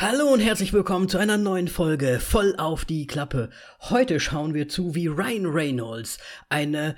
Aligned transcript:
Hallo 0.00 0.28
und 0.32 0.38
herzlich 0.38 0.72
willkommen 0.72 1.08
zu 1.08 1.18
einer 1.18 1.38
neuen 1.38 1.66
Folge 1.66 2.20
voll 2.20 2.54
auf 2.56 2.84
die 2.84 3.08
Klappe. 3.08 3.50
Heute 3.80 4.20
schauen 4.20 4.54
wir 4.54 4.68
zu, 4.68 4.94
wie 4.94 5.08
Ryan 5.08 5.46
Reynolds 5.46 6.18
eine 6.48 6.94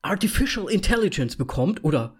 Artificial 0.00 0.70
Intelligence 0.70 1.34
bekommt 1.34 1.82
oder 1.82 2.14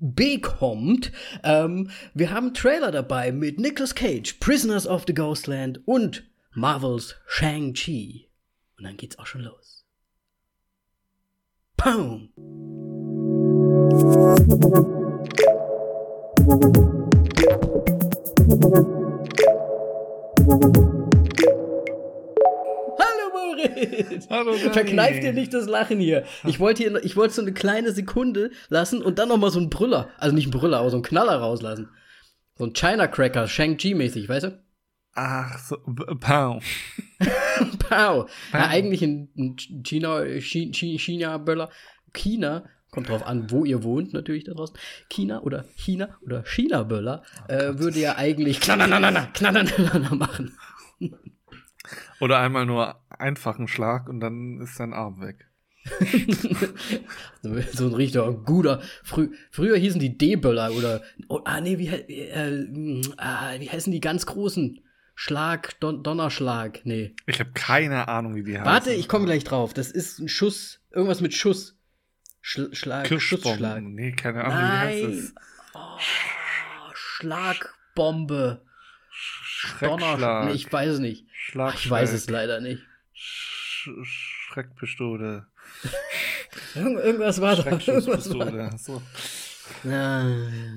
bekommt. 0.00 1.12
Ähm, 1.44 1.90
wir 2.14 2.32
haben 2.32 2.52
Trailer 2.52 2.90
dabei 2.90 3.30
mit 3.30 3.60
Nicolas 3.60 3.94
Cage, 3.94 4.40
Prisoners 4.40 4.88
of 4.88 5.04
the 5.06 5.14
Ghostland 5.14 5.86
und 5.86 6.24
Marvels 6.50 7.14
Shang-Chi. 7.28 8.28
Und 8.76 8.82
dann 8.82 8.96
geht's 8.96 9.20
auch 9.20 9.26
schon 9.26 9.42
los. 9.42 9.86
Pow! 11.76 12.28
Hallo 20.42 20.58
Moritz! 23.32 24.26
Hallo 24.28 24.52
Danny. 24.56 24.70
Verkneif 24.72 25.20
dir 25.20 25.32
nicht 25.32 25.54
das 25.54 25.66
Lachen 25.66 26.00
hier. 26.00 26.24
Ich 26.44 26.58
wollte 26.58 26.82
hier, 26.82 27.04
ich 27.04 27.16
wollte 27.16 27.34
so 27.34 27.42
eine 27.42 27.52
kleine 27.52 27.92
Sekunde 27.92 28.50
lassen 28.68 29.02
und 29.02 29.18
dann 29.20 29.28
noch 29.28 29.36
mal 29.36 29.50
so 29.52 29.60
einen 29.60 29.70
Brüller, 29.70 30.10
also 30.18 30.34
nicht 30.34 30.46
einen 30.46 30.58
Brüller, 30.58 30.78
aber 30.78 30.90
so 30.90 30.96
einen 30.96 31.04
Knaller 31.04 31.36
rauslassen. 31.36 31.90
So 32.58 32.64
ein 32.64 32.72
China 32.72 33.06
Cracker, 33.06 33.46
Shang-Chi-mäßig, 33.46 34.28
weißt 34.28 34.46
du? 34.46 34.60
Ach 35.14 35.58
so, 35.58 35.76
Pow. 36.18 36.62
Pow. 37.88 38.28
Ja, 38.52 38.66
eigentlich 38.68 39.02
ein, 39.02 39.56
China, 39.84 40.24
Chi- 40.40 40.72
Chi- 40.72 40.98
China-Böller. 40.98 41.70
China, 42.12 42.64
kommt 42.92 43.08
drauf 43.08 43.26
an, 43.26 43.50
wo 43.50 43.64
ihr 43.64 43.82
wohnt, 43.82 44.12
natürlich 44.12 44.44
da 44.44 44.52
draußen. 44.52 44.76
China 45.08 45.40
oder 45.40 45.64
China 45.74 46.10
oder 46.20 46.44
China-Böller 46.44 47.24
äh, 47.48 47.78
würde 47.78 47.98
ja 47.98 48.16
eigentlich 48.16 48.60
knananana, 48.60 49.26
knananana 49.32 50.14
machen. 50.14 50.56
Oder 52.20 52.38
einmal 52.38 52.64
nur 52.64 53.02
einfachen 53.08 53.66
Schlag 53.66 54.08
und 54.08 54.20
dann 54.20 54.60
ist 54.60 54.78
dein 54.78 54.92
Arm 54.92 55.20
weg. 55.20 55.48
so 57.72 57.86
ein 57.86 57.94
richtiger 57.94 58.32
guter. 58.32 58.80
Frü 59.02 59.30
früher 59.50 59.76
hießen 59.76 59.98
die 59.98 60.16
D-Böller 60.16 60.70
oder. 60.72 61.02
Oh, 61.28 61.40
ah, 61.44 61.60
nee, 61.60 61.78
wie, 61.78 61.88
äh, 61.88 62.66
mh, 62.70 63.14
ah, 63.16 63.54
wie 63.58 63.68
heißen 63.68 63.92
die 63.92 63.98
ganz 63.98 64.26
großen? 64.26 64.80
Schlag, 65.16 65.80
Don 65.80 66.04
Donnerschlag. 66.04 66.82
Nee. 66.84 67.16
Ich 67.26 67.40
habe 67.40 67.50
keine 67.52 68.06
Ahnung, 68.06 68.36
wie 68.36 68.44
die 68.44 68.52
heißen. 68.52 68.64
Warte, 68.64 68.92
ich 68.92 69.08
komme 69.08 69.24
gleich 69.24 69.42
drauf. 69.42 69.74
Das 69.74 69.90
ist 69.90 70.20
ein 70.20 70.28
Schuss. 70.28 70.80
Irgendwas 70.92 71.20
mit 71.20 71.34
Schuss. 71.34 71.76
Schl 72.42 72.74
Schlag. 72.74 73.06
Schussschlag. 73.08 73.82
Nee, 73.82 74.12
keine 74.12 74.44
Ahnung, 74.44 74.58
wie 74.58 74.78
heißt 74.78 75.02
Nein. 75.04 75.18
es. 75.18 75.34
Oh, 75.74 75.98
Schlagbombe. 76.92 78.62
Donnerschlag. 79.80 80.46
Nee, 80.46 80.52
ich 80.52 80.70
weiß 80.72 80.94
es 80.94 80.98
nicht. 80.98 81.26
Schlag, 81.32 81.74
Ich 81.76 81.88
weiß 81.88 82.12
es 82.12 82.28
leider 82.28 82.60
nicht. 82.60 82.82
Sch 83.14 83.88
Schreckpistole. 84.02 85.46
Irgend 86.74 86.98
irgendwas 87.00 87.40
war 87.40 87.56
da. 87.56 87.64
Irgendwas 87.64 88.06
war 88.06 88.16
da. 88.16 88.22
Schreckschusspistole. 88.22 88.70
So. 88.76 89.02
Ja, 89.84 90.26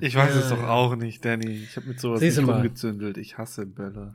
Ich 0.02 0.16
weiß 0.16 0.36
es 0.36 0.50
ja. 0.50 0.56
doch 0.56 0.64
auch 0.64 0.96
nicht, 0.96 1.26
Danny. 1.26 1.64
Ich 1.64 1.76
habe 1.76 1.88
mit 1.88 2.00
sowas 2.00 2.22
nicht 2.22 2.38
rumgezündelt. 2.38 3.18
Ich 3.18 3.38
hasse 3.38 3.66
Bälle. 3.66 4.14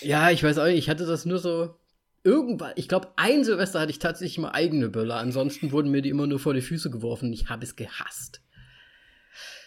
Ja, 0.00 0.30
ich 0.30 0.42
weiß 0.42 0.58
auch 0.58 0.66
nicht. 0.66 0.78
Ich 0.78 0.88
hatte 0.90 1.06
das 1.06 1.24
nur 1.26 1.38
so. 1.38 1.76
Irgendwann, 2.22 2.72
ich 2.76 2.88
glaube, 2.88 3.08
ein 3.16 3.44
Silvester 3.44 3.80
hatte 3.80 3.90
ich 3.90 3.98
tatsächlich 3.98 4.38
mal 4.38 4.50
eigene 4.50 4.88
Böller. 4.90 5.16
Ansonsten 5.16 5.72
wurden 5.72 5.90
mir 5.90 6.02
die 6.02 6.10
immer 6.10 6.26
nur 6.26 6.38
vor 6.38 6.52
die 6.52 6.60
Füße 6.60 6.90
geworfen. 6.90 7.32
Ich 7.32 7.48
habe 7.48 7.64
es 7.64 7.76
gehasst. 7.76 8.42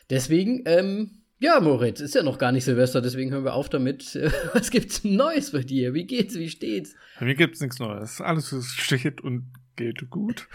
Deswegen, 0.09 0.61
ähm, 0.65 1.23
ja, 1.39 1.59
Moritz, 1.59 1.99
ist 1.99 2.13
ja 2.13 2.23
noch 2.23 2.37
gar 2.37 2.51
nicht 2.51 2.63
Silvester, 2.65 3.01
deswegen 3.01 3.31
hören 3.31 3.43
wir 3.43 3.53
auf 3.53 3.69
damit. 3.69 4.15
Was 4.53 4.69
gibt's 4.69 5.03
Neues 5.03 5.51
bei 5.51 5.61
dir? 5.61 5.93
Wie 5.93 6.05
geht's? 6.05 6.35
Wie 6.35 6.49
steht's? 6.49 6.95
Bei 7.19 7.25
mir 7.25 7.35
gibt's 7.35 7.59
nichts 7.59 7.79
Neues. 7.79 8.21
Alles 8.21 8.53
ist 8.53 8.79
steht 8.79 9.21
und 9.21 9.51
geht 9.75 10.09
gut. 10.09 10.47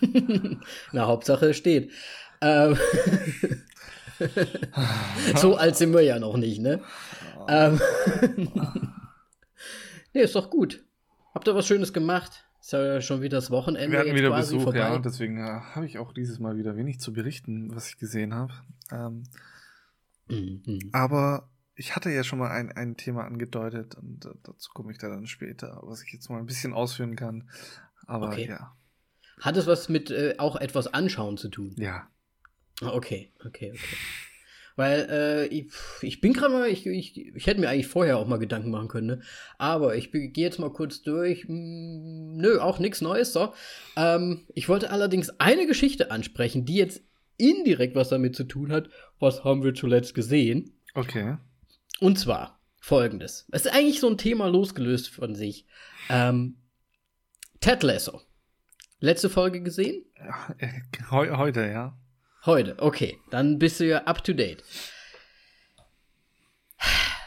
Na, 0.92 1.06
Hauptsache 1.06 1.50
es 1.50 1.56
steht. 1.58 1.92
Ähm, 2.40 2.76
so 5.36 5.56
alt 5.56 5.76
sind 5.76 5.92
wir 5.92 6.00
ja 6.00 6.18
noch 6.18 6.36
nicht, 6.36 6.60
ne? 6.60 6.82
Ähm, 7.48 7.80
nee, 10.14 10.22
ist 10.22 10.34
doch 10.34 10.50
gut. 10.50 10.82
Habt 11.34 11.48
ihr 11.48 11.54
was 11.54 11.66
Schönes 11.66 11.92
gemacht? 11.92 12.44
Ist 12.60 12.72
ja 12.72 13.00
schon 13.00 13.22
wieder 13.22 13.38
das 13.38 13.50
Wochenende 13.50 13.90
Wir 13.92 13.98
hatten 14.00 14.14
wieder 14.14 14.34
Besuch, 14.36 14.62
vorbei. 14.62 14.78
ja, 14.78 14.98
deswegen 14.98 15.38
äh, 15.38 15.60
habe 15.74 15.86
ich 15.86 15.98
auch 15.98 16.12
dieses 16.12 16.38
Mal 16.38 16.56
wieder 16.56 16.76
wenig 16.76 17.00
zu 17.00 17.12
berichten, 17.12 17.74
was 17.74 17.88
ich 17.88 17.98
gesehen 17.98 18.34
habe. 18.34 18.52
Ähm, 18.90 19.24
Mhm. 20.28 20.88
aber 20.92 21.48
ich 21.74 21.96
hatte 21.96 22.10
ja 22.10 22.22
schon 22.22 22.38
mal 22.38 22.50
ein, 22.50 22.70
ein 22.72 22.96
Thema 22.96 23.24
angedeutet 23.24 23.96
und 23.96 24.24
äh, 24.24 24.30
dazu 24.44 24.70
komme 24.72 24.92
ich 24.92 24.98
da 24.98 25.08
dann 25.08 25.26
später, 25.26 25.80
was 25.82 26.02
ich 26.02 26.12
jetzt 26.12 26.30
mal 26.30 26.38
ein 26.38 26.46
bisschen 26.46 26.72
ausführen 26.72 27.16
kann. 27.16 27.50
Aber 28.06 28.28
Okay. 28.28 28.46
ja, 28.48 28.74
Hat 29.40 29.56
es 29.56 29.66
was 29.66 29.88
mit 29.88 30.10
äh, 30.10 30.36
auch 30.38 30.56
etwas 30.56 30.86
anschauen 30.86 31.36
zu 31.36 31.48
tun? 31.48 31.74
ja. 31.76 32.06
Ah, 32.80 32.90
Okay, 32.94 33.30
okay, 33.44 33.72
okay. 33.72 33.96
Weil 34.76 35.08
äh, 35.10 35.46
ich, 35.46 35.66
ich 36.00 36.20
bin 36.20 36.32
gerade 36.32 36.52
mal, 36.52 36.68
ich, 36.68 36.86
ich, 36.86 37.16
ich 37.34 37.46
hätte 37.46 37.60
mir 37.60 37.68
eigentlich 37.68 37.86
vorher 37.86 38.18
auch 38.18 38.26
mal 38.26 38.38
Gedanken 38.38 38.70
machen 38.70 38.88
können, 38.88 39.06
ne? 39.06 39.20
aber 39.58 39.96
ich 39.96 40.12
gehe 40.12 40.32
jetzt 40.34 40.58
mal 40.58 40.72
kurz 40.72 41.02
durch. 41.02 41.44
Hm, 41.44 42.36
nö, 42.36 42.58
auch 42.58 42.78
nichts 42.78 43.00
Neues. 43.00 43.32
So. 43.32 43.52
Ähm, 43.96 44.46
ich 44.54 44.68
wollte 44.68 44.90
allerdings 44.90 45.30
eine 45.40 45.66
Geschichte 45.66 46.10
ansprechen, 46.10 46.64
die 46.64 46.76
jetzt 46.76 47.02
indirekt 47.36 47.96
was 47.96 48.08
damit 48.08 48.36
zu 48.36 48.44
tun 48.44 48.72
hat. 48.72 48.88
Was 49.18 49.44
haben 49.44 49.62
wir 49.64 49.74
zuletzt 49.74 50.14
gesehen? 50.14 50.72
Okay. 50.94 51.36
Und 52.00 52.18
zwar 52.18 52.60
folgendes. 52.80 53.46
Es 53.52 53.66
ist 53.66 53.72
eigentlich 53.72 54.00
so 54.00 54.08
ein 54.08 54.18
Thema 54.18 54.48
losgelöst 54.48 55.08
von 55.08 55.34
sich. 55.34 55.66
Ähm, 56.08 56.56
Ted 57.60 57.82
Lasso. 57.82 58.20
Letzte 58.98 59.30
Folge 59.30 59.62
gesehen? 59.62 60.04
Heu, 61.10 61.36
heute, 61.36 61.66
ja. 61.66 61.96
Heute, 62.44 62.74
okay. 62.78 63.18
Dann 63.30 63.58
bist 63.58 63.78
du 63.78 63.86
ja 63.86 63.98
up 64.04 64.24
to 64.24 64.32
date. 64.32 64.64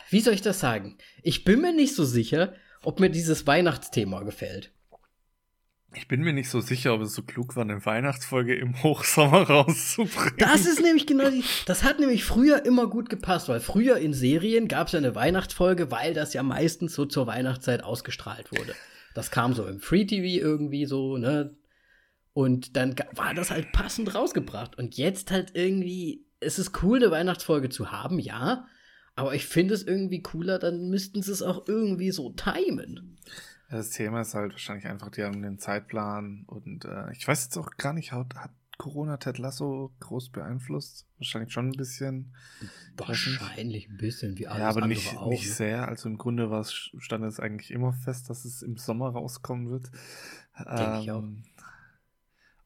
Wie 0.10 0.20
soll 0.20 0.34
ich 0.34 0.42
das 0.42 0.60
sagen? 0.60 0.98
Ich 1.24 1.44
bin 1.44 1.62
mir 1.62 1.74
nicht 1.74 1.96
so 1.96 2.04
sicher, 2.04 2.54
ob 2.84 3.00
mir 3.00 3.10
dieses 3.10 3.48
Weihnachtsthema 3.48 4.24
gefällt. 4.24 4.72
Ich 5.94 6.10
bin 6.10 6.22
mir 6.22 6.34
nicht 6.34 6.50
so 6.50 6.60
sicher, 6.60 6.94
ob 6.94 7.02
es 7.02 7.14
so 7.14 7.24
klug 7.24 7.56
war, 7.56 7.64
eine 7.64 7.86
Weihnachtsfolge 7.86 8.56
im 8.56 8.84
Hochsommer 8.84 9.44
rauszubringen. 9.44 10.36
Das 10.38 10.66
ist 10.66 10.82
nämlich 10.82 11.08
genau 11.08 11.30
die. 11.30 11.46
Das 11.66 11.84
hat 11.84 12.00
nämlich 12.00 12.26
früher 12.26 12.66
immer 12.66 12.88
gut 12.88 13.10
gepasst, 13.10 13.48
weil 13.48 13.62
früher 13.62 13.98
in 13.98 14.14
Serien 14.14 14.68
gab 14.68 14.88
es 14.88 14.94
ja 14.94 15.00
eine 15.00 15.16
Weihnachtsfolge, 15.16 15.92
weil 15.92 16.14
das 16.14 16.34
ja 16.34 16.44
meistens 16.44 16.94
so 16.94 17.06
zur 17.06 17.28
Weihnachtszeit 17.28 17.84
ausgestrahlt 17.84 18.52
wurde. 18.52 18.76
Das 19.14 19.32
kam 19.32 19.54
so 19.54 19.66
im 19.66 19.80
Free 19.80 20.06
TV 20.06 20.46
irgendwie 20.46 20.86
so, 20.86 21.18
ne? 21.18 21.56
Und 22.36 22.76
dann 22.76 22.98
war 23.14 23.34
das 23.34 23.50
halt 23.50 23.72
passend 23.72 24.14
rausgebracht. 24.14 24.78
Und 24.78 24.98
jetzt 24.98 25.32
halt 25.32 25.52
irgendwie, 25.56 26.28
es 26.42 26.60
ist 26.60 26.84
cool, 26.84 26.98
eine 26.98 27.10
Weihnachtsfolge 27.10 27.70
zu 27.70 27.94
haben, 27.94 28.20
ja. 28.20 28.68
Aber 29.16 29.34
ich 29.34 29.46
finde 29.46 29.74
es 29.74 29.84
irgendwie 29.84 30.22
cooler, 30.22 30.60
dann 30.60 30.90
müssten 30.90 31.22
sie 31.22 31.32
es 31.32 31.42
auch 31.42 31.66
irgendwie 31.70 32.12
so 32.12 32.34
timen. 32.34 33.18
Das 33.70 33.92
Thema 33.92 34.20
ist 34.20 34.34
halt 34.34 34.52
wahrscheinlich 34.52 34.86
einfach, 34.86 35.12
die 35.12 35.24
haben 35.24 35.42
den 35.42 35.60
Zeitplan 35.60 36.44
und 36.48 36.84
äh, 36.84 37.10
ich 37.14 37.26
weiß 37.26 37.46
jetzt 37.46 37.58
auch 37.58 37.72
gar 37.78 37.94
nicht, 37.94 38.12
hat, 38.12 38.36
hat 38.36 38.52
Corona 38.78 39.16
Ted 39.16 39.38
Lasso 39.38 39.94
groß 40.02 40.32
beeinflusst? 40.32 41.08
Wahrscheinlich 41.18 41.54
schon 41.54 41.70
ein 41.70 41.78
bisschen. 41.78 42.36
Wahrscheinlich 42.98 43.88
ein 43.88 43.96
bisschen 43.96 44.38
wie 44.38 44.48
alles 44.48 44.60
ja, 44.60 44.68
aber 44.68 44.88
nicht, 44.88 45.16
auch. 45.16 45.30
nicht 45.30 45.46
ne? 45.46 45.54
sehr. 45.54 45.88
Also 45.88 46.10
im 46.10 46.18
Grunde 46.18 46.50
war 46.50 46.60
es, 46.60 46.74
stand 46.98 47.24
es 47.24 47.40
eigentlich 47.40 47.72
immer 47.72 47.94
fest, 47.94 48.30
dass 48.30 48.44
es 48.44 48.62
im 48.62 48.76
Sommer 48.76 49.12
rauskommen 49.12 49.70
wird. 49.70 49.90
Denk 50.58 51.04
ich 51.04 51.12
auch. 51.12 51.24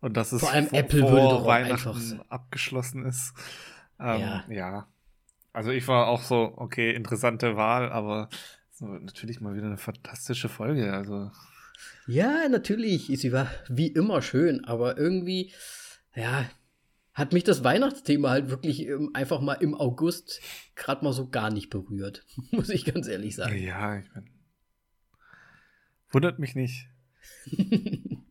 Und 0.02 0.16
dass 0.16 0.32
es 0.32 0.42
Vor 0.42 0.52
allem 0.52 0.68
vor, 0.68 0.80
Apple 0.80 1.02
vor 1.02 1.46
Weihnachten 1.46 1.90
einfach- 1.90 2.26
abgeschlossen 2.30 3.06
ist. 3.06 3.34
Ähm, 4.00 4.22
Ja. 4.22 4.44
ja. 4.50 4.88
Also 5.52 5.72
ich 5.72 5.88
war 5.88 6.08
auch 6.08 6.22
so, 6.22 6.54
okay, 6.56 6.94
interessante 6.94 7.56
Wahl, 7.58 7.92
aber 7.92 8.30
natürlich 8.80 9.42
mal 9.42 9.56
wieder 9.56 9.66
eine 9.66 9.78
fantastische 9.78 10.48
Folge. 10.48 10.94
Also 10.94 11.32
Ja, 12.08 12.48
natürlich. 12.48 13.08
Sie 13.08 13.32
war 13.34 13.48
wie 13.68 13.88
immer 13.88 14.22
schön, 14.22 14.64
aber 14.64 14.98
irgendwie, 14.98 15.52
ja, 16.16 16.50
hat 17.14 17.34
mich 17.34 17.44
das 17.44 17.66
Weihnachtsthema 17.66 18.30
halt 18.30 18.50
wirklich 18.50 18.88
ähm, 18.88 19.10
einfach 19.14 19.42
mal 19.42 19.56
im 19.56 19.76
August 19.76 20.40
gerade 20.76 21.04
mal 21.04 21.12
so 21.12 21.28
gar 21.28 21.50
nicht 21.52 21.70
berührt. 21.70 22.24
Muss 22.52 22.70
ich 22.70 22.86
ganz 22.86 23.08
ehrlich 23.10 23.36
sagen. 23.36 23.58
ja, 23.62 23.98
ich 23.98 24.06
mein, 24.14 24.30
wundert 26.12 26.40
mich 26.40 26.56
nicht. 26.56 26.88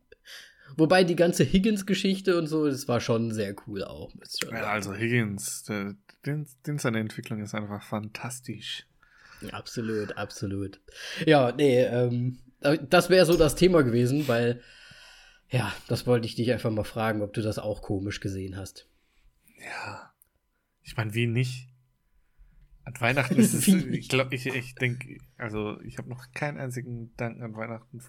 Wobei 0.79 1.03
die 1.03 1.15
ganze 1.15 1.43
Higgins-Geschichte 1.43 2.37
und 2.37 2.47
so, 2.47 2.67
das 2.67 2.87
war 2.87 3.01
schon 3.01 3.31
sehr 3.31 3.53
cool 3.67 3.83
auch. 3.83 4.11
Ja, 4.49 4.71
also 4.71 4.93
Higgins, 4.93 5.63
der, 5.63 5.95
den, 6.25 6.47
den 6.65 6.79
seine 6.79 6.99
Entwicklung 6.99 7.41
ist 7.41 7.53
einfach 7.53 7.83
fantastisch. 7.83 8.85
Absolut, 9.51 10.17
absolut. 10.17 10.79
Ja, 11.25 11.51
nee, 11.51 11.81
ähm, 11.81 12.39
das 12.89 13.09
wäre 13.09 13.25
so 13.25 13.37
das 13.37 13.55
Thema 13.55 13.83
gewesen, 13.83 14.27
weil, 14.27 14.61
ja, 15.49 15.73
das 15.87 16.07
wollte 16.07 16.27
ich 16.27 16.35
dich 16.35 16.51
einfach 16.51 16.71
mal 16.71 16.83
fragen, 16.83 17.21
ob 17.21 17.33
du 17.33 17.41
das 17.41 17.59
auch 17.59 17.81
komisch 17.81 18.19
gesehen 18.19 18.57
hast. 18.57 18.87
Ja. 19.63 20.13
Ich 20.83 20.97
meine, 20.97 21.13
wie 21.13 21.27
nicht? 21.27 21.68
An 22.89 23.01
Weihnachten 23.01 23.35
ist 23.35 23.53
es, 23.53 23.67
ich 23.67 24.09
glaube, 24.09 24.33
ich, 24.33 24.47
ich 24.47 24.73
denke, 24.73 25.19
also 25.37 25.79
ich 25.81 25.99
habe 25.99 26.09
noch 26.09 26.31
keinen 26.33 26.57
einzigen 26.57 27.13
Dank 27.17 27.39
an 27.39 27.55
Weihnachten 27.55 28.01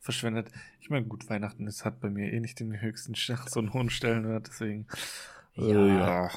verschwendet. 0.00 0.48
Ich 0.80 0.90
meine, 0.90 1.06
gut, 1.06 1.30
Weihnachten 1.30 1.68
ist, 1.68 1.84
hat 1.84 2.00
bei 2.00 2.10
mir 2.10 2.32
eh 2.32 2.40
nicht 2.40 2.58
den 2.58 2.80
höchsten, 2.80 3.14
so 3.14 3.60
einen 3.60 3.72
hohen 3.72 3.90
Stellenwert, 3.90 4.48
deswegen. 4.48 4.88
Ja. 5.54 5.66
Äh, 5.66 5.88
ja. 5.88 6.30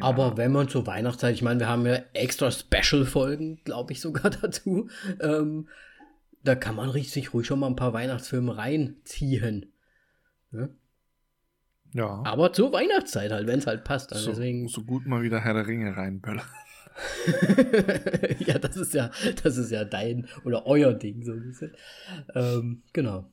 Aber 0.00 0.36
wenn 0.36 0.52
man 0.52 0.68
zur 0.68 0.86
Weihnachtszeit, 0.86 1.34
ich 1.34 1.40
meine, 1.40 1.60
wir 1.60 1.68
haben 1.68 1.86
ja 1.86 2.00
extra 2.12 2.50
Special-Folgen, 2.50 3.62
glaube 3.64 3.92
ich 3.92 4.02
sogar 4.02 4.28
dazu. 4.42 4.90
Ähm, 5.20 5.68
da 6.44 6.54
kann 6.54 6.74
man 6.74 6.92
sich 6.92 7.32
ruhig 7.32 7.46
schon 7.46 7.60
mal 7.60 7.68
ein 7.68 7.76
paar 7.76 7.94
Weihnachtsfilme 7.94 8.58
reinziehen. 8.58 9.72
Ne? 10.50 10.68
Ja. 11.94 12.22
Aber 12.24 12.52
zur 12.52 12.72
Weihnachtszeit 12.72 13.30
halt, 13.30 13.46
wenn 13.46 13.58
es 13.58 13.66
halt 13.66 13.84
passt. 13.84 14.12
Also 14.12 14.26
so, 14.26 14.30
deswegen... 14.30 14.68
so 14.68 14.82
gut 14.82 15.06
mal 15.06 15.22
wieder 15.22 15.40
Herr 15.40 15.54
der 15.54 15.66
Ringe 15.66 15.96
reinböllern. 15.96 16.46
ja, 18.46 18.58
das 18.58 18.76
ist 18.76 18.94
ja, 18.94 19.10
das 19.42 19.56
ist 19.56 19.70
ja 19.70 19.84
dein 19.84 20.26
oder 20.44 20.66
euer 20.66 20.92
Ding 20.92 21.22
so 21.22 21.32
ein 21.32 21.42
bisschen. 21.42 21.72
Ähm, 22.34 22.82
genau. 22.92 23.30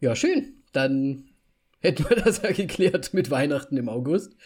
Ja, 0.00 0.16
schön. 0.16 0.62
Dann 0.72 1.24
hätten 1.80 2.08
wir 2.08 2.16
das 2.24 2.42
ja 2.42 2.52
geklärt 2.52 3.14
mit 3.14 3.30
Weihnachten 3.30 3.76
im 3.76 3.88
August. 3.88 4.36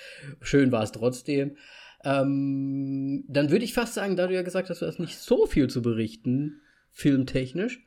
Schön 0.40 0.72
war 0.72 0.82
es 0.82 0.92
trotzdem. 0.92 1.56
Ähm, 2.04 3.24
dann 3.28 3.50
würde 3.50 3.64
ich 3.64 3.74
fast 3.74 3.94
sagen, 3.94 4.16
da 4.16 4.26
du 4.26 4.34
ja 4.34 4.42
gesagt 4.42 4.70
hast, 4.70 4.82
du 4.82 4.86
hast 4.86 5.00
nicht 5.00 5.18
so 5.18 5.46
viel 5.46 5.68
zu 5.68 5.82
berichten, 5.82 6.60
filmtechnisch, 6.92 7.84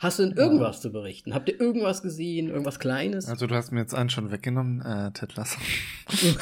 Hast 0.00 0.18
du 0.18 0.22
denn 0.22 0.34
irgendwas 0.34 0.76
ja. 0.76 0.80
zu 0.80 0.92
berichten? 0.92 1.34
Habt 1.34 1.50
ihr 1.50 1.60
irgendwas 1.60 2.00
gesehen? 2.00 2.48
Irgendwas 2.48 2.78
Kleines? 2.78 3.26
Also 3.28 3.46
du 3.46 3.54
hast 3.54 3.70
mir 3.70 3.80
jetzt 3.80 3.94
einen 3.94 4.08
schon 4.08 4.30
weggenommen, 4.30 4.80
äh, 4.80 5.12
Ted 5.12 5.36
Lasso. 5.36 5.60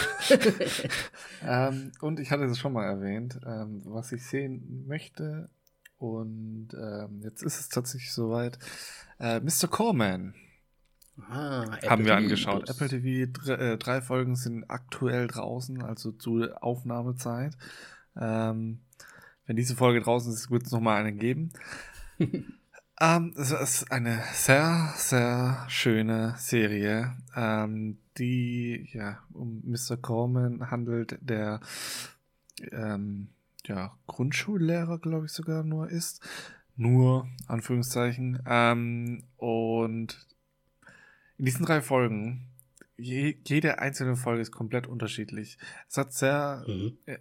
ähm, 1.44 1.90
und 2.00 2.20
ich 2.20 2.30
hatte 2.30 2.44
es 2.44 2.56
schon 2.56 2.72
mal 2.72 2.84
erwähnt, 2.84 3.40
ähm, 3.44 3.82
was 3.84 4.12
ich 4.12 4.24
sehen 4.24 4.86
möchte. 4.86 5.50
Und 5.96 6.68
ähm, 6.80 7.20
jetzt 7.24 7.42
ist 7.42 7.58
es 7.58 7.68
tatsächlich 7.68 8.12
soweit. 8.12 8.60
Äh, 9.18 9.40
Mr. 9.40 9.66
Corman. 9.68 10.34
Ah, 11.28 11.64
haben 11.84 12.04
wir 12.04 12.14
angeschaut. 12.14 12.66
Plus. 12.66 12.76
Apple 12.76 13.00
TV, 13.00 13.32
drei, 13.42 13.54
äh, 13.54 13.76
drei, 13.76 14.00
Folgen 14.00 14.36
sind 14.36 14.70
aktuell 14.70 15.26
draußen, 15.26 15.82
also 15.82 16.12
zu 16.12 16.44
Aufnahmezeit. 16.60 17.56
Ähm, 18.16 18.82
wenn 19.46 19.56
diese 19.56 19.74
Folge 19.74 20.00
draußen 20.00 20.32
ist, 20.32 20.48
wird 20.48 20.66
es 20.66 20.70
nochmal 20.70 21.00
eine 21.00 21.12
geben. 21.12 21.52
Ähm, 23.00 23.32
es 23.36 23.52
ist 23.52 23.92
eine 23.92 24.22
sehr, 24.32 24.92
sehr 24.96 25.64
schöne 25.68 26.34
Serie, 26.36 27.16
ähm, 27.36 27.98
die 28.16 28.88
ja 28.92 29.22
um 29.32 29.62
Mr. 29.64 29.96
Corman 29.96 30.70
handelt, 30.70 31.16
der 31.20 31.60
ähm, 32.72 33.28
ja, 33.66 33.96
Grundschullehrer, 34.08 34.98
glaube 34.98 35.26
ich, 35.26 35.32
sogar 35.32 35.62
nur 35.62 35.88
ist. 35.88 36.26
Nur, 36.76 37.28
Anführungszeichen. 37.46 38.42
Ähm, 38.46 39.22
und 39.36 40.26
in 41.36 41.44
diesen 41.44 41.66
drei 41.66 41.80
Folgen, 41.80 42.48
je, 42.96 43.36
jede 43.46 43.78
einzelne 43.78 44.16
Folge 44.16 44.42
ist 44.42 44.50
komplett 44.50 44.88
unterschiedlich. 44.88 45.58
Es 45.88 45.96
hat 45.96 46.12
sehr 46.12 46.64
mhm. 46.66 46.98
äh, 47.06 47.18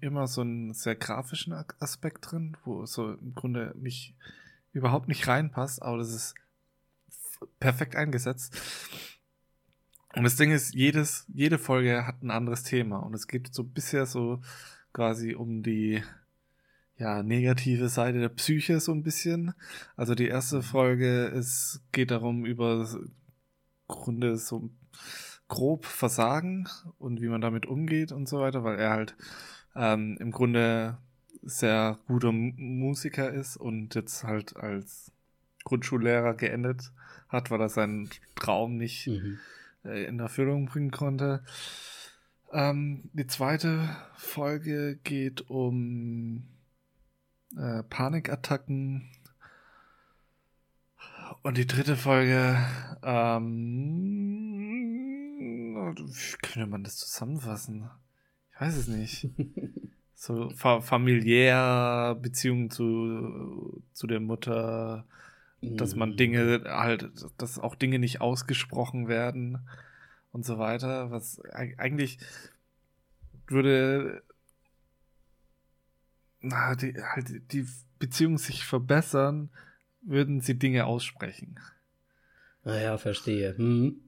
immer 0.00 0.26
so 0.26 0.42
einen 0.42 0.74
sehr 0.74 0.94
grafischen 0.94 1.54
Aspekt 1.78 2.30
drin, 2.30 2.56
wo 2.64 2.84
so 2.84 3.14
im 3.14 3.34
Grunde 3.34 3.74
nicht 3.78 4.14
überhaupt 4.76 5.08
nicht 5.08 5.26
reinpasst, 5.26 5.82
aber 5.82 5.98
das 5.98 6.10
ist 6.10 6.34
perfekt 7.58 7.96
eingesetzt. 7.96 8.60
Und 10.14 10.24
das 10.24 10.36
Ding 10.36 10.52
ist, 10.52 10.74
jedes, 10.74 11.26
jede 11.32 11.58
Folge 11.58 12.06
hat 12.06 12.22
ein 12.22 12.30
anderes 12.30 12.62
Thema 12.62 12.98
und 12.98 13.14
es 13.14 13.26
geht 13.26 13.52
so 13.54 13.64
bisher 13.64 14.06
so 14.06 14.40
quasi 14.92 15.34
um 15.34 15.62
die 15.62 16.02
ja, 16.98 17.22
negative 17.22 17.88
Seite 17.88 18.20
der 18.20 18.30
Psyche 18.30 18.80
so 18.80 18.92
ein 18.92 19.02
bisschen. 19.02 19.54
Also 19.96 20.14
die 20.14 20.28
erste 20.28 20.62
Folge 20.62 21.26
es 21.26 21.82
geht 21.92 22.10
darum 22.10 22.46
über 22.46 22.88
Grunde 23.88 24.36
so 24.36 24.70
grob 25.48 25.84
Versagen 25.84 26.68
und 26.98 27.20
wie 27.20 27.28
man 27.28 27.40
damit 27.40 27.66
umgeht 27.66 28.12
und 28.12 28.28
so 28.28 28.40
weiter, 28.40 28.64
weil 28.64 28.78
er 28.78 28.90
halt 28.90 29.16
ähm, 29.74 30.16
im 30.18 30.30
Grunde 30.30 30.96
sehr 31.46 31.98
guter 32.08 32.32
Musiker 32.32 33.32
ist 33.32 33.56
und 33.56 33.94
jetzt 33.94 34.24
halt 34.24 34.56
als 34.56 35.12
Grundschullehrer 35.64 36.34
geendet 36.34 36.92
hat, 37.28 37.50
weil 37.50 37.60
er 37.60 37.68
seinen 37.68 38.10
Traum 38.34 38.76
nicht 38.76 39.06
mhm. 39.06 39.38
äh, 39.84 40.04
in 40.04 40.18
Erfüllung 40.20 40.66
bringen 40.66 40.90
konnte. 40.90 41.44
Ähm, 42.52 43.10
die 43.12 43.26
zweite 43.26 43.96
Folge 44.16 44.98
geht 45.02 45.48
um 45.50 46.48
äh, 47.56 47.82
Panikattacken. 47.84 49.08
Und 51.42 51.56
die 51.58 51.66
dritte 51.66 51.96
Folge, 51.96 52.56
ähm, 53.02 53.86
wie 55.96 56.36
könnte 56.42 56.68
man 56.68 56.84
das 56.84 56.96
zusammenfassen? 56.96 57.90
Ich 58.52 58.60
weiß 58.60 58.76
es 58.76 58.88
nicht. 58.88 59.28
so 60.16 60.48
fa 60.50 60.80
familiär 60.80 62.16
Beziehung 62.20 62.70
zu, 62.70 63.82
zu 63.92 64.06
der 64.06 64.20
Mutter, 64.20 65.06
dass 65.60 65.94
man 65.94 66.10
mhm. 66.10 66.16
Dinge 66.16 66.62
halt, 66.66 67.10
dass 67.36 67.58
auch 67.58 67.74
Dinge 67.74 67.98
nicht 67.98 68.20
ausgesprochen 68.20 69.08
werden 69.08 69.68
und 70.32 70.44
so 70.44 70.58
weiter, 70.58 71.10
was 71.10 71.40
eigentlich 71.50 72.18
würde 73.46 74.22
na, 76.40 76.74
die, 76.74 76.94
halt 76.94 77.52
die 77.52 77.66
Beziehung 77.98 78.38
sich 78.38 78.64
verbessern, 78.64 79.50
würden 80.00 80.40
sie 80.40 80.58
Dinge 80.58 80.86
aussprechen. 80.86 81.58
Naja, 82.64 82.98
verstehe. 82.98 83.56
Hm. 83.56 84.05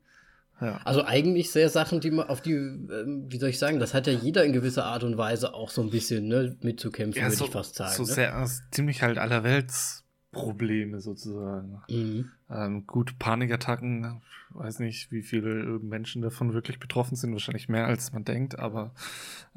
Ja. 0.60 0.80
Also 0.84 1.04
eigentlich 1.04 1.50
sehr 1.50 1.68
Sachen, 1.68 2.00
die 2.00 2.10
man 2.10 2.28
auf 2.28 2.40
die, 2.40 2.52
ähm, 2.52 3.26
wie 3.28 3.38
soll 3.38 3.50
ich 3.50 3.58
sagen, 3.58 3.78
das 3.78 3.94
hat 3.94 4.06
ja 4.06 4.12
jeder 4.12 4.44
in 4.44 4.52
gewisser 4.52 4.84
Art 4.84 5.04
und 5.04 5.16
Weise 5.16 5.54
auch 5.54 5.70
so 5.70 5.82
ein 5.82 5.90
bisschen 5.90 6.26
ne, 6.26 6.56
mitzukämpfen, 6.62 7.20
ja, 7.20 7.28
würde 7.28 7.36
so, 7.36 7.44
ich 7.44 7.50
fast 7.50 7.76
sagen. 7.76 7.94
So 7.94 8.02
ne? 8.02 8.08
sehr, 8.08 8.34
also 8.34 8.62
ziemlich 8.72 9.02
halt 9.02 9.18
allerweltsprobleme 9.18 11.00
sozusagen. 11.00 11.80
Mhm. 11.88 12.30
Ähm, 12.50 12.86
gut, 12.86 13.18
Panikattacken, 13.20 14.20
weiß 14.50 14.80
nicht, 14.80 15.12
wie 15.12 15.22
viele 15.22 15.78
Menschen 15.78 16.22
davon 16.22 16.54
wirklich 16.54 16.80
betroffen 16.80 17.14
sind, 17.14 17.32
wahrscheinlich 17.32 17.68
mehr 17.68 17.86
als 17.86 18.12
man 18.12 18.24
denkt, 18.24 18.58
aber 18.58 18.92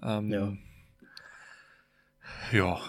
ähm, 0.04 0.30
ja. 0.30 0.54
ja. 2.52 2.80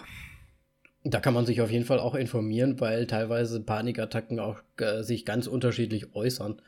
Da 1.04 1.18
kann 1.18 1.34
man 1.34 1.46
sich 1.46 1.62
auf 1.62 1.70
jeden 1.70 1.86
Fall 1.86 1.98
auch 1.98 2.14
informieren, 2.14 2.78
weil 2.78 3.06
teilweise 3.06 3.60
Panikattacken 3.60 4.38
auch 4.38 4.60
äh, 4.76 5.02
sich 5.02 5.24
ganz 5.24 5.46
unterschiedlich 5.46 6.14
äußern. 6.14 6.60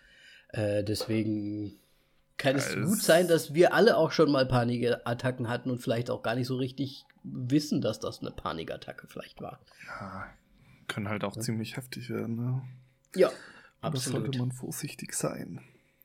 Äh, 0.55 0.85
deswegen 0.85 1.73
kann 2.37 2.55
es, 2.55 2.69
es 2.69 2.87
gut 2.87 3.03
sein, 3.03 3.27
dass 3.27 3.55
wir 3.55 3.75
alle 3.75 3.97
auch 3.97 4.13
schon 4.13 4.31
mal 4.31 4.47
Panikattacken 4.47 5.49
hatten 5.49 5.69
und 5.69 5.81
vielleicht 5.81 6.11
auch 6.11 6.23
gar 6.23 6.37
nicht 6.37 6.47
so 6.47 6.57
richtig 6.57 7.05
wissen, 7.25 7.81
dass 7.81 7.99
das 7.99 8.21
eine 8.21 8.31
Panikattacke 8.31 9.09
vielleicht 9.09 9.41
war. 9.41 9.61
Ja, 9.87 10.29
können 10.87 11.09
halt 11.09 11.25
auch 11.25 11.35
ja. 11.35 11.43
ziemlich 11.43 11.77
heftig 11.77 12.09
werden. 12.09 12.37
Ne? 12.37 12.63
Ja, 13.17 13.33
absolut. 13.81 14.19
Da 14.19 14.23
sollte 14.23 14.39
man 14.39 14.53
vorsichtig 14.53 15.15
sein. 15.15 15.61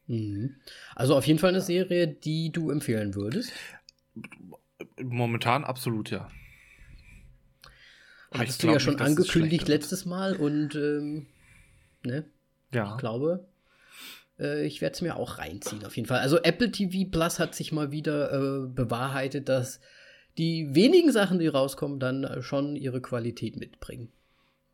Mhm. 0.07 0.55
Also 0.95 1.15
auf 1.15 1.27
jeden 1.27 1.39
Fall 1.39 1.49
eine 1.49 1.61
Serie, 1.61 2.07
die 2.07 2.51
du 2.51 2.71
empfehlen 2.71 3.13
würdest. 3.13 3.51
Momentan 4.99 5.63
absolut, 5.63 6.09
ja. 6.09 6.27
Und 8.31 8.39
Hattest 8.39 8.63
du 8.63 8.67
ja 8.67 8.79
schon 8.79 8.95
nicht, 8.95 9.03
angekündigt 9.03 9.67
letztes 9.67 10.05
Mal 10.05 10.35
und 10.35 10.73
ähm, 10.73 11.27
ne? 12.03 12.25
Ja. 12.71 12.91
Ich 12.91 12.97
glaube, 12.97 13.48
äh, 14.39 14.65
ich 14.65 14.81
werde 14.81 14.93
es 14.93 15.01
mir 15.01 15.15
auch 15.15 15.37
reinziehen, 15.37 15.85
auf 15.85 15.95
jeden 15.95 16.07
Fall. 16.07 16.19
Also 16.19 16.41
Apple 16.41 16.71
TV 16.71 17.09
Plus 17.09 17.39
hat 17.39 17.55
sich 17.55 17.71
mal 17.71 17.91
wieder 17.91 18.31
äh, 18.31 18.67
bewahrheitet, 18.67 19.49
dass 19.49 19.79
die 20.37 20.73
wenigen 20.73 21.11
Sachen, 21.11 21.39
die 21.39 21.47
rauskommen, 21.47 21.99
dann 21.99 22.23
äh, 22.23 22.41
schon 22.41 22.75
ihre 22.75 23.01
Qualität 23.01 23.57
mitbringen. 23.57 24.11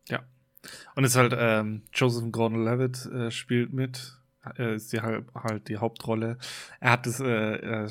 Ja. 0.08 0.24
Und 0.94 1.04
es 1.04 1.12
ist 1.12 1.16
halt, 1.16 1.34
ähm, 1.36 1.82
Joseph 1.92 2.30
Gordon-Levitt 2.30 3.06
äh, 3.06 3.30
spielt 3.30 3.72
mit, 3.72 4.16
er 4.42 4.74
ist 4.74 4.92
die, 4.92 5.00
halt, 5.00 5.68
die 5.68 5.78
Hauptrolle. 5.78 6.38
Er 6.80 6.92
hat 6.92 7.06
es, 7.06 7.20
äh, 7.20 7.24
er 7.24 7.90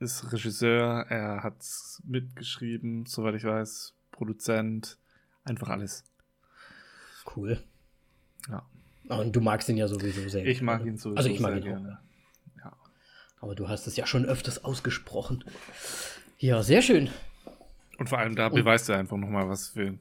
ist 0.00 0.32
Regisseur, 0.32 1.06
er 1.08 1.42
hat 1.42 1.64
mitgeschrieben, 2.04 3.06
soweit 3.06 3.34
ich 3.36 3.44
weiß, 3.44 3.94
Produzent, 4.10 4.98
einfach 5.44 5.68
alles. 5.68 6.04
Cool. 7.34 7.58
Ja. 8.48 8.66
Und 9.08 9.36
du 9.36 9.40
magst 9.40 9.68
ihn 9.68 9.76
ja 9.76 9.88
sowieso 9.88 10.28
sehr. 10.28 10.46
Ich 10.46 10.62
mag 10.62 10.84
ihn 10.84 10.96
sowieso 10.96 11.16
also 11.16 11.28
ich 11.28 11.40
mag 11.40 11.52
sehr 11.52 11.58
ihn 11.58 11.64
gerne. 11.64 11.98
Ja. 12.58 12.72
Aber 13.40 13.54
du 13.54 13.68
hast 13.68 13.86
es 13.86 13.96
ja 13.96 14.06
schon 14.06 14.24
öfters 14.24 14.64
ausgesprochen. 14.64 15.44
Ja, 16.38 16.62
sehr 16.62 16.82
schön. 16.82 17.10
Und 17.98 18.08
vor 18.08 18.18
allem 18.18 18.34
da 18.34 18.46
Und 18.46 18.54
beweist 18.54 18.88
er 18.88 18.98
einfach 18.98 19.16
nochmal, 19.16 19.48
was 19.48 19.68
für 19.68 19.86
ein 19.86 20.00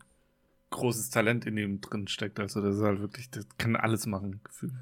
großes 0.69 1.09
Talent 1.09 1.45
in 1.45 1.57
ihm 1.57 1.81
drin 1.81 2.07
steckt. 2.07 2.39
Also 2.39 2.61
das 2.61 2.77
ist 2.77 2.81
halt 2.81 2.99
wirklich, 2.99 3.29
das 3.29 3.47
kann 3.57 3.75
alles 3.75 4.05
machen, 4.05 4.41
Gefühl. 4.43 4.73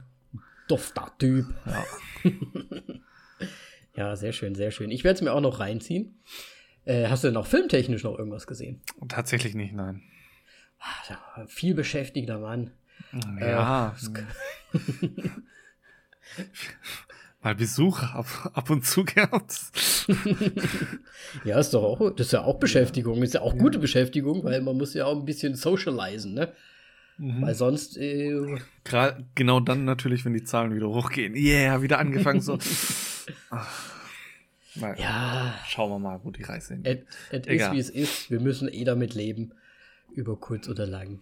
Dofter 0.67 1.11
Typ. 1.19 1.47
Ja. 1.65 1.85
ja, 3.95 4.15
sehr 4.15 4.31
schön, 4.31 4.55
sehr 4.55 4.71
schön. 4.71 4.89
Ich 4.91 5.03
werde 5.03 5.15
es 5.15 5.21
mir 5.21 5.33
auch 5.33 5.41
noch 5.41 5.59
reinziehen. 5.59 6.19
Äh, 6.85 7.07
hast 7.07 7.23
du 7.23 7.27
denn 7.27 7.37
auch 7.37 7.45
filmtechnisch 7.45 8.03
noch 8.03 8.17
irgendwas 8.17 8.47
gesehen? 8.47 8.81
Tatsächlich 9.09 9.53
nicht, 9.53 9.73
nein. 9.73 10.01
Ach, 10.79 11.47
viel 11.47 11.75
beschäftigter 11.75 12.39
Mann. 12.39 12.71
Ja. 13.39 13.95
Äh, 14.73 14.77
Mal 17.43 17.55
Besuch 17.55 18.03
ab, 18.03 18.51
ab 18.53 18.69
und 18.69 18.85
zu 18.85 19.03
gehabt. 19.05 19.59
ja, 21.43 21.59
ist 21.59 21.73
doch 21.73 21.83
auch, 21.83 22.11
das 22.11 22.27
ist 22.27 22.33
ja 22.33 22.43
auch 22.43 22.59
Beschäftigung, 22.59 23.23
ist 23.23 23.33
ja 23.33 23.41
auch 23.41 23.57
gute 23.57 23.79
Beschäftigung, 23.79 24.43
weil 24.43 24.61
man 24.61 24.77
muss 24.77 24.93
ja 24.93 25.05
auch 25.05 25.17
ein 25.17 25.25
bisschen 25.25 25.55
socialisen, 25.55 26.35
ne? 26.35 26.51
Mhm. 27.17 27.41
Weil 27.41 27.55
sonst. 27.55 27.97
Äh, 27.97 28.59
Gerade 28.83 29.25
genau 29.33 29.59
dann 29.59 29.85
natürlich, 29.85 30.23
wenn 30.23 30.33
die 30.33 30.43
Zahlen 30.43 30.75
wieder 30.75 30.89
hochgehen. 30.89 31.35
Yeah, 31.35 31.81
wieder 31.81 31.99
angefangen 31.99 32.41
so. 32.41 32.59
Mal, 34.75 34.95
ja. 34.97 35.59
Schauen 35.67 35.91
wir 35.91 35.99
mal, 35.99 36.19
wo 36.23 36.31
die 36.31 36.43
Reise 36.43 36.75
hingeht. 36.75 37.05
Es 37.31 37.45
ist, 37.45 37.71
wie 37.71 37.79
es 37.79 37.89
ist. 37.89 38.31
Wir 38.31 38.39
müssen 38.39 38.69
eh 38.69 38.83
damit 38.83 39.13
leben. 39.15 39.53
Über 40.13 40.37
kurz 40.37 40.69
oder 40.69 40.85
lang. 40.85 41.21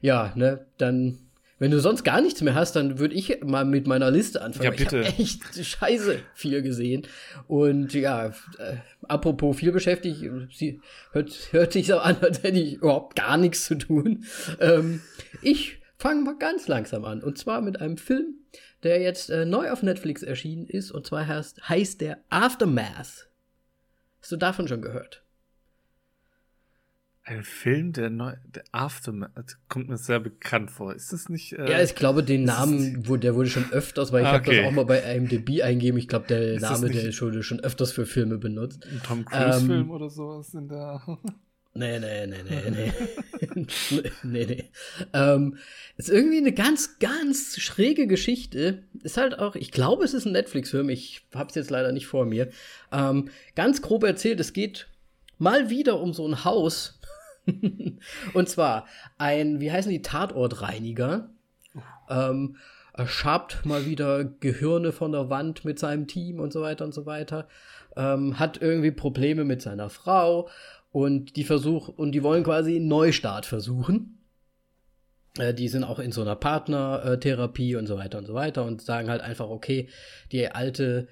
Ja, 0.00 0.32
ne, 0.34 0.66
dann 0.78 1.18
wenn 1.58 1.70
du 1.70 1.80
sonst 1.80 2.04
gar 2.04 2.20
nichts 2.20 2.42
mehr 2.42 2.54
hast, 2.54 2.76
dann 2.76 2.98
würde 2.98 3.14
ich 3.14 3.42
mal 3.42 3.64
mit 3.64 3.86
meiner 3.86 4.10
Liste 4.10 4.42
anfangen. 4.42 4.64
Ja, 4.64 4.70
bitte. 4.70 5.00
Ich 5.00 5.06
habe 5.06 5.22
echt 5.22 5.66
scheiße 5.66 6.18
viel 6.34 6.60
gesehen. 6.60 7.06
Und 7.48 7.94
ja, 7.94 8.26
äh, 8.26 8.76
apropos 9.08 9.56
viel 9.56 9.72
beschäftigt, 9.72 10.22
sie 10.52 10.80
hört, 11.12 11.32
hört 11.52 11.72
sich 11.72 11.86
so 11.86 11.98
an, 11.98 12.16
als 12.20 12.42
hätte 12.42 12.58
ich 12.58 12.74
überhaupt 12.74 13.16
gar 13.16 13.38
nichts 13.38 13.64
zu 13.64 13.76
tun. 13.76 14.24
Ähm, 14.60 15.00
ich 15.40 15.78
fange 15.96 16.20
mal 16.22 16.36
ganz 16.36 16.68
langsam 16.68 17.06
an. 17.06 17.22
Und 17.22 17.38
zwar 17.38 17.62
mit 17.62 17.80
einem 17.80 17.96
Film, 17.96 18.34
der 18.82 19.00
jetzt 19.00 19.30
äh, 19.30 19.46
neu 19.46 19.70
auf 19.70 19.82
Netflix 19.82 20.22
erschienen 20.22 20.66
ist. 20.66 20.90
Und 20.90 21.06
zwar 21.06 21.26
heißt, 21.26 21.70
heißt 21.70 22.02
der 22.02 22.18
Aftermath. 22.28 23.28
Hast 24.20 24.32
du 24.32 24.36
davon 24.36 24.68
schon 24.68 24.82
gehört? 24.82 25.22
Ein 27.28 27.42
Film, 27.42 27.92
der 27.92 28.08
neu, 28.08 28.34
der 28.44 28.62
Aftermath, 28.70 29.56
kommt 29.68 29.88
mir 29.88 29.96
sehr 29.96 30.20
bekannt 30.20 30.70
vor. 30.70 30.94
Ist 30.94 31.12
das 31.12 31.28
nicht? 31.28 31.54
Äh, 31.54 31.68
ja, 31.68 31.82
ich 31.82 31.96
glaube, 31.96 32.22
den 32.22 32.44
Namen, 32.44 33.08
wo, 33.08 33.16
der 33.16 33.34
wurde 33.34 33.50
schon 33.50 33.72
öfters, 33.72 34.12
weil 34.12 34.22
ich 34.22 34.28
ah, 34.28 34.36
okay. 34.36 34.50
habe 34.50 34.56
das 34.58 34.66
auch 34.66 34.70
mal 34.70 34.84
bei 34.84 35.00
IMDb 35.00 35.60
eingeben. 35.60 35.98
Ich 35.98 36.06
glaube, 36.06 36.28
der 36.28 36.54
ist 36.54 36.62
Name, 36.62 36.88
der 36.88 37.02
wurde 37.20 37.42
schon 37.42 37.58
öfters 37.58 37.90
für 37.90 38.06
Filme 38.06 38.38
benutzt. 38.38 38.86
Ein 38.86 39.02
Tom 39.02 39.24
Cruise-Film 39.24 39.72
ähm, 39.72 39.90
oder 39.90 40.08
sowas 40.08 40.54
in 40.54 40.68
der. 40.68 41.02
Nee, 41.78 41.98
nee, 41.98 42.26
nee, 42.26 42.42
nee, 42.48 42.70
nee. 42.70 43.62
nee, 44.22 44.46
nee. 44.46 44.70
Ähm, 45.12 45.58
ist 45.98 46.08
irgendwie 46.08 46.38
eine 46.38 46.52
ganz, 46.52 46.98
ganz 47.00 47.58
schräge 47.58 48.06
Geschichte. 48.06 48.84
Ist 49.02 49.18
halt 49.18 49.38
auch, 49.38 49.56
ich 49.56 49.72
glaube, 49.72 50.04
es 50.04 50.14
ist 50.14 50.24
ein 50.24 50.32
Netflix-Film. 50.32 50.88
Ich 50.88 51.26
hab's 51.34 51.54
jetzt 51.54 51.68
leider 51.68 51.92
nicht 51.92 52.06
vor 52.06 52.24
mir. 52.24 52.48
Ähm, 52.90 53.28
ganz 53.56 53.82
grob 53.82 54.04
erzählt, 54.04 54.40
es 54.40 54.54
geht 54.54 54.88
mal 55.38 55.68
wieder 55.68 56.00
um 56.00 56.14
so 56.14 56.26
ein 56.26 56.44
Haus, 56.44 56.98
und 58.34 58.48
zwar 58.48 58.86
ein, 59.18 59.60
wie 59.60 59.70
heißen 59.70 59.90
die, 59.90 60.02
Tatortreiniger. 60.02 61.30
Ähm, 62.08 62.56
schabt 63.04 63.66
mal 63.66 63.84
wieder 63.84 64.24
Gehirne 64.24 64.92
von 64.92 65.12
der 65.12 65.28
Wand 65.28 65.64
mit 65.64 65.78
seinem 65.78 66.06
Team 66.06 66.40
und 66.40 66.52
so 66.52 66.62
weiter 66.62 66.84
und 66.84 66.94
so 66.94 67.04
weiter. 67.04 67.48
Ähm, 67.96 68.38
hat 68.38 68.60
irgendwie 68.60 68.90
Probleme 68.90 69.44
mit 69.44 69.60
seiner 69.60 69.90
Frau 69.90 70.48
und 70.92 71.36
die 71.36 71.44
versuch 71.44 71.88
und 71.88 72.12
die 72.12 72.22
wollen 72.22 72.44
quasi 72.44 72.76
einen 72.76 72.88
Neustart 72.88 73.44
versuchen. 73.44 74.18
Äh, 75.38 75.54
die 75.54 75.68
sind 75.68 75.84
auch 75.84 75.98
in 75.98 76.12
so 76.12 76.22
einer 76.22 76.36
Partnertherapie 76.36 77.76
und 77.76 77.86
so 77.86 77.96
weiter 77.98 78.18
und 78.18 78.26
so 78.26 78.34
weiter 78.34 78.64
und 78.64 78.80
sagen 78.80 79.10
halt 79.10 79.20
einfach, 79.20 79.48
okay, 79.48 79.88
die 80.32 80.48
alte 80.48 81.08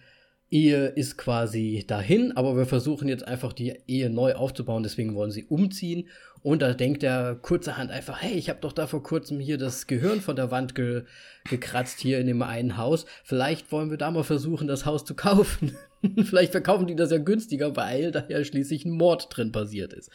Ehe 0.55 0.87
ist 0.87 1.19
quasi 1.19 1.85
dahin, 1.85 2.31
aber 2.37 2.57
wir 2.57 2.65
versuchen 2.65 3.09
jetzt 3.09 3.27
einfach 3.27 3.53
die 3.53 3.77
Ehe 3.89 4.09
neu 4.09 4.35
aufzubauen, 4.35 4.85
deswegen 4.85 5.17
wollen 5.17 5.33
sie 5.33 5.45
umziehen. 5.45 6.09
Und 6.43 6.63
da 6.63 6.75
denkt 6.75 7.03
er 7.03 7.35
kurzerhand 7.35 7.91
einfach, 7.91 8.23
hey, 8.23 8.35
ich 8.35 8.51
habe 8.51 8.61
doch 8.61 8.71
da 8.71 8.87
vor 8.87 9.03
kurzem 9.03 9.41
hier 9.41 9.59
das 9.59 9.89
Gehirn 9.89 10.21
von 10.21 10.37
der 10.37 10.53
Wand 10.53 10.77
ge 10.77 11.03
gekratzt 11.49 11.99
hier 11.99 12.21
in 12.21 12.29
dem 12.29 12.43
einen 12.43 12.77
Haus. 12.77 13.05
Vielleicht 13.25 13.73
wollen 13.73 13.91
wir 13.91 13.99
da 13.99 14.13
mal 14.13 14.23
versuchen, 14.23 14.69
das 14.69 14.87
Haus 14.87 15.05
zu 15.05 15.15
kaufen. 15.15 15.77
Vielleicht 16.25 16.53
verkaufen 16.53 16.87
die 16.87 16.95
das 16.95 17.11
ja 17.11 17.19
günstiger, 17.19 17.75
weil 17.75 18.13
da 18.13 18.25
ja 18.29 18.45
schließlich 18.45 18.85
ein 18.85 18.93
Mord 18.93 19.27
drin 19.31 19.51
passiert 19.51 19.93
ist. 19.93 20.11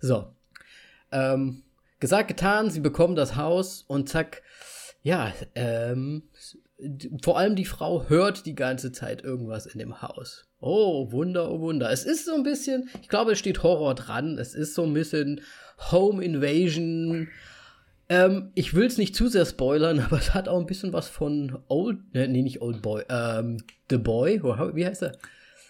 So. 0.00 0.32
Ähm, 1.10 1.64
gesagt, 1.98 2.28
getan, 2.28 2.70
sie 2.70 2.80
bekommen 2.80 3.16
das 3.16 3.34
Haus 3.34 3.82
und 3.88 4.08
zack, 4.08 4.42
ja, 5.02 5.32
ähm, 5.56 6.22
vor 7.22 7.38
allem 7.38 7.56
die 7.56 7.64
Frau 7.64 8.08
hört 8.08 8.46
die 8.46 8.54
ganze 8.54 8.92
Zeit 8.92 9.22
irgendwas 9.22 9.66
in 9.66 9.78
dem 9.78 10.02
Haus. 10.02 10.48
Oh, 10.60 11.10
Wunder, 11.12 11.50
oh 11.50 11.60
Wunder. 11.60 11.90
Es 11.90 12.04
ist 12.04 12.26
so 12.26 12.34
ein 12.34 12.42
bisschen, 12.42 12.88
ich 13.00 13.08
glaube, 13.08 13.32
es 13.32 13.38
steht 13.38 13.62
Horror 13.62 13.94
dran. 13.94 14.38
Es 14.38 14.54
ist 14.54 14.74
so 14.74 14.84
ein 14.84 14.94
bisschen 14.94 15.40
Home 15.90 16.22
Invasion. 16.24 17.28
Ähm, 18.08 18.50
ich 18.54 18.74
will 18.74 18.86
es 18.86 18.98
nicht 18.98 19.14
zu 19.14 19.28
sehr 19.28 19.46
spoilern, 19.46 20.00
aber 20.04 20.18
es 20.18 20.34
hat 20.34 20.48
auch 20.48 20.60
ein 20.60 20.66
bisschen 20.66 20.92
was 20.92 21.08
von 21.08 21.58
Old, 21.68 21.98
äh, 22.14 22.26
nee, 22.26 22.42
nicht 22.42 22.62
Old 22.62 22.82
Boy, 22.82 23.04
ähm, 23.08 23.58
The 23.90 23.98
Boy, 23.98 24.42
wie 24.42 24.86
heißt 24.86 25.02
er? 25.02 25.12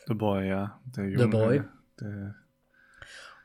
The 0.06 0.14
Boy, 0.14 0.48
ja. 0.48 0.80
Der 0.96 1.08
Junge, 1.08 1.22
The 1.22 1.28
Boy. 1.28 1.62
Der 2.00 2.34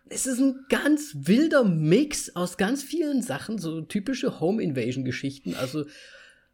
es 0.10 0.26
ist 0.26 0.40
ein 0.40 0.66
ganz 0.70 1.16
wilder 1.16 1.64
Mix 1.64 2.36
aus 2.36 2.58
ganz 2.58 2.84
vielen 2.84 3.22
Sachen, 3.22 3.58
so 3.58 3.82
typische 3.82 4.40
Home 4.40 4.62
Invasion 4.62 5.04
Geschichten. 5.04 5.54
Also 5.56 5.86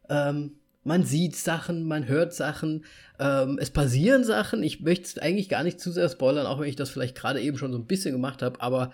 ähm, 0.08 0.58
man 0.84 1.04
sieht 1.04 1.34
Sachen, 1.36 1.84
man 1.84 2.06
hört 2.06 2.34
Sachen, 2.34 2.84
ähm, 3.18 3.58
es 3.60 3.70
passieren 3.70 4.22
Sachen. 4.22 4.62
Ich 4.62 4.80
möchte 4.80 5.06
es 5.06 5.18
eigentlich 5.18 5.48
gar 5.48 5.64
nicht 5.64 5.80
zu 5.80 5.90
sehr 5.90 6.08
spoilern, 6.08 6.46
auch 6.46 6.60
wenn 6.60 6.68
ich 6.68 6.76
das 6.76 6.90
vielleicht 6.90 7.16
gerade 7.16 7.40
eben 7.40 7.58
schon 7.58 7.72
so 7.72 7.78
ein 7.78 7.86
bisschen 7.86 8.12
gemacht 8.12 8.42
habe, 8.42 8.60
aber 8.60 8.92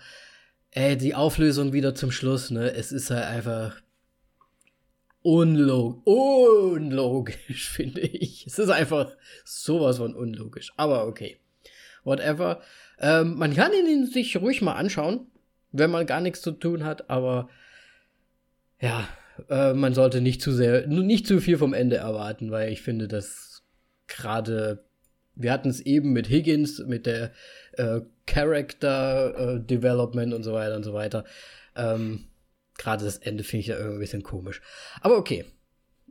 äh, 0.71 0.97
die 0.97 1.15
Auflösung 1.15 1.73
wieder 1.73 1.95
zum 1.95 2.13
Schluss, 2.13 2.51
ne? 2.51 2.73
Es 2.73 2.93
ist 2.93 3.11
halt 3.11 3.25
einfach 3.25 3.81
unlog 5.23 6.07
unlogisch, 6.07 7.69
finde 7.71 8.01
ich. 8.01 8.47
Es 8.47 8.59
ist 8.59 8.71
einfach 8.71 9.17
sowas 9.45 9.99
von 9.99 10.15
unlogisch. 10.15 10.73
Aber 10.77 11.07
okay. 11.07 11.39
Whatever. 12.05 12.63
Ähm, 12.99 13.37
man 13.37 13.55
kann 13.55 13.73
ihn 13.73 14.07
sich 14.07 14.37
ruhig 14.37 14.63
mal 14.63 14.75
anschauen, 14.75 15.27
wenn 15.73 15.91
man 15.91 16.07
gar 16.07 16.21
nichts 16.21 16.41
zu 16.41 16.53
tun 16.53 16.85
hat, 16.85 17.11
aber 17.11 17.49
ja, 18.81 19.07
äh, 19.49 19.75
man 19.75 19.95
sollte 19.95 20.21
nicht 20.21 20.43
zu 20.43 20.53
sehr, 20.53 20.87
nicht 20.87 21.27
zu 21.27 21.41
viel 21.41 21.59
vom 21.59 21.75
Ende 21.75 21.97
erwarten, 21.97 22.51
weil 22.51 22.73
ich 22.73 22.83
finde, 22.83 23.09
dass 23.09 23.63
gerade, 24.07 24.85
wir 25.35 25.53
hatten 25.53 25.71
es 25.71 25.81
eben 25.81 26.13
mit 26.13 26.29
Higgins, 26.29 26.81
mit 26.87 27.07
der 27.07 27.33
äh, 27.73 28.01
Character 28.27 29.57
äh, 29.57 29.61
Development 29.61 30.35
und 30.35 30.43
so 30.43 30.53
weiter 30.53 30.77
und 30.77 30.85
so 30.85 30.93
weiter. 30.93 31.25
Ähm, 31.77 32.27
gerade 32.77 33.05
das 33.05 33.19
Ende 33.19 33.45
finde 33.45 33.61
ich 33.61 33.67
da 33.69 33.75
irgendwie 33.75 33.97
ein 33.97 34.01
bisschen 34.01 34.23
komisch. 34.23 34.61
Aber 35.01 35.17
okay. 35.17 35.45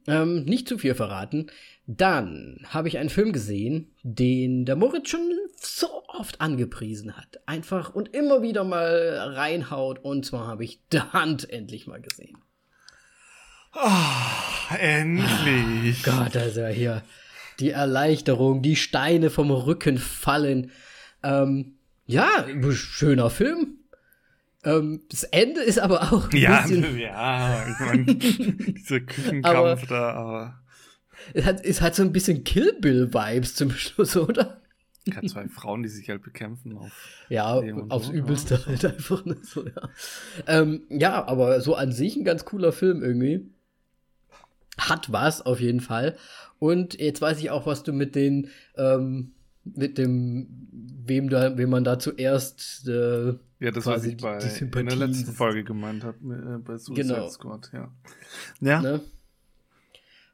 Ähm, 0.07 0.45
nicht 0.45 0.67
zu 0.67 0.77
viel 0.77 0.95
verraten. 0.95 1.51
Dann 1.85 2.65
habe 2.67 2.87
ich 2.87 2.97
einen 2.97 3.09
Film 3.09 3.33
gesehen, 3.33 3.93
den 4.03 4.65
der 4.65 4.75
Moritz 4.75 5.09
schon 5.09 5.29
so 5.57 5.87
oft 6.07 6.41
angepriesen 6.41 7.17
hat. 7.17 7.41
Einfach 7.45 7.93
und 7.93 8.13
immer 8.13 8.41
wieder 8.41 8.63
mal 8.63 9.33
reinhaut. 9.33 9.99
Und 9.99 10.25
zwar 10.25 10.47
habe 10.47 10.63
ich 10.63 10.81
The 10.91 10.99
Hand 10.99 11.49
endlich 11.49 11.87
mal 11.87 12.01
gesehen. 12.01 12.37
Oh, 13.73 14.75
endlich. 14.77 16.07
Oh 16.07 16.11
Gott, 16.11 16.35
also 16.35 16.65
hier 16.67 17.03
die 17.59 17.71
Erleichterung, 17.71 18.61
die 18.61 18.75
Steine 18.75 19.29
vom 19.29 19.51
Rücken 19.51 19.97
fallen. 19.97 20.71
Ähm, 21.23 21.75
ja, 22.05 22.45
schöner 22.71 23.29
Film. 23.29 23.77
Ähm, 24.63 25.01
das 25.09 25.23
Ende 25.23 25.61
ist 25.61 25.79
aber 25.79 26.11
auch 26.11 26.31
ja, 26.33 26.65
ja, 26.67 27.67
ich 27.69 27.79
meine, 27.79 28.15
dieser 28.15 28.99
Küchenkampf 29.01 29.87
da, 29.87 30.11
aber 30.11 30.59
es 31.33 31.45
hat, 31.45 31.63
es 31.63 31.81
hat 31.81 31.95
so 31.95 32.03
ein 32.03 32.11
bisschen 32.11 32.43
Kill 32.43 32.73
Bill 32.79 33.13
Vibes 33.13 33.55
zum 33.55 33.71
Schluss, 33.71 34.17
oder? 34.17 34.61
Ja, 35.05 35.21
zwei 35.23 35.47
Frauen, 35.47 35.83
die 35.83 35.89
sich 35.89 36.09
halt 36.09 36.23
bekämpfen 36.23 36.77
auf 36.77 36.91
ja 37.29 37.53
aufs 37.89 38.07
so, 38.07 38.13
Übelste 38.13 38.55
ja. 38.55 38.65
halt 38.65 38.85
einfach 38.85 39.23
ne, 39.25 39.37
so 39.41 39.65
ja. 39.65 39.89
Ähm, 40.45 40.83
ja, 40.89 41.25
aber 41.25 41.61
so 41.61 41.75
an 41.75 41.91
sich 41.91 42.15
ein 42.17 42.25
ganz 42.25 42.43
cooler 42.43 42.73
Film 42.73 43.01
irgendwie 43.01 43.49
hat 44.79 45.11
was 45.11 45.41
auf 45.41 45.59
jeden 45.59 45.81
Fall. 45.81 46.15
Und 46.59 46.99
jetzt 46.99 47.21
weiß 47.21 47.39
ich 47.39 47.49
auch, 47.49 47.65
was 47.65 47.83
du 47.83 47.93
mit 47.93 48.15
den, 48.15 48.49
ähm, 48.75 49.31
mit 49.63 49.97
dem, 49.97 50.47
wem 51.05 51.29
da, 51.29 51.57
wem 51.57 51.69
man 51.69 51.83
da 51.83 51.99
zuerst 51.99 52.87
äh, 52.87 53.33
ja, 53.59 53.71
das 53.71 53.85
was 53.85 54.05
ich 54.05 54.17
bei 54.17 54.37
in 54.37 54.87
der 54.87 54.95
letzten 54.95 55.33
Folge 55.33 55.63
gemeint 55.63 56.03
habe, 56.03 56.17
äh, 56.33 56.57
bei 56.59 56.77
Suicide 56.77 57.07
genau. 57.07 57.27
Squad, 57.27 57.69
ja. 57.73 57.91
Ja. 58.61 58.81
Ne? 58.81 59.01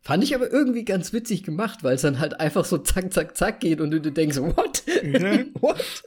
Fand 0.01 0.23
ich 0.23 0.35
aber 0.35 0.51
irgendwie 0.51 0.85
ganz 0.85 1.11
witzig 1.13 1.41
gemacht, 1.41 1.83
weil 1.83 1.95
es 1.95 2.03
dann 2.03 2.19
halt 2.19 2.39
einfach 2.39 2.63
so 2.63 2.77
zack, 2.77 3.11
zack, 3.11 3.35
zack 3.35 3.59
geht 3.59 3.81
und 3.81 3.89
du, 3.89 3.99
du 3.99 4.11
denkst, 4.11 4.37
what? 4.37 4.83
Mhm. 5.03 5.51
what? 5.59 6.03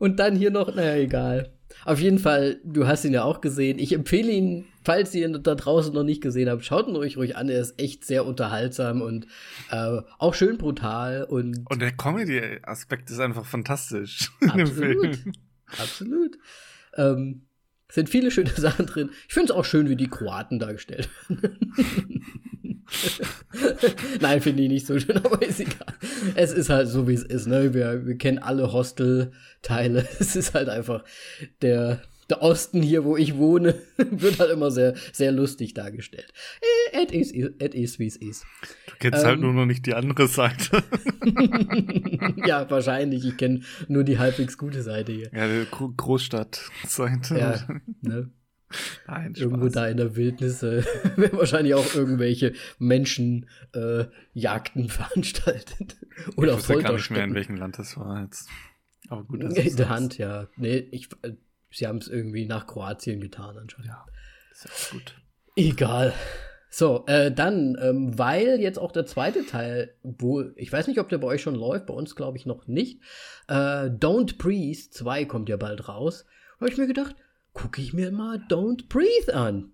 Und 0.00 0.18
dann 0.18 0.34
hier 0.34 0.50
noch, 0.50 0.74
naja, 0.74 0.96
egal. 0.96 1.52
Auf 1.84 2.00
jeden 2.00 2.18
Fall, 2.18 2.60
du 2.64 2.86
hast 2.86 3.04
ihn 3.04 3.12
ja 3.12 3.24
auch 3.24 3.40
gesehen. 3.40 3.78
Ich 3.78 3.92
empfehle 3.92 4.30
ihn, 4.30 4.66
falls 4.84 5.14
ihr 5.14 5.26
ihn 5.26 5.42
da 5.42 5.54
draußen 5.54 5.92
noch 5.94 6.02
nicht 6.02 6.22
gesehen 6.22 6.48
habt, 6.48 6.64
schaut 6.64 6.88
ihn 6.88 6.96
euch 6.96 7.16
ruhig 7.16 7.36
an. 7.36 7.48
Er 7.48 7.60
ist 7.60 7.80
echt 7.80 8.04
sehr 8.04 8.26
unterhaltsam 8.26 9.02
und 9.02 9.26
äh, 9.70 10.00
auch 10.18 10.34
schön 10.34 10.58
brutal. 10.58 11.24
Und, 11.24 11.64
und 11.70 11.80
der 11.80 11.92
Comedy-Aspekt 11.92 13.10
ist 13.10 13.20
einfach 13.20 13.46
fantastisch. 13.46 14.30
Absolut. 14.48 15.18
Absolut. 15.78 16.38
Ähm, 16.96 17.42
sind 17.90 18.08
viele 18.08 18.30
schöne 18.30 18.50
Sachen 18.56 18.86
drin. 18.86 19.10
Ich 19.28 19.34
finde 19.34 19.52
es 19.52 19.58
auch 19.58 19.64
schön, 19.64 19.88
wie 19.88 19.96
die 19.96 20.08
Kroaten 20.08 20.58
dargestellt 20.58 21.08
werden. 21.28 21.58
Nein, 24.20 24.40
finde 24.40 24.62
ich 24.62 24.68
nicht 24.68 24.86
so 24.86 24.98
schön, 24.98 25.16
aber 25.24 25.42
ist 25.42 25.60
egal. 25.60 25.94
Es 26.34 26.52
ist 26.52 26.70
halt 26.70 26.88
so, 26.88 27.08
wie 27.08 27.14
es 27.14 27.22
ist. 27.22 27.46
Ne? 27.46 27.74
Wir, 27.74 28.06
wir 28.06 28.16
kennen 28.16 28.38
alle 28.38 28.72
Hostel-Teile. 28.72 30.06
Es 30.20 30.36
ist 30.36 30.54
halt 30.54 30.68
einfach 30.68 31.04
der, 31.62 32.02
der 32.28 32.42
Osten 32.42 32.82
hier, 32.82 33.04
wo 33.04 33.16
ich 33.16 33.36
wohne, 33.36 33.74
wird 33.96 34.38
halt 34.38 34.50
immer 34.50 34.70
sehr, 34.70 34.94
sehr 35.12 35.32
lustig 35.32 35.74
dargestellt. 35.74 36.32
It 36.92 37.12
is, 37.12 37.32
it 37.32 37.74
is 37.74 37.98
wie 37.98 38.06
es 38.06 38.16
ist. 38.16 38.44
Du 38.86 38.92
kennst 38.98 39.18
halt 39.18 39.24
ähm, 39.24 39.28
halt 39.28 39.40
nur 39.40 39.52
noch 39.52 39.66
nicht 39.66 39.86
die 39.86 39.94
andere 39.94 40.28
Seite. 40.28 40.82
ja, 42.46 42.68
wahrscheinlich. 42.70 43.24
Ich 43.24 43.36
kenne 43.36 43.60
nur 43.88 44.04
die 44.04 44.18
halbwegs 44.18 44.58
gute 44.58 44.82
Seite 44.82 45.12
hier. 45.12 45.30
Ja, 45.32 45.48
die 45.48 45.66
Großstadt-Seite. 45.96 47.38
Ja, 47.38 47.66
ne? 48.02 48.30
Nein, 49.06 49.34
Irgendwo 49.36 49.68
da 49.68 49.88
in 49.88 49.96
der 49.96 50.16
Wildnis 50.16 50.62
äh, 50.62 50.84
werden 51.16 51.38
wahrscheinlich 51.38 51.74
auch 51.74 51.94
irgendwelche 51.94 52.52
Menschen 52.78 53.48
äh, 53.72 54.04
veranstaltet. 54.88 55.96
Oder 56.36 56.54
ich 56.58 56.68
weiß 56.68 56.82
gar 56.82 56.92
nicht 56.92 57.10
mehr, 57.10 57.24
in 57.24 57.34
welchem 57.34 57.56
Land 57.56 57.78
das 57.78 57.96
war 57.96 58.22
jetzt. 58.22 58.48
Aber 59.08 59.24
gut, 59.24 59.42
das 59.42 59.54
In 59.54 59.76
der 59.76 59.88
Hand, 59.88 60.18
ja. 60.18 60.46
Nee, 60.56 60.76
ich, 60.90 61.08
äh, 61.22 61.32
sie 61.70 61.86
haben 61.86 61.98
es 61.98 62.08
irgendwie 62.08 62.46
nach 62.46 62.66
Kroatien 62.66 63.20
getan 63.20 63.56
anscheinend. 63.56 63.88
Ja, 63.88 64.06
ist 64.52 64.64
ja 64.64 64.70
gut. 64.92 65.14
Egal. 65.56 66.14
So, 66.72 67.04
äh, 67.08 67.32
dann, 67.32 67.76
ähm, 67.82 68.16
weil 68.16 68.60
jetzt 68.60 68.78
auch 68.78 68.92
der 68.92 69.04
zweite 69.04 69.44
Teil, 69.44 69.92
wo, 70.04 70.44
ich 70.54 70.72
weiß 70.72 70.86
nicht, 70.86 71.00
ob 71.00 71.08
der 71.08 71.18
bei 71.18 71.26
euch 71.26 71.42
schon 71.42 71.56
läuft, 71.56 71.86
bei 71.86 71.94
uns 71.94 72.14
glaube 72.14 72.38
ich 72.38 72.46
noch 72.46 72.68
nicht. 72.68 73.02
Äh, 73.48 73.88
Don't 73.88 74.38
Breathe 74.38 74.78
2 74.90 75.24
kommt 75.24 75.48
ja 75.48 75.56
bald 75.56 75.88
raus. 75.88 76.26
Habe 76.60 76.70
ich 76.70 76.78
mir 76.78 76.86
gedacht, 76.86 77.16
gucke 77.60 77.82
ich 77.82 77.92
mir 77.92 78.10
mal 78.10 78.38
Don't 78.48 78.88
Breathe 78.88 79.34
an. 79.34 79.72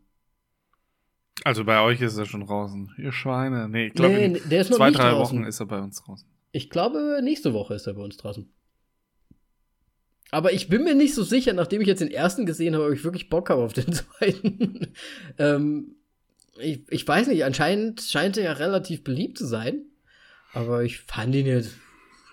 Also 1.45 1.65
bei 1.65 1.81
euch 1.81 2.01
ist 2.01 2.17
er 2.17 2.27
schon 2.27 2.45
draußen. 2.45 2.93
Ihr 2.99 3.13
Schweine. 3.13 3.69
Nee, 3.69 3.89
ich 3.89 3.95
glaube, 3.95 4.15
nee, 4.15 4.41
der 4.51 4.63
ist 4.63 4.71
noch 4.71 4.79
zwei, 4.79 4.91
drei 4.91 5.11
draußen. 5.11 5.39
Wochen 5.39 5.47
ist 5.47 5.61
er 5.61 5.67
bei 5.67 5.79
uns 5.79 6.03
draußen. 6.03 6.27
Ich 6.51 6.69
glaube, 6.69 7.21
nächste 7.23 7.53
Woche 7.53 7.75
ist 7.75 7.87
er 7.87 7.95
bei 7.95 8.03
uns 8.03 8.17
draußen. 8.17 8.51
Aber 10.33 10.53
ich 10.53 10.69
bin 10.69 10.83
mir 10.83 10.97
nicht 10.97 11.15
so 11.15 11.23
sicher, 11.23 11.53
nachdem 11.53 11.81
ich 11.81 11.87
jetzt 11.87 12.01
den 12.01 12.11
ersten 12.11 12.45
gesehen 12.47 12.75
habe, 12.75 12.87
ob 12.87 12.93
ich 12.93 13.05
wirklich 13.05 13.29
Bock 13.29 13.51
habe 13.51 13.63
auf 13.63 13.73
den 13.73 13.93
zweiten. 13.93 14.93
ähm, 15.39 15.95
ich, 16.59 16.91
ich 16.91 17.07
weiß 17.07 17.29
nicht, 17.29 17.45
anscheinend 17.45 18.01
scheint 18.01 18.37
er 18.37 18.45
ja 18.45 18.53
relativ 18.53 19.05
beliebt 19.05 19.39
zu 19.39 19.47
sein. 19.47 19.85
Aber 20.55 20.83
ich 20.83 21.01
fand 21.01 21.35
ihn 21.37 21.47
jetzt, 21.47 21.75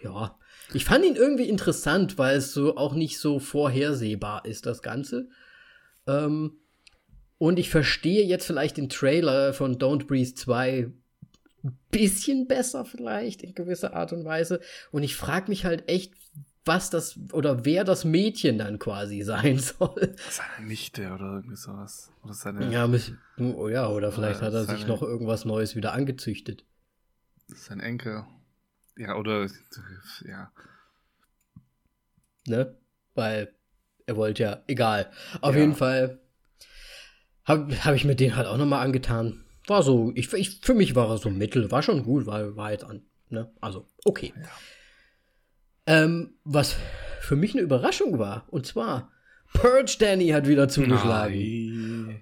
ja, 0.01 0.36
ich 0.74 0.86
fand 0.86 1.05
ihn 1.05 1.15
irgendwie 1.15 1.50
interessant, 1.50 2.17
weil 2.17 2.38
es 2.38 2.53
so 2.53 2.77
auch 2.77 2.95
nicht 2.95 3.19
so 3.19 3.38
vorhersehbar 3.38 4.45
ist, 4.45 4.65
das 4.65 4.81
Ganze. 4.81 5.29
Ähm, 6.07 6.57
und 7.38 7.60
ich 7.60 7.69
verstehe 7.69 8.25
jetzt 8.25 8.45
vielleicht 8.45 8.77
den 8.77 8.89
Trailer 8.89 9.53
von 9.53 9.77
Don't 9.77 10.05
Breathe 10.07 10.33
2 10.33 10.91
ein 11.63 11.79
bisschen 11.91 12.48
besser 12.48 12.86
vielleicht 12.86 13.41
in 13.41 13.53
gewisser 13.53 13.93
Art 13.93 14.13
und 14.13 14.25
Weise. 14.25 14.60
Und 14.91 15.03
ich 15.03 15.15
frage 15.15 15.50
mich 15.50 15.65
halt 15.65 15.89
echt, 15.89 16.13
was 16.65 16.89
das 16.89 17.19
oder 17.31 17.65
wer 17.65 17.83
das 17.83 18.05
Mädchen 18.05 18.57
dann 18.57 18.79
quasi 18.79 19.22
sein 19.24 19.60
soll. 19.60 20.15
Seine 20.29 20.67
Nichte 20.67 21.12
oder 21.12 21.36
irgendwie 21.36 21.55
sowas. 21.55 22.12
Oder 22.24 22.33
seine, 22.33 22.72
ja, 22.72 22.89
oh 23.38 23.67
ja, 23.67 23.89
oder 23.89 24.12
vielleicht 24.12 24.39
oder 24.39 24.48
hat 24.48 24.53
er 24.53 24.63
seine, 24.65 24.77
sich 24.77 24.88
noch 24.88 25.01
irgendwas 25.01 25.45
Neues 25.45 25.75
wieder 25.75 25.93
angezüchtet. 25.93 26.65
Sein 27.48 27.79
Enkel. 27.79 28.25
Ja, 28.98 29.15
oder 29.15 29.48
ja. 30.25 30.51
Ne? 32.48 32.77
Weil 33.15 33.53
er 34.05 34.15
wollte 34.15 34.43
ja, 34.43 34.63
egal. 34.67 35.12
Auf 35.41 35.55
ja. 35.55 35.62
jeden 35.62 35.75
Fall 35.75 36.19
habe 37.45 37.75
hab 37.83 37.95
ich 37.95 38.05
mir 38.05 38.15
den 38.15 38.36
halt 38.36 38.48
auch 38.48 38.57
nochmal 38.57 38.86
angetan. 38.86 39.44
War 39.68 39.83
so, 39.83 40.11
ich, 40.16 40.31
ich, 40.33 40.59
für 40.61 40.74
mich 40.74 40.96
war 40.96 41.09
er 41.09 41.18
so 41.18 41.29
mittel, 41.29 41.72
war 41.72 41.83
schon 41.83 42.03
gut, 42.03 42.25
war, 42.25 42.55
war 42.55 42.72
jetzt 42.72 42.83
an. 42.83 43.03
Ne? 43.29 43.51
Also, 43.61 43.87
okay. 44.05 44.33
Ja. 44.35 44.50
Ähm, 45.85 46.35
was 46.44 46.75
für 47.22 47.35
mich 47.35 47.53
eine 47.53 47.61
Überraschung 47.61 48.20
war, 48.20 48.46
und 48.50 48.66
zwar, 48.66 49.11
Purge 49.53 49.96
Danny 50.00 50.29
hat 50.29 50.48
wieder 50.48 50.68
zugeschlagen. 50.68 52.05
Nein. 52.05 52.22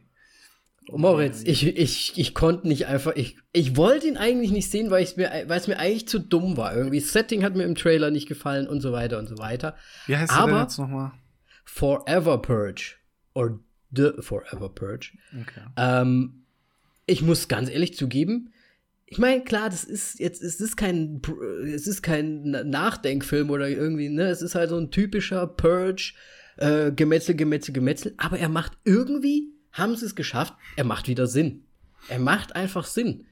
Moritz, 0.89 1.43
ich, 1.45 1.65
ich, 1.77 2.17
ich 2.17 2.33
konnte 2.33 2.67
nicht 2.67 2.87
einfach, 2.87 3.15
ich, 3.15 3.37
ich 3.53 3.77
wollte 3.77 4.07
ihn 4.07 4.17
eigentlich 4.17 4.51
nicht 4.51 4.69
sehen, 4.69 4.91
weil, 4.91 5.07
mir, 5.15 5.31
weil 5.47 5.59
es 5.59 5.67
mir 5.67 5.79
eigentlich 5.79 6.07
zu 6.07 6.19
dumm 6.19 6.57
war. 6.57 6.75
Irgendwie, 6.75 6.99
das 6.99 7.13
Setting 7.13 7.43
hat 7.43 7.55
mir 7.55 7.63
im 7.63 7.75
Trailer 7.75 8.11
nicht 8.11 8.27
gefallen 8.27 8.67
und 8.67 8.81
so 8.81 8.91
weiter 8.91 9.17
und 9.19 9.27
so 9.27 9.37
weiter. 9.37 9.75
Wie 10.07 10.17
heißt 10.17 10.33
Aber 10.33 10.51
der 10.51 10.61
jetzt 10.63 10.77
nochmal? 10.79 11.11
Forever 11.65 12.37
Purge. 12.41 12.97
Or 13.33 13.59
The 13.91 14.13
Forever 14.19 14.69
Purge. 14.69 15.17
Okay. 15.41 15.61
Ähm, 15.77 16.43
ich 17.05 17.21
muss 17.21 17.47
ganz 17.47 17.69
ehrlich 17.69 17.95
zugeben, 17.95 18.51
ich 19.05 19.17
meine, 19.17 19.43
klar, 19.43 19.69
das 19.69 19.83
ist 19.83 20.21
jetzt, 20.21 20.41
es 20.41 20.61
ist 20.61 20.77
kein, 20.77 21.21
es 21.65 21.85
ist 21.85 22.01
kein 22.01 22.43
Nachdenkfilm 22.43 23.49
oder 23.49 23.67
irgendwie, 23.67 24.07
ne, 24.07 24.29
es 24.29 24.41
ist 24.41 24.55
halt 24.55 24.69
so 24.69 24.77
ein 24.77 24.89
typischer 24.89 25.47
Purge, 25.47 26.13
äh, 26.55 26.93
Gemetzel, 26.93 27.35
Gemetzel, 27.35 27.73
Gemetzel, 27.73 28.13
aber 28.15 28.39
er 28.39 28.47
macht 28.47 28.71
irgendwie 28.85 29.51
haben 29.71 29.95
sie 29.95 30.05
es 30.05 30.15
geschafft, 30.15 30.53
er 30.75 30.83
macht 30.83 31.07
wieder 31.07 31.27
Sinn. 31.27 31.63
Er 32.07 32.19
macht 32.19 32.55
einfach 32.55 32.85
Sinn. 32.85 33.25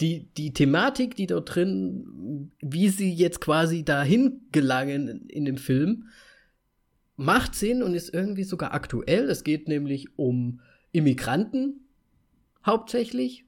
Die, 0.00 0.28
die 0.36 0.52
Thematik, 0.52 1.16
die 1.16 1.26
dort 1.26 1.54
drin, 1.54 2.50
wie 2.60 2.90
sie 2.90 3.12
jetzt 3.12 3.40
quasi 3.40 3.82
dahin 3.82 4.42
gelangen 4.52 5.26
in 5.28 5.46
dem 5.46 5.56
Film, 5.56 6.08
macht 7.16 7.54
Sinn 7.54 7.82
und 7.82 7.94
ist 7.94 8.12
irgendwie 8.12 8.44
sogar 8.44 8.72
aktuell. 8.72 9.28
Es 9.30 9.44
geht 9.44 9.68
nämlich 9.68 10.18
um 10.18 10.60
Immigranten 10.92 11.80
hauptsächlich 12.64 13.44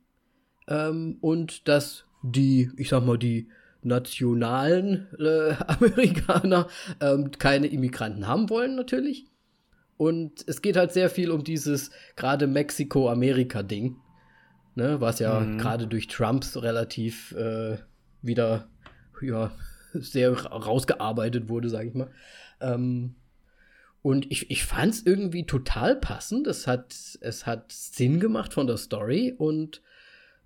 ähm, 0.67 1.19
und 1.21 1.69
dass 1.69 2.05
die, 2.23 2.71
ich 2.77 2.89
sag 2.89 3.05
mal, 3.05 3.19
die 3.19 3.49
nationalen 3.83 5.07
äh, 5.19 5.55
Amerikaner 5.67 6.69
ähm, 7.01 7.31
keine 7.33 7.69
Immigranten 7.69 8.27
haben 8.27 8.51
wollen 8.51 8.75
natürlich 8.75 9.27
und 9.99 10.45
es 10.47 10.63
geht 10.63 10.77
halt 10.77 10.93
sehr 10.93 11.11
viel 11.11 11.31
um 11.31 11.45
dieses 11.45 11.91
gerade 12.17 12.47
Mexiko-Amerika-Ding, 12.47 13.97
ne, 14.77 15.01
was 15.01 15.19
ja 15.19 15.41
mhm. 15.41 15.59
gerade 15.59 15.89
durch 15.89 16.07
Trumps 16.07 16.63
relativ 16.63 17.33
äh, 17.33 17.79
wieder 18.23 18.69
ja, 19.21 19.51
sehr 19.93 20.33
rausgearbeitet 20.33 21.49
wurde, 21.49 21.69
sag 21.69 21.87
ich 21.87 21.95
mal. 21.95 22.11
Ähm, 22.61 23.17
und 24.03 24.31
ich, 24.31 24.51
ich 24.51 24.65
fand 24.65 24.95
es 24.95 25.05
irgendwie 25.05 25.45
total 25.45 25.97
passend. 25.97 26.47
Es 26.47 26.67
hat, 26.67 26.95
es 27.21 27.47
hat 27.47 27.73
Sinn 27.73 28.21
gemacht 28.21 28.55
von 28.55 28.67
der 28.67 28.77
Story 28.77 29.35
und 29.37 29.83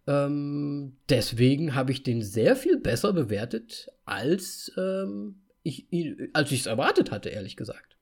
ähm, 0.07 0.97
deswegen 1.09 1.75
habe 1.75 1.93
ich 1.93 2.03
den 2.03 2.23
sehr 2.23 2.57
viel 2.57 2.79
besser 2.79 3.13
bewertet, 3.13 3.91
als 4.05 4.73
ähm, 4.77 5.43
ich 5.63 5.87
es 5.93 6.67
erwartet 6.67 7.11
hatte, 7.11 7.29
ehrlich 7.29 7.57
gesagt. 7.57 7.97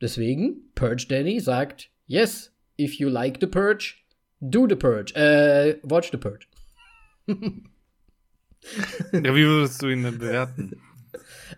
Deswegen, 0.00 0.70
Purge 0.74 1.06
Danny 1.08 1.40
sagt, 1.40 1.90
yes, 2.06 2.54
if 2.78 2.94
you 2.94 3.08
like 3.08 3.38
the 3.40 3.48
Purge, 3.48 3.96
do 4.40 4.68
the 4.68 4.76
Purge. 4.76 5.12
Äh, 5.16 5.80
watch 5.82 6.12
the 6.12 6.16
Purge. 6.16 6.46
ja, 7.26 7.34
wie 9.34 9.44
würdest 9.44 9.82
du 9.82 9.88
ihn 9.88 10.04
denn 10.04 10.18
bewerten? 10.18 10.80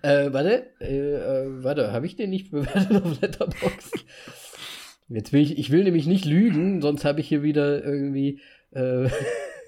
Äh, 0.03 0.33
warte, 0.33 0.71
äh, 0.81 1.15
äh, 1.15 1.65
warte, 1.65 1.93
habe 1.93 2.07
ich 2.07 2.17
den 2.17 2.31
nicht 2.31 2.51
bewertet 2.51 3.03
auf 3.03 3.21
Letterboxd? 3.21 4.05
Jetzt 5.09 5.33
will 5.33 5.43
ich, 5.43 5.59
ich 5.59 5.71
will 5.71 5.85
nämlich 5.85 6.07
nicht 6.07 6.25
lügen, 6.25 6.81
sonst 6.81 7.05
habe 7.05 7.21
ich 7.21 7.29
hier 7.29 7.43
wieder 7.43 7.85
irgendwie, 7.85 8.41
äh, 8.73 9.09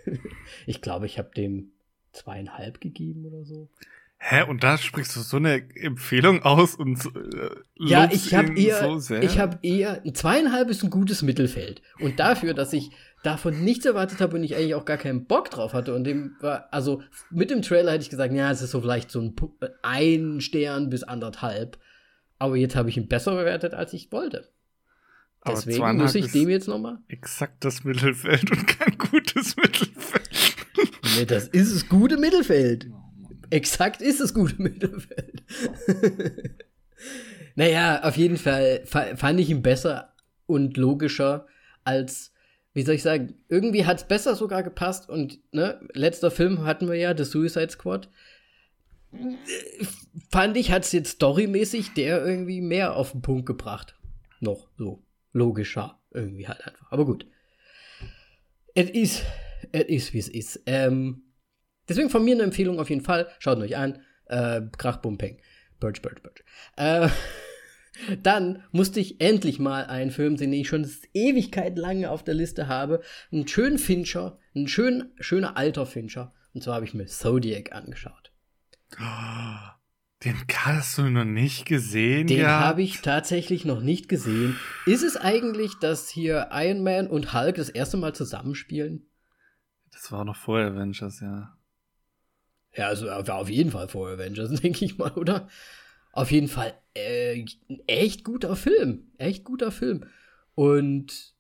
ich 0.67 0.81
glaube, 0.81 1.07
ich 1.07 1.19
habe 1.19 1.31
dem 1.37 1.73
zweieinhalb 2.13 2.81
gegeben 2.81 3.27
oder 3.27 3.45
so. 3.45 3.69
Hä? 4.25 4.43
Und 4.43 4.63
da 4.63 4.79
sprichst 4.79 5.17
du 5.17 5.21
so 5.21 5.39
eine 5.39 5.65
Empfehlung 5.75 6.43
aus 6.45 6.77
und 6.77 7.05
äh, 7.07 7.51
ja, 7.75 8.09
ich 8.13 8.33
habe 8.35 8.57
eher, 8.57 8.79
so 8.79 8.99
sehr. 8.99 9.21
ich 9.25 9.41
habe 9.41 9.59
eher 9.63 10.01
zweieinhalb 10.15 10.69
ist 10.69 10.85
ein 10.85 10.91
gutes 10.91 11.23
Mittelfeld 11.23 11.83
und 11.99 12.21
dafür, 12.21 12.55
dass 12.55 12.73
ich 12.73 12.91
davon 13.23 13.63
nichts 13.63 13.87
erwartet 13.87 14.21
habe 14.21 14.37
und 14.37 14.45
ich 14.45 14.57
eigentlich 14.57 14.75
auch 14.75 14.85
gar 14.85 14.97
keinen 14.97 15.27
Bock 15.27 15.51
drauf 15.51 15.75
hatte 15.75 15.95
und 15.95 16.05
dem 16.05 16.37
war 16.41 16.69
also 16.73 17.03
mit 17.31 17.51
dem 17.51 17.63
Trailer 17.63 17.93
hätte 17.93 18.03
ich 18.03 18.11
gesagt, 18.11 18.33
ja, 18.33 18.51
es 18.51 18.63
ist 18.63 18.73
so 18.73 18.81
vielleicht 18.81 19.11
so 19.11 19.21
ein, 19.21 19.35
ein 19.83 20.41
Stern 20.41 20.91
bis 20.91 21.03
anderthalb, 21.03 21.79
aber 22.39 22.57
jetzt 22.57 22.77
habe 22.77 22.89
ich 22.89 22.97
ihn 22.97 23.09
besser 23.09 23.37
bewertet, 23.37 23.75
als 23.75 23.93
ich 23.93 24.11
wollte. 24.11 24.49
Deswegen 25.47 25.97
muss 25.97 26.15
ich 26.15 26.31
dem 26.31 26.49
jetzt 26.49 26.69
nochmal. 26.69 26.99
Exakt 27.09 27.65
das 27.65 27.83
Mittelfeld 27.83 28.51
und 28.51 28.67
kein 28.67 28.97
gutes 28.97 29.57
Mittelfeld. 29.57 30.31
nee, 31.17 31.25
das 31.25 31.49
ist 31.49 31.75
das 31.75 31.89
gute 31.89 32.17
Mittelfeld. 32.17 32.89
Exakt 33.51 34.01
ist 34.01 34.21
das 34.21 34.33
gute 34.33 34.61
Mittelfeld. 34.63 35.43
naja, 37.55 38.03
auf 38.03 38.17
jeden 38.17 38.37
Fall 38.37 38.83
fand 38.87 39.41
ich 39.41 39.51
ihn 39.51 39.63
besser 39.63 40.15
und 40.47 40.77
logischer 40.77 41.47
als, 41.85 42.32
wie 42.75 42.83
soll 42.83 42.95
ich 42.95 43.03
sagen, 43.03 43.35
irgendwie 43.49 43.85
hat 43.85 43.99
es 43.99 44.05
besser 44.05 44.35
sogar 44.35 44.63
gepasst 44.63 45.09
und, 45.09 45.39
ne, 45.53 45.81
letzter 45.93 46.31
Film 46.31 46.65
hatten 46.65 46.89
wir 46.89 46.97
ja, 46.97 47.17
The 47.17 47.25
Suicide 47.25 47.71
Squad. 47.71 48.09
Fand 50.31 50.57
ich, 50.57 50.73
hat 50.73 50.85
es 50.85 50.93
jetzt 50.93 51.13
storymäßig 51.13 51.93
der 51.95 52.25
irgendwie 52.25 52.63
mehr 52.63 52.97
auf 52.97 53.13
den 53.13 53.21
Punkt 53.21 53.45
gebracht. 53.45 53.95
Noch 54.41 54.69
so 54.79 55.05
logischer 55.33 56.01
irgendwie 56.11 56.49
halt 56.49 56.67
einfach. 56.67 56.91
Aber 56.91 57.05
gut. 57.05 57.27
Es 58.75 58.89
ist, 58.89 59.23
es 59.73 59.85
ist, 59.85 60.15
wie 60.15 60.19
es 60.19 60.29
ist. 60.29 60.63
Ähm, 60.65 61.25
deswegen 61.89 62.09
von 62.09 62.25
mir 62.25 62.35
eine 62.35 62.45
Empfehlung 62.45 62.81
auf 62.81 62.89
jeden 62.89 63.05
Fall. 63.05 63.29
Schaut 63.39 63.59
euch 63.59 63.77
an. 63.77 64.01
Äh, 64.27 64.63
Krach, 64.79 64.97
Bum. 64.97 65.19
Birch, 65.19 65.37
Birch, 65.81 66.23
Birch. 66.23 66.45
Äh, 66.77 67.09
dann 68.23 68.63
musste 68.71 69.01
ich 69.01 69.21
endlich 69.21 69.59
mal 69.59 69.87
einen 69.87 70.11
Film 70.11 70.37
sehen, 70.37 70.51
den 70.51 70.61
ich 70.61 70.69
schon 70.69 70.91
Ewigkeit 71.13 71.77
lange 71.77 72.11
auf 72.11 72.25
der 72.25 72.35
Liste 72.35 72.69
habe. 72.69 73.03
Einen 73.31 73.47
schönen 73.47 73.79
Fincher, 73.79 74.39
ein 74.55 74.69
schön, 74.69 75.11
schöner 75.21 75.57
alter 75.57 75.87
Fincher. 75.87 76.33
Und 76.55 76.63
zwar 76.63 76.77
habe 76.77 76.85
ich 76.85 76.95
mir 76.95 77.07
Zodiac 77.07 77.73
angeschaut. 77.73 78.33
Den 80.25 80.37
hast 80.55 80.99
du 80.99 81.11
noch 81.11 81.25
nicht 81.25 81.67
gesehen? 81.67 82.27
Den 82.29 82.47
habe 82.47 82.83
ich 82.83 83.01
tatsächlich 83.01 83.65
noch 83.65 83.81
nicht 83.81 84.09
gesehen. 84.09 84.57
Ist 84.87 85.03
es 85.03 85.17
eigentlich, 85.17 85.73
dass 85.81 86.09
hier 86.09 86.51
Iron 86.53 86.85
Man 86.85 87.09
und 87.09 87.33
Hulk 87.33 87.57
das 87.57 87.69
erste 87.69 87.97
Mal 87.97 88.15
zusammenspielen? 88.15 89.07
Das 89.91 90.13
war 90.13 90.25
noch 90.25 90.37
vor 90.37 90.61
Avengers, 90.61 91.21
ja. 91.21 91.57
Ja, 92.75 92.87
also 92.87 93.07
war 93.07 93.35
auf 93.35 93.51
jeden 93.51 93.71
Fall 93.71 93.89
vor 93.89 94.11
Avengers, 94.11 94.51
denke 94.61 94.85
ich 94.85 94.97
mal, 94.97 95.11
oder? 95.13 95.49
Auf 96.13 96.31
jeden 96.31 96.49
Fall 96.49 96.75
äh, 96.95 97.45
echt 97.87 98.25
guter 98.25 98.55
Film. 98.57 99.11
Echt 99.19 99.45
guter 99.45 99.73
Film. 99.73 100.05
Und 100.55 101.33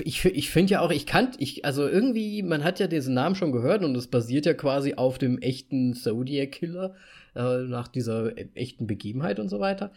ich, 0.00 0.24
ich 0.24 0.50
finde 0.50 0.72
ja 0.72 0.80
auch, 0.80 0.90
ich 0.90 1.06
kann, 1.06 1.30
ich, 1.38 1.64
also 1.64 1.86
irgendwie, 1.86 2.42
man 2.42 2.64
hat 2.64 2.80
ja 2.80 2.88
diesen 2.88 3.14
Namen 3.14 3.36
schon 3.36 3.52
gehört 3.52 3.84
und 3.84 3.96
es 3.96 4.08
basiert 4.08 4.46
ja 4.46 4.54
quasi 4.54 4.94
auf 4.94 5.18
dem 5.18 5.38
echten 5.38 5.94
Zodiac 5.94 6.52
Killer, 6.52 6.94
äh, 7.36 7.62
nach 7.62 7.86
dieser 7.88 8.32
echten 8.56 8.86
Begebenheit 8.86 9.38
und 9.38 9.48
so 9.48 9.60
weiter. 9.60 9.92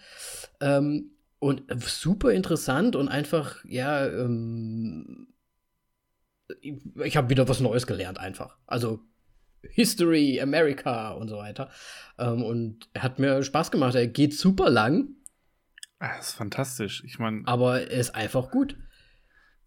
Ähm, 0.61 1.11
und 1.39 1.63
super 1.81 2.31
interessant 2.33 2.95
und 2.95 3.07
einfach, 3.07 3.63
ja, 3.65 4.05
ähm, 4.05 5.27
ich, 6.61 6.75
ich 7.03 7.17
habe 7.17 7.29
wieder 7.29 7.47
was 7.47 7.61
Neues 7.61 7.87
gelernt 7.87 8.19
einfach. 8.19 8.57
Also 8.67 8.99
History, 9.61 10.39
America 10.41 11.11
und 11.11 11.29
so 11.29 11.37
weiter. 11.37 11.69
Ähm, 12.17 12.43
und 12.43 12.89
er 12.93 13.03
hat 13.03 13.19
mir 13.19 13.43
Spaß 13.43 13.71
gemacht. 13.71 13.95
Er 13.95 14.07
geht 14.07 14.33
super 14.33 14.69
lang. 14.69 15.09
Ah, 15.99 16.15
das 16.17 16.29
ist 16.29 16.35
fantastisch. 16.35 17.03
Ich 17.05 17.19
meine. 17.19 17.41
Aber 17.45 17.81
er 17.81 17.99
ist 17.99 18.15
einfach 18.15 18.51
gut. 18.51 18.77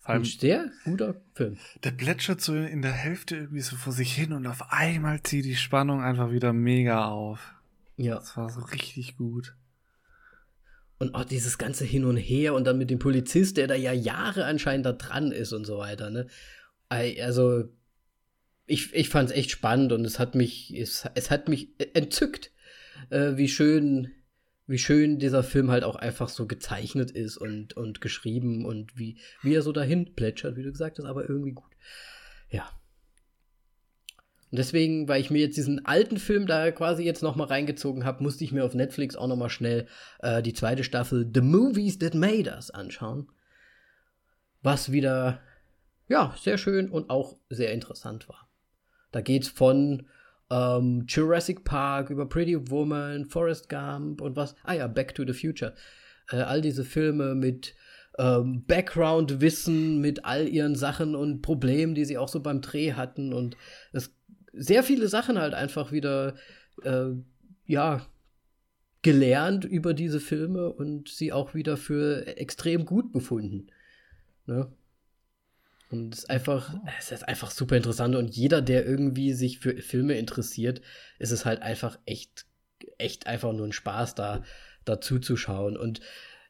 Ein 0.04 0.24
sehr 0.24 0.70
guter 0.84 1.14
Film. 1.34 1.58
Der 1.84 1.92
plätschert 1.92 2.40
so 2.40 2.54
in 2.54 2.82
der 2.82 2.92
Hälfte 2.92 3.36
irgendwie 3.36 3.60
so 3.60 3.76
vor 3.76 3.92
sich 3.92 4.12
hin 4.12 4.32
und 4.32 4.48
auf 4.48 4.72
einmal 4.72 5.22
zieht 5.22 5.44
die 5.44 5.54
Spannung 5.54 6.02
einfach 6.02 6.32
wieder 6.32 6.52
mega 6.52 7.06
auf. 7.06 7.54
Ja. 7.96 8.16
Das 8.16 8.36
war 8.36 8.50
so 8.50 8.60
richtig 8.60 9.16
gut. 9.16 9.54
Und 10.98 11.14
auch 11.14 11.24
dieses 11.24 11.56
ganze 11.56 11.84
Hin 11.84 12.04
und 12.04 12.16
Her 12.16 12.54
und 12.54 12.64
dann 12.64 12.78
mit 12.78 12.90
dem 12.90 12.98
Polizist, 12.98 13.56
der 13.56 13.68
da 13.68 13.74
ja 13.74 13.92
Jahre 13.92 14.44
anscheinend 14.44 14.86
da 14.86 14.92
dran 14.92 15.30
ist 15.30 15.52
und 15.52 15.64
so 15.64 15.78
weiter, 15.78 16.10
ne? 16.10 16.26
Also, 16.88 17.64
ich, 18.66 18.94
ich 18.94 19.08
fand 19.08 19.30
es 19.30 19.36
echt 19.36 19.50
spannend 19.50 19.92
und 19.92 20.04
es 20.04 20.18
hat 20.18 20.34
mich, 20.34 20.72
es, 20.76 21.04
es 21.14 21.30
hat 21.30 21.48
mich 21.48 21.70
entzückt, 21.94 22.52
äh, 23.10 23.36
wie 23.36 23.48
schön, 23.48 24.12
wie 24.66 24.78
schön 24.78 25.18
dieser 25.18 25.42
Film 25.42 25.70
halt 25.70 25.84
auch 25.84 25.96
einfach 25.96 26.28
so 26.28 26.46
gezeichnet 26.46 27.10
ist 27.10 27.36
und, 27.36 27.76
und 27.76 28.00
geschrieben 28.00 28.64
und 28.64 28.96
wie, 28.98 29.18
wie 29.42 29.54
er 29.54 29.62
so 29.62 29.72
dahin 29.72 30.14
plätschert, 30.14 30.56
wie 30.56 30.62
du 30.62 30.70
gesagt 30.70 30.98
hast, 30.98 31.04
aber 31.04 31.28
irgendwie 31.28 31.52
gut. 31.52 31.72
Ja. 32.50 32.70
Und 34.50 34.58
deswegen, 34.58 35.08
weil 35.08 35.20
ich 35.20 35.30
mir 35.30 35.40
jetzt 35.40 35.56
diesen 35.56 35.86
alten 35.86 36.18
Film 36.18 36.46
da 36.46 36.70
quasi 36.70 37.02
jetzt 37.02 37.22
noch 37.22 37.36
mal 37.36 37.46
reingezogen 37.46 38.04
habe, 38.04 38.22
musste 38.22 38.44
ich 38.44 38.52
mir 38.52 38.64
auf 38.64 38.74
Netflix 38.74 39.16
auch 39.16 39.26
noch 39.26 39.36
mal 39.36 39.48
schnell 39.48 39.88
äh, 40.20 40.42
die 40.42 40.52
zweite 40.52 40.84
Staffel 40.84 41.28
The 41.32 41.40
Movies 41.40 41.98
That 41.98 42.14
Made 42.14 42.50
Us 42.50 42.70
anschauen. 42.70 43.30
Was 44.60 44.92
wieder, 44.92 45.40
ja, 46.06 46.36
sehr 46.38 46.58
schön 46.58 46.90
und 46.90 47.10
auch 47.10 47.38
sehr 47.48 47.72
interessant 47.72 48.28
war. 48.28 48.51
Da 49.12 49.20
geht's 49.20 49.48
von 49.48 50.04
ähm, 50.50 51.04
Jurassic 51.06 51.64
Park 51.64 52.10
über 52.10 52.28
Pretty 52.28 52.70
Woman, 52.70 53.26
Forrest 53.26 53.68
Gump 53.68 54.20
und 54.20 54.36
was. 54.36 54.54
Ah 54.64 54.74
ja, 54.74 54.86
Back 54.86 55.14
to 55.14 55.24
the 55.24 55.32
Future. 55.32 55.74
Äh, 56.30 56.36
all 56.36 56.60
diese 56.60 56.84
Filme 56.84 57.34
mit 57.34 57.74
ähm, 58.18 58.64
Background-Wissen, 58.66 60.00
mit 60.00 60.24
all 60.24 60.48
ihren 60.48 60.74
Sachen 60.74 61.14
und 61.14 61.42
Problemen, 61.42 61.94
die 61.94 62.04
sie 62.04 62.18
auch 62.18 62.28
so 62.28 62.40
beim 62.40 62.60
Dreh 62.60 62.92
hatten 62.92 63.32
und 63.32 63.56
es 63.92 64.14
sehr 64.52 64.82
viele 64.82 65.08
Sachen 65.08 65.38
halt 65.38 65.54
einfach 65.54 65.92
wieder, 65.92 66.34
äh, 66.82 67.10
ja, 67.64 68.06
gelernt 69.00 69.64
über 69.64 69.94
diese 69.94 70.20
Filme 70.20 70.70
und 70.72 71.08
sie 71.08 71.32
auch 71.32 71.54
wieder 71.54 71.76
für 71.76 72.26
extrem 72.36 72.84
gut 72.84 73.12
befunden. 73.12 73.68
Ne? 74.46 74.70
Und 75.92 76.14
es 76.14 76.20
ist 76.20 76.30
einfach, 76.30 76.74
es 76.98 77.12
ist 77.12 77.28
einfach 77.28 77.50
super 77.50 77.76
interessant. 77.76 78.16
Und 78.16 78.34
jeder, 78.34 78.62
der 78.62 78.86
irgendwie 78.86 79.34
sich 79.34 79.58
für 79.58 79.76
Filme 79.76 80.14
interessiert, 80.14 80.80
ist 81.18 81.30
es 81.30 81.44
halt 81.44 81.60
einfach 81.62 81.98
echt, 82.06 82.46
echt 82.98 83.26
einfach 83.26 83.52
nur 83.52 83.66
ein 83.66 83.72
Spaß, 83.72 84.14
da, 84.14 84.42
da 84.84 85.00
zuzuschauen. 85.00 85.76
Und 85.76 86.00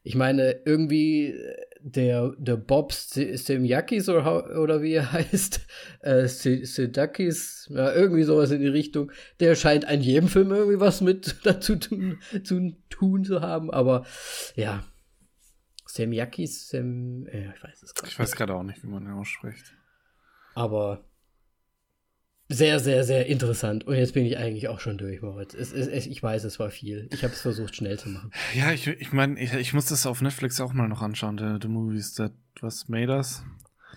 ich 0.05 0.15
meine, 0.15 0.61
irgendwie 0.65 1.35
der, 1.81 2.35
der 2.39 2.57
Bob 2.57 2.93
Semyakis 2.93 4.09
oder, 4.09 4.59
oder 4.61 4.83
wie 4.83 4.95
er 4.95 5.13
heißt, 5.13 5.61
äh, 6.01 6.27
Sedakis, 6.27 7.69
ja, 7.71 7.93
irgendwie 7.93 8.23
sowas 8.23 8.53
in 8.53 8.61
die 8.61 8.69
Richtung, 8.69 9.11
der 9.41 9.55
scheint 9.57 9.87
an 9.87 10.01
jedem 10.03 10.29
Film 10.29 10.53
irgendwie 10.53 10.81
was 10.81 11.01
mit 11.01 11.37
dazu 11.45 11.77
tun, 11.77 12.21
zu 12.45 12.77
tun 12.91 13.25
zu 13.25 13.41
haben. 13.41 13.73
Aber 13.73 14.07
ja, 14.55 14.85
Semyakis, 15.93 16.69
Sem, 16.69 17.27
äh, 17.27 17.53
ich 17.55 17.63
weiß 17.63 17.83
es 17.83 17.95
gerade 17.95 18.09
Ich 18.09 18.19
weiß 18.19 18.33
gerade 18.33 18.55
auch 18.55 18.63
nicht, 18.63 18.83
wie 18.83 18.87
man 18.87 19.05
ihn 19.05 19.13
ausspricht. 19.13 19.75
Aber 20.55 21.05
sehr, 22.49 22.81
sehr, 22.81 23.05
sehr 23.05 23.27
interessant. 23.27 23.87
Und 23.87 23.97
jetzt 23.97 24.15
bin 24.15 24.25
ich 24.25 24.39
eigentlich 24.39 24.69
auch 24.69 24.81
schon 24.81 24.97
durch, 24.97 25.21
Moritz. 25.21 25.53
Es, 25.53 25.71
es, 25.73 25.87
es, 25.89 26.07
ich 26.07 26.23
weiß, 26.23 26.45
es 26.45 26.59
war 26.59 26.71
viel. 26.71 27.09
Ich 27.13 27.25
habe 27.25 27.35
es 27.35 27.43
versucht, 27.43 27.77
schnell 27.77 27.99
zu 27.99 28.09
machen. 28.09 28.31
Ja, 28.55 28.73
ich, 28.73 28.87
ich 28.87 29.13
meine, 29.13 29.39
ich, 29.39 29.53
ich 29.53 29.75
muss 29.75 29.87
das 29.87 30.07
auf 30.07 30.23
Netflix 30.23 30.61
auch 30.63 30.73
mal 30.73 30.89
noch 30.89 31.03
anschauen, 31.03 31.37
the, 31.37 31.59
the 31.61 31.69
Movies 31.69 32.15
That 32.15 32.33
Was 32.61 32.89
Made 32.89 33.13
Us. 33.13 33.43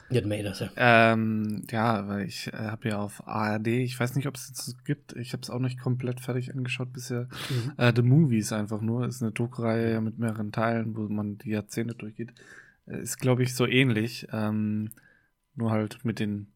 Get 0.10 0.26
made 0.26 0.48
us, 0.48 0.60
ja. 0.60 0.70
Ähm, 0.76 1.64
ja, 1.72 2.08
weil 2.08 2.26
ich 2.26 2.48
äh, 2.54 2.58
habe 2.58 2.90
ja 2.90 3.00
auf 3.00 3.28
ARD, 3.28 3.68
ich 3.68 4.00
weiß 4.00 4.16
nicht, 4.16 4.28
ob 4.28 4.36
es 4.36 4.50
jetzt 4.50 4.86
gibt, 4.86 5.14
ich 5.14 5.34
habe 5.34 5.42
es 5.42 5.50
auch 5.50 5.60
nicht 5.60 5.80
komplett 5.80 6.20
fertig 6.20 6.54
angeschaut 6.54 6.94
bisher. 6.94 7.28
Mhm. 7.50 7.74
Äh, 7.78 7.94
The 7.96 8.04
Movies 8.04 8.52
einfach 8.52 8.82
nur, 8.82 9.08
ist 9.08 9.24
eine 9.24 9.32
Druckreihe 9.32 10.02
mit 10.02 10.20
mehreren 10.20 10.52
Teilen, 10.52 10.96
wo 10.96 11.10
man 11.10 11.40
die 11.40 11.50
Jahrzehnte 11.50 11.96
durchgeht. 11.96 12.34
Äh, 12.86 13.02
ist, 13.02 13.18
glaube 13.18 13.42
ich, 13.44 13.56
so 13.56 13.66
ähnlich, 13.66 14.28
ähm, 14.32 14.92
nur 15.56 15.72
halt 15.72 16.06
mit 16.06 16.20
den 16.20 16.48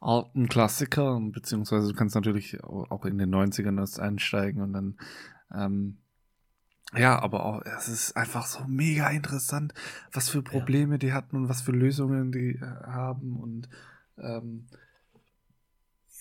alten 0.00 0.48
Klassikern, 0.48 1.30
beziehungsweise 1.30 1.88
du 1.88 1.94
kannst 1.94 2.14
natürlich 2.14 2.62
auch 2.64 3.04
in 3.04 3.18
den 3.18 3.34
90ern 3.34 3.78
erst 3.78 4.00
einsteigen 4.00 4.62
und 4.62 4.72
dann 4.72 4.96
ähm, 5.54 5.98
ja, 6.96 7.18
aber 7.20 7.44
auch, 7.44 7.62
es 7.62 7.88
ist 7.88 8.16
einfach 8.16 8.46
so 8.46 8.64
mega 8.66 9.08
interessant, 9.10 9.72
was 10.12 10.28
für 10.28 10.42
Probleme 10.42 10.94
ja. 10.94 10.98
die 10.98 11.12
hatten 11.12 11.36
und 11.36 11.48
was 11.48 11.62
für 11.62 11.72
Lösungen 11.72 12.32
die 12.32 12.56
äh, 12.56 12.60
haben 12.60 13.36
und 13.36 13.68
ähm, 14.18 14.66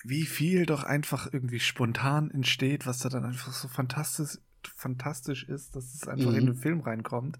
wie 0.03 0.25
viel 0.25 0.65
doch 0.65 0.84
einfach 0.84 1.31
irgendwie 1.31 1.60
spontan 1.60 2.31
entsteht, 2.31 2.88
was 2.88 2.99
da 2.99 3.10
dann 3.10 3.25
einfach 3.25 3.53
so 3.53 3.67
fantastisch, 3.67 4.39
fantastisch 4.75 5.43
ist, 5.43 5.75
dass 5.75 5.93
es 5.93 6.07
einfach 6.07 6.31
mhm. 6.31 6.38
in 6.38 6.45
den 6.47 6.55
Film 6.55 6.81
reinkommt. 6.81 7.39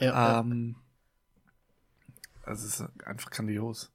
Ja, 0.00 0.40
ähm, 0.40 0.76
also 2.44 2.66
es 2.66 2.80
ist 2.80 3.06
einfach 3.06 3.30
grandios. 3.30 3.92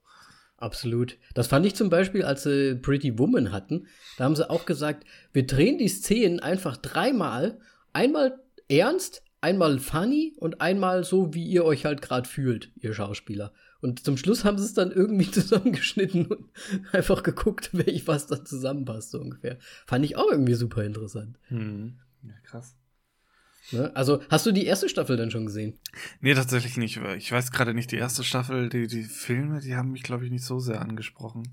Absolut. 0.58 1.18
Das 1.36 1.48
fand 1.48 1.66
ich 1.66 1.76
zum 1.76 1.90
Beispiel, 1.90 2.24
als 2.24 2.44
sie 2.44 2.76
Pretty 2.76 3.20
Woman 3.20 3.52
hatten. 3.52 3.88
Da 4.18 4.24
haben 4.24 4.36
sie 4.36 4.50
auch 4.50 4.66
gesagt, 4.66 5.06
wir 5.32 5.46
drehen 5.46 5.78
die 5.78 5.88
Szenen 5.88 6.40
einfach 6.40 6.78
dreimal. 6.78 7.60
Einmal 7.94 8.40
ernst, 8.70 9.24
einmal 9.42 9.80
funny 9.80 10.34
und 10.38 10.62
einmal 10.62 11.04
so, 11.04 11.34
wie 11.34 11.46
ihr 11.46 11.66
euch 11.66 11.86
halt 11.86 12.02
gerade 12.02 12.28
fühlt, 12.28 12.72
ihr 12.76 12.94
Schauspieler. 12.94 13.54
Und 13.80 14.04
zum 14.04 14.18
Schluss 14.18 14.44
haben 14.44 14.58
sie 14.58 14.66
es 14.66 14.74
dann 14.74 14.92
irgendwie 14.92 15.30
zusammengeschnitten 15.32 16.28
und 16.28 16.50
einfach 16.92 17.24
geguckt, 17.24 17.70
welch 17.74 18.08
was 18.08 18.28
da 18.28 18.44
zusammenpasst, 18.44 19.12
so 19.12 19.20
ungefähr. 19.20 19.58
Fand 19.86 20.06
ich 20.06 20.18
auch 20.18 20.32
irgendwie 20.32 20.56
super 20.56 20.84
interessant. 20.84 21.38
Hm. 21.48 22.00
Ja, 22.24 22.34
krass. 22.44 22.76
Ne? 23.72 23.92
Also, 23.96 24.22
hast 24.30 24.46
du 24.46 24.52
die 24.52 24.66
erste 24.66 24.88
Staffel 24.88 25.18
denn 25.18 25.32
schon 25.32 25.46
gesehen? 25.46 25.78
Nee, 26.22 26.34
tatsächlich 26.34 26.78
nicht. 26.78 27.00
Ich 27.18 27.32
weiß 27.32 27.52
gerade 27.52 27.74
nicht, 27.74 27.92
die 27.92 27.98
erste 27.98 28.24
Staffel, 28.24 28.70
die, 28.70 28.88
die 28.88 29.04
Filme, 29.04 29.60
die 29.60 29.76
haben 29.76 29.92
mich, 29.92 30.04
glaube 30.04 30.26
ich, 30.26 30.32
nicht 30.32 30.46
so 30.46 30.60
sehr 30.60 30.82
angesprochen. 30.82 31.44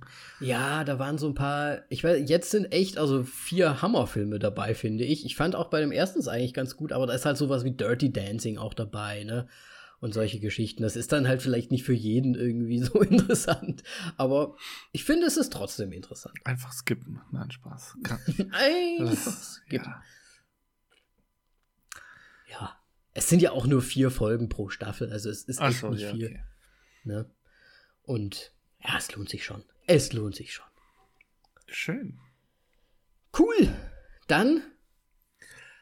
Ja, 0.41 0.85
da 0.85 0.99
waren 0.99 1.19
so 1.19 1.27
ein 1.27 1.35
paar, 1.35 1.83
ich 1.89 2.05
weiß, 2.05 2.29
jetzt 2.29 2.51
sind 2.51 2.73
echt 2.73 2.99
also 2.99 3.25
vier 3.25 3.83
Hammerfilme 3.83 4.39
dabei, 4.39 4.75
finde 4.75 5.05
ich. 5.05 5.27
Ich 5.27 5.37
fand 5.37 5.57
auch 5.57 5.71
bei 5.71 5.81
dem 5.81 5.93
ersten 5.93 6.27
eigentlich 6.29 6.55
ganz 6.55 6.77
gut, 6.77 6.93
aber 6.93 7.07
da 7.07 7.15
ist 7.15 7.27
halt 7.27 7.37
sowas 7.37 7.65
wie 7.65 7.73
Dirty 7.73 8.13
Dancing 8.13 8.59
auch 8.59 8.75
dabei, 8.75 9.25
ne? 9.25 9.49
Und 10.01 10.13
solche 10.13 10.39
Geschichten. 10.39 10.83
Das 10.83 10.97
ist 10.97 11.13
dann 11.13 11.27
halt 11.27 11.41
vielleicht 11.41 11.71
nicht 11.71 11.85
für 11.85 11.95
jeden 11.95 12.35
irgendwie 12.35 12.79
so 12.83 13.01
interessant. 13.01 13.83
Aber 14.17 14.57
ich 14.93 15.05
finde, 15.05 15.27
es 15.27 15.37
ist 15.37 15.53
trotzdem 15.53 15.93
interessant. 15.93 16.35
Einfach 16.45 16.73
skippen. 16.73 17.21
Nein, 17.33 17.51
Spaß. 17.51 17.97
Einfach 18.53 19.33
skippen. 19.33 19.91
Ja. 19.91 20.03
Es 23.15 23.29
sind 23.29 23.41
ja 23.41 23.53
auch 23.53 23.67
nur 23.67 23.81
vier 23.81 24.11
Folgen 24.11 24.49
pro 24.49 24.69
Staffel. 24.69 25.11
Also 25.13 25.31
es 25.31 25.45
ist 25.45 25.61
echt 25.61 25.79
so, 25.79 25.91
nicht 25.91 26.03
ja, 26.03 26.13
viel. 26.13 26.27
Okay. 26.27 26.43
Ne? 27.05 27.31
Und 28.03 28.53
ja, 28.81 28.99
es 28.99 29.15
lohnt 29.15 29.31
sich 29.31 29.45
schon. 29.45 29.65
Es 29.87 30.13
lohnt 30.13 30.35
sich 30.35 30.53
schon. 30.53 30.67
Schön. 31.69 32.19
Cool. 33.39 33.73
Dann 34.27 34.63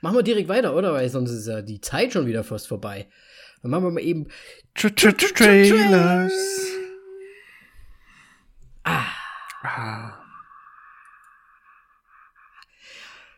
machen 0.02 0.16
wir 0.16 0.22
direkt 0.22 0.48
weiter, 0.48 0.76
oder? 0.76 0.92
Weil 0.92 1.08
sonst 1.08 1.30
ist 1.30 1.46
ja 1.46 1.62
die 1.62 1.80
Zeit 1.80 2.12
schon 2.12 2.26
wieder 2.26 2.44
fast 2.44 2.68
vorbei. 2.68 3.08
Dann 3.62 3.70
machen 3.70 3.84
wir 3.84 3.90
mal 3.92 4.02
eben 4.02 4.28
Trailers. 4.74 6.32
Ah. 8.84 9.06
ah. 9.62 10.18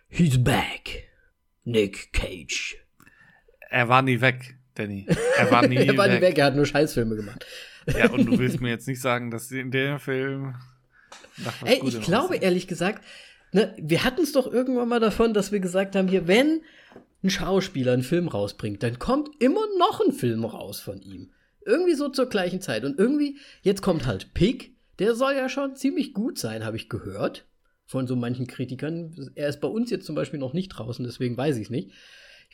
He's 0.08 0.42
back. 0.42 1.10
Nick 1.64 2.12
Cage. 2.12 2.83
Er 3.74 3.88
war 3.88 4.02
nie 4.02 4.20
weg, 4.20 4.54
Danny. 4.76 5.04
Er 5.36 5.50
war 5.50 5.66
nie, 5.66 5.74
er 5.74 5.96
war 5.96 6.06
weg. 6.06 6.14
nie 6.14 6.20
weg. 6.20 6.38
Er 6.38 6.44
hat 6.46 6.54
nur 6.54 6.64
Scheißfilme 6.64 7.16
gemacht. 7.16 7.44
Ja, 7.98 8.08
und 8.08 8.24
du 8.24 8.38
willst 8.38 8.60
mir 8.60 8.68
jetzt 8.68 8.86
nicht 8.86 9.00
sagen, 9.00 9.32
dass 9.32 9.50
in 9.50 9.72
dem 9.72 9.98
Film. 9.98 10.54
Ey, 11.64 11.80
ich 11.84 12.00
glaube 12.00 12.36
ehrlich 12.36 12.68
gesagt, 12.68 13.04
ne, 13.50 13.74
wir 13.76 14.04
hatten 14.04 14.22
es 14.22 14.30
doch 14.30 14.46
irgendwann 14.46 14.88
mal 14.88 15.00
davon, 15.00 15.34
dass 15.34 15.50
wir 15.50 15.58
gesagt 15.58 15.96
haben, 15.96 16.06
hier, 16.06 16.28
wenn 16.28 16.60
ein 17.24 17.30
Schauspieler 17.30 17.94
einen 17.94 18.04
Film 18.04 18.28
rausbringt, 18.28 18.80
dann 18.84 19.00
kommt 19.00 19.30
immer 19.42 19.66
noch 19.76 20.00
ein 20.00 20.12
Film 20.12 20.44
raus 20.44 20.78
von 20.78 21.02
ihm. 21.02 21.32
Irgendwie 21.66 21.94
so 21.94 22.08
zur 22.10 22.28
gleichen 22.28 22.60
Zeit. 22.60 22.84
Und 22.84 22.96
irgendwie, 22.96 23.38
jetzt 23.62 23.82
kommt 23.82 24.06
halt 24.06 24.34
Pig, 24.34 24.76
der 25.00 25.16
soll 25.16 25.32
ja 25.32 25.48
schon 25.48 25.74
ziemlich 25.74 26.14
gut 26.14 26.38
sein, 26.38 26.64
habe 26.64 26.76
ich 26.76 26.88
gehört. 26.88 27.44
Von 27.86 28.06
so 28.06 28.14
manchen 28.14 28.46
Kritikern. 28.46 29.32
Er 29.34 29.48
ist 29.48 29.60
bei 29.60 29.68
uns 29.68 29.90
jetzt 29.90 30.06
zum 30.06 30.14
Beispiel 30.14 30.38
noch 30.38 30.52
nicht 30.52 30.68
draußen, 30.68 31.04
deswegen 31.04 31.36
weiß 31.36 31.56
ich 31.56 31.64
es 31.64 31.70
nicht. 31.70 31.90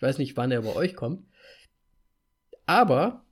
Ich 0.01 0.03
weiß 0.03 0.17
nicht, 0.17 0.37
wann 0.39 0.51
er 0.51 0.63
bei 0.63 0.75
euch 0.75 0.97
kommt. 0.97 1.27
Aber 2.65 3.23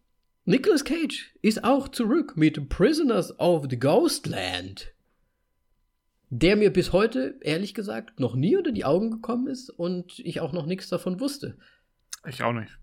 Nicolas 0.45 0.85
Cage 0.85 1.35
ist 1.41 1.65
auch 1.65 1.89
zurück 1.89 2.37
mit 2.37 2.69
Prisoners 2.69 3.39
of 3.41 3.67
the 3.71 3.79
Ghostland 3.79 4.93
der 6.31 6.57
mir 6.57 6.73
bis 6.73 6.93
heute, 6.93 7.39
ehrlich 7.41 7.75
gesagt, 7.75 8.21
noch 8.21 8.35
nie 8.35 8.57
unter 8.57 8.73
die 8.73 8.85
Augen 8.85 9.11
gekommen 9.11 9.47
ist 9.47 9.71
und 9.71 10.19
ich 10.19 10.41
auch 10.41 10.53
noch 10.53 10.67
nichts 10.67 10.89
davon 10.89 11.21
wusste. 11.21 11.57
Ich 12.27 12.43
auch 12.43 12.53
nicht. 12.53 12.79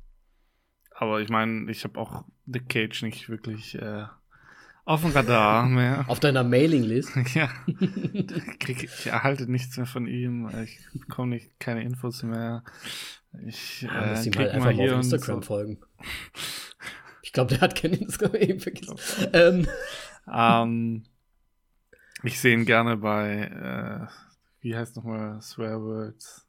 Aber 0.91 1.21
ich 1.21 1.29
meine, 1.29 1.69
ich 1.69 1.83
habe 1.83 1.99
auch 1.99 2.25
Nick 2.45 2.69
Cage 2.69 3.03
nicht 3.03 3.29
wirklich 3.29 3.75
äh, 3.75 4.05
auf 4.85 5.01
dem 5.01 5.11
Radar 5.11 5.65
mehr. 5.69 6.05
Auf 6.07 6.19
deiner 6.19 6.43
Mailinglist? 6.43 7.11
ja. 7.35 7.49
Ich 8.67 9.05
erhalte 9.05 9.51
nichts 9.51 9.77
mehr 9.77 9.85
von 9.85 10.07
ihm. 10.07 10.49
Ich 10.63 10.79
bekomme 10.93 11.35
nicht 11.35 11.59
keine 11.59 11.83
Infos 11.83 12.23
mehr. 12.23 12.63
Ich 13.45 13.81
ja, 13.81 14.13
äh, 14.13 14.23
ihm 14.23 14.33
halt 14.35 14.51
einfach 14.51 14.73
mal 14.73 14.89
auf 14.89 14.97
Instagram 14.97 15.41
so. 15.41 15.47
folgen. 15.47 15.79
Ich 17.21 17.31
glaube, 17.31 17.49
der 17.49 17.61
hat 17.61 17.75
kein 17.75 17.93
Instagram 17.93 18.35
eben 18.41 18.59
vergessen. 18.59 18.97
Ähm. 19.33 19.67
ähm 20.31 21.03
ich 22.23 22.39
sehe 22.39 22.53
ihn 22.53 22.65
gerne 22.65 22.97
bei, 22.97 23.41
äh, 23.41 24.07
wie 24.61 24.75
heißt 24.75 24.95
nochmal, 24.95 25.41
Swearwords 25.41 26.47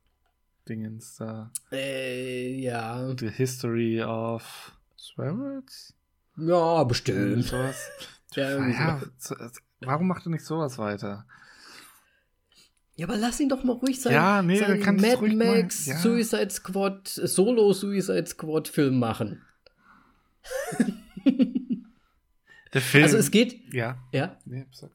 Dingens 0.69 1.17
da. 1.17 1.53
Äh, 1.71 2.61
ja. 2.61 3.15
The 3.17 3.31
History 3.31 4.03
of 4.03 4.73
Swearwords? 4.99 5.95
Ja, 6.37 6.85
bestimmt. 6.85 7.51
Ja, 7.51 7.73
ja 8.35 9.01
warum 9.81 10.09
macht 10.09 10.27
er 10.27 10.31
nicht 10.31 10.45
sowas 10.45 10.79
weiter? 10.79 11.27
Ja, 12.97 13.07
aber 13.07 13.17
lass 13.17 13.41
ihn 13.41 13.49
doch 13.49 13.63
mal 13.63 13.75
ruhig 13.75 14.01
sein. 14.01 14.15
Ja, 14.15 14.43
nee, 14.43 14.59
sein 14.59 14.81
kann 14.81 14.97
Mad 14.97 15.17
ruhig 15.17 15.35
Max 15.35 15.87
ja. 15.87 15.99
Suicide 15.99 16.51
Squad, 16.51 17.07
Solo 17.09 17.73
Suicide 17.73 18.27
Squad 18.27 18.69
Film 18.69 18.99
machen. 18.99 19.43
Der 22.73 22.81
Film. 22.81 23.05
Also 23.05 23.19
es 23.19 23.31
geht. 23.31 23.73
Ja. 23.73 23.99
Ja. 24.13 24.37
Nee, 24.45 24.67
sag. 24.71 24.91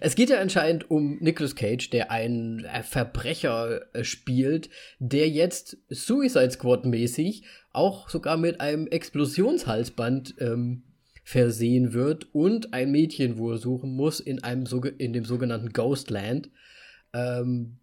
Es 0.00 0.14
geht 0.14 0.30
ja 0.30 0.38
anscheinend 0.38 0.90
um 0.90 1.18
Nicolas 1.20 1.56
Cage, 1.56 1.90
der 1.90 2.10
einen 2.10 2.64
äh, 2.64 2.82
Verbrecher 2.82 3.92
äh, 3.94 4.04
spielt, 4.04 4.70
der 4.98 5.28
jetzt 5.28 5.78
Suicide 5.88 6.52
Squad 6.52 6.84
mäßig 6.84 7.42
auch 7.72 8.08
sogar 8.08 8.36
mit 8.36 8.60
einem 8.60 8.86
Explosionshalsband 8.86 10.36
ähm, 10.38 10.82
versehen 11.24 11.92
wird 11.92 12.32
und 12.34 12.72
ein 12.72 12.90
Mädchen, 12.90 13.38
wo 13.38 13.52
er 13.52 13.58
suchen 13.58 13.94
muss, 13.94 14.20
in, 14.20 14.42
einem, 14.42 14.64
in 14.98 15.12
dem 15.12 15.24
sogenannten 15.24 15.72
Ghostland. 15.72 16.50
Ähm, 17.12 17.78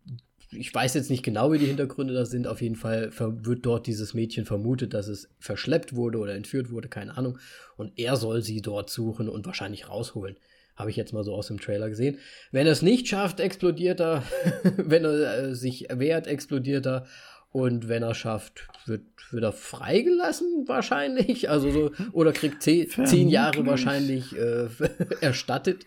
ich 0.52 0.74
weiß 0.74 0.94
jetzt 0.94 1.10
nicht 1.10 1.24
genau, 1.24 1.52
wie 1.52 1.58
die 1.58 1.66
Hintergründe 1.66 2.14
da 2.14 2.26
sind. 2.26 2.48
Auf 2.48 2.62
jeden 2.62 2.76
Fall 2.76 3.12
wird 3.18 3.66
dort 3.66 3.86
dieses 3.88 4.14
Mädchen 4.14 4.46
vermutet, 4.46 4.94
dass 4.94 5.08
es 5.08 5.30
verschleppt 5.40 5.96
wurde 5.96 6.20
oder 6.20 6.36
entführt 6.36 6.72
wurde, 6.72 6.88
keine 6.88 7.18
Ahnung. 7.18 7.38
Und 7.76 7.94
er 7.98 8.16
soll 8.16 8.42
sie 8.42 8.62
dort 8.62 8.90
suchen 8.90 9.28
und 9.28 9.46
wahrscheinlich 9.46 9.90
rausholen. 9.90 10.38
Habe 10.76 10.92
ich 10.92 10.96
jetzt 10.96 11.12
mal 11.12 11.24
so 11.24 11.34
aus 11.34 11.48
dem 11.48 11.60
Trailer 11.60 11.90
gesehen. 11.90 12.20
Wenn 12.52 12.68
er 12.68 12.74
es 12.74 12.82
nicht 12.82 13.08
schafft, 13.08 13.40
explodiert 13.40 14.00
er. 14.00 14.24
wenn 14.78 15.04
er 15.04 15.38
äh, 15.38 15.56
sich 15.56 15.88
wehrt, 15.92 16.28
explodiert 16.28 16.86
er. 16.86 17.06
Und 17.52 17.90
wenn 17.90 18.04
er 18.04 18.14
schafft, 18.14 18.68
wird, 18.86 19.02
wird 19.32 19.44
er 19.44 19.54
freigelassen, 19.54 20.66
wahrscheinlich. 20.68 21.50
Also 21.50 21.72
so, 21.72 21.92
oder 22.12 22.32
kriegt 22.32 22.62
zehn, 22.62 22.90
zehn 22.90 23.30
Jahre 23.30 23.66
wahrscheinlich 23.66 24.36
äh, 24.38 24.68
erstattet. 25.22 25.86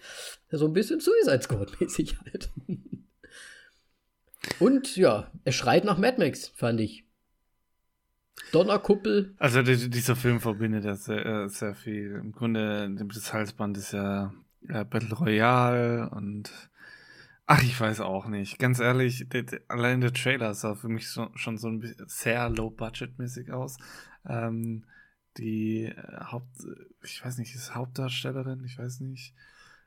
So 0.50 0.66
ein 0.66 0.72
bisschen 0.72 1.00
Suicide 1.00 1.42
Squad-mäßig 1.42 2.16
halt. 2.24 2.50
Und 4.58 4.96
ja, 4.96 5.30
er 5.44 5.52
schreit 5.52 5.84
nach 5.84 5.98
Mad 5.98 6.18
Max, 6.18 6.48
fand 6.48 6.80
ich. 6.80 7.04
Donnerkuppel. 8.52 9.34
Also 9.38 9.62
dieser 9.62 10.16
Film 10.16 10.40
verbindet 10.40 10.84
ja 10.84 10.96
sehr, 10.96 11.24
äh, 11.24 11.48
sehr 11.48 11.74
viel. 11.74 12.12
Im 12.16 12.32
Grunde, 12.32 12.90
das 12.90 13.32
Halsband 13.32 13.76
ist 13.76 13.92
ja 13.92 14.32
Battle 14.62 15.14
Royale 15.14 16.10
und 16.10 16.50
ach, 17.46 17.62
ich 17.62 17.78
weiß 17.78 18.00
auch 18.00 18.26
nicht. 18.26 18.58
Ganz 18.58 18.78
ehrlich, 18.80 19.26
allein 19.68 20.00
der 20.00 20.12
Trailer 20.12 20.54
sah 20.54 20.74
für 20.74 20.88
mich 20.88 21.08
schon 21.08 21.58
so 21.58 21.68
ein 21.68 21.80
bisschen 21.80 22.08
sehr 22.08 22.48
low-budget-mäßig 22.48 23.52
aus. 23.52 23.76
Ähm, 24.28 24.84
die 25.36 25.84
äh, 25.84 26.20
Haupt, 26.20 26.66
ich 27.02 27.24
weiß 27.24 27.38
nicht, 27.38 27.54
ist 27.54 27.74
Hauptdarstellerin, 27.74 28.64
ich 28.64 28.78
weiß 28.78 29.00
nicht, 29.00 29.34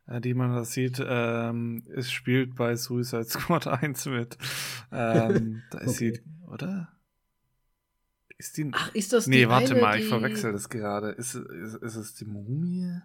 die 0.08 0.34
man 0.34 0.52
da 0.54 0.66
sieht, 0.66 1.02
ähm, 1.06 1.84
es 1.96 2.12
spielt 2.12 2.56
bei 2.56 2.76
Suicide 2.76 3.24
Squad 3.26 3.68
1 3.84 4.06
mit. 4.08 4.38
Ähm, 4.92 5.64
da 5.72 5.80
ist 5.80 5.96
okay. 5.96 6.14
sie, 6.16 6.22
oder? 6.52 6.90
Ist 8.38 8.58
die. 8.58 8.70
Ach, 8.74 8.94
ist 8.94 9.14
das 9.14 9.28
nee, 9.28 9.38
die 9.38 9.42
Nee, 9.44 9.50
warte 9.50 9.72
eine, 9.74 9.82
mal, 9.82 10.00
ich 10.00 10.08
verwechsel 10.08 10.52
das 10.52 10.70
gerade. 10.70 11.12
Ist, 11.12 11.36
ist, 11.36 11.76
ist 11.76 11.96
es 11.96 12.14
die 12.16 12.26
Mumie? 12.26 13.00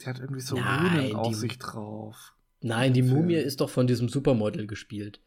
Die 0.00 0.06
hat 0.06 0.20
irgendwie 0.20 0.40
so 0.40 0.56
Nein, 0.56 0.98
Runen 0.98 1.16
auf 1.16 1.34
sich 1.34 1.58
drauf. 1.58 2.34
Nein, 2.62 2.92
die 2.92 3.02
Mumie 3.02 3.34
ist 3.34 3.60
doch 3.60 3.70
von 3.70 3.86
diesem 3.86 4.08
Supermodel 4.08 4.66
gespielt. 4.66 5.20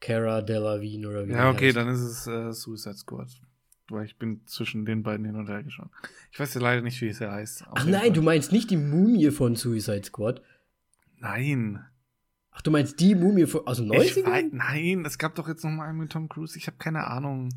Cara 0.00 0.42
Delevingne 0.42 1.08
oder 1.08 1.26
wie 1.26 1.32
Ja, 1.32 1.50
okay, 1.50 1.66
heißt. 1.66 1.76
dann 1.76 1.88
ist 1.88 2.00
es 2.00 2.26
äh, 2.26 2.52
Suicide 2.52 2.96
Squad. 2.96 3.28
Weil 3.90 4.04
ich 4.04 4.18
bin 4.18 4.46
zwischen 4.46 4.84
den 4.84 5.02
beiden 5.02 5.24
hin 5.24 5.36
und 5.36 5.48
her 5.48 5.62
geschaut. 5.62 5.90
Ich 6.30 6.38
weiß 6.38 6.54
ja 6.54 6.60
leider 6.60 6.82
nicht, 6.82 7.00
wie 7.00 7.08
es 7.08 7.20
heißt. 7.20 7.64
Ach 7.70 7.84
nein, 7.84 8.00
Fall. 8.00 8.12
du 8.12 8.22
meinst 8.22 8.52
nicht 8.52 8.70
die 8.70 8.76
Mumie 8.76 9.30
von 9.30 9.56
Suicide 9.56 10.04
Squad? 10.04 10.42
Nein. 11.16 11.84
Ach, 12.50 12.60
du 12.60 12.70
meinst 12.70 13.00
die 13.00 13.14
Mumie 13.14 13.46
von, 13.46 13.66
aus 13.66 13.78
den 13.78 13.90
90ern? 13.90 14.50
nein, 14.52 15.04
es 15.06 15.16
gab 15.16 15.34
doch 15.36 15.48
jetzt 15.48 15.64
noch 15.64 15.70
mal 15.70 15.88
einen 15.88 15.98
mit 15.98 16.12
Tom 16.12 16.28
Cruise. 16.28 16.58
Ich 16.58 16.66
habe 16.66 16.76
keine 16.76 17.06
Ahnung. 17.06 17.50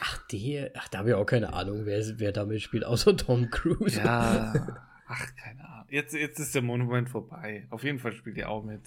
Ach, 0.00 0.26
der, 0.28 0.72
ach, 0.76 0.88
da 0.88 0.98
habe 0.98 1.10
ich 1.10 1.14
auch 1.14 1.26
keine 1.26 1.52
Ahnung, 1.52 1.84
wer, 1.84 2.02
wer 2.18 2.32
damit 2.32 2.62
spielt, 2.62 2.84
außer 2.84 3.16
Tom 3.16 3.50
Cruise. 3.50 3.98
Ja. 3.98 4.52
Ach, 5.06 5.26
keine 5.36 5.68
Ahnung. 5.68 5.86
Jetzt, 5.90 6.14
jetzt 6.14 6.38
ist 6.38 6.54
der 6.54 6.62
Monument 6.62 7.10
vorbei. 7.10 7.66
Auf 7.68 7.84
jeden 7.84 7.98
Fall 7.98 8.12
spielt 8.12 8.38
ihr 8.38 8.48
auch 8.48 8.64
mit. 8.64 8.80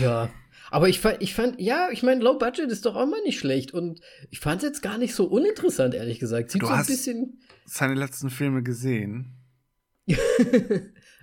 Ja, 0.00 0.30
aber 0.70 0.88
ich 0.88 1.00
fand, 1.00 1.20
ich 1.20 1.34
fand, 1.34 1.60
ja, 1.60 1.88
ich 1.90 2.02
meine, 2.02 2.22
Low 2.22 2.38
Budget 2.38 2.70
ist 2.70 2.86
doch 2.86 2.96
auch 2.96 3.06
mal 3.06 3.20
nicht 3.22 3.38
schlecht 3.38 3.72
und 3.72 4.00
ich 4.30 4.40
fand 4.40 4.62
es 4.62 4.68
jetzt 4.68 4.82
gar 4.82 4.98
nicht 4.98 5.14
so 5.14 5.26
uninteressant, 5.26 5.94
ehrlich 5.94 6.18
gesagt. 6.18 6.50
Sieht 6.50 6.62
du 6.62 6.66
so 6.66 6.72
ein 6.72 6.78
hast 6.78 6.86
bisschen. 6.86 7.40
Seine 7.66 7.94
letzten 7.94 8.30
Filme 8.30 8.62
gesehen? 8.62 9.34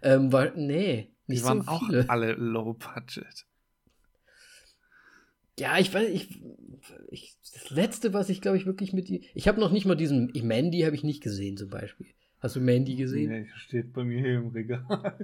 ähm, 0.02 0.32
war, 0.32 0.52
nee, 0.56 1.14
nicht 1.28 1.44
Die 1.44 1.46
waren 1.46 1.62
so 1.62 1.68
auch 1.68 1.90
alle 2.08 2.34
Low 2.34 2.74
Budget. 2.74 3.46
ja, 5.60 5.78
ich 5.78 5.94
weiß, 5.94 6.10
ich, 6.10 6.42
ich 7.10 7.38
das 7.54 7.70
letzte, 7.70 8.14
was 8.14 8.30
ich 8.30 8.42
glaube 8.42 8.58
ich 8.58 8.66
wirklich 8.66 8.94
mit 8.94 9.10
ich 9.10 9.48
habe 9.48 9.60
noch 9.60 9.72
nicht 9.72 9.86
mal 9.86 9.96
diesen 9.96 10.32
Mandy 10.44 10.82
habe 10.82 10.96
ich 10.96 11.04
nicht 11.04 11.22
gesehen 11.22 11.58
zum 11.58 11.70
Beispiel. 11.70 12.08
Hast 12.42 12.56
du 12.56 12.60
Mandy 12.60 12.96
gesehen? 12.96 13.30
Nee, 13.30 13.48
steht 13.56 13.94
bei 13.94 14.04
mir 14.04 14.20
hier 14.20 14.40
im 14.40 14.48
Regal. 14.48 14.84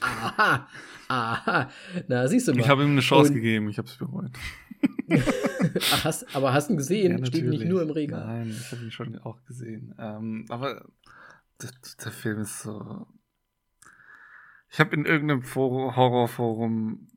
aha, 0.00 0.66
aha. 1.06 1.70
Na, 2.08 2.26
siehst 2.28 2.48
du 2.48 2.52
mal. 2.52 2.60
Ich 2.60 2.68
habe 2.68 2.82
ihm 2.82 2.92
eine 2.92 3.02
Chance 3.02 3.28
Und, 3.28 3.34
gegeben, 3.34 3.68
ich 3.68 3.76
habe 3.76 3.88
es 3.88 3.98
bereut. 3.98 4.30
Ach, 5.92 6.04
hast, 6.04 6.34
aber 6.34 6.54
hast 6.54 6.68
du 6.68 6.72
ihn 6.72 6.76
gesehen? 6.78 7.18
Ja, 7.18 7.26
Steht 7.26 7.44
nicht 7.44 7.66
nur 7.66 7.82
im 7.82 7.90
Regal. 7.90 8.26
Nein, 8.26 8.56
ich 8.58 8.72
habe 8.72 8.82
ihn 8.82 8.90
schon 8.90 9.18
auch 9.18 9.44
gesehen. 9.44 9.94
Ähm, 9.98 10.46
aber 10.48 10.88
der, 11.60 11.70
der, 12.02 12.12
Film 12.12 12.40
ist 12.40 12.62
so. 12.62 13.06
Ich 14.70 14.80
habe 14.80 14.96
in 14.96 15.04
irgendeinem 15.04 15.44
Horrorforum 15.54 17.08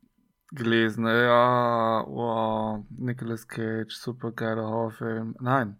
gelesen, 0.52 1.06
ja, 1.06 2.04
wow, 2.06 2.86
Nicolas 2.90 3.48
Cage, 3.48 3.94
super 3.96 4.34
geiler 4.34 4.68
Horrorfilm. 4.68 5.38
Nein, 5.40 5.78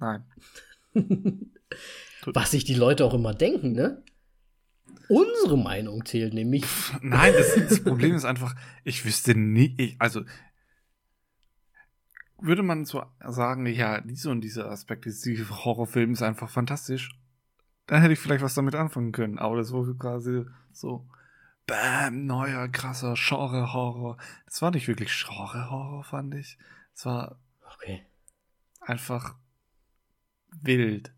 nein. 0.00 0.24
Was 2.32 2.52
sich 2.52 2.64
die 2.64 2.74
Leute 2.74 3.04
auch 3.04 3.14
immer 3.14 3.34
denken, 3.34 3.72
ne? 3.72 4.02
Unsere 5.08 5.58
Meinung 5.58 6.04
zählt 6.06 6.34
nämlich. 6.34 6.64
Nein, 7.02 7.34
das, 7.36 7.54
das 7.68 7.84
Problem 7.84 8.14
ist 8.14 8.24
einfach, 8.24 8.54
ich 8.84 9.04
wüsste 9.04 9.34
nie, 9.34 9.74
ich, 9.76 9.96
also 9.98 10.22
würde 12.40 12.62
man 12.62 12.84
so 12.84 13.02
sagen, 13.20 13.66
ja, 13.66 14.00
diese 14.00 14.30
und 14.30 14.42
diese 14.42 14.68
Aspekte 14.68 15.08
dieses 15.08 15.50
Horrorfilms 15.50 16.18
ist 16.18 16.22
einfach 16.22 16.50
fantastisch, 16.50 17.10
dann 17.86 18.00
hätte 18.00 18.12
ich 18.12 18.18
vielleicht 18.18 18.42
was 18.42 18.54
damit 18.54 18.74
anfangen 18.74 19.12
können. 19.12 19.38
Aber 19.38 19.56
das 19.56 19.72
war 19.72 19.84
quasi 19.98 20.44
so, 20.72 21.06
bam, 21.66 22.26
neuer, 22.26 22.68
krasser 22.68 23.14
Genre-Horror. 23.16 24.16
Das 24.46 24.62
war 24.62 24.70
nicht 24.70 24.88
wirklich 24.88 25.10
Genre-Horror, 25.10 26.04
fand 26.04 26.34
ich. 26.34 26.58
Es 26.94 27.06
war 27.06 27.38
okay. 27.74 28.04
einfach 28.80 29.34
wild. 30.62 31.12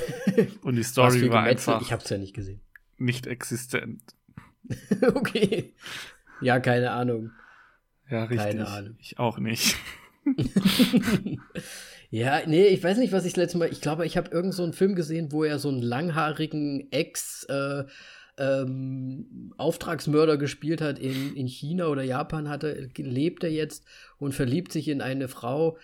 Und 0.62 0.76
die 0.76 0.82
Story 0.82 1.30
war 1.30 1.44
einfach. 1.44 1.80
Ich 1.82 1.92
hab's 1.92 2.08
ja 2.10 2.18
nicht 2.18 2.34
gesehen. 2.34 2.60
Nicht 2.98 3.26
existent. 3.26 4.02
okay. 5.14 5.74
Ja, 6.40 6.60
keine 6.60 6.92
Ahnung. 6.92 7.30
Ja, 8.10 8.24
richtig. 8.24 8.38
Keine 8.38 8.68
Ahnung. 8.68 8.96
Ich 8.98 9.18
auch 9.18 9.38
nicht. 9.38 9.76
ja, 12.10 12.42
nee, 12.46 12.66
ich 12.66 12.82
weiß 12.82 12.98
nicht, 12.98 13.12
was 13.12 13.24
ich 13.24 13.36
letztes 13.36 13.58
Mal. 13.58 13.70
Ich 13.70 13.80
glaube, 13.80 14.06
ich 14.06 14.16
habe 14.16 14.30
irgend 14.30 14.54
so 14.54 14.62
einen 14.62 14.72
Film 14.72 14.94
gesehen, 14.94 15.32
wo 15.32 15.44
er 15.44 15.58
so 15.58 15.68
einen 15.68 15.82
langhaarigen 15.82 16.90
Ex- 16.92 17.44
äh, 17.48 17.84
ähm, 18.38 19.52
Auftragsmörder 19.56 20.36
gespielt 20.36 20.80
hat 20.80 20.98
in, 20.98 21.34
in 21.36 21.46
China 21.46 21.86
oder 21.88 22.02
Japan, 22.02 22.48
hatte, 22.48 22.88
lebt 22.96 23.44
er 23.44 23.50
jetzt 23.50 23.84
und 24.18 24.34
verliebt 24.34 24.72
sich 24.72 24.88
in 24.88 25.00
eine 25.02 25.28
Frau, 25.28 25.76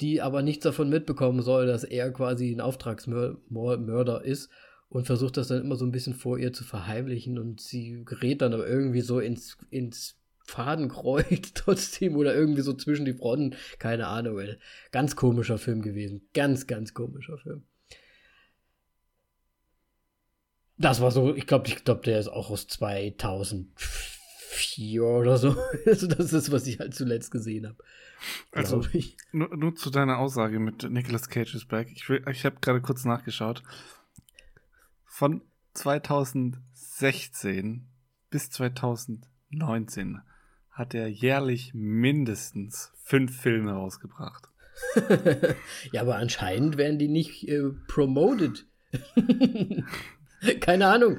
die 0.00 0.20
aber 0.20 0.42
nichts 0.42 0.64
davon 0.64 0.88
mitbekommen 0.88 1.42
soll, 1.42 1.66
dass 1.66 1.84
er 1.84 2.10
quasi 2.12 2.50
ein 2.52 2.60
Auftragsmörder 2.60 4.24
ist 4.24 4.50
und 4.88 5.06
versucht 5.06 5.36
das 5.36 5.48
dann 5.48 5.62
immer 5.62 5.76
so 5.76 5.84
ein 5.84 5.92
bisschen 5.92 6.14
vor 6.14 6.38
ihr 6.38 6.52
zu 6.52 6.64
verheimlichen 6.64 7.38
und 7.38 7.60
sie 7.60 8.02
gerät 8.04 8.42
dann 8.42 8.54
aber 8.54 8.66
irgendwie 8.66 9.00
so 9.00 9.20
ins, 9.20 9.58
ins 9.70 10.16
Fadenkreuz 10.44 11.52
trotzdem 11.54 12.16
oder 12.16 12.34
irgendwie 12.34 12.62
so 12.62 12.72
zwischen 12.74 13.04
die 13.04 13.14
Fronten, 13.14 13.56
keine 13.78 14.06
Ahnung, 14.06 14.38
ey. 14.38 14.56
ganz 14.92 15.16
komischer 15.16 15.58
Film 15.58 15.82
gewesen, 15.82 16.28
ganz, 16.34 16.66
ganz 16.66 16.94
komischer 16.94 17.38
Film. 17.38 17.64
Das 20.78 21.00
war 21.00 21.10
so, 21.10 21.34
ich 21.34 21.46
glaube, 21.46 21.68
ich 21.68 21.84
glaube, 21.84 22.02
der 22.02 22.20
ist 22.20 22.28
auch 22.28 22.50
aus 22.50 22.68
2004 22.68 24.15
oder 25.00 25.38
so. 25.38 25.56
Also 25.86 26.06
das 26.06 26.32
ist, 26.32 26.52
was 26.52 26.66
ich 26.66 26.78
halt 26.78 26.94
zuletzt 26.94 27.30
gesehen 27.30 27.66
habe. 27.66 27.76
Also, 28.52 28.82
nur, 29.32 29.54
nur, 29.56 29.74
zu 29.74 29.90
deiner 29.90 30.18
Aussage 30.18 30.58
mit 30.58 30.90
Nicolas 30.90 31.28
Cage 31.28 31.54
is 31.54 31.66
back. 31.66 31.88
Ich, 31.92 32.08
ich 32.08 32.44
habe 32.44 32.56
gerade 32.60 32.80
kurz 32.80 33.04
nachgeschaut. 33.04 33.62
Von 35.04 35.42
2016 35.74 37.86
bis 38.30 38.50
2019 38.50 40.20
hat 40.70 40.94
er 40.94 41.08
jährlich 41.08 41.72
mindestens 41.74 42.92
fünf 43.02 43.38
Filme 43.40 43.72
rausgebracht. 43.72 44.48
ja, 45.92 46.02
aber 46.02 46.16
anscheinend 46.16 46.76
werden 46.76 46.98
die 46.98 47.08
nicht 47.08 47.48
äh, 47.48 47.70
promoted. 47.86 48.66
Keine 50.60 50.86
Ahnung. 50.86 51.18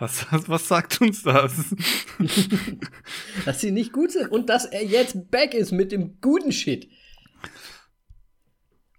Was, 0.00 0.26
was 0.48 0.66
sagt 0.66 1.00
uns 1.02 1.22
das? 1.22 1.74
dass 3.44 3.60
sie 3.60 3.70
nicht 3.70 3.92
gut 3.92 4.12
sind 4.12 4.28
und 4.28 4.48
dass 4.48 4.64
er 4.64 4.84
jetzt 4.84 5.30
back 5.30 5.54
ist 5.54 5.72
mit 5.72 5.92
dem 5.92 6.20
guten 6.20 6.52
Shit. 6.52 6.88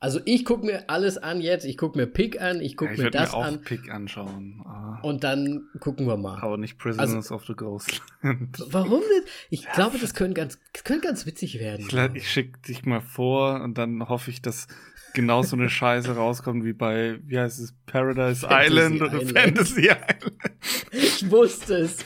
Also 0.02 0.20
ich 0.26 0.46
gucke 0.46 0.66
mir 0.66 0.90
alles 0.90 1.20
an 1.20 1.42
jetzt. 1.42 1.64
Ich 1.64 1.78
gucke 1.78 1.96
mir 1.98 2.08
Pick 2.08 2.42
an, 2.42 2.60
ich 2.60 2.76
gucke 2.76 2.96
ja, 2.96 3.04
mir 3.04 3.12
das 3.12 3.32
mir 3.32 3.38
auch 3.38 3.46
an. 3.46 3.62
Pick 3.62 3.92
anschauen. 3.92 4.64
Ah. 4.66 5.00
Und 5.04 5.24
dann 5.24 5.70
gucken 5.80 6.08
wir 6.08 6.18
mal. 6.18 6.40
Aber 6.42 6.58
nicht 6.58 6.80
Prisoners 6.80 7.14
also, 7.14 7.36
of 7.36 7.46
the 7.46 7.54
Ghost. 7.54 8.02
warum 8.22 9.00
nicht? 9.00 9.28
Ich 9.52 9.64
ja, 9.64 9.74
glaube, 9.74 10.00
das 10.00 10.16
könnte 10.16 10.34
ganz, 10.34 10.60
das 10.74 10.84
könnte 10.84 11.06
ganz 11.08 11.28
witzig 11.28 11.60
werden. 11.60 11.86
Ich, 11.88 12.24
ich 12.24 12.32
schicke 12.32 12.60
dich 12.62 12.84
mal 12.84 13.02
vor 13.02 13.62
und 13.62 13.78
dann 13.78 14.10
hoffe 14.10 14.32
ich, 14.32 14.42
dass 14.42 14.66
genau 15.14 15.44
so 15.44 15.56
eine 15.56 15.70
Scheiße 15.70 16.16
rauskommt 16.16 16.64
wie 16.64 16.74
bei, 16.74 17.20
wie 17.26 17.40
heißt 17.40 17.60
es, 17.60 17.74
Paradise 17.86 18.42
Fantasy 18.42 18.68
Island 18.68 19.02
oder 19.02 19.22
Island. 19.22 19.38
Fantasy 19.38 19.82
Island. 19.82 20.34
Ich 20.92 21.32
wusste 21.32 21.76
es. 21.76 21.98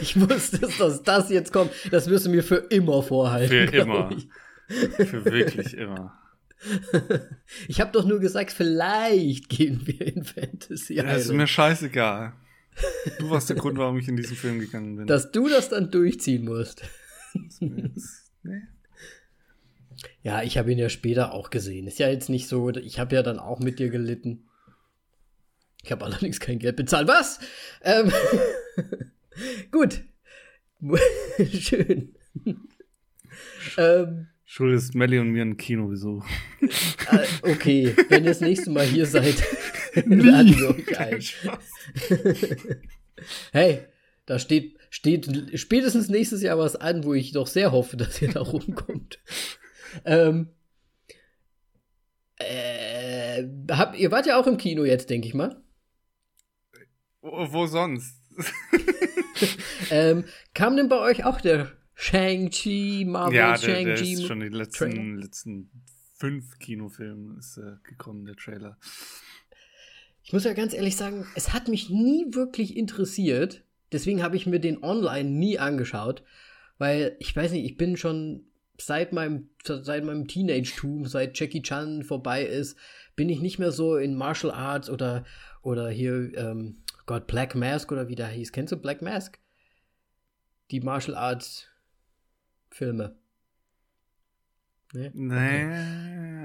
Ich 0.00 0.18
wusste 0.20 0.66
es, 0.66 0.78
dass 0.78 1.02
das 1.02 1.30
jetzt 1.30 1.52
kommt. 1.52 1.72
Das 1.90 2.08
wirst 2.08 2.26
du 2.26 2.30
mir 2.30 2.42
für 2.42 2.56
immer 2.56 3.02
vorhalten. 3.02 3.48
Für 3.48 3.76
immer. 3.76 4.10
Für 4.68 5.24
wirklich 5.24 5.74
immer. 5.74 6.18
Ich 7.68 7.80
habe 7.80 7.92
doch 7.92 8.04
nur 8.04 8.18
gesagt, 8.18 8.50
vielleicht 8.50 9.48
gehen 9.48 9.80
wir 9.84 10.00
in 10.06 10.24
Fantasy 10.24 10.94
Island. 10.94 11.08
Ja, 11.08 11.14
ist 11.14 11.32
mir 11.32 11.46
scheißegal. 11.46 12.32
Du 13.18 13.30
warst 13.30 13.48
der 13.48 13.56
Grund, 13.56 13.78
warum 13.78 13.96
ich 13.98 14.08
in 14.08 14.16
diesen 14.16 14.36
Film 14.36 14.58
gegangen 14.58 14.96
bin. 14.96 15.06
Dass 15.06 15.30
du 15.30 15.48
das 15.48 15.68
dann 15.68 15.90
durchziehen 15.90 16.44
musst. 16.44 16.82
nee. 17.60 18.62
Ja, 20.28 20.42
ich 20.42 20.58
habe 20.58 20.70
ihn 20.70 20.78
ja 20.78 20.90
später 20.90 21.32
auch 21.32 21.48
gesehen. 21.48 21.86
Ist 21.86 21.98
ja 21.98 22.10
jetzt 22.10 22.28
nicht 22.28 22.48
so, 22.48 22.68
ich 22.68 22.98
habe 22.98 23.16
ja 23.16 23.22
dann 23.22 23.38
auch 23.38 23.60
mit 23.60 23.78
dir 23.78 23.88
gelitten. 23.88 24.46
Ich 25.82 25.90
habe 25.90 26.04
allerdings 26.04 26.38
kein 26.38 26.58
Geld 26.58 26.76
bezahlt. 26.76 27.08
Was? 27.08 27.40
Ähm, 27.80 28.12
gut. 29.70 30.02
Schön. 31.58 32.14
ähm, 33.78 34.26
Schuldest 34.44 34.94
Melly 34.94 35.18
und 35.18 35.30
mir 35.30 35.40
einen 35.40 35.56
Kinobesuch. 35.56 36.26
Äh, 36.60 37.50
okay, 37.50 37.96
wenn 38.10 38.24
ihr 38.24 38.30
das 38.30 38.42
nächste 38.42 38.68
Mal 38.68 38.84
hier 38.84 39.06
seid, 39.06 39.42
laden 39.94 40.58
wir 40.58 40.76
euch 40.76 40.98
ein. 40.98 41.22
hey, 43.52 43.80
da 44.26 44.38
steht, 44.38 44.76
steht 44.90 45.26
spätestens 45.54 46.10
nächstes 46.10 46.42
Jahr 46.42 46.58
was 46.58 46.76
an, 46.76 47.04
wo 47.04 47.14
ich 47.14 47.32
doch 47.32 47.46
sehr 47.46 47.72
hoffe, 47.72 47.96
dass 47.96 48.20
ihr 48.20 48.28
da 48.30 48.42
rumkommt. 48.42 49.20
Ähm, 50.04 50.48
äh, 52.36 53.44
hab, 53.70 53.98
ihr 53.98 54.10
wart 54.10 54.26
ja 54.26 54.40
auch 54.40 54.46
im 54.46 54.56
Kino 54.56 54.84
jetzt, 54.84 55.10
denke 55.10 55.28
ich 55.28 55.34
mal. 55.34 55.62
Wo, 57.20 57.52
wo 57.52 57.66
sonst? 57.66 58.22
ähm, 59.90 60.24
kam 60.54 60.76
denn 60.76 60.88
bei 60.88 60.98
euch 60.98 61.24
auch 61.24 61.40
der 61.40 61.72
Shang-Chi, 61.94 63.04
Marvel 63.06 63.34
ja, 63.34 63.56
Shang-Chi? 63.56 63.80
Ja, 63.80 63.94
der 63.94 64.02
ist 64.02 64.26
schon 64.26 64.40
die 64.40 64.48
letzten, 64.48 65.18
letzten 65.18 65.70
fünf 66.16 66.58
Kinofilme 66.58 67.38
ist, 67.38 67.58
äh, 67.58 67.76
gekommen, 67.82 68.24
der 68.24 68.36
Trailer. 68.36 68.78
Ich 70.22 70.32
muss 70.32 70.44
ja 70.44 70.52
ganz 70.52 70.74
ehrlich 70.74 70.96
sagen, 70.96 71.26
es 71.34 71.52
hat 71.52 71.68
mich 71.68 71.90
nie 71.90 72.26
wirklich 72.34 72.76
interessiert. 72.76 73.64
Deswegen 73.92 74.22
habe 74.22 74.36
ich 74.36 74.46
mir 74.46 74.60
den 74.60 74.82
online 74.82 75.30
nie 75.30 75.58
angeschaut. 75.58 76.22
Weil, 76.76 77.16
ich 77.18 77.34
weiß 77.34 77.52
nicht, 77.52 77.64
ich 77.64 77.76
bin 77.76 77.96
schon 77.96 78.44
seit 78.80 79.12
meinem, 79.12 79.50
seit 79.64 80.04
meinem 80.04 80.28
Teenage-Tum, 80.28 81.06
seit 81.06 81.38
Jackie 81.38 81.62
Chan 81.62 82.04
vorbei 82.04 82.44
ist, 82.44 82.78
bin 83.16 83.28
ich 83.28 83.40
nicht 83.40 83.58
mehr 83.58 83.72
so 83.72 83.96
in 83.96 84.14
Martial 84.14 84.52
Arts 84.52 84.88
oder, 84.88 85.24
oder 85.62 85.88
hier, 85.90 86.36
ähm, 86.36 86.76
Gott, 87.06 87.26
Black 87.26 87.54
Mask 87.54 87.90
oder 87.90 88.08
wie 88.08 88.14
der 88.14 88.28
hieß. 88.28 88.52
Kennst 88.52 88.72
du 88.72 88.76
Black 88.76 89.02
Mask? 89.02 89.38
Die 90.70 90.80
Martial 90.80 91.16
Arts 91.16 91.66
Filme. 92.70 93.16
Nee? 94.92 95.10
Nee. 95.12 95.64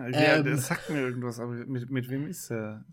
Okay. 0.08 0.12
Ja, 0.12 0.36
ähm, 0.38 0.46
das 0.46 0.67
sagt 0.67 0.89
mir 0.89 1.00
irgendwas, 1.00 1.39
aber 1.39 1.54
mit, 1.54 1.89
mit 1.89 2.10
wem 2.10 2.28
ist 2.28 2.50
er? 2.50 2.86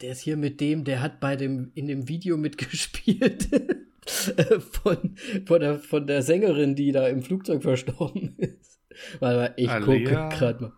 Der 0.00 0.12
ist 0.12 0.20
hier 0.20 0.36
mit 0.36 0.60
dem, 0.60 0.84
der 0.84 1.02
hat 1.02 1.20
bei 1.20 1.36
dem, 1.36 1.72
in 1.74 1.86
dem 1.88 2.08
Video 2.08 2.36
mitgespielt. 2.36 3.48
von, 4.60 5.16
von, 5.46 5.60
der, 5.60 5.78
von 5.78 6.06
der 6.06 6.22
Sängerin, 6.22 6.74
die 6.74 6.92
da 6.92 7.08
im 7.08 7.22
Flugzeug 7.22 7.62
verstorben 7.62 8.34
ist. 8.38 8.80
Warte 9.20 9.36
mal, 9.36 9.54
ich 9.56 9.70
gucke 9.80 10.02
gerade 10.04 10.62
mal. 10.62 10.72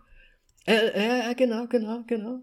Äh, 0.67 1.31
äh, 1.31 1.35
genau, 1.35 1.67
genau, 1.67 2.05
genau. 2.07 2.41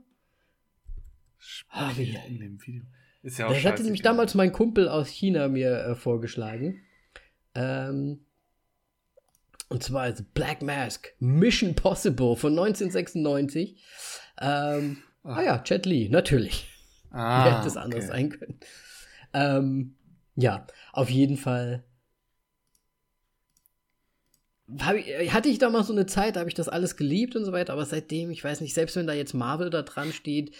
Ah, 1.70 1.92
wie, 1.96 2.18
in 2.28 2.40
dem 2.40 2.62
Video. 2.66 2.84
Ist 3.22 3.40
ja 3.40 3.48
auch 3.48 3.54
das 3.54 3.66
hatte 3.66 3.84
nämlich 3.84 4.02
damals 4.02 4.36
mein 4.36 4.52
Kumpel 4.52 4.88
aus 4.88 5.10
China 5.10 5.48
mir 5.48 5.72
äh, 5.72 5.96
vorgeschlagen. 5.96 6.82
Ähm, 7.56 8.26
Und 9.70 9.84
zwar 9.84 10.10
ist 10.10 10.34
Black 10.34 10.62
Mask, 10.62 11.14
Mission 11.20 11.76
Possible 11.76 12.36
von 12.36 12.52
1996. 12.52 13.84
Ähm, 14.40 14.98
ah. 15.24 15.36
ah 15.36 15.42
ja, 15.42 15.64
Jet 15.66 15.86
Li, 15.86 16.10
natürlich. 16.10 16.68
Ah, 17.12 17.46
Hätte 17.58 17.68
es 17.68 17.78
anders 17.78 18.06
okay. 18.06 18.08
sein 18.08 18.30
können. 18.30 18.60
Ähm, 19.34 19.96
ja, 20.36 20.68
auf 20.92 21.10
jeden 21.10 21.38
Fall. 21.38 21.84
Ich, 25.22 25.32
hatte 25.32 25.50
ich 25.50 25.60
da 25.60 25.70
mal 25.70 25.84
so 25.84 25.94
eine 25.94 26.08
Zeit, 26.08 26.36
da 26.36 26.40
habe 26.40 26.50
ich 26.50 26.56
das 26.56 26.70
alles 26.70 26.98
geliebt 26.98 27.36
und 27.36 27.46
so 27.46 27.52
weiter, 27.52 27.74
aber 27.74 27.86
seitdem, 27.86 28.32
ich 28.32 28.44
weiß 28.44 28.62
nicht, 28.62 28.74
selbst 28.74 28.96
wenn 28.96 29.06
da 29.06 29.14
jetzt 29.14 29.34
Marvel 29.34 29.70
da 29.70 29.84
dran 29.84 30.12
steht, 30.12 30.56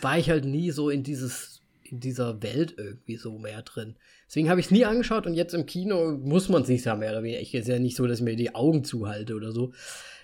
war 0.00 0.18
ich 0.18 0.30
halt 0.30 0.46
nie 0.46 0.70
so 0.70 0.88
in 0.88 1.02
dieses, 1.02 1.60
in 1.82 2.00
dieser 2.00 2.42
Welt 2.42 2.74
irgendwie 2.78 3.16
so 3.16 3.38
mehr 3.38 3.62
drin. 3.62 3.96
Deswegen 4.26 4.48
habe 4.48 4.60
ich 4.60 4.66
es 4.66 4.72
nie 4.72 4.86
angeschaut 4.86 5.26
und 5.26 5.34
jetzt 5.34 5.52
im 5.54 5.66
Kino 5.66 6.12
muss 6.12 6.48
man 6.48 6.62
es 6.62 6.68
nicht 6.68 6.84
ja 6.84 6.96
mehr 6.96 7.10
oder 7.10 7.22
weniger. 7.22 7.40
Ich 7.40 7.54
ist 7.54 7.68
ja 7.68 7.78
nicht 7.78 7.96
so, 7.96 8.06
dass 8.06 8.20
ich 8.20 8.24
mir 8.24 8.36
die 8.36 8.54
Augen 8.54 8.82
zuhalte 8.82 9.34
oder 9.34 9.52
so. 9.52 9.72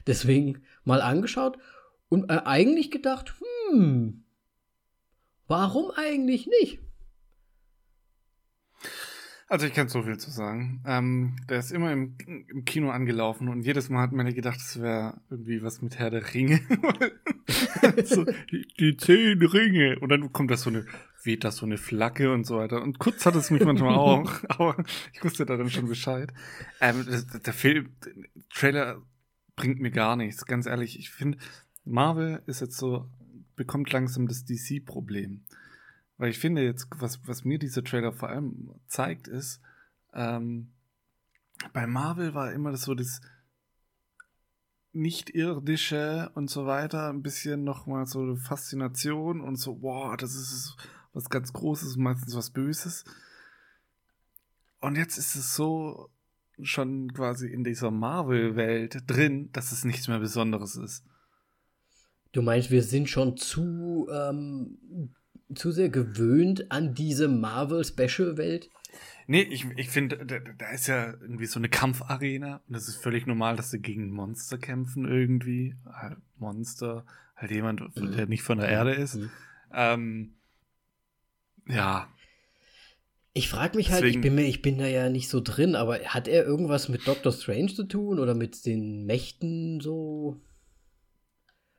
Deswegen 0.07 0.62
mal 0.84 1.03
angeschaut 1.03 1.59
und 2.09 2.30
äh, 2.30 2.40
eigentlich 2.44 2.90
gedacht, 2.90 3.34
hm, 3.70 4.24
warum 5.47 5.90
eigentlich 5.90 6.47
nicht? 6.47 6.86
Also 9.49 9.66
ich 9.66 9.74
kann 9.74 9.86
so 9.88 10.03
viel 10.03 10.18
zu 10.18 10.30
sagen. 10.30 10.82
Ähm, 10.84 11.36
der 11.49 11.61
ist 11.61 11.70
immer 11.70 11.92
im, 11.92 12.16
im 12.26 12.64
Kino 12.64 12.90
angelaufen 12.90 13.49
und 13.49 13.62
jedes 13.62 13.88
Mal 13.88 14.03
hat 14.03 14.12
man 14.12 14.26
ja 14.26 14.32
gedacht, 14.32 14.59
es 14.59 14.80
wäre 14.80 15.20
irgendwie 15.30 15.62
was 15.62 15.82
mit 15.82 15.99
Herr 15.99 16.11
der 16.11 16.34
Ringe. 16.34 16.61
so, 18.05 18.24
die, 18.24 18.66
die, 18.80 18.97
zehn 18.97 19.40
Ringe. 19.40 20.01
Und 20.01 20.09
dann 20.09 20.32
kommt 20.32 20.51
das 20.51 20.62
so 20.62 20.70
eine, 20.70 20.84
weht 21.22 21.44
das 21.44 21.57
so 21.57 21.66
eine 21.66 21.78
Flagge 21.78 22.32
und 22.32 22.44
so 22.44 22.57
weiter. 22.57 22.82
Und 22.82 22.99
kurz 22.99 23.24
hat 23.24 23.36
es 23.36 23.53
mich 23.53 23.64
manchmal 23.64 23.94
auch, 23.94 24.32
aber 24.49 24.84
ich 25.12 25.22
wusste 25.22 25.47
da 25.47 25.57
dann 25.57 25.70
schon 25.70 25.86
Bescheid. 25.86 26.32
Ähm, 26.80 27.07
der, 27.09 27.40
der 27.40 27.53
Film, 27.53 27.90
der 28.05 28.12
Trailer 28.53 29.03
bringt 29.55 29.80
mir 29.80 29.92
gar 29.92 30.16
nichts, 30.16 30.44
ganz 30.44 30.66
ehrlich. 30.66 30.99
Ich 30.99 31.11
finde, 31.11 31.38
Marvel 31.84 32.42
ist 32.47 32.61
jetzt 32.61 32.76
so, 32.76 33.09
bekommt 33.55 33.92
langsam 33.92 34.26
das 34.26 34.44
DC-Problem. 34.44 35.42
Weil 36.18 36.30
ich 36.30 36.38
finde 36.38 36.62
jetzt, 36.62 36.88
was, 36.98 37.26
was 37.26 37.44
mir 37.44 37.58
dieser 37.58 37.84
Trailer 37.84 38.12
vor 38.12 38.28
allem 38.28 38.70
zeigt, 38.86 39.28
ist, 39.28 39.60
ähm, 40.14 40.72
bei 41.72 41.86
Marvel 41.86 42.34
war 42.34 42.52
immer 42.52 42.70
das 42.70 42.82
so 42.82 42.94
das 42.94 43.20
nicht-irdische 44.92 46.30
und 46.34 46.48
so 46.48 46.66
weiter, 46.66 47.10
ein 47.10 47.22
bisschen 47.22 47.64
nochmal 47.64 48.06
so 48.06 48.20
eine 48.20 48.36
Faszination 48.36 49.42
und 49.42 49.56
so, 49.56 49.82
wow, 49.82 50.16
das 50.16 50.34
ist 50.34 50.76
was 51.12 51.28
ganz 51.28 51.52
Großes, 51.52 51.96
meistens 51.96 52.34
was 52.34 52.50
Böses. 52.50 53.04
Und 54.80 54.96
jetzt 54.96 55.18
ist 55.18 55.34
es 55.34 55.54
so 55.54 56.10
schon 56.62 57.12
quasi 57.12 57.48
in 57.48 57.64
dieser 57.64 57.90
Marvel-Welt 57.90 59.04
drin, 59.06 59.50
dass 59.52 59.72
es 59.72 59.84
nichts 59.84 60.08
mehr 60.08 60.18
Besonderes 60.18 60.76
ist. 60.76 61.04
Du 62.32 62.40
meinst, 62.40 62.70
wir 62.70 62.82
sind 62.82 63.08
schon 63.08 63.36
zu 63.36 64.08
ähm, 64.10 65.14
zu 65.55 65.70
sehr 65.70 65.88
gewöhnt 65.88 66.70
an 66.70 66.94
diese 66.94 67.28
Marvel-Special-Welt? 67.28 68.70
Nee, 69.28 69.42
ich, 69.42 69.66
ich 69.76 69.88
finde, 69.88 70.24
da, 70.24 70.38
da, 70.38 70.70
ist 70.70 70.86
ja 70.86 71.12
irgendwie 71.20 71.47
so 71.47 71.59
eine 71.59 71.68
Kampfarena 71.68 72.61
und 72.68 72.74
es 72.74 72.88
ist 72.88 72.97
völlig 72.97 73.26
normal, 73.26 73.57
dass 73.57 73.70
sie 73.70 73.80
gegen 73.80 74.11
Monster 74.11 74.57
kämpfen 74.57 75.05
irgendwie. 75.05 75.74
Halt 75.84 76.18
Monster, 76.38 77.05
halt 77.34 77.51
jemand, 77.51 77.80
mhm. 77.97 78.12
der 78.12 78.26
nicht 78.26 78.42
von 78.42 78.59
der 78.59 78.68
Erde 78.68 78.92
ist. 78.92 79.16
Mhm. 79.16 79.30
Ähm, 79.72 80.34
ja. 81.68 82.09
Ich 83.32 83.49
frage 83.49 83.76
mich 83.76 83.90
halt, 83.90 84.05
ich 84.05 84.20
bin, 84.20 84.36
mir, 84.36 84.47
ich 84.47 84.62
bin 84.62 84.78
da 84.78 84.86
ja 84.86 85.11
nicht 85.11 85.28
so 85.28 85.40
drin, 85.40 85.74
aber 85.74 85.99
hat 85.99 86.28
er 86.28 86.44
irgendwas 86.44 86.88
mit 86.88 87.07
Doctor 87.07 87.32
Strange 87.32 87.74
zu 87.74 87.84
tun 87.84 88.18
oder 88.20 88.34
mit 88.34 88.64
den 88.64 89.05
Mächten 89.07 89.80
so? 89.80 90.40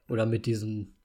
Oder 0.10 0.26
mit 0.26 0.46
diesen 0.46 0.97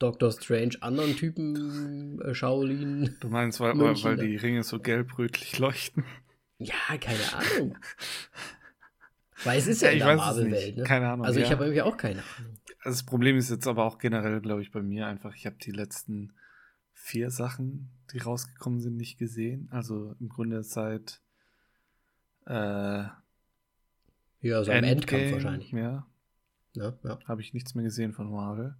Doctor 0.00 0.32
Strange 0.32 0.76
anderen 0.80 1.14
Typen, 1.14 2.20
äh, 2.22 2.34
Shaolin. 2.34 3.16
Du 3.20 3.28
meinst, 3.28 3.60
weil, 3.60 3.78
weil, 3.78 4.02
weil 4.02 4.16
die 4.16 4.36
Ringe 4.36 4.64
so 4.64 4.80
gelb-rötlich 4.80 5.58
leuchten? 5.58 6.04
Ja, 6.58 6.74
keine 6.98 7.32
Ahnung. 7.34 7.78
weil 9.44 9.58
es 9.58 9.66
ist 9.66 9.82
ja, 9.82 9.88
ja 9.88 9.92
in 9.92 9.98
der 9.98 10.16
Marvel-Welt, 10.16 10.76
ne? 10.78 10.82
Keine 10.84 11.10
Ahnung. 11.10 11.26
Also 11.26 11.38
ja. 11.38 11.46
ich 11.46 11.52
habe 11.52 11.64
irgendwie 11.64 11.82
auch 11.82 11.96
keine 11.96 12.22
Ahnung. 12.38 12.58
Also 12.82 12.98
das 12.98 13.04
Problem 13.04 13.36
ist 13.36 13.50
jetzt 13.50 13.66
aber 13.66 13.84
auch 13.84 13.98
generell, 13.98 14.40
glaube 14.40 14.62
ich, 14.62 14.72
bei 14.72 14.82
mir 14.82 15.06
einfach, 15.06 15.34
ich 15.36 15.44
habe 15.44 15.56
die 15.62 15.70
letzten 15.70 16.32
vier 16.94 17.30
Sachen, 17.30 17.90
die 18.12 18.18
rausgekommen 18.18 18.80
sind, 18.80 18.96
nicht 18.96 19.18
gesehen. 19.18 19.68
Also 19.70 20.16
im 20.18 20.30
Grunde 20.30 20.62
seit 20.62 21.20
äh, 22.46 23.04
ja, 24.42 24.64
so 24.64 24.72
am 24.72 24.84
Endkampf 24.84 25.32
wahrscheinlich. 25.32 25.72
Ja. 25.72 26.06
ja, 26.74 26.94
ja. 27.04 27.18
Habe 27.26 27.42
ich 27.42 27.52
nichts 27.52 27.74
mehr 27.74 27.84
gesehen 27.84 28.14
von 28.14 28.30
Marvel. 28.30 28.76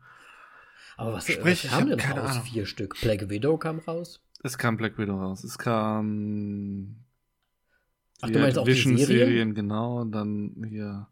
Aber 0.96 1.14
was, 1.14 1.26
Sprich, 1.26 1.64
was 1.64 1.70
kam 1.70 1.88
denn 1.88 2.00
raus? 2.00 2.30
Ahnung. 2.30 2.44
Vier 2.44 2.66
Stück. 2.66 2.96
Black 3.00 3.28
Widow 3.28 3.56
kam 3.56 3.78
raus? 3.80 4.20
Es 4.42 4.58
kam 4.58 4.76
Black 4.76 4.98
Widow 4.98 5.16
raus. 5.16 5.44
Es 5.44 5.58
kam. 5.58 6.96
Ach, 8.20 8.30
du 8.30 8.38
meinst 8.38 8.58
auch 8.58 8.66
Vision 8.66 8.96
die 8.96 9.04
Serien? 9.04 9.28
Serien? 9.28 9.54
genau. 9.54 10.04
Dann 10.04 10.66
hier. 10.68 11.08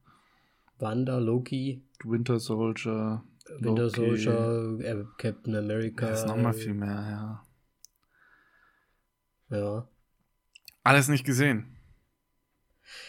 Wanda, 0.78 1.18
Loki. 1.18 1.82
Winter 2.04 2.38
Soldier. 2.38 3.24
Winter 3.58 3.84
Loki. 3.84 4.18
Soldier, 4.18 4.78
äh, 4.80 5.04
Captain 5.16 5.54
America. 5.56 6.06
Da 6.06 6.12
ist 6.12 6.26
nochmal 6.26 6.52
viel 6.52 6.74
mehr, 6.74 7.42
ja. 9.50 9.56
Ja. 9.56 9.88
Alles 10.84 11.08
nicht 11.08 11.24
gesehen. 11.24 11.76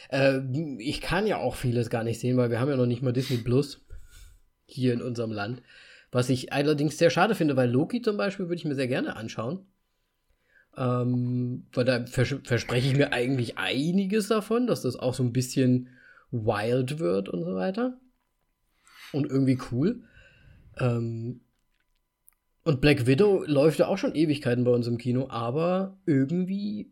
Äh, 0.10 0.40
ich 0.80 1.02
kann 1.02 1.28
ja 1.28 1.38
auch 1.38 1.56
vieles 1.56 1.90
gar 1.90 2.04
nicht 2.04 2.20
sehen, 2.20 2.38
weil 2.38 2.50
wir 2.50 2.60
haben 2.60 2.70
ja 2.70 2.78
noch 2.78 2.86
nicht 2.86 3.02
mal 3.02 3.14
Disney 3.14 3.38
Plus 3.38 3.86
hier 4.66 4.94
in 4.94 5.02
unserem 5.02 5.32
Land. 5.32 5.62
Was 6.12 6.30
ich 6.30 6.54
allerdings 6.54 6.98
sehr 6.98 7.10
schade 7.10 7.36
finde, 7.36 7.56
weil 7.56 7.70
Loki 7.70 8.02
zum 8.02 8.18
Beispiel 8.18 8.48
würde 8.48 8.56
ich 8.56 8.66
mir 8.66 8.76
sehr 8.76 8.88
gerne 8.88 9.16
anschauen. 9.16 9.66
Ähm, 10.78 11.68
weil 11.74 11.86
da 11.86 12.06
vers 12.06 12.36
verspreche 12.44 12.88
ich 12.88 12.96
mir 12.96 13.14
eigentlich 13.14 13.58
einiges 13.58 14.28
davon, 14.28 14.68
dass 14.68 14.82
das 14.82 14.96
auch 14.96 15.14
so 15.14 15.24
ein 15.24 15.34
bisschen 15.34 15.90
wild 16.32 17.00
wird 17.00 17.30
und 17.30 17.44
so 17.44 17.56
weiter. 17.56 18.00
Und 19.12 19.28
irgendwie 19.30 19.60
cool. 19.72 20.04
Ähm, 20.78 21.42
und 22.64 22.82
Black 22.82 23.08
Widow 23.08 23.44
läuft 23.46 23.80
ja 23.80 23.88
auch 23.88 23.98
schon 23.98 24.16
Ewigkeiten 24.16 24.64
bei 24.64 24.72
uns 24.72 24.88
im 24.88 24.98
Kino, 24.98 25.28
aber 25.30 25.98
irgendwie 26.06 26.92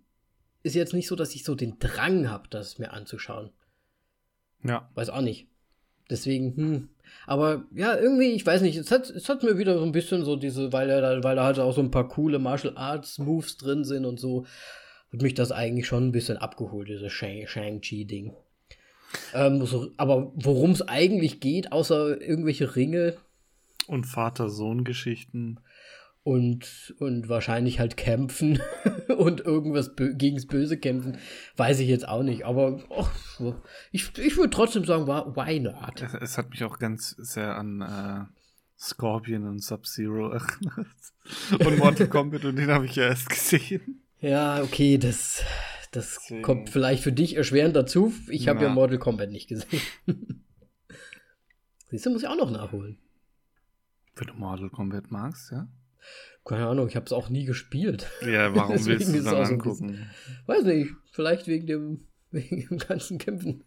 ist 0.64 0.76
jetzt 0.76 0.94
nicht 0.94 1.08
so, 1.08 1.16
dass 1.16 1.36
ich 1.36 1.44
so 1.44 1.56
den 1.56 1.78
Drang 1.80 2.30
habe, 2.30 2.48
das 2.50 2.80
mir 2.80 2.92
anzuschauen. 2.92 3.52
Ja. 4.64 4.90
Weiß 4.96 5.10
auch 5.10 5.22
nicht. 5.22 5.48
Deswegen, 6.10 6.56
hm, 6.56 6.90
aber 7.26 7.66
ja, 7.74 7.98
irgendwie, 7.98 8.32
ich 8.32 8.46
weiß 8.46 8.62
nicht, 8.62 8.78
es 8.78 8.92
hat, 8.92 9.10
es 9.10 9.30
hat 9.30 9.44
mir 9.44 9.58
wieder 9.58 9.78
so 9.78 9.84
ein 9.84 9.92
bisschen 9.92 10.24
so 10.24 10.36
diese, 10.36 10.72
weil 10.74 10.88
da, 10.88 11.24
weil 11.24 11.36
da 11.36 11.44
halt 11.44 11.60
auch 11.60 11.74
so 11.74 11.82
ein 11.82 11.92
paar 11.92 12.08
coole 12.08 12.40
Martial 12.40 12.78
Arts 12.78 13.20
Moves 13.20 13.58
drin 13.58 13.84
sind 13.84 14.06
und 14.06 14.20
so, 14.20 14.46
hat 15.12 15.22
mich 15.22 15.34
das 15.34 15.52
eigentlich 15.52 15.88
schon 15.88 16.08
ein 16.08 16.12
bisschen 16.12 16.38
abgeholt, 16.38 16.90
dieses 16.90 17.12
Shang-Chi-Ding. 17.12 18.34
Ähm, 19.34 19.66
so, 19.66 19.92
aber 19.98 20.32
worum 20.36 20.72
es 20.72 20.88
eigentlich 20.88 21.40
geht, 21.40 21.72
außer 21.72 22.22
irgendwelche 22.22 22.76
Ringe. 22.76 23.16
Und 23.88 24.06
Vater-Sohn-Geschichten 24.06 25.60
und, 26.28 26.94
und 27.00 27.30
wahrscheinlich 27.30 27.80
halt 27.80 27.96
kämpfen 27.96 28.60
und 29.18 29.40
irgendwas 29.40 29.96
gegens 29.96 30.46
Böse 30.46 30.78
kämpfen, 30.78 31.18
weiß 31.56 31.80
ich 31.80 31.88
jetzt 31.88 32.06
auch 32.06 32.22
nicht. 32.22 32.46
Aber 32.46 32.84
oh, 32.90 33.54
ich, 33.94 34.12
ich 34.18 34.36
würde 34.36 34.50
trotzdem 34.50 34.84
sagen, 34.84 35.08
why 35.08 35.62
not? 35.62 36.02
Es, 36.02 36.14
es, 36.14 36.38
hat 36.38 36.50
mich 36.50 36.66
auch 36.66 36.80
ganz 36.80 37.12
sehr 37.12 37.56
an 37.56 37.80
äh, 37.82 38.26
Scorpion 38.78 39.48
und 39.48 39.64
Sub-Zero 39.64 40.32
erinnert. 40.32 40.88
und 41.66 41.78
Mortal 41.78 42.10
Kombat 42.10 42.44
und 42.44 42.58
den 42.58 42.72
habe 42.72 42.88
ich 42.88 42.98
ja 42.98 43.06
erst 43.06 43.30
gesehen. 43.30 44.04
Ja, 44.20 44.62
okay, 44.62 44.98
das, 44.98 45.46
das 45.94 46.20
kommt 46.42 46.70
vielleicht 46.70 47.04
für 47.04 47.14
dich 47.14 47.38
erschwerend 47.38 47.74
dazu. 47.74 48.14
Ich 48.28 48.50
habe 48.50 48.60
ja. 48.60 48.68
ja 48.68 48.74
Mortal 48.74 48.98
Kombat 48.98 49.32
nicht 49.32 49.48
gesehen. 49.48 49.82
Siehst 51.90 52.06
du, 52.06 52.10
muss 52.10 52.24
ich 52.24 52.28
auch 52.28 52.36
noch 52.36 52.52
nachholen. 52.52 52.98
Wenn 54.16 54.28
du 54.28 54.34
Mortal 54.34 54.70
Kombat 54.70 55.10
magst, 55.10 55.54
ja? 55.54 55.70
Keine 56.46 56.68
Ahnung, 56.68 56.88
ich 56.88 56.96
habe 56.96 57.06
es 57.06 57.12
auch 57.12 57.30
nie 57.30 57.46
gespielt. 57.46 58.10
Ja, 58.22 58.56
warum 58.56 58.74
willst 58.86 59.14
du 59.14 59.18
es 59.18 59.24
dann 59.26 59.36
angucken? 59.36 59.88
Bisschen, 59.88 60.10
weiß 60.46 60.64
nicht, 60.64 60.92
vielleicht 61.12 61.48
wegen 61.48 61.68
dem, 61.68 62.08
wegen 62.32 62.68
dem 62.68 62.78
ganzen 62.78 63.18
Kämpfen. 63.18 63.64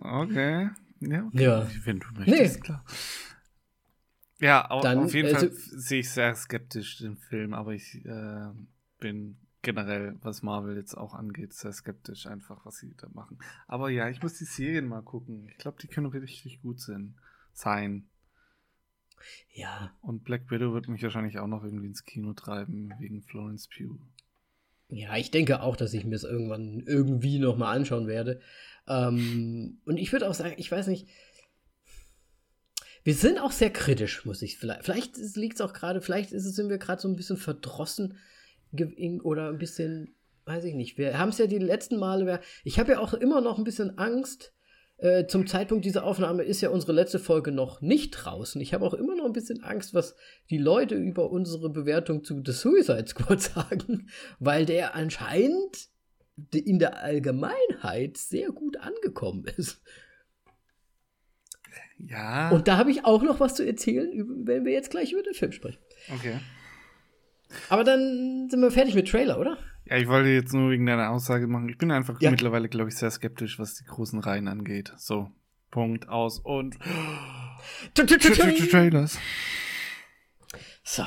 okay. 0.00 0.70
Ja, 1.00 1.24
okay. 1.26 1.42
ja. 1.42 1.70
Wenn 1.84 2.00
du 2.00 2.06
möchtest, 2.14 2.56
nee. 2.56 2.60
klar. 2.60 2.84
Ja, 4.40 4.68
dann, 4.82 4.98
auf 5.00 5.12
jeden 5.12 5.34
also, 5.34 5.48
Fall 5.48 5.54
sehe 5.54 6.00
ich 6.00 6.10
sehr 6.10 6.34
skeptisch 6.34 6.98
den 6.98 7.16
Film, 7.16 7.52
aber 7.52 7.74
ich 7.74 8.02
äh, 8.06 8.48
bin 8.98 9.36
generell, 9.62 10.16
was 10.22 10.42
Marvel 10.42 10.76
jetzt 10.76 10.94
auch 10.96 11.14
angeht, 11.14 11.52
sehr 11.52 11.72
skeptisch 11.72 12.26
einfach, 12.26 12.64
was 12.64 12.78
sie 12.78 12.94
da 12.96 13.08
machen. 13.12 13.38
Aber 13.66 13.90
ja, 13.90 14.08
ich 14.08 14.22
muss 14.22 14.38
die 14.38 14.44
Serien 14.44 14.88
mal 14.88 15.02
gucken. 15.02 15.46
Ich 15.48 15.58
glaube, 15.58 15.78
die 15.80 15.88
können 15.88 16.06
richtig 16.06 16.62
gut 16.62 16.80
sein. 16.80 17.14
sein. 17.52 18.08
Ja. 19.52 19.94
Und 20.02 20.24
Black 20.24 20.50
Widow 20.50 20.72
wird 20.72 20.88
mich 20.88 21.02
wahrscheinlich 21.02 21.38
auch 21.38 21.46
noch 21.46 21.64
irgendwie 21.64 21.86
ins 21.86 22.04
Kino 22.04 22.32
treiben, 22.32 22.92
wegen 22.98 23.22
Florence 23.22 23.68
Pugh. 23.68 23.98
Ja, 24.88 25.16
ich 25.16 25.30
denke 25.30 25.62
auch, 25.62 25.76
dass 25.76 25.94
ich 25.94 26.04
mir 26.04 26.16
es 26.16 26.24
irgendwann 26.24 26.82
irgendwie 26.86 27.38
nochmal 27.38 27.76
anschauen 27.76 28.08
werde. 28.08 28.40
Ähm, 28.88 29.80
und 29.84 29.98
ich 29.98 30.12
würde 30.12 30.28
auch 30.28 30.34
sagen, 30.34 30.54
ich 30.56 30.70
weiß 30.70 30.88
nicht, 30.88 31.08
wir 33.04 33.14
sind 33.14 33.38
auch 33.38 33.52
sehr 33.52 33.70
kritisch, 33.70 34.24
muss 34.24 34.42
ich 34.42 34.58
vielleicht. 34.58 34.84
Vielleicht 34.84 35.16
liegt 35.36 35.54
es 35.54 35.60
auch 35.60 35.72
gerade, 35.72 36.00
vielleicht 36.00 36.32
ist 36.32 36.44
es, 36.44 36.54
sind 36.54 36.68
wir 36.68 36.78
gerade 36.78 37.00
so 37.00 37.08
ein 37.08 37.16
bisschen 37.16 37.36
verdrossen 37.36 38.18
oder 39.22 39.48
ein 39.48 39.58
bisschen, 39.58 40.14
weiß 40.44 40.64
ich 40.64 40.74
nicht. 40.74 40.98
Wir 40.98 41.18
haben 41.18 41.30
es 41.30 41.38
ja 41.38 41.46
die 41.46 41.58
letzten 41.58 41.98
Male, 41.98 42.40
ich 42.64 42.78
habe 42.78 42.92
ja 42.92 42.98
auch 42.98 43.14
immer 43.14 43.40
noch 43.40 43.58
ein 43.58 43.64
bisschen 43.64 43.96
Angst. 43.98 44.52
Äh, 45.00 45.26
zum 45.26 45.46
Zeitpunkt 45.46 45.86
dieser 45.86 46.04
Aufnahme 46.04 46.42
ist 46.42 46.60
ja 46.60 46.68
unsere 46.68 46.92
letzte 46.92 47.18
Folge 47.18 47.52
noch 47.52 47.80
nicht 47.80 48.10
draußen. 48.10 48.60
Ich 48.60 48.74
habe 48.74 48.84
auch 48.84 48.92
immer 48.92 49.16
noch 49.16 49.24
ein 49.24 49.32
bisschen 49.32 49.62
Angst, 49.62 49.94
was 49.94 50.14
die 50.50 50.58
Leute 50.58 50.94
über 50.94 51.30
unsere 51.30 51.70
Bewertung 51.70 52.22
zu 52.22 52.42
The 52.44 52.52
Suicide 52.52 53.06
Squad 53.06 53.40
sagen, 53.40 54.10
weil 54.38 54.66
der 54.66 54.94
anscheinend 54.94 55.88
in 56.52 56.78
der 56.78 57.02
Allgemeinheit 57.02 58.18
sehr 58.18 58.50
gut 58.50 58.76
angekommen 58.76 59.46
ist. 59.56 59.80
Ja. 61.96 62.50
Und 62.50 62.68
da 62.68 62.76
habe 62.76 62.90
ich 62.90 63.04
auch 63.04 63.22
noch 63.22 63.40
was 63.40 63.54
zu 63.54 63.66
erzählen, 63.66 64.10
wenn 64.44 64.64
wir 64.66 64.72
jetzt 64.72 64.90
gleich 64.90 65.12
über 65.12 65.22
den 65.22 65.34
Film 65.34 65.52
sprechen. 65.52 65.80
Okay. 66.14 66.38
Aber 67.70 67.84
dann 67.84 68.48
sind 68.50 68.60
wir 68.60 68.70
fertig 68.70 68.94
mit 68.94 69.08
Trailer, 69.08 69.38
oder? 69.38 69.58
Ja, 69.90 69.96
ich 69.96 70.06
wollte 70.06 70.28
jetzt 70.28 70.54
nur 70.54 70.70
wegen 70.70 70.86
deiner 70.86 71.10
Aussage 71.10 71.48
machen. 71.48 71.68
Ich 71.68 71.76
bin 71.76 71.90
einfach 71.90 72.20
ja. 72.20 72.30
mittlerweile, 72.30 72.68
glaube 72.68 72.90
ich, 72.90 72.96
sehr 72.96 73.10
skeptisch, 73.10 73.58
was 73.58 73.74
die 73.74 73.84
großen 73.84 74.20
Reihen 74.20 74.46
angeht. 74.46 74.92
So, 74.96 75.32
Punkt, 75.72 76.08
aus 76.08 76.38
und 76.38 76.78
Trailers. 77.94 79.18
So. 80.84 81.04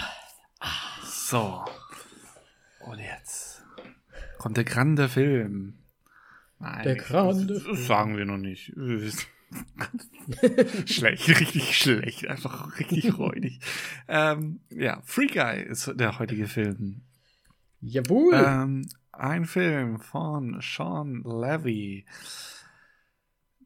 So. 1.05 1.63
Und 2.81 2.99
jetzt 2.99 3.63
kommt 4.37 4.57
der 4.57 4.65
grande 4.65 5.07
Film. 5.07 5.75
Nein, 6.59 6.83
der 6.83 6.95
grande 6.95 7.61
Film. 7.61 7.77
Sagen 7.77 8.17
wir 8.17 8.25
noch 8.25 8.37
nicht. 8.37 8.73
Schlecht, 10.87 11.29
richtig 11.29 11.77
schlecht, 11.77 12.27
einfach 12.27 12.79
richtig 12.79 13.17
räudig. 13.17 13.61
ähm, 14.09 14.59
ja, 14.69 15.01
Free 15.05 15.27
Guy 15.27 15.61
ist 15.61 15.93
der 15.95 16.19
heutige 16.19 16.47
Film. 16.47 17.03
Jawohl. 17.85 18.33
Ähm, 18.35 18.87
ein 19.11 19.45
Film 19.45 19.99
von 19.99 20.59
Sean 20.61 21.21
Levy. 21.23 22.05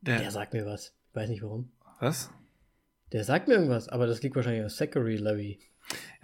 Der, 0.01 0.19
der, 0.19 0.31
sagt 0.31 0.53
mir 0.53 0.65
was. 0.65 0.95
Ich 1.09 1.15
weiß 1.15 1.29
nicht 1.29 1.43
warum. 1.43 1.71
Was? 1.99 2.31
Der 3.11 3.23
sagt 3.23 3.47
mir 3.47 3.53
irgendwas, 3.53 3.87
aber 3.87 4.07
das 4.07 4.23
liegt 4.23 4.35
wahrscheinlich 4.35 4.63
an 4.63 4.69
Zachary 4.69 5.17
Levy. 5.17 5.59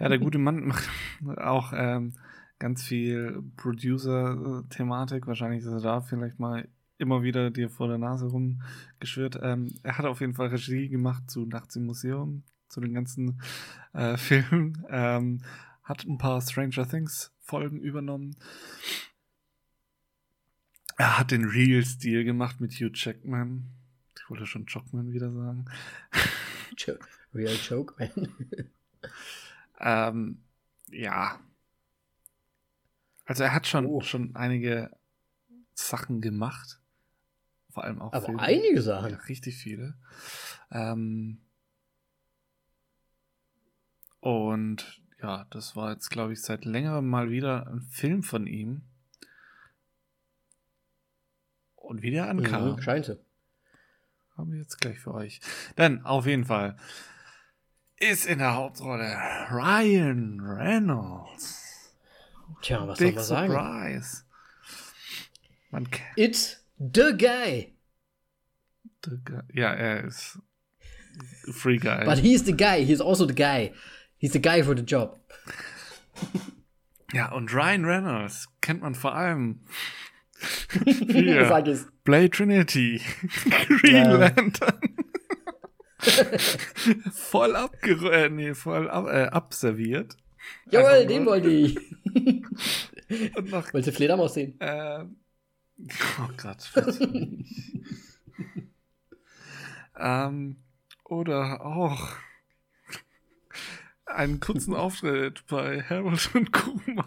Ja, 0.00 0.08
der 0.08 0.18
gute 0.18 0.38
Mann 0.38 0.66
macht 0.66 0.88
auch 1.38 1.72
ähm, 1.74 2.14
ganz 2.58 2.82
viel 2.82 3.42
Producer-Thematik. 3.56 5.28
Wahrscheinlich 5.28 5.60
ist 5.60 5.72
er 5.72 5.80
da 5.80 6.00
vielleicht 6.00 6.40
mal 6.40 6.68
immer 6.98 7.22
wieder 7.22 7.50
dir 7.50 7.70
vor 7.70 7.86
der 7.86 7.98
Nase 7.98 8.26
rumgeschwirrt. 8.26 9.38
Ähm, 9.40 9.72
er 9.84 9.98
hat 9.98 10.04
auf 10.04 10.20
jeden 10.20 10.34
Fall 10.34 10.48
Regie 10.48 10.88
gemacht 10.88 11.30
zu 11.30 11.46
Nachts 11.46 11.76
im 11.76 11.86
Museum, 11.86 12.42
zu 12.68 12.80
den 12.80 12.92
ganzen 12.92 13.40
äh, 13.92 14.16
Filmen. 14.16 14.84
Ähm, 14.90 15.42
hat 15.84 16.04
ein 16.04 16.18
paar 16.18 16.40
Stranger 16.40 16.88
Things 16.88 17.32
Folgen 17.40 17.80
übernommen. 17.80 18.36
Er 20.96 21.18
hat 21.18 21.30
den 21.30 21.44
Real-Stil 21.44 22.24
gemacht 22.24 22.60
mit 22.60 22.72
Hugh 22.72 22.90
Jackman. 22.94 23.70
Ich 24.16 24.30
wollte 24.30 24.46
schon 24.46 24.64
Jockman 24.64 25.12
wieder 25.12 25.30
sagen. 25.30 25.66
Real 27.34 27.54
Jokeman. 27.54 28.10
ähm, 29.80 30.42
ja. 30.88 31.38
Also 33.26 33.42
er 33.42 33.52
hat 33.52 33.66
schon, 33.66 33.86
oh. 33.86 34.00
schon 34.00 34.34
einige 34.36 34.90
Sachen 35.74 36.20
gemacht. 36.20 36.80
Vor 37.70 37.84
allem 37.84 38.00
auch 38.00 38.12
Aber 38.12 38.26
Filme. 38.26 38.40
einige 38.40 38.80
Sachen. 38.80 39.10
Ja, 39.10 39.16
richtig 39.18 39.56
viele. 39.56 39.96
Ähm, 40.70 41.40
und 44.20 45.03
ja, 45.24 45.46
das 45.48 45.74
war 45.74 45.90
jetzt, 45.92 46.10
glaube 46.10 46.34
ich, 46.34 46.42
seit 46.42 46.66
längerem 46.66 47.08
mal 47.08 47.30
wieder 47.30 47.66
ein 47.66 47.80
Film 47.80 48.22
von 48.22 48.46
ihm. 48.46 48.82
Und 51.76 52.02
wie 52.02 52.10
der 52.10 52.28
ankam. 52.28 52.72
Mhm, 52.72 52.82
scheint 52.82 53.06
so. 53.06 53.16
Haben 54.36 54.52
wir 54.52 54.58
jetzt 54.58 54.78
gleich 54.82 54.98
für 54.98 55.14
euch. 55.14 55.40
Dann, 55.76 56.04
auf 56.04 56.26
jeden 56.26 56.44
Fall, 56.44 56.76
ist 57.96 58.26
in 58.26 58.38
der 58.38 58.54
Hauptrolle 58.54 59.16
Ryan 59.50 60.40
Reynolds. 60.40 61.94
Tja, 62.60 62.86
was 62.86 62.98
Big 62.98 63.18
soll 63.18 63.48
man 63.48 63.50
Surprise. 63.50 64.10
sagen? 64.10 64.24
Man 65.70 65.88
It's 66.16 66.62
the 66.78 67.16
guy. 67.16 67.74
The 69.02 69.18
guy. 69.24 69.42
Ja, 69.54 69.72
er 69.72 70.04
ist 70.04 70.38
Free 71.50 71.78
Guy. 71.78 72.04
But 72.04 72.18
he's 72.18 72.44
the 72.44 72.52
guy. 72.54 72.84
He's 72.84 73.00
also 73.00 73.26
the 73.26 73.34
guy. 73.34 73.72
He's 74.24 74.32
the 74.32 74.40
guy 74.40 74.62
for 74.62 74.74
the 74.74 74.82
job. 74.82 75.20
Ja, 77.12 77.30
und 77.32 77.52
Ryan 77.52 77.84
Reynolds 77.84 78.48
kennt 78.62 78.80
man 78.80 78.94
vor 78.94 79.14
allem. 79.14 79.60
Hier, 81.10 81.46
Sag 81.46 81.68
es. 81.68 81.86
Blade 82.04 82.30
Trinity. 82.30 83.02
Green 83.68 83.96
ja. 83.96 84.16
Lantern. 84.16 84.80
voll 87.12 87.54
abgerührt, 87.54 88.14
äh, 88.14 88.30
nee, 88.30 88.54
voll 88.54 88.88
ab, 88.88 89.08
äh, 89.08 89.26
abserviert. 89.26 90.16
Jawohl, 90.70 91.06
den 91.06 91.26
wollte 91.26 91.50
ich. 91.50 91.76
und 93.36 93.50
noch, 93.50 93.74
Wollte 93.74 93.92
Fledermaus 93.92 94.32
sehen? 94.32 94.58
Äh, 94.58 95.04
Oh 96.18 96.30
Gott. 96.38 96.72
ähm, 99.98 100.56
oder 101.04 101.60
auch 101.66 102.16
einen 104.14 104.40
kurzen 104.40 104.74
Auftritt 104.74 105.44
bei 105.46 105.82
Harold 105.82 106.34
und 106.34 106.52
Kuma. 106.52 107.06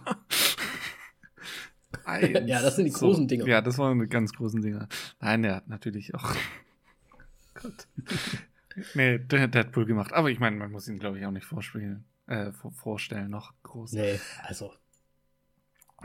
Eins. 2.05 2.39
Ja, 2.47 2.62
das 2.62 2.76
sind 2.76 2.86
die 2.86 2.91
großen 2.91 3.24
so, 3.24 3.28
Dinger. 3.28 3.47
Ja, 3.47 3.62
das 3.62 3.78
waren 3.78 3.99
die 3.99 4.08
ganz 4.08 4.34
großen 4.34 4.62
Dinger. 4.62 4.88
Nein, 5.20 5.43
er 5.43 5.55
hat 5.55 5.68
natürlich 5.68 6.14
auch. 6.16 6.36
Gott. 7.53 7.88
Nee, 8.93 9.20
der 9.20 9.41
hat 9.41 9.55
Deadpool 9.55 9.86
gemacht. 9.86 10.14
Aber 10.14 10.30
ich 10.30 10.39
meine, 10.39 10.55
man 10.55 10.72
muss 10.72 10.88
ihn, 10.88 10.99
glaube 10.99 11.20
ich, 11.20 11.26
auch 11.26 11.32
nicht 11.32 11.45
vorspielen, 11.45 12.05
äh, 12.28 12.51
vorstellen, 12.51 13.30
noch 13.30 13.53
groß. 13.64 13.93
Nee, 13.93 14.20
also 14.43 14.74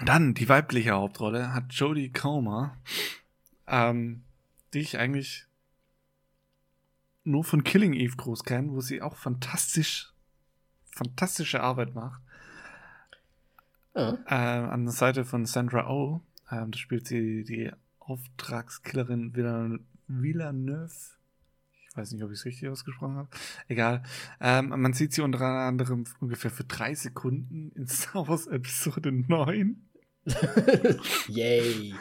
dann 0.04 0.34
die 0.34 0.48
weibliche 0.48 0.92
Hauptrolle 0.92 1.52
hat 1.52 1.72
Jodie 1.72 2.12
Comer, 2.12 2.76
ähm, 3.66 4.24
die 4.72 4.80
ich 4.80 4.98
eigentlich 4.98 5.46
nur 7.24 7.44
von 7.44 7.62
Killing 7.62 7.92
Eve 7.92 8.16
groß 8.16 8.44
kenne, 8.44 8.72
wo 8.72 8.80
sie 8.80 9.02
auch 9.02 9.16
fantastisch, 9.16 10.11
fantastische 10.92 11.60
Arbeit 11.60 11.94
macht. 11.94 12.20
Ja. 13.94 14.18
Äh, 14.26 14.34
an 14.34 14.84
der 14.84 14.92
Seite 14.92 15.24
von 15.24 15.46
Sandra 15.46 15.88
Oh. 15.88 16.20
Ähm, 16.50 16.70
da 16.70 16.78
spielt 16.78 17.06
sie 17.06 17.44
die 17.44 17.70
Auftragskillerin 17.98 19.34
Villeneuve. 20.06 20.92
Ich 21.88 21.96
weiß 21.96 22.12
nicht, 22.12 22.22
ob 22.22 22.30
ich 22.30 22.38
es 22.38 22.44
richtig 22.46 22.68
ausgesprochen 22.68 23.16
habe. 23.16 23.28
Egal. 23.68 24.02
Ähm, 24.40 24.68
man 24.68 24.92
sieht 24.92 25.12
sie 25.12 25.20
unter 25.20 25.40
anderem 25.40 26.04
ungefähr 26.20 26.50
für 26.50 26.64
drei 26.64 26.94
Sekunden 26.94 27.70
in 27.74 27.86
Star 27.86 28.28
Wars 28.28 28.46
Episode 28.46 29.12
9. 29.12 29.76
Yay. 31.28 31.94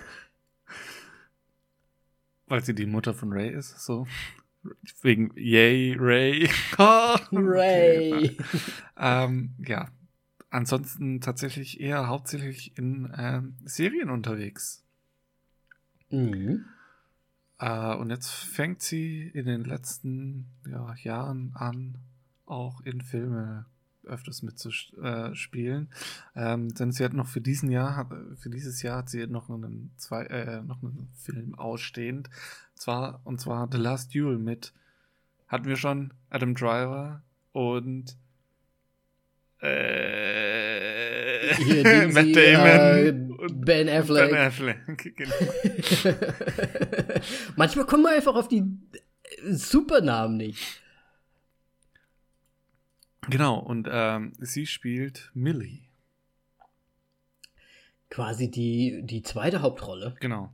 Weil 2.48 2.64
sie 2.64 2.76
die 2.76 2.86
Mutter 2.86 3.14
von 3.14 3.32
Ray 3.34 3.50
ist, 3.50 3.80
so. 3.82 4.08
Wegen 5.02 5.32
Yay, 5.36 5.96
Ray. 5.98 6.50
Oh, 6.78 7.16
Ray. 7.32 8.38
ähm, 8.98 9.56
ja. 9.60 9.90
Ansonsten 10.50 11.22
tatsächlich 11.22 11.80
eher 11.80 12.08
hauptsächlich 12.08 12.78
in 12.78 13.14
ähm, 13.18 13.56
Serien 13.64 14.10
unterwegs. 14.10 14.84
Mhm. 16.10 16.66
Äh, 17.58 17.96
und 17.96 18.10
jetzt 18.10 18.30
fängt 18.30 18.82
sie 18.82 19.28
in 19.30 19.46
den 19.46 19.64
letzten 19.64 20.48
ja, 20.68 20.94
Jahren 20.96 21.54
an, 21.56 22.00
auch 22.46 22.82
in 22.82 23.02
Filme 23.02 23.66
öfters 24.06 24.42
mitzuspielen. 24.44 25.90
Ähm, 26.36 26.74
denn 26.74 26.92
sie 26.92 27.04
hat 27.04 27.14
noch 27.14 27.28
für 27.28 27.42
diesen 27.42 27.72
Jahr, 27.72 28.10
für 28.38 28.50
dieses 28.50 28.82
Jahr 28.82 28.98
hat 29.00 29.10
sie 29.10 29.28
noch 29.28 29.50
einen, 29.50 29.92
zwei, 29.98 30.26
äh, 30.26 30.62
noch 30.62 30.82
einen 30.82 31.10
Film 31.16 31.56
ausstehend. 31.56 32.30
Zwar, 32.76 33.22
und 33.24 33.40
zwar 33.40 33.70
The 33.72 33.78
Last 33.78 34.14
Duel 34.16 34.38
mit, 34.38 34.74
hatten 35.48 35.66
wir 35.66 35.78
schon 35.78 36.14
Adam 36.30 36.56
Driver 36.56 37.22
und 37.52 38.16
äh, 39.62 41.54
Hier, 41.56 42.08
Matt 42.14 42.36
Damon 42.36 43.38
äh, 43.40 43.48
Ben 43.54 43.90
Affleck. 43.90 44.30
Ben 44.32 44.40
Affleck, 44.40 45.16
genau. 45.16 45.36
Manchmal 47.56 47.86
kommen 47.86 48.04
wir 48.04 48.16
einfach 48.16 48.36
auf 48.36 48.48
die 48.48 48.64
Supernamen 49.48 50.38
nicht. 50.38 50.82
Genau, 53.30 53.60
und 53.60 53.88
ähm, 53.92 54.34
sie 54.40 54.66
spielt 54.66 55.32
Millie. 55.34 55.92
quasi 58.12 58.52
die, 58.52 59.02
die 59.04 59.24
zweite 59.24 59.64
Hauptrolle. 59.64 60.16
Genau. 60.20 60.54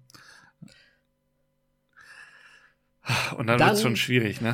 Und 3.38 3.48
dann, 3.48 3.58
dann 3.58 3.70
wird 3.70 3.78
es 3.78 3.82
schon 3.82 3.96
schwierig, 3.96 4.42
ne? 4.42 4.54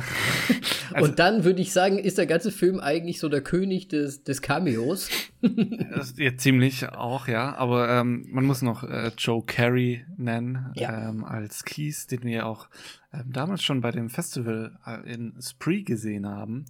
Also, 0.92 1.04
und 1.10 1.18
dann 1.18 1.42
würde 1.42 1.60
ich 1.60 1.72
sagen, 1.72 1.98
ist 1.98 2.18
der 2.18 2.26
ganze 2.26 2.52
Film 2.52 2.78
eigentlich 2.78 3.18
so 3.18 3.28
der 3.28 3.40
König 3.40 3.88
des, 3.88 4.22
des 4.22 4.42
Cameos. 4.42 5.10
ja, 6.16 6.36
ziemlich 6.36 6.88
auch, 6.88 7.26
ja. 7.26 7.56
Aber 7.56 7.88
ähm, 7.90 8.24
man 8.28 8.44
muss 8.44 8.62
noch 8.62 8.84
äh, 8.84 9.10
Joe 9.18 9.42
Carey 9.44 10.04
nennen 10.16 10.70
ja. 10.74 11.08
ähm, 11.08 11.24
als 11.24 11.64
Keys, 11.64 12.06
den 12.06 12.22
wir 12.22 12.46
auch 12.46 12.68
ähm, 13.12 13.32
damals 13.32 13.64
schon 13.64 13.80
bei 13.80 13.90
dem 13.90 14.08
Festival 14.08 14.78
äh, 14.86 15.12
in 15.12 15.34
Spree 15.40 15.82
gesehen 15.82 16.28
haben. 16.28 16.66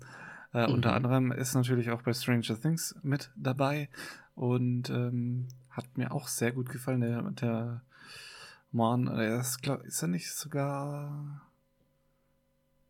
Äh, 0.55 0.69
mhm. 0.69 0.75
Unter 0.75 0.95
anderem 0.95 1.33
ist 1.33 1.55
natürlich 1.55 1.91
auch 1.91 2.03
bei 2.03 2.15
Stranger 2.15 2.59
Things 2.61 2.95
mit 3.03 3.31
dabei 3.37 3.89
und 4.37 4.89
ähm, 4.89 5.49
hat 5.71 5.99
mir 5.99 6.13
auch 6.13 6.29
sehr 6.29 6.53
gut 6.53 6.71
gefallen. 6.71 7.01
Der, 7.01 7.23
der 7.23 7.83
Mann, 8.71 9.07
der 9.07 9.41
ist, 9.41 9.63
glaub, 9.63 9.85
ist 9.85 10.01
er 10.03 10.09
nicht 10.09 10.33
sogar 10.33 11.43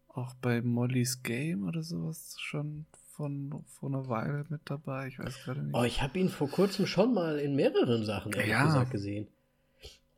auch 0.08 0.34
bei 0.34 0.60
Molly's 0.62 1.22
Game 1.22 1.66
oder 1.66 1.82
sowas 1.82 2.36
schon 2.38 2.86
von 3.16 3.64
vor 3.66 3.88
einer 3.88 4.08
Weile 4.08 4.44
mit 4.48 4.62
dabei. 4.66 5.08
Ich 5.08 5.18
weiß 5.18 5.44
gerade 5.44 5.62
nicht. 5.62 5.74
Oh, 5.74 5.84
ich 5.84 6.02
habe 6.02 6.18
ihn 6.18 6.28
vor 6.28 6.50
kurzem 6.50 6.86
schon 6.86 7.14
mal 7.14 7.38
in 7.38 7.56
mehreren 7.56 8.04
Sachen 8.04 8.32
ehrlich 8.32 8.50
ja. 8.50 8.64
gesagt 8.64 8.90
gesehen. 8.90 9.28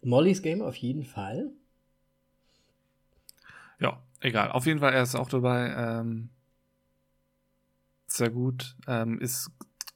Molly's 0.02 0.42
Game 0.42 0.62
auf 0.62 0.76
jeden 0.76 1.04
Fall. 1.04 1.50
Ja, 3.78 4.02
egal. 4.20 4.50
Auf 4.50 4.66
jeden 4.66 4.80
Fall, 4.80 4.94
er 4.94 5.02
ist 5.02 5.14
auch 5.14 5.28
dabei. 5.28 5.74
Ähm, 5.76 6.30
sehr 8.06 8.30
gut. 8.30 8.76
Ähm, 8.86 9.20
ist 9.20 9.50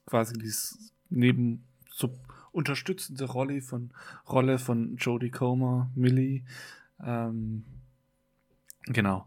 quasi 0.05 0.33
dieses 0.33 0.93
neben 1.09 1.63
so 1.91 2.17
unterstützende 2.51 3.25
Rolle 3.25 3.61
von 3.61 3.91
Rolle 4.27 4.59
von 4.59 4.97
Jodie 4.97 5.31
Comer, 5.31 5.89
Millie. 5.95 6.43
Ähm, 7.03 7.65
Genau. 8.85 9.25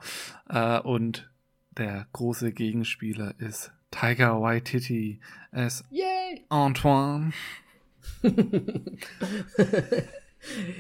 Äh, 0.49 0.81
und 0.81 1.31
der 1.77 2.07
große 2.13 2.53
Gegenspieler 2.53 3.35
ist 3.39 3.73
Tiger 3.91 4.41
Waititi 4.41 5.21
als 5.51 5.85
Yay! 5.91 6.45
Antoine. 6.49 7.33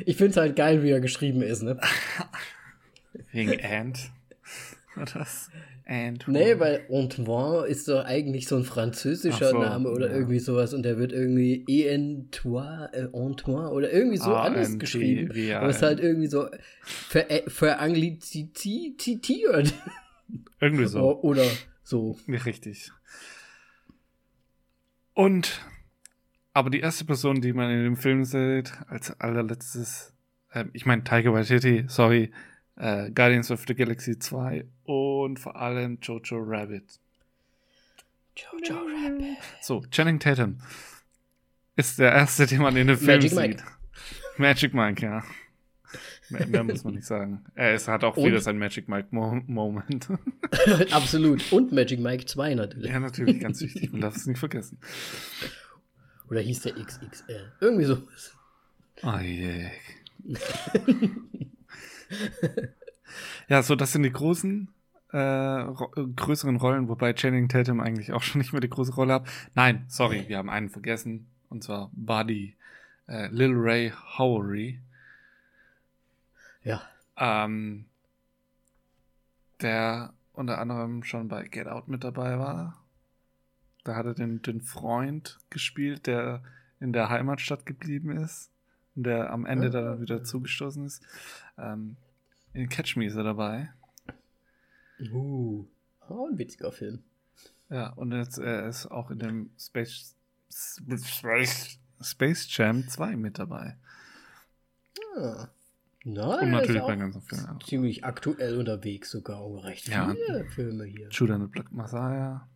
ich 0.04 0.16
finde 0.16 0.30
es 0.30 0.36
halt 0.36 0.56
geil, 0.56 0.82
wie 0.82 0.90
er 0.90 1.00
geschrieben 1.00 1.42
ist, 1.42 1.62
ne? 1.62 1.80
Wegen 3.32 3.64
Ant. 3.64 4.10
Oder 4.96 5.26
Antoine. 5.86 6.38
Nee, 6.38 6.58
weil 6.58 6.86
Antoine 6.90 7.66
ist 7.66 7.88
doch 7.88 8.04
eigentlich 8.04 8.48
so 8.48 8.56
ein 8.56 8.64
französischer 8.64 9.50
so, 9.50 9.58
Name 9.58 9.90
oder 9.90 10.08
ja. 10.08 10.14
irgendwie 10.14 10.38
sowas 10.38 10.72
und 10.72 10.82
der 10.82 10.98
wird 10.98 11.12
irgendwie 11.12 11.64
Antoine, 11.90 12.90
äh, 12.94 13.08
Antoine 13.12 13.70
oder 13.70 13.92
irgendwie 13.92 14.16
so 14.16 14.34
anders 14.34 14.78
geschrieben. 14.78 15.30
Aber 15.54 15.68
es 15.68 15.76
ist 15.76 15.82
halt 15.82 16.00
irgendwie 16.00 16.28
so 16.28 16.48
ver 16.82 17.30
äh, 17.30 17.48
verangliziert. 17.48 18.64
Irgendwie 20.60 20.86
so. 20.86 21.20
Oder 21.22 21.44
so. 21.82 22.16
Nicht 22.26 22.46
richtig. 22.46 22.90
Und, 25.12 25.60
aber 26.52 26.70
die 26.70 26.80
erste 26.80 27.04
Person, 27.04 27.40
die 27.40 27.52
man 27.52 27.70
in 27.70 27.84
dem 27.84 27.96
Film 27.96 28.24
sieht, 28.24 28.72
als 28.88 29.20
allerletztes, 29.20 30.14
äh, 30.50 30.64
ich 30.72 30.86
meine 30.86 31.04
Tiger 31.04 31.32
Waititi, 31.32 31.84
sorry, 31.88 32.32
äh, 32.76 33.10
Guardians 33.10 33.50
of 33.50 33.64
the 33.66 33.74
Galaxy 33.74 34.18
2 34.18 34.64
und 34.84 35.38
vor 35.38 35.56
allem 35.56 35.98
Jojo 36.00 36.38
Rabbit. 36.38 36.98
Jojo 38.36 38.80
Rabbit. 38.80 39.38
So, 39.60 39.82
Channing 39.90 40.18
Tatum 40.18 40.58
ist 41.76 41.98
der 41.98 42.12
erste, 42.12 42.46
den 42.46 42.62
man 42.62 42.76
in 42.76 42.86
dem 42.86 42.96
Film 42.96 43.18
Magic 43.18 43.30
sieht. 43.30 43.38
Mike. 43.38 43.64
Magic 44.38 44.74
Mike, 44.74 45.04
ja. 45.04 45.22
Mehr, 46.30 46.46
mehr, 46.46 46.64
muss 46.64 46.82
man 46.84 46.94
nicht 46.94 47.06
sagen. 47.06 47.44
Er 47.54 47.74
ist, 47.74 47.86
hat 47.86 48.02
auch 48.02 48.16
und? 48.16 48.24
wieder 48.24 48.40
sein 48.40 48.58
Magic 48.58 48.88
Mike 48.88 49.08
Mo 49.10 49.40
Moment. 49.46 50.08
Absolut. 50.90 51.52
Und 51.52 51.70
Magic 51.72 52.00
Mike 52.00 52.26
2 52.26 52.54
natürlich. 52.54 52.90
Ja, 52.90 52.98
natürlich, 52.98 53.40
ganz 53.40 53.60
wichtig. 53.60 53.92
Man 53.92 54.00
darf 54.00 54.16
es 54.16 54.26
nicht 54.26 54.38
vergessen. 54.38 54.78
Oder 56.30 56.40
hieß 56.40 56.62
der 56.62 56.72
XXL? 56.74 57.52
Irgendwie 57.60 57.84
sowas. 57.84 58.34
Oh 59.02 59.18
je. 59.18 59.66
ja, 63.48 63.62
so, 63.62 63.76
das 63.76 63.92
sind 63.92 64.02
die 64.02 64.12
großen, 64.12 64.68
äh, 65.12 65.64
größeren 66.16 66.56
Rollen, 66.56 66.88
wobei 66.88 67.12
Channing 67.12 67.48
Tatum 67.48 67.80
eigentlich 67.80 68.12
auch 68.12 68.22
schon 68.22 68.40
nicht 68.40 68.52
mehr 68.52 68.60
die 68.60 68.70
große 68.70 68.94
Rolle 68.94 69.14
hat. 69.14 69.28
Nein, 69.54 69.84
sorry, 69.88 70.24
wir 70.28 70.38
haben 70.38 70.50
einen 70.50 70.70
vergessen, 70.70 71.26
und 71.48 71.62
zwar 71.62 71.90
Buddy, 71.92 72.56
äh, 73.08 73.28
Lil 73.28 73.52
Ray 73.54 73.92
Howery. 74.18 74.80
Ja. 76.62 76.82
Ähm, 77.16 77.86
der 79.60 80.12
unter 80.32 80.58
anderem 80.58 81.04
schon 81.04 81.28
bei 81.28 81.46
Get 81.46 81.68
Out 81.68 81.88
mit 81.88 82.02
dabei 82.02 82.38
war. 82.38 82.82
Da 83.84 83.94
hat 83.94 84.06
er 84.06 84.14
den, 84.14 84.42
den 84.42 84.62
Freund 84.62 85.38
gespielt, 85.50 86.06
der 86.06 86.42
in 86.80 86.92
der 86.92 87.08
Heimatstadt 87.08 87.66
geblieben 87.66 88.10
ist 88.10 88.50
der 88.94 89.30
am 89.30 89.46
Ende 89.46 89.66
ja. 89.66 89.70
dann 89.70 90.00
wieder 90.00 90.22
zugestoßen 90.22 90.84
ist. 90.84 91.02
Ähm, 91.58 91.96
in 92.52 92.68
Catch 92.68 92.96
Me 92.96 93.06
ist 93.06 93.16
er 93.16 93.24
dabei. 93.24 93.72
Uh, 95.12 95.66
oh, 96.08 96.28
ein 96.30 96.38
witziger 96.38 96.72
Film. 96.72 97.02
Ja, 97.68 97.90
und 97.94 98.12
jetzt 98.12 98.38
er 98.38 98.68
ist 98.68 98.86
auch 98.86 99.10
in 99.10 99.18
dem 99.18 99.50
Space, 99.58 100.14
Space, 100.50 101.78
Space 102.00 102.46
Jam 102.56 102.86
2 102.88 103.16
mit 103.16 103.38
dabei. 103.38 103.76
Ah. 105.16 105.48
Nein, 106.06 106.40
und 106.40 106.50
natürlich 106.50 106.82
bei 106.82 106.96
ganzen 106.96 107.22
Filmen. 107.22 107.58
Ziemlich 107.64 108.04
aktuell 108.04 108.58
unterwegs 108.58 109.10
sogar, 109.10 109.38
auch 109.38 109.64
recht 109.64 109.84
viele 109.84 110.16
ja. 110.28 110.44
Filme 110.50 110.84
hier. 110.84 111.08
Judah 111.10 111.36
and 111.36 111.44
the 111.44 111.50
Black 111.50 111.72
Messiah. 111.72 112.46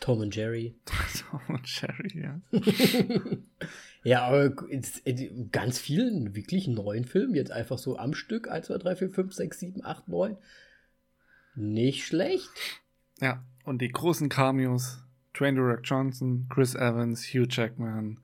Tom 0.00 0.20
und 0.20 0.34
Jerry. 0.34 0.74
Tom 1.30 1.40
und 1.48 1.80
Jerry, 1.80 2.22
ja. 2.22 2.40
ja, 4.02 4.22
aber 4.22 4.50
ganz 5.52 5.78
vielen 5.78 6.34
wirklich 6.34 6.68
neuen 6.68 7.04
Filmen, 7.04 7.34
jetzt 7.34 7.52
einfach 7.52 7.78
so 7.78 7.98
am 7.98 8.14
Stück, 8.14 8.50
1, 8.50 8.66
2, 8.66 8.78
3, 8.78 8.96
4, 8.96 9.10
5, 9.10 9.34
6, 9.34 9.60
7, 9.60 9.84
8, 9.84 10.08
9. 10.08 10.36
Nicht 11.56 12.06
schlecht. 12.06 12.50
Ja, 13.20 13.44
und 13.64 13.82
die 13.82 13.88
großen 13.88 14.28
Cameos, 14.28 15.02
Dwayne 15.34 15.56
The 15.56 15.62
Rock 15.62 15.80
Johnson, 15.84 16.46
Chris 16.48 16.74
Evans, 16.74 17.24
Hugh 17.26 17.46
Jackman 17.48 18.18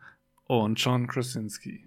und 0.46 0.76
John 0.76 1.06
Krasinski. 1.06 1.86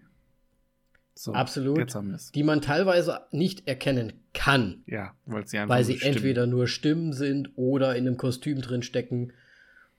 So, 1.15 1.33
Absolut. 1.33 1.93
Die 2.33 2.43
man 2.43 2.61
teilweise 2.61 3.21
nicht 3.31 3.67
erkennen 3.67 4.13
kann. 4.33 4.83
Ja, 4.85 5.13
weil 5.25 5.45
sie 5.47 5.57
einfach 5.57 5.75
Weil 5.75 5.83
sie 5.83 5.97
Stimmen. 5.97 6.15
entweder 6.15 6.47
nur 6.47 6.67
Stimmen 6.67 7.11
sind 7.11 7.51
oder 7.57 7.95
in 7.95 8.07
einem 8.07 8.15
Kostüm 8.15 8.61
drin 8.61 8.83
stecken 8.83 9.33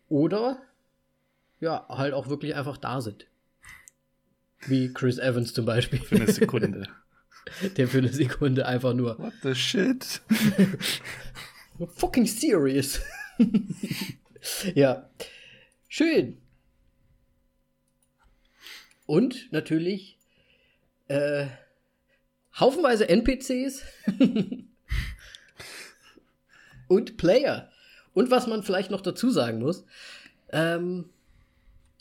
oder 0.09 0.62
ja, 1.61 1.84
halt 1.91 2.14
auch 2.14 2.28
wirklich 2.28 2.55
einfach 2.55 2.78
da 2.78 3.03
sind. 3.03 3.26
Wie 4.67 4.93
Chris 4.93 5.19
Evans 5.19 5.55
zum 5.55 5.65
Beispiel. 5.65 6.01
Für 6.01 6.17
eine 6.17 6.31
Sekunde. 6.31 6.89
Der 7.77 7.89
für 7.89 7.99
eine 7.99 8.13
Sekunde 8.13 8.67
einfach 8.67 8.95
nur. 8.95 9.19
What 9.19 9.33
the 9.43 9.55
shit? 9.55 10.21
fucking 11.97 12.27
serious. 12.27 13.01
ja. 14.75 15.09
Schön. 15.89 16.39
Und 19.07 19.51
natürlich 19.51 20.19
äh, 21.09 21.47
haufenweise 22.59 23.09
NPCs 23.09 23.83
und 26.89 27.17
Player. 27.17 27.71
Und 28.15 28.31
was 28.31 28.47
man 28.47 28.63
vielleicht 28.63 28.91
noch 28.91 29.01
dazu 29.01 29.31
sagen 29.31 29.59
muss, 29.59 29.85
ähm, 30.51 31.11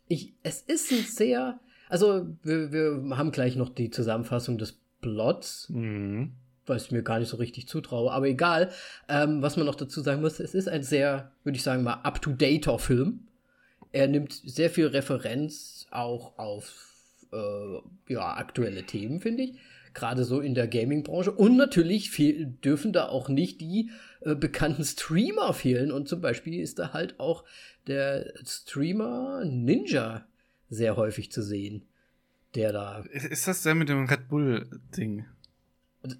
ich, 0.07 0.33
es 0.43 0.61
ist 0.61 0.91
ein 0.91 1.03
sehr, 1.03 1.59
also 1.89 2.27
wir, 2.43 2.71
wir 2.71 3.17
haben 3.17 3.31
gleich 3.31 3.55
noch 3.55 3.69
die 3.69 3.89
Zusammenfassung 3.89 4.57
des 4.57 4.79
Plots, 5.01 5.69
mhm. 5.69 6.33
was 6.65 6.85
ich 6.85 6.91
mir 6.91 7.03
gar 7.03 7.19
nicht 7.19 7.29
so 7.29 7.37
richtig 7.37 7.67
zutraue, 7.67 8.11
aber 8.11 8.27
egal. 8.27 8.71
Ähm, 9.09 9.41
was 9.41 9.57
man 9.57 9.65
noch 9.65 9.75
dazu 9.75 10.01
sagen 10.01 10.21
muss, 10.21 10.39
es 10.39 10.53
ist 10.53 10.69
ein 10.69 10.83
sehr, 10.83 11.31
würde 11.43 11.57
ich 11.57 11.63
sagen 11.63 11.83
mal, 11.83 12.01
up-to-dater 12.03 12.79
Film. 12.79 13.27
Er 13.91 14.07
nimmt 14.07 14.33
sehr 14.33 14.69
viel 14.69 14.87
Referenz 14.87 15.87
auch 15.89 16.37
auf 16.37 16.93
äh, 17.33 18.13
ja, 18.13 18.35
aktuelle 18.35 18.83
Themen, 18.83 19.19
finde 19.19 19.43
ich 19.43 19.55
gerade 19.93 20.23
so 20.23 20.39
in 20.39 20.53
der 20.53 20.67
Gaming-Branche. 20.67 21.31
Und 21.31 21.57
natürlich 21.57 22.11
dürfen 22.63 22.93
da 22.93 23.09
auch 23.09 23.29
nicht 23.29 23.59
die 23.59 23.89
äh, 24.21 24.35
bekannten 24.35 24.83
Streamer 24.83 25.53
fehlen. 25.53 25.91
Und 25.91 26.07
zum 26.07 26.21
Beispiel 26.21 26.61
ist 26.61 26.79
da 26.79 26.93
halt 26.93 27.19
auch 27.19 27.43
der 27.87 28.33
Streamer 28.45 29.43
Ninja 29.45 30.25
sehr 30.69 30.95
häufig 30.95 31.31
zu 31.31 31.41
sehen. 31.41 31.83
Der 32.55 32.71
da. 32.71 32.99
Ist 33.11 33.47
das 33.47 33.61
der 33.61 33.75
mit 33.75 33.89
dem 33.89 34.05
Red 34.05 34.27
Bull-Ding? 34.27 35.25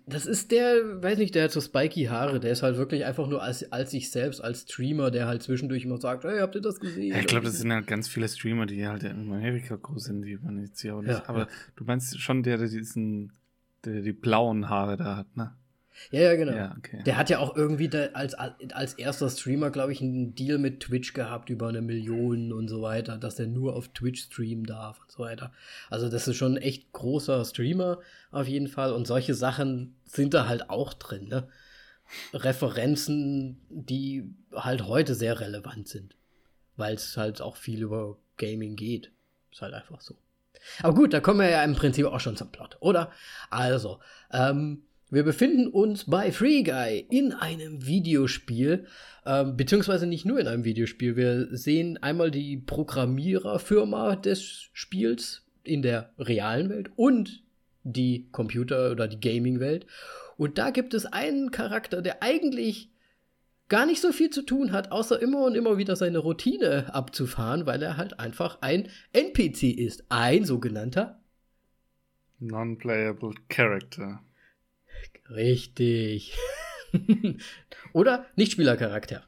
Das 0.06 0.26
ist 0.26 0.52
der, 0.52 1.02
weiß 1.02 1.18
nicht, 1.18 1.34
der 1.36 1.46
hat 1.46 1.52
so 1.52 1.62
spiky 1.62 2.06
Haare, 2.06 2.42
der 2.42 2.52
ist 2.52 2.64
halt 2.64 2.76
wirklich 2.76 3.06
einfach 3.06 3.28
nur 3.28 3.42
als, 3.42 3.72
als 3.72 3.92
sich 3.92 4.12
selbst, 4.12 4.44
als 4.44 4.64
Streamer, 4.64 5.10
der 5.10 5.26
halt 5.26 5.42
zwischendurch 5.42 5.86
immer 5.86 5.98
sagt, 5.98 6.26
hey, 6.26 6.40
habt 6.40 6.54
ihr 6.56 6.62
das 6.62 6.82
gesehen? 6.82 7.14
Ja, 7.14 7.20
ich 7.20 7.28
glaube, 7.28 7.46
das 7.46 7.60
sind 7.60 7.72
halt 7.72 7.88
ganz 7.88 8.10
viele 8.10 8.28
Streamer, 8.28 8.66
die 8.66 8.86
halt 8.86 9.04
in 9.04 9.32
Amerika 9.32 9.78
groß 9.78 10.04
sind, 10.04 10.24
die 10.24 10.38
man 10.38 10.60
jetzt 10.60 10.82
hier 10.82 10.96
auch 10.96 11.02
nicht. 11.02 11.12
Ja, 11.12 11.30
Aber 11.30 11.40
ja. 11.40 11.48
du 11.78 11.86
meinst 11.86 12.20
schon 12.20 12.44
der, 12.44 12.58
der 12.58 12.68
diesen, 12.68 13.32
der 13.86 14.02
die 14.02 14.12
blauen 14.12 14.68
Haare 14.68 14.98
da 14.98 15.16
hat, 15.16 15.38
ne? 15.38 15.56
Ja, 16.12 16.22
ja, 16.22 16.36
genau. 16.36 16.56
Ja, 16.56 16.76
okay. 16.78 17.04
Der 17.06 17.18
hat 17.18 17.30
ja 17.30 17.40
auch 17.40 17.56
irgendwie 17.56 17.90
als, 18.14 18.34
als 18.34 18.94
erster 18.94 19.30
Streamer, 19.30 19.70
glaube 19.70 19.92
ich, 19.92 20.02
einen 20.02 20.36
Deal 20.36 20.58
mit 20.58 20.82
Twitch 20.82 21.14
gehabt 21.14 21.50
über 21.50 21.68
eine 21.68 21.82
Million 21.82 22.52
und 22.52 22.68
so 22.68 22.82
weiter, 22.82 23.18
dass 23.18 23.40
er 23.40 23.48
nur 23.48 23.76
auf 23.76 23.90
Twitch 23.90 24.24
streamen 24.24 24.66
darf 24.66 25.00
und 25.02 25.12
so 25.12 25.20
weiter. 25.20 25.52
Also 25.90 26.10
das 26.10 26.28
ist 26.28 26.38
schon 26.38 26.56
ein 26.56 26.62
echt 26.62 26.92
großer 26.92 27.44
Streamer 27.46 28.00
auf 28.32 28.48
jeden 28.48 28.68
Fall 28.68 28.94
und 28.94 29.08
solche 29.08 29.34
Sachen 29.34 29.96
sind 30.06 30.34
da 30.34 30.48
halt 30.48 30.70
auch 30.70 30.94
drin, 30.94 31.28
ne? 31.28 31.48
Referenzen, 32.34 33.62
die 33.70 34.34
halt 34.52 34.88
heute 34.88 35.14
sehr 35.14 35.40
relevant 35.40 35.88
sind, 35.88 36.16
weil 36.76 36.96
es 36.96 37.18
halt 37.18 37.40
auch 37.40 37.56
viel 37.56 37.84
über 37.84 38.18
Gaming 38.38 38.76
geht. 38.76 39.12
Ist 39.52 39.62
halt 39.62 39.76
einfach 39.76 40.02
so. 40.02 40.16
Aber 40.82 40.94
gut, 40.94 41.14
da 41.14 41.20
kommen 41.20 41.40
wir 41.40 41.50
ja 41.50 41.64
im 41.64 41.76
Prinzip 41.76 42.06
auch 42.06 42.20
schon 42.20 42.36
zum 42.36 42.52
Plot, 42.52 42.78
oder? 42.80 43.12
Also, 43.50 44.00
ähm, 44.32 44.84
wir 45.10 45.24
befinden 45.24 45.68
uns 45.68 46.06
bei 46.06 46.32
Free 46.32 46.64
Guy 46.64 47.06
in 47.10 47.34
einem 47.34 47.86
Videospiel, 47.86 48.86
ähm, 49.26 49.58
beziehungsweise 49.58 50.06
nicht 50.06 50.26
nur 50.26 50.40
in 50.40 50.48
einem 50.48 50.66
Videospiel. 50.66 51.16
Wir 51.16 51.48
sehen 51.52 51.98
einmal 51.98 52.30
die 52.32 52.58
Programmiererfirma 52.58 54.16
des 54.16 54.70
Spiels 54.74 55.46
in 55.64 55.82
der 55.82 56.14
realen 56.20 56.70
Welt 56.70 56.92
und 56.96 57.44
die 57.84 58.30
Computer- 58.32 58.92
oder 58.92 59.08
die 59.08 59.20
Gaming-Welt. 59.20 59.86
Und 60.38 60.58
da 60.58 60.70
gibt 60.70 60.94
es 60.94 61.06
einen 61.06 61.52
Charakter, 61.52 62.02
der 62.02 62.22
eigentlich 62.22 62.92
gar 63.68 63.86
nicht 63.86 64.02
so 64.02 64.12
viel 64.12 64.30
zu 64.30 64.44
tun 64.44 64.72
hat, 64.72 64.92
außer 64.92 65.22
immer 65.22 65.44
und 65.44 65.56
immer 65.56 65.78
wieder 65.78 65.96
seine 65.96 66.20
Routine 66.20 66.94
abzufahren, 66.94 67.66
weil 67.66 67.82
er 67.82 67.98
halt 67.98 68.20
einfach 68.20 68.60
ein 68.62 68.90
NPC 69.14 69.64
ist. 69.78 70.06
Ein 70.10 70.46
sogenannter 70.46 71.20
Non-Playable 72.40 73.34
Character. 73.50 74.22
Richtig. 75.30 76.36
oder 77.94 78.26
Nichtspielercharakter. 78.36 79.24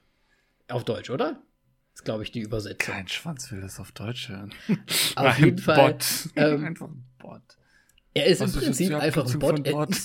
Auf 0.67 0.83
Deutsch, 0.83 1.09
oder? 1.09 1.41
Das 1.91 2.01
ist, 2.01 2.05
glaube 2.05 2.23
ich, 2.23 2.31
die 2.31 2.41
Übersetzung. 2.41 2.93
Kein 2.93 3.07
Schwanz 3.07 3.51
will 3.51 3.61
das 3.61 3.79
auf 3.79 3.91
Deutsch 3.91 4.29
hören. 4.29 4.53
auf 5.15 5.39
jeden 5.39 5.57
Fall. 5.57 5.93
Bot. 5.93 6.05
Ähm, 6.35 6.65
einfach 6.65 6.87
ein 6.87 7.05
Bot. 7.19 7.41
Er 8.13 8.25
ist 8.25 8.41
Was 8.41 8.55
im 8.55 8.61
Prinzip 8.61 8.93
einfach 8.93 9.31
ein 9.31 9.39
Bot. 9.39 9.63
Bot? 9.63 9.95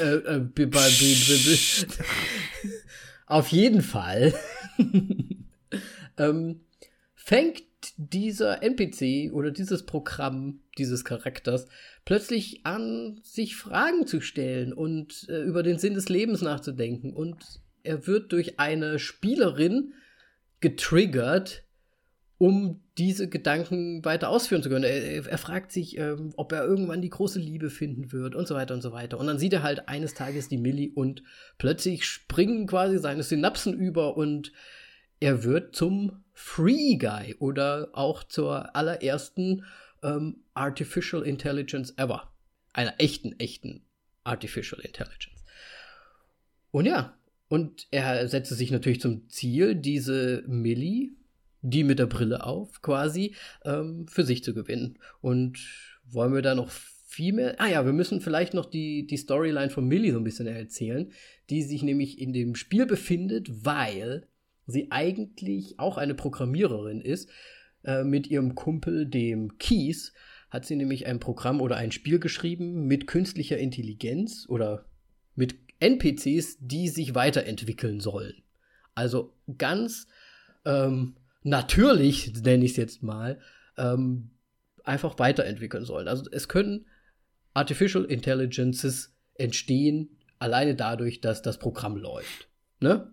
äh, 0.00 0.14
äh, 0.14 0.48
auf 3.26 3.48
jeden 3.48 3.82
Fall 3.82 4.34
ähm, 6.16 6.60
fängt 7.14 7.62
dieser 7.96 8.62
NPC 8.62 9.32
oder 9.32 9.50
dieses 9.50 9.86
Programm 9.86 10.60
dieses 10.80 11.04
Charakters 11.04 11.66
plötzlich 12.04 12.66
an, 12.66 13.20
sich 13.22 13.56
Fragen 13.56 14.06
zu 14.06 14.20
stellen 14.20 14.72
und 14.72 15.28
äh, 15.28 15.42
über 15.42 15.62
den 15.62 15.78
Sinn 15.78 15.94
des 15.94 16.08
Lebens 16.08 16.42
nachzudenken. 16.42 17.12
Und 17.12 17.60
er 17.82 18.06
wird 18.06 18.32
durch 18.32 18.58
eine 18.58 18.98
Spielerin 18.98 19.92
getriggert, 20.60 21.64
um 22.38 22.82
diese 22.96 23.28
Gedanken 23.28 24.04
weiter 24.04 24.30
ausführen 24.30 24.62
zu 24.62 24.70
können. 24.70 24.84
Er, 24.84 25.26
er 25.26 25.38
fragt 25.38 25.72
sich, 25.72 25.98
ähm, 25.98 26.32
ob 26.36 26.52
er 26.52 26.64
irgendwann 26.64 27.02
die 27.02 27.10
große 27.10 27.38
Liebe 27.38 27.70
finden 27.70 28.12
wird 28.12 28.34
und 28.34 28.48
so 28.48 28.54
weiter 28.54 28.74
und 28.74 28.82
so 28.82 28.92
weiter. 28.92 29.18
Und 29.18 29.26
dann 29.26 29.38
sieht 29.38 29.52
er 29.52 29.62
halt 29.62 29.88
eines 29.88 30.14
Tages 30.14 30.48
die 30.48 30.58
Millie 30.58 30.90
und 30.94 31.22
plötzlich 31.58 32.06
springen 32.06 32.66
quasi 32.66 32.98
seine 32.98 33.22
Synapsen 33.22 33.74
über 33.74 34.16
und 34.16 34.52
er 35.20 35.44
wird 35.44 35.76
zum 35.76 36.24
Free 36.32 36.96
Guy 36.96 37.36
oder 37.38 37.90
auch 37.92 38.24
zur 38.24 38.74
allerersten 38.74 39.64
ähm, 40.02 40.42
Artificial 40.54 41.22
Intelligence 41.22 41.94
ever. 41.96 42.32
Einer 42.72 42.94
echten, 42.98 43.38
echten 43.38 43.82
Artificial 44.24 44.80
Intelligence. 44.80 45.44
Und 46.70 46.86
ja, 46.86 47.16
und 47.48 47.88
er 47.90 48.28
setzte 48.28 48.54
sich 48.54 48.70
natürlich 48.70 49.00
zum 49.00 49.28
Ziel, 49.28 49.74
diese 49.74 50.44
Millie, 50.46 51.10
die 51.62 51.84
mit 51.84 51.98
der 51.98 52.06
Brille 52.06 52.44
auf, 52.44 52.80
quasi, 52.80 53.34
ähm, 53.64 54.06
für 54.06 54.24
sich 54.24 54.44
zu 54.44 54.54
gewinnen. 54.54 54.98
Und 55.20 55.58
wollen 56.04 56.32
wir 56.32 56.42
da 56.42 56.54
noch 56.54 56.70
viel 56.70 57.32
mehr. 57.32 57.60
Ah 57.60 57.68
ja, 57.68 57.84
wir 57.84 57.92
müssen 57.92 58.20
vielleicht 58.20 58.54
noch 58.54 58.66
die, 58.66 59.06
die 59.06 59.16
Storyline 59.16 59.70
von 59.70 59.86
Millie 59.86 60.12
so 60.12 60.18
ein 60.18 60.24
bisschen 60.24 60.46
erzählen, 60.46 61.10
die 61.50 61.62
sich 61.62 61.82
nämlich 61.82 62.20
in 62.20 62.32
dem 62.32 62.54
Spiel 62.54 62.86
befindet, 62.86 63.48
weil 63.64 64.28
sie 64.66 64.92
eigentlich 64.92 65.80
auch 65.80 65.98
eine 65.98 66.14
Programmiererin 66.14 67.00
ist, 67.00 67.28
äh, 67.84 68.04
mit 68.04 68.26
ihrem 68.26 68.54
Kumpel, 68.54 69.06
dem 69.06 69.58
Keys, 69.58 70.12
hat 70.50 70.66
sie 70.66 70.76
nämlich 70.76 71.06
ein 71.06 71.20
Programm 71.20 71.60
oder 71.60 71.76
ein 71.76 71.92
Spiel 71.92 72.18
geschrieben 72.18 72.86
mit 72.86 73.06
künstlicher 73.06 73.58
Intelligenz 73.58 74.46
oder 74.48 74.84
mit 75.34 75.56
NPCs, 75.78 76.58
die 76.60 76.88
sich 76.88 77.14
weiterentwickeln 77.14 78.00
sollen. 78.00 78.42
Also 78.94 79.32
ganz 79.56 80.08
ähm, 80.64 81.16
natürlich, 81.42 82.34
nenne 82.42 82.64
ich 82.64 82.72
es 82.72 82.76
jetzt 82.76 83.02
mal, 83.02 83.38
ähm, 83.78 84.30
einfach 84.84 85.18
weiterentwickeln 85.18 85.84
sollen. 85.84 86.08
Also 86.08 86.24
es 86.30 86.48
können 86.48 86.86
Artificial 87.54 88.04
Intelligences 88.04 89.14
entstehen, 89.34 90.16
alleine 90.38 90.74
dadurch, 90.74 91.20
dass 91.20 91.42
das 91.42 91.58
Programm 91.58 91.96
läuft. 91.96 92.48
Ne? 92.80 93.12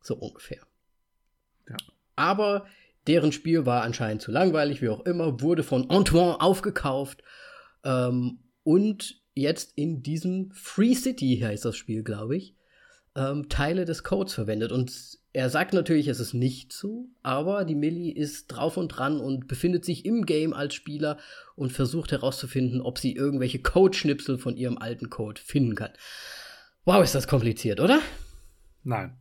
So 0.00 0.16
ungefähr. 0.16 0.62
Ja. 1.68 1.76
Aber 2.14 2.66
Deren 3.06 3.32
Spiel 3.32 3.66
war 3.66 3.82
anscheinend 3.82 4.22
zu 4.22 4.30
langweilig, 4.30 4.82
wie 4.82 4.88
auch 4.88 5.04
immer, 5.06 5.40
wurde 5.40 5.62
von 5.62 5.90
Antoine 5.90 6.40
aufgekauft. 6.40 7.22
Ähm, 7.84 8.40
und 8.62 9.20
jetzt 9.34 9.72
in 9.76 10.02
diesem 10.02 10.50
Free 10.52 10.94
City 10.94 11.40
heißt 11.42 11.64
das 11.64 11.76
Spiel, 11.76 12.02
glaube 12.02 12.36
ich, 12.36 12.54
ähm, 13.14 13.48
Teile 13.48 13.84
des 13.84 14.02
Codes 14.02 14.34
verwendet. 14.34 14.72
Und 14.72 14.92
er 15.32 15.50
sagt 15.50 15.74
natürlich, 15.74 16.08
es 16.08 16.18
ist 16.18 16.34
nicht 16.34 16.72
so, 16.72 17.08
aber 17.22 17.64
die 17.64 17.74
Millie 17.74 18.14
ist 18.14 18.48
drauf 18.48 18.76
und 18.76 18.88
dran 18.88 19.20
und 19.20 19.48
befindet 19.48 19.84
sich 19.84 20.04
im 20.04 20.24
Game 20.24 20.54
als 20.54 20.74
Spieler 20.74 21.18
und 21.54 21.72
versucht 21.72 22.10
herauszufinden, 22.10 22.80
ob 22.80 22.98
sie 22.98 23.14
irgendwelche 23.14 23.60
Codeschnipsel 23.60 24.38
von 24.38 24.56
ihrem 24.56 24.78
alten 24.78 25.10
Code 25.10 25.40
finden 25.40 25.74
kann. 25.74 25.90
Wow, 26.86 27.04
ist 27.04 27.14
das 27.14 27.28
kompliziert, 27.28 27.80
oder? 27.80 28.00
Nein. 28.82 29.16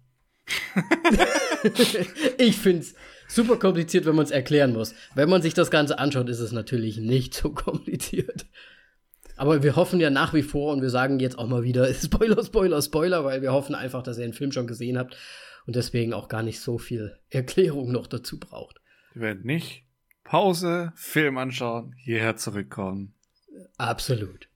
ich 2.38 2.58
finde 2.58 2.82
es 2.82 2.96
super 3.36 3.58
kompliziert, 3.58 4.06
wenn 4.06 4.16
man 4.16 4.26
es 4.26 4.32
erklären 4.32 4.74
muss. 4.74 4.96
Wenn 5.14 5.30
man 5.30 5.42
sich 5.42 5.54
das 5.54 5.70
Ganze 5.70 6.00
anschaut, 6.00 6.30
ist 6.30 6.40
es 6.40 6.52
natürlich 6.52 6.98
nicht 6.98 7.34
so 7.34 7.50
kompliziert. 7.54 8.46
Aber 9.38 9.64
wir 9.64 9.76
hoffen 9.76 10.00
ja 10.00 10.10
nach 10.10 10.34
wie 10.34 10.44
vor 10.44 10.74
und 10.74 10.82
wir 10.82 10.90
sagen 10.90 11.20
jetzt 11.20 11.38
auch 11.38 11.48
mal 11.48 11.64
wieder 11.64 11.94
Spoiler, 11.94 12.44
Spoiler, 12.44 12.82
Spoiler, 12.82 13.26
weil 13.26 13.42
wir 13.42 13.52
hoffen 13.52 13.76
einfach, 13.76 14.02
dass 14.02 14.18
ihr 14.18 14.26
den 14.26 14.34
Film 14.34 14.52
schon 14.52 14.68
gesehen 14.68 14.98
habt 14.98 15.18
und 15.68 15.76
deswegen 15.76 16.14
auch 16.14 16.30
gar 16.30 16.44
nicht 16.44 16.60
so 16.60 16.78
viel 16.78 17.18
Erklärung 17.30 17.92
noch 17.92 18.08
dazu 18.08 18.40
braucht. 18.40 18.80
Wir 19.14 19.24
werden 19.24 19.46
nicht 19.46 19.84
Pause, 20.24 20.92
Film 20.96 21.38
anschauen, 21.38 21.94
hierher 21.98 22.36
zurückkommen. 22.36 23.14
Absolut. 23.78 24.48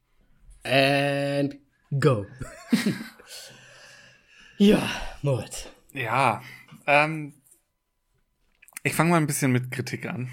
And 0.63 1.57
go. 1.99 2.25
ja, 4.57 4.81
Moritz. 5.21 5.67
Ja, 5.93 6.41
ähm, 6.85 7.33
ich 8.83 8.93
fange 8.93 9.11
mal 9.11 9.17
ein 9.17 9.27
bisschen 9.27 9.51
mit 9.51 9.71
Kritik 9.71 10.05
an. 10.05 10.29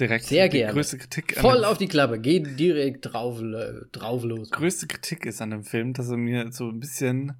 Direkt. 0.00 0.24
Sehr 0.24 0.48
die 0.48 0.58
gerne. 0.58 0.72
Größte 0.72 0.98
Kritik 0.98 1.38
Voll 1.38 1.64
auf 1.64 1.78
die 1.78 1.88
Klappe. 1.88 2.18
Geh 2.18 2.40
direkt 2.40 3.12
drauf, 3.12 3.40
drauf 3.92 4.24
los. 4.24 4.50
Größte 4.50 4.86
Kritik 4.86 5.26
ist 5.26 5.42
an 5.42 5.50
dem 5.50 5.64
Film, 5.64 5.92
dass 5.92 6.08
er 6.08 6.16
mir 6.16 6.50
so 6.50 6.68
ein 6.68 6.80
bisschen 6.80 7.34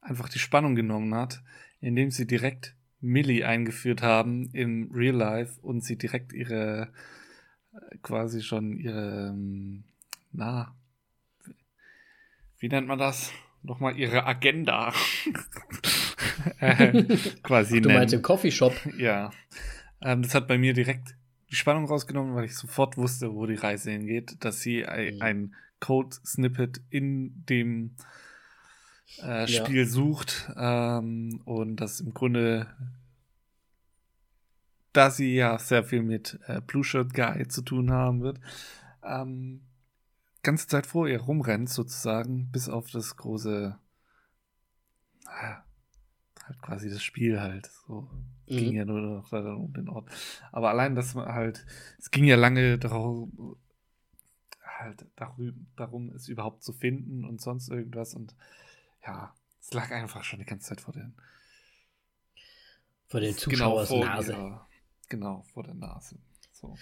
einfach 0.00 0.28
die 0.28 0.38
Spannung 0.38 0.76
genommen 0.76 1.14
hat, 1.14 1.42
indem 1.80 2.10
sie 2.10 2.26
direkt 2.26 2.74
Millie 3.00 3.46
eingeführt 3.46 4.02
haben 4.02 4.50
im 4.52 4.90
Real 4.92 5.16
Life 5.16 5.60
und 5.62 5.84
sie 5.84 5.96
direkt 5.96 6.32
ihre 6.32 6.92
äh, 7.74 7.96
quasi 8.02 8.42
schon 8.42 8.78
ihre 8.78 9.30
ähm, 9.30 9.84
na 10.32 10.74
wie 12.58 12.68
nennt 12.68 12.88
man 12.88 12.98
das? 12.98 13.32
Nochmal 13.62 13.98
ihre 13.98 14.26
Agenda 14.26 14.92
äh, 16.60 17.04
quasi 17.42 17.80
Du 17.80 17.90
meinst 17.90 18.14
im 18.14 18.22
Coffeeshop? 18.22 18.74
Ja. 18.98 19.30
Ähm, 20.00 20.22
das 20.22 20.34
hat 20.34 20.48
bei 20.48 20.58
mir 20.58 20.72
direkt 20.72 21.16
die 21.50 21.56
Spannung 21.56 21.86
rausgenommen, 21.86 22.34
weil 22.34 22.44
ich 22.44 22.56
sofort 22.56 22.96
wusste, 22.96 23.34
wo 23.34 23.46
die 23.46 23.54
Reise 23.54 23.90
hingeht, 23.90 24.36
dass 24.44 24.60
sie 24.60 24.82
mhm. 24.82 25.22
ein 25.22 25.54
Code-Snippet 25.80 26.80
in 26.90 27.44
dem 27.46 27.96
äh, 29.18 29.46
Spiel 29.46 29.84
ja. 29.84 29.86
sucht 29.86 30.50
ähm, 30.56 31.40
und 31.44 31.76
das 31.76 32.00
im 32.00 32.12
Grunde, 32.12 32.66
da 34.92 35.10
sie 35.10 35.34
ja 35.34 35.58
sehr 35.58 35.84
viel 35.84 36.02
mit 36.02 36.38
äh, 36.46 36.60
Blue 36.60 36.84
Shirt 36.84 37.14
Guy 37.14 37.46
zu 37.48 37.62
tun 37.62 37.92
haben 37.92 38.22
wird, 38.22 38.40
ähm, 39.04 39.62
ganze 40.42 40.66
Zeit 40.66 40.86
vor 40.86 41.08
ihr 41.08 41.20
rumrennt, 41.20 41.68
sozusagen, 41.68 42.50
bis 42.50 42.68
auf 42.68 42.90
das 42.90 43.16
große, 43.16 43.78
ah, 45.26 45.62
halt 46.46 46.62
quasi 46.62 46.88
das 46.88 47.02
Spiel 47.02 47.40
halt. 47.40 47.66
So 47.86 48.08
mhm. 48.48 48.56
ging 48.56 48.74
ja 48.74 48.84
nur 48.84 49.00
noch 49.00 49.32
um 49.32 49.72
den 49.72 49.88
Ort. 49.88 50.08
Aber 50.52 50.70
allein, 50.70 50.94
dass 50.94 51.14
man 51.14 51.26
halt, 51.26 51.66
es 51.98 52.10
ging 52.10 52.24
ja 52.24 52.36
lange 52.36 52.78
darum, 52.78 53.56
halt 54.78 55.06
darum, 55.16 56.10
es 56.14 56.28
überhaupt 56.28 56.62
zu 56.62 56.72
finden 56.72 57.24
und 57.24 57.40
sonst 57.40 57.68
irgendwas. 57.68 58.14
Und 58.14 58.34
ja, 59.04 59.34
es 59.60 59.72
lag 59.72 59.90
einfach 59.90 60.24
schon 60.24 60.38
die 60.38 60.44
ganze 60.44 60.68
Zeit 60.68 60.80
vor 60.80 60.94
den 60.94 61.14
vor 63.08 63.20
den 63.20 63.36
genau 63.36 63.38
Zuschauers 63.38 63.88
genau 63.88 64.04
Nase. 64.04 64.32
Ihrer, 64.32 64.68
genau, 65.08 65.42
vor 65.52 65.62
der 65.62 65.74
Nase. 65.74 66.18
So. 66.52 66.76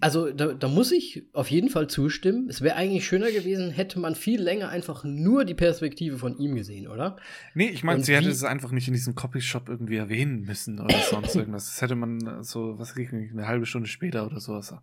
Also 0.00 0.32
da, 0.32 0.54
da, 0.54 0.68
muss 0.68 0.90
ich 0.90 1.22
auf 1.32 1.50
jeden 1.50 1.68
Fall 1.68 1.88
zustimmen. 1.88 2.48
Es 2.48 2.62
wäre 2.62 2.76
eigentlich 2.76 3.06
schöner 3.06 3.30
gewesen, 3.30 3.70
hätte 3.70 4.00
man 4.00 4.14
viel 4.14 4.40
länger 4.40 4.68
einfach 4.68 5.04
nur 5.04 5.44
die 5.44 5.54
Perspektive 5.54 6.18
von 6.18 6.36
ihm 6.38 6.56
gesehen, 6.56 6.88
oder? 6.88 7.16
Nee, 7.54 7.68
ich 7.68 7.84
meine, 7.84 8.02
sie 8.02 8.14
hätte 8.14 8.28
es 8.28 8.42
einfach 8.42 8.72
nicht 8.72 8.88
in 8.88 8.94
diesem 8.94 9.14
Copyshop 9.14 9.68
irgendwie 9.68 9.96
erwähnen 9.96 10.42
müssen 10.42 10.80
oder 10.80 10.96
sonst 10.98 11.34
irgendwas. 11.36 11.66
Das 11.66 11.82
hätte 11.82 11.94
man 11.94 12.42
so, 12.42 12.78
was 12.78 12.96
ich, 12.96 13.12
eine 13.12 13.46
halbe 13.46 13.66
Stunde 13.66 13.88
später 13.88 14.26
oder 14.26 14.40
sowas 14.40 14.74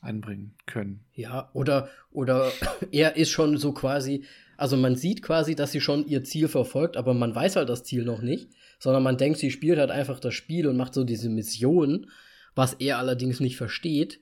einbringen 0.00 0.54
können. 0.66 1.00
Ja, 1.14 1.50
oder, 1.52 1.88
oder 2.12 2.50
er 2.92 3.16
ist 3.16 3.30
schon 3.30 3.56
so 3.56 3.72
quasi, 3.72 4.24
also 4.56 4.76
man 4.76 4.96
sieht 4.96 5.22
quasi, 5.22 5.54
dass 5.54 5.72
sie 5.72 5.80
schon 5.80 6.06
ihr 6.06 6.24
Ziel 6.24 6.48
verfolgt, 6.48 6.96
aber 6.96 7.14
man 7.14 7.34
weiß 7.34 7.56
halt 7.56 7.68
das 7.68 7.84
Ziel 7.84 8.04
noch 8.04 8.22
nicht, 8.22 8.48
sondern 8.78 9.02
man 9.02 9.16
denkt, 9.16 9.38
sie 9.38 9.50
spielt 9.50 9.78
halt 9.78 9.90
einfach 9.90 10.20
das 10.20 10.34
Spiel 10.34 10.66
und 10.66 10.76
macht 10.76 10.94
so 10.94 11.04
diese 11.04 11.28
Mission 11.28 12.06
was 12.54 12.74
er 12.74 12.98
allerdings 12.98 13.40
nicht 13.40 13.56
versteht. 13.56 14.20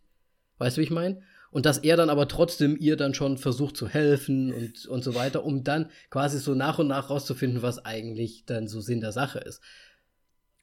Weißt 0.59 0.76
du, 0.76 0.80
wie 0.80 0.85
ich 0.85 0.91
meine? 0.91 1.22
Und 1.51 1.66
dass 1.66 1.78
er 1.78 1.97
dann 1.97 2.09
aber 2.09 2.28
trotzdem 2.28 2.76
ihr 2.78 2.97
dann 2.97 3.12
schon 3.12 3.37
versucht 3.37 3.76
zu 3.76 3.87
helfen 3.87 4.53
und, 4.55 4.87
und 4.87 5.05
so 5.05 5.14
weiter, 5.14 5.45
um 5.45 5.64
dann 5.64 5.91
quasi 6.09 6.39
so 6.39 6.55
nach 6.55 6.78
und 6.78 6.89
nach 6.89 7.11
rauszufinden, 7.11 7.61
was 7.61 7.85
eigentlich 7.85 8.45
dann 8.47 8.68
so 8.68 8.80
Sinn 8.80 9.01
der 9.01 9.12
Sache 9.12 9.39
ist. 9.39 9.61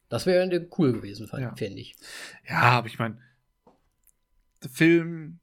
Das 0.09 0.26
wäre 0.26 0.67
cool 0.80 0.93
gewesen, 0.93 1.30
ja. 1.38 1.55
fände 1.55 1.80
ich. 1.80 1.95
Ja, 2.47 2.61
aber 2.61 2.88
ich 2.88 2.97
meine, 2.97 3.20
der 4.63 4.72
Film, 4.72 5.39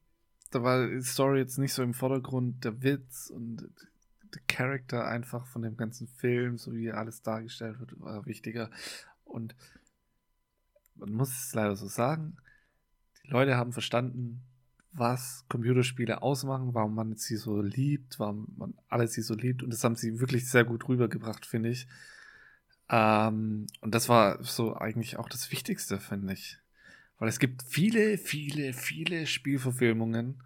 da 0.51 0.63
war 0.63 0.87
die 0.87 1.01
Story 1.01 1.39
jetzt 1.39 1.57
nicht 1.57 1.73
so 1.73 1.81
im 1.81 1.93
Vordergrund, 1.93 2.65
der 2.65 2.83
Witz 2.83 3.29
und 3.29 3.69
der 4.33 4.41
Charakter 4.47 5.07
einfach 5.07 5.45
von 5.47 5.61
dem 5.61 5.77
ganzen 5.77 6.07
Film, 6.07 6.57
so 6.57 6.73
wie 6.73 6.91
alles 6.91 7.21
dargestellt 7.21 7.79
wird, 7.79 7.97
war 8.01 8.25
wichtiger. 8.25 8.69
Und 9.23 9.55
man 10.99 11.13
muss 11.13 11.29
es 11.29 11.53
leider 11.53 11.75
so 11.75 11.87
sagen, 11.87 12.37
die 13.23 13.29
Leute 13.29 13.57
haben 13.57 13.73
verstanden, 13.73 14.41
was 14.93 15.45
Computerspiele 15.49 16.21
ausmachen, 16.21 16.73
warum 16.73 16.95
man 16.95 17.15
sie 17.15 17.37
so 17.37 17.61
liebt, 17.61 18.19
warum 18.19 18.47
man 18.57 18.73
alle 18.87 19.07
sie 19.07 19.21
so 19.21 19.35
liebt. 19.35 19.61
Und 19.61 19.71
das 19.71 19.83
haben 19.83 19.95
sie 19.95 20.19
wirklich 20.19 20.49
sehr 20.49 20.63
gut 20.63 20.87
rübergebracht, 20.87 21.45
finde 21.45 21.69
ich. 21.69 21.87
Ähm, 22.89 23.67
und 23.81 23.93
das 23.93 24.09
war 24.09 24.43
so 24.43 24.75
eigentlich 24.75 25.17
auch 25.17 25.29
das 25.29 25.51
Wichtigste, 25.51 25.99
finde 25.99 26.33
ich. 26.33 26.57
Weil 27.19 27.29
es 27.29 27.39
gibt 27.39 27.63
viele, 27.63 28.17
viele, 28.17 28.73
viele 28.73 29.27
Spielverfilmungen, 29.27 30.41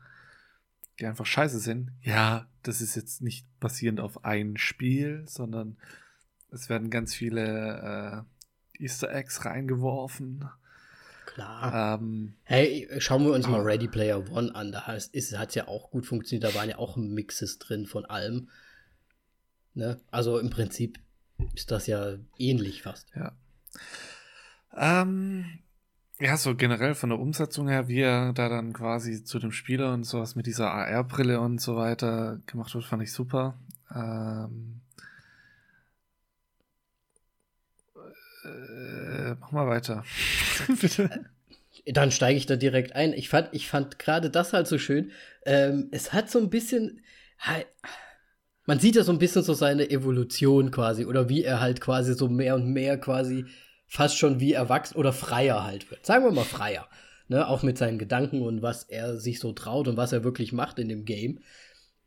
die 1.00 1.06
einfach 1.06 1.26
scheiße 1.26 1.60
sind. 1.60 1.92
Ja, 2.02 2.48
das 2.64 2.82
ist 2.82 2.96
jetzt 2.96 3.22
nicht 3.22 3.46
basierend 3.60 4.00
auf 4.00 4.26
ein 4.26 4.58
Spiel, 4.58 5.24
sondern 5.28 5.78
es 6.52 6.70
werden 6.70 6.90
ganz 6.90 7.14
viele 7.14 8.26
äh, 8.26 8.41
Easter 8.82 9.14
Eggs 9.14 9.46
reingeworfen. 9.46 10.50
Klar. 11.26 12.00
Ähm, 12.00 12.34
hey, 12.44 12.88
schauen 12.98 13.24
wir 13.24 13.34
uns 13.34 13.48
mal 13.48 13.62
Ready 13.62 13.88
Player 13.88 14.30
One 14.32 14.54
an. 14.54 14.72
Da 14.72 14.88
hat 14.88 15.12
es 15.14 15.56
ja 15.56 15.68
auch 15.68 15.92
gut 15.92 16.06
funktioniert. 16.06 16.44
Da 16.44 16.58
waren 16.58 16.70
ja 16.70 16.78
auch 16.78 16.98
Mixes 16.98 17.60
drin 17.60 17.86
von 17.86 18.06
allem. 18.06 18.50
Ne? 19.74 20.00
Also 20.12 20.40
im 20.40 20.50
Prinzip 20.50 21.00
ist 21.56 21.72
das 21.72 21.88
ja 21.88 22.16
ähnlich 22.38 22.84
fast. 22.84 23.08
Ja. 23.16 23.32
Ähm, 24.76 25.60
ja, 26.20 26.38
so 26.38 26.56
generell 26.56 26.96
von 26.96 27.10
der 27.10 27.20
Umsetzung 27.20 27.68
her, 27.68 27.88
wie 27.88 28.02
er 28.02 28.34
da 28.34 28.50
dann 28.50 28.74
quasi 28.74 29.24
zu 29.24 29.40
dem 29.40 29.52
Spieler 29.52 29.94
und 29.94 30.04
sowas 30.04 30.36
mit 30.36 30.46
dieser 30.46 30.72
AR-Brille 30.72 31.40
und 31.40 31.60
so 31.60 31.76
weiter 31.76 32.40
gemacht 32.46 32.74
wird, 32.76 32.86
fand 32.86 33.04
ich 33.04 33.12
super. 33.12 33.58
Ähm, 33.94 34.82
Äh, 38.44 39.36
mach 39.40 39.52
mal 39.52 39.68
weiter. 39.68 40.04
Bitte. 40.82 41.26
Dann 41.86 42.12
steige 42.12 42.38
ich 42.38 42.46
da 42.46 42.56
direkt 42.56 42.96
ein. 42.96 43.14
Ich 43.14 43.30
fand, 43.30 43.50
ich 43.52 43.68
fand 43.68 44.00
gerade 44.00 44.30
das 44.30 44.54
halt 44.54 44.68
so 44.68 44.78
schön. 44.78 45.12
Ähm, 45.46 45.90
es 45.92 46.14
hat 46.14 46.30
so 46.30 46.40
ein 46.40 46.50
bisschen. 46.50 47.02
Man 48.66 48.80
sieht 48.80 48.96
ja 48.96 49.04
so 49.04 49.12
ein 49.12 49.20
bisschen 49.20 49.44
so 49.44 49.54
seine 49.54 49.90
Evolution 49.90 50.72
quasi. 50.72 51.06
Oder 51.06 51.30
wie 51.30 51.44
er 51.44 51.60
halt 51.60 51.82
quasi 51.82 52.14
so 52.14 52.30
mehr 52.30 52.56
und 52.56 52.72
mehr 52.72 52.98
quasi 53.00 53.46
fast 53.88 54.18
schon 54.18 54.40
wie 54.40 54.54
erwachsen 54.54 54.98
oder 54.98 55.12
freier 55.12 55.64
halt 55.64 55.90
wird. 55.92 56.06
Sagen 56.06 56.24
wir 56.24 56.32
mal 56.32 56.46
freier. 56.46 56.88
Ne? 57.28 57.48
Auch 57.48 57.64
mit 57.64 57.78
seinen 57.78 58.00
Gedanken 58.00 58.42
und 58.42 58.62
was 58.62 58.84
er 58.84 59.18
sich 59.18 59.40
so 59.40 59.52
traut 59.54 59.88
und 59.88 59.98
was 59.98 60.14
er 60.14 60.24
wirklich 60.24 60.54
macht 60.54 60.80
in 60.80 60.90
dem 60.90 61.06
Game. 61.06 61.40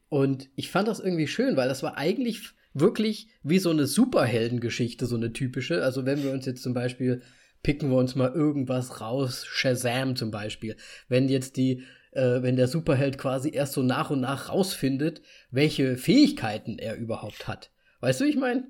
Und 0.08 0.48
ich 0.54 0.70
fand 0.70 0.86
das 0.86 1.00
irgendwie 1.00 1.26
schön, 1.26 1.56
weil 1.56 1.68
das 1.68 1.82
war 1.82 1.98
eigentlich 1.98 2.54
wirklich 2.74 3.28
wie 3.42 3.58
so 3.58 3.70
eine 3.70 3.86
Superheldengeschichte, 3.86 5.06
so 5.06 5.16
eine 5.16 5.32
typische. 5.32 5.82
Also 5.82 6.04
wenn 6.04 6.22
wir 6.22 6.32
uns 6.32 6.44
jetzt 6.44 6.62
zum 6.62 6.74
Beispiel 6.74 7.22
picken 7.64 7.90
wir 7.90 7.96
uns 7.96 8.14
mal 8.14 8.30
irgendwas 8.30 9.00
raus, 9.00 9.44
Shazam 9.46 10.14
zum 10.14 10.30
Beispiel. 10.30 10.76
Wenn 11.08 11.28
jetzt 11.28 11.56
die, 11.56 11.82
äh, 12.12 12.42
wenn 12.42 12.54
der 12.54 12.68
Superheld 12.68 13.18
quasi 13.18 13.50
erst 13.52 13.72
so 13.72 13.82
nach 13.82 14.10
und 14.10 14.20
nach 14.20 14.50
rausfindet, 14.50 15.22
welche 15.50 15.96
Fähigkeiten 15.96 16.78
er 16.78 16.96
überhaupt 16.96 17.48
hat. 17.48 17.72
Weißt 18.00 18.20
du, 18.20 18.26
wie 18.26 18.30
ich 18.30 18.36
meine? 18.36 18.68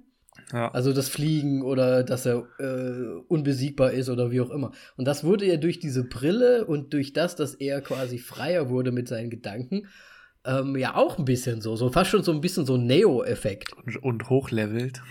Ja. 0.53 0.71
Also 0.71 0.93
das 0.93 1.09
Fliegen 1.09 1.63
oder 1.63 2.03
dass 2.03 2.27
er 2.27 2.47
äh, 2.59 3.23
unbesiegbar 3.29 3.93
ist 3.93 4.09
oder 4.09 4.31
wie 4.31 4.41
auch 4.41 4.51
immer. 4.51 4.73
Und 4.97 5.07
das 5.07 5.25
wurde 5.25 5.47
ja 5.47 5.57
durch 5.57 5.81
diese 5.81 6.05
Brille 6.05 6.65
und 6.65 6.93
durch 6.93 7.13
das, 7.13 7.37
dass 7.37 7.55
er 7.55 7.81
quasi 7.81 8.19
freier 8.19 8.69
wurde 8.69 8.93
mit 8.93 9.09
seinen 9.09 9.31
Gedanken 9.31 9.89
ähm, 10.45 10.77
ja 10.77 10.95
auch 10.95 11.19
ein 11.19 11.25
bisschen 11.25 11.61
so. 11.61 11.77
So 11.77 11.91
fast 11.91 12.11
schon 12.11 12.23
so 12.23 12.33
ein 12.33 12.41
bisschen 12.41 12.67
so 12.67 12.77
Neo-Effekt. 12.77 13.73
Und, 13.73 14.03
und 14.03 14.31
hochlevelt. 14.31 15.03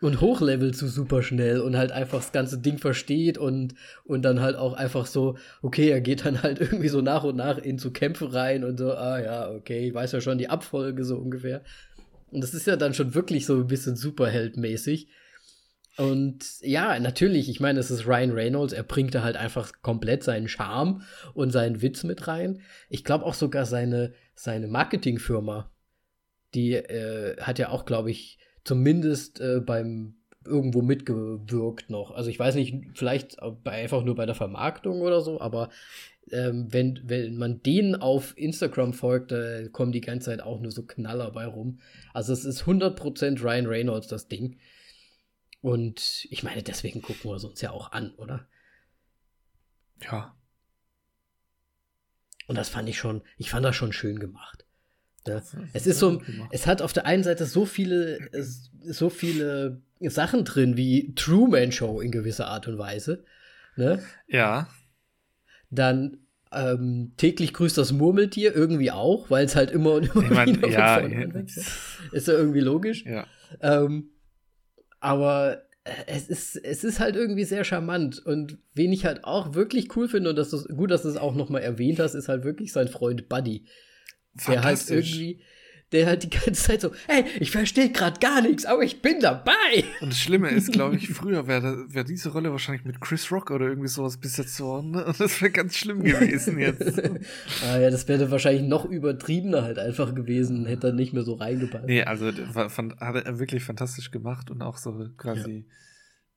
Und 0.00 0.20
hochlevelt 0.20 0.76
so 0.76 0.86
super 0.86 1.22
schnell 1.22 1.60
und 1.60 1.76
halt 1.76 1.92
einfach 1.92 2.18
das 2.18 2.32
ganze 2.32 2.58
Ding 2.58 2.78
versteht 2.78 3.38
und, 3.38 3.74
und 4.04 4.22
dann 4.22 4.40
halt 4.40 4.56
auch 4.56 4.74
einfach 4.74 5.06
so, 5.06 5.38
okay, 5.62 5.88
er 5.88 6.00
geht 6.00 6.26
dann 6.26 6.42
halt 6.42 6.60
irgendwie 6.60 6.88
so 6.88 7.00
nach 7.00 7.24
und 7.24 7.36
nach 7.36 7.58
in 7.58 7.78
so 7.78 7.90
Kämpfe 7.90 8.34
rein 8.34 8.64
und 8.64 8.78
so, 8.78 8.92
ah 8.92 9.20
ja, 9.20 9.50
okay, 9.50 9.88
ich 9.88 9.94
weiß 9.94 10.12
ja 10.12 10.20
schon 10.20 10.38
die 10.38 10.50
Abfolge 10.50 11.04
so 11.04 11.16
ungefähr. 11.16 11.62
Und 12.30 12.42
das 12.42 12.52
ist 12.52 12.66
ja 12.66 12.76
dann 12.76 12.94
schon 12.94 13.14
wirklich 13.14 13.46
so 13.46 13.54
ein 13.54 13.66
bisschen 13.66 13.96
Superheld-mäßig. 13.96 15.06
Und 15.96 16.60
ja, 16.60 16.98
natürlich, 16.98 17.48
ich 17.48 17.60
meine, 17.60 17.78
es 17.78 17.90
ist 17.90 18.06
Ryan 18.06 18.32
Reynolds, 18.32 18.72
er 18.72 18.82
bringt 18.82 19.14
da 19.14 19.22
halt 19.22 19.36
einfach 19.36 19.72
komplett 19.82 20.24
seinen 20.24 20.48
Charme 20.48 21.02
und 21.34 21.50
seinen 21.50 21.82
Witz 21.82 22.02
mit 22.02 22.26
rein. 22.26 22.60
Ich 22.88 23.04
glaube 23.04 23.24
auch 23.24 23.34
sogar 23.34 23.64
seine, 23.64 24.12
seine 24.34 24.66
Marketingfirma, 24.66 25.70
die 26.54 26.74
äh, 26.74 27.36
hat 27.40 27.58
ja 27.58 27.68
auch, 27.68 27.84
glaube 27.84 28.10
ich, 28.10 28.38
zumindest 28.64 29.40
äh, 29.40 29.60
beim 29.60 30.16
irgendwo 30.46 30.82
mitgewirkt 30.82 31.90
noch. 31.90 32.10
Also 32.10 32.28
ich 32.28 32.38
weiß 32.38 32.56
nicht, 32.56 32.74
vielleicht 32.94 33.38
einfach 33.64 34.04
nur 34.04 34.14
bei 34.14 34.26
der 34.26 34.34
Vermarktung 34.34 35.00
oder 35.00 35.20
so, 35.20 35.40
aber 35.40 35.70
ähm, 36.30 36.66
wenn, 36.70 37.00
wenn 37.04 37.36
man 37.36 37.62
denen 37.62 37.94
auf 37.94 38.36
Instagram 38.36 38.92
folgt, 38.92 39.32
da 39.32 39.68
kommen 39.68 39.92
die 39.92 40.00
ganze 40.00 40.26
Zeit 40.26 40.42
auch 40.42 40.60
nur 40.60 40.72
so 40.72 40.82
Knaller 40.82 41.30
bei 41.30 41.46
rum. 41.46 41.78
Also 42.12 42.32
es 42.32 42.44
ist 42.44 42.64
100% 42.64 43.42
Ryan 43.42 43.66
Reynolds, 43.66 44.08
das 44.08 44.28
Ding. 44.28 44.56
Und 45.64 46.26
ich 46.28 46.42
meine, 46.42 46.62
deswegen 46.62 47.00
gucken 47.00 47.30
wir 47.30 47.36
es 47.36 47.44
uns 47.44 47.62
ja 47.62 47.70
auch 47.70 47.92
an, 47.92 48.10
oder? 48.16 48.46
Ja. 50.02 50.36
Und 52.46 52.58
das 52.58 52.68
fand 52.68 52.86
ich 52.86 52.98
schon, 52.98 53.22
ich 53.38 53.48
fand 53.48 53.64
das 53.64 53.74
schon 53.74 53.94
schön 53.94 54.18
gemacht. 54.18 54.66
Ja. 55.26 55.42
Es 55.72 55.86
ist 55.86 56.00
so, 56.00 56.20
es 56.50 56.66
hat 56.66 56.82
auf 56.82 56.92
der 56.92 57.06
einen 57.06 57.22
Seite 57.22 57.46
so 57.46 57.64
viele, 57.64 58.18
so 58.82 59.08
viele 59.08 59.80
Sachen 60.00 60.44
drin 60.44 60.76
wie 60.76 61.14
Truman 61.14 61.72
Show 61.72 62.02
in 62.02 62.10
gewisser 62.10 62.48
Art 62.48 62.68
und 62.68 62.76
Weise. 62.76 63.24
Ne? 63.76 64.04
Ja. 64.26 64.68
Dann 65.70 66.18
ähm, 66.52 67.14
täglich 67.16 67.54
grüßt 67.54 67.78
das 67.78 67.90
Murmeltier 67.90 68.54
irgendwie 68.54 68.90
auch, 68.90 69.30
weil 69.30 69.46
es 69.46 69.56
halt 69.56 69.70
immer 69.70 69.94
und 69.94 70.14
immer 70.14 70.24
ich 70.24 70.30
mein, 70.30 70.56
wieder 70.56 70.68
ja, 70.68 71.00
ja. 71.00 71.42
Ist 72.12 72.28
ja 72.28 72.34
irgendwie 72.34 72.60
logisch. 72.60 73.06
Ja. 73.06 73.26
Ähm, 73.62 74.10
aber 75.04 75.66
äh, 75.84 75.90
es 76.06 76.28
ist, 76.28 76.56
es 76.56 76.82
ist 76.82 76.98
halt 76.98 77.14
irgendwie 77.14 77.44
sehr 77.44 77.62
charmant. 77.64 78.24
Und 78.24 78.58
wen 78.74 78.92
ich 78.92 79.04
halt 79.04 79.24
auch 79.24 79.54
wirklich 79.54 79.94
cool 79.96 80.08
finde, 80.08 80.30
und 80.30 80.36
das 80.36 80.52
ist 80.52 80.68
gut, 80.68 80.90
dass 80.90 81.02
du 81.02 81.08
es 81.08 81.16
auch 81.16 81.34
nochmal 81.34 81.62
erwähnt 81.62 82.00
hast, 82.00 82.14
ist 82.14 82.28
halt 82.28 82.44
wirklich 82.44 82.72
sein 82.72 82.88
Freund 82.88 83.28
Buddy. 83.28 83.66
Der 84.48 84.64
halt 84.64 84.90
irgendwie, 84.90 85.42
der 85.94 86.06
halt 86.06 86.24
die 86.24 86.30
ganze 86.30 86.52
Zeit 86.52 86.80
so, 86.80 86.92
hey, 87.06 87.24
ich 87.38 87.50
verstehe 87.50 87.90
gerade 87.90 88.18
gar 88.18 88.42
nichts, 88.42 88.66
aber 88.66 88.82
ich 88.82 89.00
bin 89.00 89.20
dabei. 89.20 89.84
Und 90.00 90.10
das 90.10 90.18
Schlimme 90.18 90.50
ist, 90.50 90.72
glaube 90.72 90.96
ich, 90.96 91.08
früher 91.14 91.46
wäre 91.46 91.86
wär 91.88 92.04
diese 92.04 92.30
Rolle 92.30 92.50
wahrscheinlich 92.50 92.84
mit 92.84 93.00
Chris 93.00 93.30
Rock 93.30 93.50
oder 93.50 93.66
irgendwie 93.66 93.88
sowas 93.88 94.16
besetzt 94.16 94.58
worden. 94.60 94.90
Ne? 94.90 95.04
Und 95.04 95.18
das 95.18 95.40
wäre 95.40 95.52
ganz 95.52 95.76
schlimm 95.76 96.02
gewesen 96.02 96.58
jetzt. 96.58 96.98
ah 97.64 97.78
ja, 97.78 97.90
das 97.90 98.08
wäre 98.08 98.30
wahrscheinlich 98.30 98.64
noch 98.64 98.84
übertriebener 98.84 99.62
halt 99.62 99.78
einfach 99.78 100.14
gewesen, 100.14 100.66
hätte 100.66 100.88
er 100.88 100.92
nicht 100.92 101.12
mehr 101.12 101.22
so 101.22 101.34
reingepasst. 101.34 101.86
Nee, 101.86 102.02
also 102.02 102.32
fand, 102.68 103.00
hat 103.00 103.24
er 103.24 103.38
wirklich 103.38 103.62
fantastisch 103.62 104.10
gemacht 104.10 104.50
und 104.50 104.62
auch 104.62 104.78
so 104.78 105.08
quasi, 105.16 105.58
ja. 105.58 105.74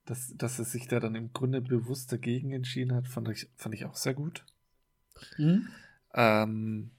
dass, 0.05 0.33
dass 0.37 0.59
er 0.59 0.65
sich 0.65 0.87
da 0.87 0.99
dann 0.99 1.15
im 1.15 1.33
Grunde 1.33 1.61
bewusst 1.61 2.11
dagegen 2.11 2.51
entschieden 2.51 2.93
hat, 2.93 3.07
fand 3.07 3.27
ich, 3.29 3.47
fand 3.55 3.73
ich 3.73 3.85
auch 3.85 3.95
sehr 3.95 4.13
gut. 4.13 4.45
Mhm. 5.37 5.67
Ähm, 6.13 6.91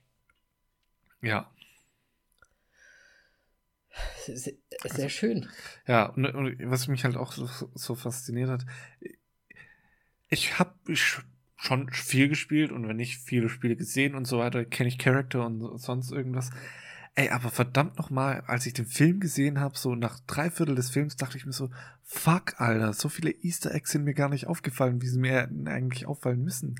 ja. 1.21 1.49
Sehr, 4.25 4.53
sehr 4.85 5.09
schön. 5.09 5.47
Ja, 5.87 6.07
und, 6.07 6.25
und, 6.25 6.57
was 6.69 6.87
mich 6.87 7.03
halt 7.03 7.17
auch 7.17 7.31
so, 7.31 7.47
so 7.73 7.95
fasziniert 7.95 8.49
hat, 8.49 8.65
ich 10.29 10.59
habe 10.59 10.75
schon 11.55 11.91
viel 11.91 12.29
gespielt 12.29 12.71
und 12.71 12.87
wenn 12.87 12.95
nicht 12.95 13.17
viele 13.17 13.49
Spiele 13.49 13.75
gesehen 13.75 14.15
und 14.15 14.25
so 14.25 14.39
weiter, 14.39 14.63
kenne 14.65 14.89
ich 14.89 14.97
Charakter 14.97 15.45
und 15.45 15.77
sonst 15.79 16.11
irgendwas. 16.11 16.51
Ey, 17.15 17.29
aber 17.29 17.49
verdammt 17.49 17.97
nochmal, 17.97 18.41
als 18.47 18.65
ich 18.65 18.73
den 18.73 18.85
Film 18.85 19.19
gesehen 19.19 19.59
habe, 19.59 19.77
so 19.77 19.95
nach 19.95 20.19
drei 20.21 20.49
Viertel 20.49 20.75
des 20.75 20.89
Films, 20.89 21.15
dachte 21.15 21.37
ich 21.37 21.45
mir 21.45 21.51
so, 21.51 21.69
fuck, 22.03 22.59
Alter, 22.59 22.93
so 22.93 23.09
viele 23.09 23.31
Easter 23.31 23.73
Eggs 23.73 23.91
sind 23.91 24.03
mir 24.03 24.13
gar 24.13 24.29
nicht 24.29 24.47
aufgefallen, 24.47 25.01
wie 25.01 25.07
sie 25.07 25.19
mir 25.19 25.49
eigentlich 25.65 26.05
auffallen 26.05 26.43
müssen. 26.43 26.75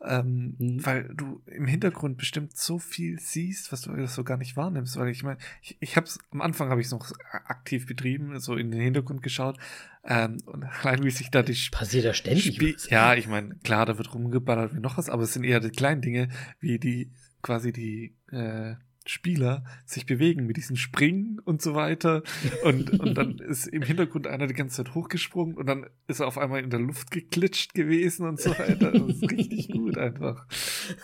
Ähm, 0.00 0.56
mhm. 0.58 0.86
Weil 0.86 1.10
du 1.14 1.42
im 1.46 1.66
Hintergrund 1.66 2.16
bestimmt 2.16 2.56
so 2.56 2.78
viel 2.78 3.18
siehst, 3.18 3.70
was 3.72 3.82
du 3.82 4.06
so 4.06 4.24
gar 4.24 4.36
nicht 4.36 4.56
wahrnimmst. 4.56 4.96
Weil 4.96 5.08
ich 5.08 5.22
meine, 5.22 5.38
ich, 5.62 5.76
ich 5.80 5.96
habe 5.96 6.08
am 6.30 6.40
Anfang 6.40 6.70
habe 6.70 6.80
ich 6.80 6.86
es 6.86 6.92
noch 6.92 7.10
aktiv 7.30 7.86
betrieben, 7.86 8.38
so 8.40 8.56
in 8.56 8.70
den 8.70 8.80
Hintergrund 8.80 9.22
geschaut. 9.22 9.58
Ähm, 10.04 10.38
und 10.46 10.64
allein 10.82 11.02
wie 11.02 11.10
sich 11.10 11.30
da 11.30 11.42
die 11.42 11.58
passiert 11.70 12.04
da 12.04 12.14
ständig 12.14 12.54
Spiel 12.54 12.76
Ja, 12.88 13.14
ich 13.14 13.28
meine, 13.28 13.56
klar, 13.56 13.86
da 13.86 13.98
wird 13.98 14.14
rumgeballert 14.14 14.74
wie 14.74 14.80
noch 14.80 14.96
was, 14.96 15.10
aber 15.10 15.24
es 15.24 15.32
sind 15.32 15.44
eher 15.44 15.60
die 15.60 15.70
kleinen 15.70 16.02
Dinge, 16.02 16.28
wie 16.60 16.78
die 16.78 17.12
quasi 17.42 17.72
die 17.72 18.16
äh, 18.30 18.76
Spieler 19.10 19.64
sich 19.84 20.06
bewegen 20.06 20.46
mit 20.46 20.56
diesen 20.56 20.76
Springen 20.76 21.38
und 21.44 21.62
so 21.62 21.74
weiter. 21.74 22.22
Und, 22.62 22.98
und 23.00 23.14
dann 23.14 23.38
ist 23.38 23.66
im 23.66 23.82
Hintergrund 23.82 24.26
einer 24.26 24.46
die 24.46 24.54
ganze 24.54 24.84
Zeit 24.84 24.94
hochgesprungen 24.94 25.56
und 25.56 25.66
dann 25.66 25.86
ist 26.08 26.20
er 26.20 26.26
auf 26.26 26.38
einmal 26.38 26.62
in 26.62 26.70
der 26.70 26.80
Luft 26.80 27.10
geklitscht 27.10 27.74
gewesen 27.74 28.28
und 28.28 28.40
so 28.40 28.50
weiter. 28.50 28.92
Das 28.92 29.08
ist 29.08 29.30
richtig 29.30 29.68
gut 29.68 29.98
einfach. 29.98 30.46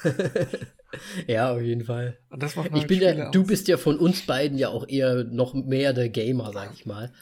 ja, 1.26 1.53
auf 1.53 1.62
jeden 1.62 1.84
Fall. 1.84 2.18
Und 2.30 2.42
das 2.42 2.57
macht 2.57 2.70
ich 2.74 2.86
bin 2.86 3.01
ja, 3.01 3.30
du 3.30 3.44
bist 3.44 3.68
ja 3.68 3.76
von 3.76 3.99
uns 3.99 4.22
beiden 4.22 4.59
ja 4.59 4.68
auch 4.68 4.88
eher 4.88 5.24
noch 5.24 5.55
mehr 5.55 5.92
der 5.92 6.09
Gamer, 6.09 6.53
sag 6.53 6.72
ich 6.74 6.86
mal. 6.86 7.12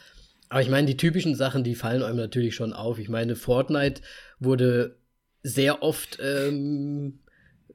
Aber 0.49 0.61
ich 0.61 0.69
meine, 0.69 0.87
die 0.87 0.97
typischen 0.97 1.35
Sachen, 1.35 1.63
die 1.63 1.75
fallen 1.75 2.03
einem 2.03 2.17
natürlich 2.17 2.55
schon 2.55 2.73
auf. 2.73 2.99
Ich 2.99 3.09
meine, 3.09 3.35
Fortnite 3.35 4.01
wurde 4.39 4.97
sehr 5.43 5.81
oft 5.81 6.19
ähm, 6.21 7.19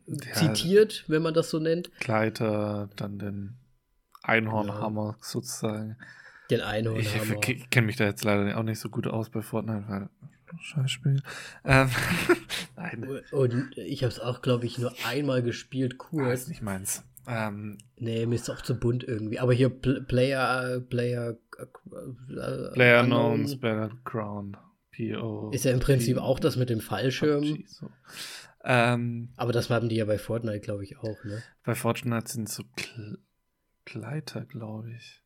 ja, 0.06 0.32
zitiert, 0.32 1.04
wenn 1.08 1.22
man 1.22 1.34
das 1.34 1.50
so 1.50 1.58
nennt. 1.58 1.90
Gleiter, 2.00 2.88
dann 2.96 3.18
den 3.18 3.56
Einhornhammer 4.22 5.16
ja. 5.16 5.16
sozusagen. 5.20 5.96
Den 6.50 6.60
Einhornhammer. 6.60 7.38
Ich, 7.42 7.48
ich 7.48 7.70
kenne 7.70 7.86
mich 7.86 7.96
da 7.96 8.04
jetzt 8.04 8.24
leider 8.24 8.58
auch 8.58 8.62
nicht 8.62 8.78
so 8.78 8.88
gut 8.88 9.06
aus 9.06 9.30
bei 9.30 9.42
Fortnite, 9.42 9.84
weil 9.88 10.08
Scheißspiel. 10.60 11.22
Ähm, 11.64 11.88
Nein. 12.76 13.20
Und 13.30 13.76
ich 13.76 14.02
habe 14.02 14.12
es 14.12 14.20
auch, 14.20 14.42
glaube 14.42 14.66
ich, 14.66 14.78
nur 14.78 14.92
einmal 15.06 15.42
gespielt, 15.42 15.98
kurz. 15.98 16.26
Ah, 16.26 16.32
ist 16.32 16.48
nicht 16.48 16.62
meins. 16.62 17.04
Ähm, 17.26 17.78
nee, 17.96 18.26
mir 18.26 18.34
ist 18.34 18.50
auch 18.50 18.60
zu 18.62 18.74
bunt 18.74 19.04
irgendwie. 19.04 19.38
Aber 19.38 19.52
hier 19.52 19.70
Pl 19.70 20.02
Player, 20.02 20.80
Player, 20.80 21.36
äh, 21.58 22.72
Player 22.72 23.04
Knowns, 23.04 23.58
Battleground, 23.60 24.58
PO. 24.96 25.50
Ist 25.52 25.64
ja 25.64 25.72
im 25.72 25.80
Prinzip 25.80 26.18
auch 26.18 26.40
das 26.40 26.56
mit 26.56 26.68
dem 26.68 26.80
Fallschirm. 26.80 27.42
PUBG, 27.42 27.64
so. 27.66 27.90
Ähm, 28.64 29.32
Aber 29.36 29.52
das 29.52 29.70
haben 29.70 29.88
die 29.88 29.96
ja 29.96 30.04
bei 30.04 30.18
Fortnite, 30.18 30.60
glaube 30.60 30.84
ich, 30.84 30.98
auch, 30.98 31.24
ne? 31.24 31.42
Bei 31.64 31.74
Fortnite 31.74 32.30
sind 32.30 32.48
so 32.48 32.64
Kle 32.76 34.22
glaube 34.48 34.92
ich. 34.92 35.22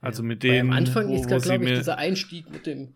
Also 0.00 0.22
ja. 0.22 0.28
mit. 0.28 0.44
Weil 0.44 0.60
am 0.60 0.72
Anfang 0.72 1.08
wo, 1.08 1.14
ist 1.14 1.30
da, 1.30 1.38
glaube 1.38 1.64
ich, 1.64 1.78
dieser 1.78 1.96
Einstieg 1.96 2.50
mit 2.50 2.66
dem. 2.66 2.94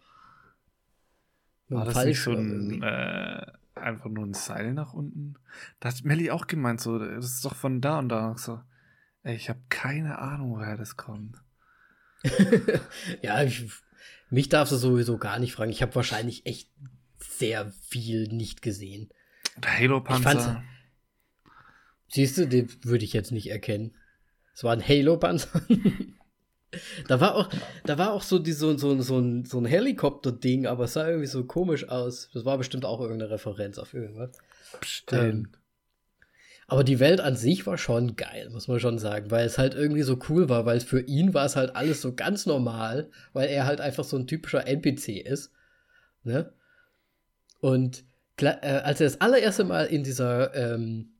Mit 1.68 1.78
war 1.78 1.84
das 1.86 2.04
nicht 2.04 2.20
so 2.20 2.32
ein, 2.32 2.82
äh, 2.82 3.46
einfach 3.74 4.10
nur 4.10 4.26
ein 4.26 4.34
Seil 4.34 4.74
nach 4.74 4.92
unten? 4.92 5.36
Da 5.80 5.88
hat 5.88 6.04
Melly 6.04 6.30
auch 6.30 6.46
gemeint, 6.46 6.80
so, 6.80 6.98
das 6.98 7.24
ist 7.24 7.44
doch 7.44 7.54
von 7.54 7.80
da 7.80 7.98
und 7.98 8.10
da. 8.10 8.36
So, 8.36 8.60
ey, 9.22 9.36
ich 9.36 9.48
habe 9.48 9.60
keine 9.70 10.18
Ahnung, 10.18 10.52
woher 10.52 10.76
das 10.76 10.96
kommt. 10.96 11.36
ja, 13.22 13.42
ich, 13.42 13.64
mich 14.28 14.48
darfst 14.50 14.72
du 14.72 14.76
sowieso 14.76 15.16
gar 15.16 15.38
nicht 15.38 15.54
fragen. 15.54 15.70
Ich 15.70 15.82
habe 15.82 15.94
wahrscheinlich 15.94 16.44
echt 16.44 16.70
sehr 17.18 17.72
viel 17.88 18.28
nicht 18.28 18.60
gesehen. 18.60 19.08
Der 19.62 19.78
Halo-Panzer. 19.78 20.62
Siehst 22.08 22.38
du, 22.38 22.46
den 22.46 22.68
würde 22.82 23.04
ich 23.04 23.12
jetzt 23.12 23.32
nicht 23.32 23.50
erkennen. 23.50 23.94
Es 24.54 24.64
war 24.64 24.72
ein 24.72 24.86
Halo-Panzer. 24.86 25.62
da 27.08 27.20
war 27.20 27.34
auch, 27.34 27.50
da 27.84 27.98
war 27.98 28.12
auch 28.12 28.22
so, 28.22 28.38
die, 28.38 28.52
so, 28.52 28.76
so, 28.76 29.00
so 29.00 29.18
ein, 29.18 29.44
so 29.44 29.58
ein 29.58 29.66
Helikopter-Ding, 29.66 30.66
aber 30.66 30.84
es 30.84 30.94
sah 30.94 31.06
irgendwie 31.06 31.26
so 31.26 31.44
komisch 31.44 31.88
aus. 31.88 32.30
Das 32.32 32.44
war 32.44 32.58
bestimmt 32.58 32.84
auch 32.84 33.00
irgendeine 33.00 33.30
Referenz 33.30 33.78
auf 33.78 33.94
irgendwas. 33.94 34.30
Bestimmt. 34.80 35.22
Ähm, 35.22 35.48
aber 36.70 36.84
die 36.84 37.00
Welt 37.00 37.20
an 37.20 37.34
sich 37.34 37.66
war 37.66 37.78
schon 37.78 38.14
geil, 38.16 38.50
muss 38.50 38.68
man 38.68 38.78
schon 38.78 38.98
sagen, 38.98 39.30
weil 39.30 39.46
es 39.46 39.56
halt 39.56 39.74
irgendwie 39.74 40.02
so 40.02 40.18
cool 40.28 40.50
war, 40.50 40.66
weil 40.66 40.80
für 40.80 41.00
ihn 41.00 41.32
war 41.32 41.46
es 41.46 41.56
halt 41.56 41.74
alles 41.74 42.02
so 42.02 42.14
ganz 42.14 42.44
normal, 42.44 43.10
weil 43.32 43.48
er 43.48 43.64
halt 43.64 43.80
einfach 43.80 44.04
so 44.04 44.18
ein 44.18 44.26
typischer 44.26 44.66
NPC 44.66 45.24
ist. 45.24 45.50
Ne? 46.24 46.52
Und 47.60 48.04
als 48.46 49.00
er 49.00 49.06
das 49.06 49.20
allererste 49.20 49.64
Mal 49.64 49.86
in 49.86 50.04
dieser, 50.04 50.54
ähm, 50.54 51.14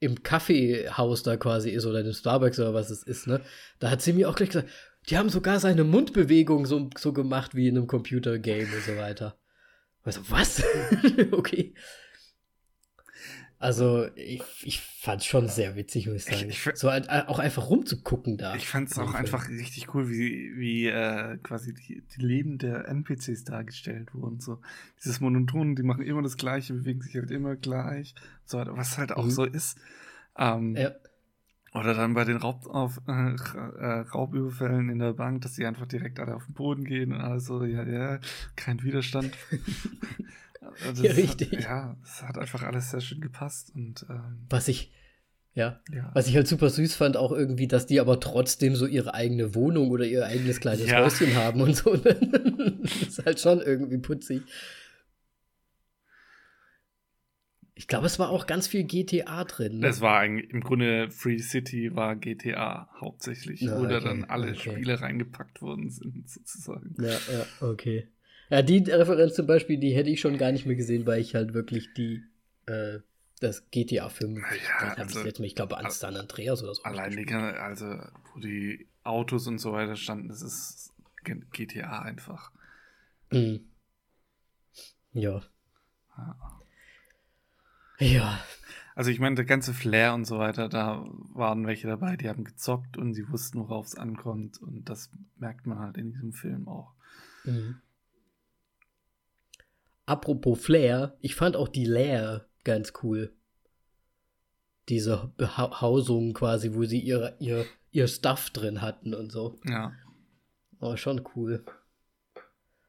im 0.00 0.22
Kaffeehaus 0.22 1.22
da 1.22 1.36
quasi 1.36 1.70
ist 1.70 1.86
oder 1.86 2.00
in 2.00 2.12
Starbucks 2.12 2.58
oder 2.60 2.74
was 2.74 2.90
es 2.90 3.02
ist, 3.02 3.26
ne, 3.26 3.40
da 3.78 3.90
hat 3.90 4.02
sie 4.02 4.12
mir 4.12 4.28
auch 4.28 4.34
gleich 4.34 4.50
gesagt, 4.50 4.68
die 5.08 5.16
haben 5.16 5.28
sogar 5.28 5.60
seine 5.60 5.84
Mundbewegung 5.84 6.66
so, 6.66 6.90
so 6.96 7.12
gemacht 7.12 7.54
wie 7.54 7.68
in 7.68 7.76
einem 7.76 7.86
Computergame 7.86 8.64
und 8.74 8.84
so 8.84 8.96
weiter. 8.96 9.38
Also, 10.02 10.20
was? 10.28 10.62
okay. 11.32 11.74
Also, 13.64 14.08
ich, 14.14 14.42
ich 14.62 14.82
fand 14.82 15.22
es 15.22 15.26
schon 15.26 15.48
sehr 15.48 15.74
witzig, 15.74 16.06
muss 16.06 16.16
ich 16.16 16.24
sagen. 16.24 16.50
Ich, 16.50 16.66
ich, 16.66 16.76
so 16.76 16.90
halt, 16.90 17.06
äh, 17.08 17.22
auch 17.26 17.38
einfach 17.38 17.70
rumzugucken 17.70 18.36
da. 18.36 18.54
Ich 18.56 18.68
fand 18.68 18.90
es 18.90 18.98
auch 18.98 19.14
einfach 19.14 19.48
richtig 19.48 19.94
cool, 19.94 20.10
wie, 20.10 20.52
wie 20.58 20.86
äh, 20.88 21.38
quasi 21.38 21.72
die, 21.72 22.02
die 22.02 22.20
Leben 22.20 22.58
der 22.58 22.86
NPCs 22.86 23.44
dargestellt 23.44 24.12
wurden. 24.12 24.38
So 24.38 24.60
dieses 25.02 25.20
Monoton, 25.20 25.76
die 25.76 25.82
machen 25.82 26.04
immer 26.04 26.20
das 26.20 26.36
Gleiche, 26.36 26.74
bewegen 26.74 27.00
sich 27.00 27.14
halt 27.14 27.30
immer 27.30 27.56
gleich. 27.56 28.14
So, 28.44 28.58
was 28.58 28.98
halt 28.98 29.12
auch 29.12 29.24
mhm. 29.24 29.30
so 29.30 29.44
ist. 29.46 29.78
Ähm, 30.36 30.76
ja. 30.76 30.90
Oder 31.72 31.94
dann 31.94 32.12
bei 32.12 32.24
den 32.24 32.36
Raub 32.36 32.66
auf, 32.66 33.00
äh, 33.08 33.34
äh, 33.34 34.00
Raubüberfällen 34.12 34.90
in 34.90 34.98
der 34.98 35.14
Bank, 35.14 35.40
dass 35.40 35.54
die 35.54 35.64
einfach 35.64 35.86
direkt 35.86 36.20
alle 36.20 36.34
auf 36.34 36.44
den 36.44 36.52
Boden 36.52 36.84
gehen 36.84 37.14
und 37.14 37.22
alles 37.22 37.46
so, 37.46 37.64
ja, 37.64 37.82
ja, 37.82 38.20
kein 38.56 38.82
Widerstand. 38.82 39.32
ja, 41.02 41.12
richtig. 41.12 41.52
Hat, 41.52 41.62
ja, 41.62 41.96
es 42.02 42.22
hat 42.22 42.38
einfach 42.38 42.62
alles 42.62 42.90
sehr 42.90 43.00
schön 43.00 43.20
gepasst 43.20 43.72
und 43.74 44.06
ähm, 44.08 44.46
was 44.48 44.68
ich 44.68 44.92
ja. 45.54 45.80
ja. 45.92 46.10
Was 46.14 46.26
ich 46.26 46.34
halt 46.34 46.48
super 46.48 46.68
süß 46.68 46.96
fand, 46.96 47.16
auch 47.16 47.30
irgendwie, 47.30 47.68
dass 47.68 47.86
die 47.86 48.00
aber 48.00 48.18
trotzdem 48.18 48.74
so 48.74 48.86
ihre 48.86 49.14
eigene 49.14 49.54
Wohnung 49.54 49.90
oder 49.90 50.04
ihr 50.04 50.26
eigenes 50.26 50.58
kleines 50.60 50.90
ja. 50.90 51.04
Häuschen 51.04 51.34
haben 51.36 51.60
und 51.60 51.76
so. 51.76 51.96
das 51.96 53.02
ist 53.02 53.24
halt 53.24 53.38
schon 53.38 53.60
irgendwie 53.60 53.98
putzig. 53.98 54.42
Ich 57.76 57.88
glaube, 57.88 58.06
es 58.06 58.18
war 58.18 58.30
auch 58.30 58.46
ganz 58.46 58.66
viel 58.66 58.84
GTA 58.84 59.44
drin. 59.44 59.80
Ne? 59.80 59.88
Es 59.88 60.00
war 60.00 60.18
eigentlich, 60.18 60.50
im 60.50 60.60
Grunde 60.60 61.10
Free 61.10 61.38
City 61.38 61.94
war 61.94 62.16
GTA 62.16 62.88
hauptsächlich, 63.00 63.60
ja, 63.60 63.76
wo 63.76 63.84
okay, 63.84 63.88
da 63.94 64.00
dann 64.00 64.24
alle 64.24 64.50
okay. 64.50 64.72
Spiele 64.72 65.00
reingepackt 65.00 65.60
worden 65.62 65.90
sind, 65.90 66.28
sozusagen. 66.28 66.94
Ja, 66.98 67.10
ja, 67.10 67.46
okay. 67.60 68.08
Ja, 68.50 68.62
die 68.62 68.78
Referenz 68.78 69.34
zum 69.34 69.46
Beispiel, 69.46 69.78
die 69.78 69.94
hätte 69.94 70.10
ich 70.10 70.20
schon 70.20 70.38
gar 70.38 70.52
nicht 70.52 70.66
mehr 70.66 70.76
gesehen, 70.76 71.06
weil 71.06 71.20
ich 71.20 71.34
halt 71.34 71.54
wirklich 71.54 71.92
die, 71.94 72.22
äh, 72.66 73.00
das 73.40 73.70
GTA 73.70 74.08
5, 74.08 74.38
ja, 74.38 74.94
also, 74.94 75.24
ich, 75.24 75.40
ich 75.40 75.54
glaube 75.54 75.76
an 75.78 75.90
San 75.90 76.16
Andreas 76.16 76.62
oder 76.62 76.74
so. 76.74 76.82
Allein 76.82 77.16
die, 77.16 77.32
also 77.32 77.86
wo 78.32 78.40
die 78.40 78.88
Autos 79.02 79.46
und 79.46 79.58
so 79.58 79.72
weiter 79.72 79.96
standen, 79.96 80.28
das 80.28 80.42
ist 80.42 80.92
GTA 81.24 82.02
einfach. 82.02 82.52
Mhm. 83.30 83.66
Ja. 85.12 85.42
ja. 86.16 86.54
Ja. 87.98 88.40
Also 88.94 89.10
ich 89.10 89.18
meine, 89.18 89.34
der 89.34 89.44
ganze 89.44 89.74
Flair 89.74 90.14
und 90.14 90.24
so 90.24 90.38
weiter, 90.38 90.68
da 90.68 91.04
waren 91.32 91.66
welche 91.66 91.88
dabei, 91.88 92.16
die 92.16 92.28
haben 92.28 92.44
gezockt 92.44 92.96
und 92.96 93.14
sie 93.14 93.28
wussten, 93.28 93.58
worauf 93.58 93.86
es 93.86 93.96
ankommt. 93.96 94.62
Und 94.62 94.88
das 94.88 95.10
merkt 95.36 95.66
man 95.66 95.80
halt 95.80 95.96
in 95.96 96.12
diesem 96.12 96.32
Film 96.32 96.68
auch. 96.68 96.92
Mhm. 97.44 97.80
Apropos 100.06 100.58
Flair, 100.60 101.16
ich 101.20 101.34
fand 101.34 101.56
auch 101.56 101.68
die 101.68 101.86
Lair 101.86 102.46
ganz 102.62 102.92
cool. 103.02 103.32
Diese 104.88 105.32
Behausung 105.36 106.34
quasi, 106.34 106.74
wo 106.74 106.84
sie 106.84 107.00
ihre, 107.00 107.36
ihr, 107.38 107.64
ihr 107.90 108.06
Stuff 108.06 108.50
drin 108.50 108.82
hatten 108.82 109.14
und 109.14 109.32
so. 109.32 109.58
Ja. 109.66 109.92
Aber 110.78 110.96
schon 110.98 111.22
cool. 111.34 111.64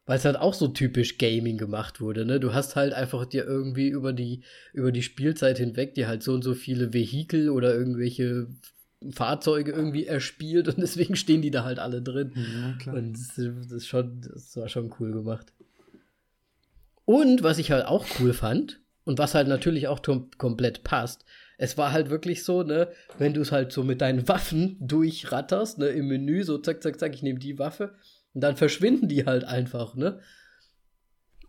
Weil 0.05 0.18
es 0.18 0.26
halt 0.26 0.38
auch 0.38 0.53
so 0.53 0.68
typisch 0.68 1.18
Gaming 1.18 1.57
gemacht 1.57 1.99
wurde, 1.99 2.26
ne? 2.26 2.39
Du 2.39 2.53
hast 2.53 2.76
halt 2.76 2.93
einfach 2.93 3.26
dir 3.26 3.45
irgendwie 3.45 3.88
über 3.88 4.13
die, 4.13 4.43
über 4.74 4.91
die 4.91 5.01
Spielzeit 5.01 5.57
hinweg 5.57 5.95
dir 5.95 6.07
halt 6.07 6.22
so 6.22 6.34
und 6.34 6.43
so 6.43 6.53
viele 6.53 6.93
Vehikel 6.93 7.49
oder 7.49 7.74
irgendwelche 7.74 8.47
Fahrzeuge 9.11 9.72
irgendwie 9.72 10.05
erspielt 10.05 10.68
und 10.68 10.78
deswegen 10.82 11.16
stehen 11.16 11.41
die 11.41 11.49
da 11.49 11.63
halt 11.63 11.80
alle 11.80 12.01
drin. 12.01 12.34
Ja, 12.36 12.74
klar. 12.78 12.97
Und 12.97 13.13
das, 13.13 13.38
ist 13.38 13.88
schon, 13.88 14.22
das 14.22 14.55
war 14.57 14.70
schon 14.70 14.93
cool 14.99 15.11
gemacht. 15.11 15.53
Und 17.06 17.43
was 17.43 17.60
ich 17.60 17.72
halt 17.72 17.86
auch 17.86 18.06
cool 18.20 18.34
fand 18.34 18.82
und 19.03 19.20
was 19.20 19.36
halt 19.36 19.47
natürlich 19.47 19.88
auch 19.88 20.01
komplett 20.38 20.84
passt, 20.84 21.24
es 21.58 21.78
war 21.78 21.91
halt 21.91 22.10
wirklich 22.10 22.43
so, 22.43 22.64
ne, 22.64 22.91
wenn 23.18 23.34
du 23.34 23.41
es 23.41 23.51
halt 23.51 23.72
so 23.72 23.84
mit 23.84 24.01
deinen 24.01 24.28
Waffen 24.28 24.78
durchratterst, 24.82 25.78
ne, 25.78 25.88
im 25.88 26.08
Menü, 26.08 26.43
so 26.43 26.58
zack, 26.58 26.84
zack, 26.84 26.99
zack, 26.99 27.14
ich 27.14 27.24
nehme 27.24 27.39
die 27.39 27.60
Waffe 27.60 27.95
und 28.34 28.41
dann 28.41 28.58
verschwinden 28.58 29.08
die 29.08 29.26
halt 29.26 29.45
einfach, 29.45 29.95
ne? 29.95 30.20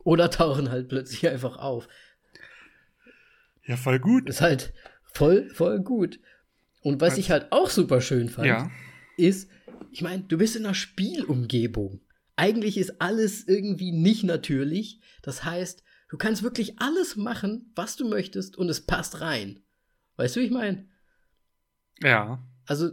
Oder 0.05 0.31
tauchen 0.31 0.71
halt 0.71 0.89
plötzlich 0.89 1.29
einfach 1.29 1.59
auf. 1.59 1.89
Ja, 3.65 3.77
voll 3.77 3.99
gut. 3.99 4.29
Ist 4.29 4.41
halt 4.41 4.73
voll, 5.13 5.51
voll 5.51 5.81
gut. 5.81 6.21
Und 6.83 7.01
was 7.01 7.11
also, 7.11 7.21
ich 7.21 7.31
halt 7.33 7.51
auch 7.51 7.71
super 7.71 8.01
schön 8.01 8.29
fand, 8.29 8.47
ja. 8.47 8.71
ist, 9.17 9.51
ich 9.91 10.03
meine, 10.03 10.23
du 10.23 10.39
bist 10.39 10.55
in 10.55 10.65
einer 10.65 10.75
Spielumgebung. 10.75 12.01
Eigentlich 12.37 12.76
ist 12.76 13.01
alles 13.01 13.49
irgendwie 13.49 13.93
nicht 13.93 14.22
natürlich. 14.22 15.01
Das 15.22 15.45
heißt, 15.45 15.82
du 16.11 16.16
kannst 16.18 16.43
wirklich 16.43 16.78
alles 16.78 17.16
machen, 17.16 17.72
was 17.74 17.97
du 17.97 18.09
möchtest 18.09 18.57
und 18.57 18.68
es 18.68 18.82
passt 18.82 19.20
rein. 19.20 19.62
Weißt 20.16 20.37
du, 20.37 20.41
wie 20.41 20.45
ich 20.45 20.51
meine? 20.51 20.89
Ja. 22.03 22.47
Also, 22.68 22.91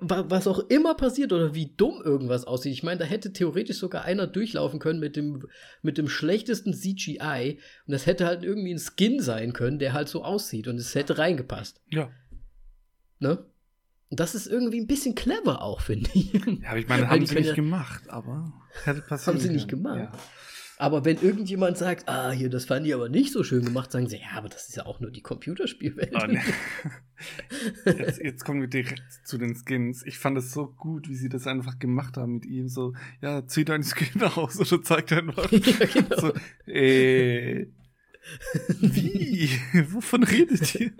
was 0.00 0.46
auch 0.46 0.58
immer 0.68 0.94
passiert 0.94 1.32
oder 1.32 1.54
wie 1.54 1.74
dumm 1.74 2.02
irgendwas 2.04 2.44
aussieht. 2.44 2.74
Ich 2.74 2.82
meine, 2.82 2.98
da 2.98 3.06
hätte 3.06 3.32
theoretisch 3.32 3.78
sogar 3.78 4.04
einer 4.04 4.26
durchlaufen 4.26 4.78
können 4.78 5.00
mit 5.00 5.16
dem, 5.16 5.46
mit 5.80 5.96
dem 5.96 6.06
schlechtesten 6.06 6.74
CGI. 6.74 7.58
Und 7.86 7.92
das 7.92 8.04
hätte 8.04 8.26
halt 8.26 8.44
irgendwie 8.44 8.74
ein 8.74 8.78
Skin 8.78 9.20
sein 9.20 9.54
können, 9.54 9.78
der 9.78 9.94
halt 9.94 10.08
so 10.08 10.22
aussieht. 10.22 10.68
Und 10.68 10.76
es 10.76 10.94
hätte 10.94 11.16
reingepasst. 11.16 11.80
Ja. 11.90 12.10
Ne? 13.18 13.46
Das 14.10 14.34
ist 14.34 14.46
irgendwie 14.46 14.80
ein 14.80 14.86
bisschen 14.86 15.14
clever 15.14 15.62
auch, 15.62 15.80
finde 15.80 16.08
ich. 16.14 16.32
Ja, 16.32 16.70
aber 16.70 16.78
ich 16.78 16.88
meine, 16.88 17.08
haben 17.08 17.26
sie 17.26 17.34
nicht 17.34 17.48
ja, 17.48 17.54
gemacht, 17.54 18.08
aber 18.08 18.52
hätte 18.84 19.00
passieren 19.02 19.36
Haben 19.36 19.42
sie 19.42 19.52
nicht 19.52 19.68
gemacht. 19.68 19.98
Ja. 19.98 20.12
Aber 20.78 21.06
wenn 21.06 21.16
irgendjemand 21.18 21.78
sagt, 21.78 22.06
ah, 22.08 22.30
hier, 22.30 22.50
das 22.50 22.66
fand 22.66 22.86
ich 22.86 22.92
aber 22.92 23.08
nicht 23.08 23.32
so 23.32 23.42
schön 23.42 23.64
gemacht, 23.64 23.90
sagen 23.90 24.08
sie, 24.08 24.18
ja, 24.18 24.36
aber 24.36 24.50
das 24.50 24.68
ist 24.68 24.76
ja 24.76 24.84
auch 24.84 25.00
nur 25.00 25.10
die 25.10 25.22
Computerspielwelt. 25.22 26.12
Oh, 26.14 26.26
ne. 26.26 26.42
jetzt, 27.98 28.20
jetzt, 28.20 28.44
kommen 28.44 28.60
wir 28.60 28.68
direkt 28.68 29.02
zu 29.24 29.38
den 29.38 29.54
Skins. 29.54 30.04
Ich 30.04 30.18
fand 30.18 30.36
es 30.36 30.52
so 30.52 30.66
gut, 30.66 31.08
wie 31.08 31.14
sie 31.14 31.30
das 31.30 31.46
einfach 31.46 31.78
gemacht 31.78 32.18
haben 32.18 32.34
mit 32.34 32.44
ihm. 32.44 32.68
So, 32.68 32.92
ja, 33.22 33.46
zieh 33.46 33.64
deinen 33.64 33.84
Skin 33.84 34.22
aus 34.22 34.60
oder 34.60 34.82
zeig 34.82 35.10
einfach. 35.12 35.50
ja, 35.52 35.86
genau. 35.86 36.20
So, 36.20 36.32
äh, 36.70 37.68
wie? 38.80 39.48
Wovon 39.92 40.24
redet 40.24 40.74
ihr? 40.74 40.92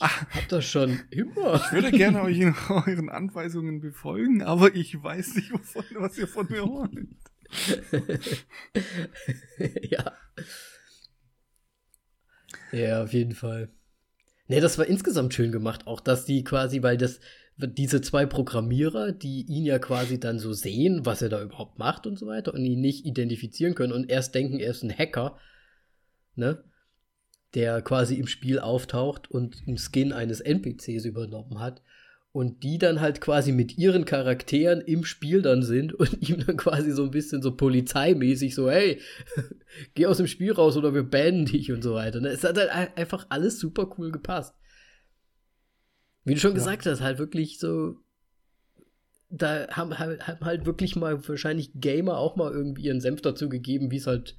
Habt 0.00 0.52
das 0.52 0.64
schon 0.64 1.00
immer. 1.10 1.56
Ich 1.56 1.72
würde 1.72 1.90
gerne 1.90 2.22
euch 2.22 2.38
in 2.38 2.54
euren 2.68 3.08
Anweisungen 3.08 3.80
befolgen, 3.80 4.42
aber 4.42 4.74
ich 4.74 5.02
weiß 5.02 5.36
nicht, 5.36 5.52
wovon, 5.52 5.84
was 5.94 6.18
ihr 6.18 6.28
von 6.28 6.46
mir 6.48 6.66
wollt. 6.66 7.08
ja. 9.90 10.12
Ja, 12.72 13.02
auf 13.02 13.12
jeden 13.12 13.34
Fall. 13.34 13.70
Ne, 14.46 14.60
das 14.60 14.78
war 14.78 14.86
insgesamt 14.86 15.34
schön 15.34 15.52
gemacht, 15.52 15.86
auch 15.86 16.00
dass 16.00 16.24
die 16.24 16.44
quasi, 16.44 16.82
weil 16.82 16.96
das 16.96 17.20
diese 17.58 18.00
zwei 18.00 18.24
Programmierer, 18.24 19.12
die 19.12 19.42
ihn 19.42 19.64
ja 19.64 19.78
quasi 19.78 20.20
dann 20.20 20.38
so 20.38 20.52
sehen, 20.52 21.04
was 21.04 21.22
er 21.22 21.28
da 21.28 21.42
überhaupt 21.42 21.78
macht 21.78 22.06
und 22.06 22.18
so 22.18 22.26
weiter 22.26 22.54
und 22.54 22.64
ihn 22.64 22.80
nicht 22.80 23.04
identifizieren 23.04 23.74
können 23.74 23.92
und 23.92 24.08
erst 24.08 24.34
denken, 24.34 24.60
er 24.60 24.70
ist 24.70 24.84
ein 24.84 24.96
Hacker, 24.96 25.38
ne? 26.36 26.62
Der 27.54 27.80
quasi 27.82 28.16
im 28.16 28.26
Spiel 28.26 28.58
auftaucht 28.58 29.30
und 29.30 29.62
einen 29.66 29.78
Skin 29.78 30.12
eines 30.12 30.40
NPCs 30.40 31.04
übernommen 31.04 31.60
hat 31.60 31.82
und 32.32 32.62
die 32.62 32.78
dann 32.78 33.00
halt 33.00 33.20
quasi 33.20 33.52
mit 33.52 33.78
ihren 33.78 34.04
Charakteren 34.04 34.80
im 34.82 35.04
Spiel 35.04 35.42
dann 35.42 35.62
sind 35.62 35.94
und 35.94 36.22
ihm 36.28 36.44
dann 36.46 36.56
quasi 36.56 36.92
so 36.92 37.04
ein 37.04 37.10
bisschen 37.10 37.42
so 37.42 37.56
polizeimäßig 37.56 38.54
so, 38.54 38.70
hey, 38.70 39.00
geh 39.94 40.06
aus 40.06 40.18
dem 40.18 40.26
Spiel 40.26 40.52
raus 40.52 40.76
oder 40.76 40.94
wir 40.94 41.02
bannen 41.02 41.46
dich 41.46 41.72
und 41.72 41.82
so 41.82 41.94
weiter. 41.94 42.20
Ne? 42.20 42.28
Es 42.28 42.44
hat 42.44 42.58
halt 42.58 42.70
einfach 42.96 43.26
alles 43.30 43.58
super 43.58 43.92
cool 43.98 44.12
gepasst. 44.12 44.54
Wie 46.24 46.34
du 46.34 46.40
schon 46.40 46.52
ja. 46.52 46.56
gesagt 46.56 46.84
hast, 46.84 47.00
halt 47.00 47.18
wirklich 47.18 47.58
so, 47.58 47.96
da 49.30 49.66
haben, 49.70 49.98
haben 49.98 50.40
halt 50.42 50.66
wirklich 50.66 50.96
mal 50.96 51.26
wahrscheinlich 51.26 51.72
Gamer 51.74 52.18
auch 52.18 52.36
mal 52.36 52.52
irgendwie 52.52 52.82
ihren 52.82 53.00
Senf 53.00 53.22
dazu 53.22 53.48
gegeben, 53.48 53.90
wie 53.90 53.96
es 53.96 54.06
halt 54.06 54.36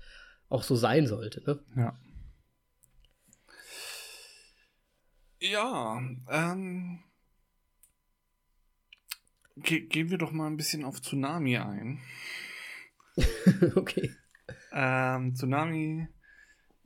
auch 0.49 0.63
so 0.63 0.75
sein 0.75 1.07
sollte. 1.07 1.43
Ne? 1.45 1.59
Ja. 1.75 1.95
Ja, 5.39 6.01
ähm, 6.29 6.99
Ge 9.55 9.81
gehen 9.81 10.09
wir 10.09 10.17
doch 10.17 10.31
mal 10.31 10.47
ein 10.47 10.57
bisschen 10.57 10.85
auf 10.85 11.01
Tsunami 11.01 11.57
ein. 11.57 11.99
okay. 13.75 14.11
Ähm, 14.71 15.35
Tsunami 15.35 16.07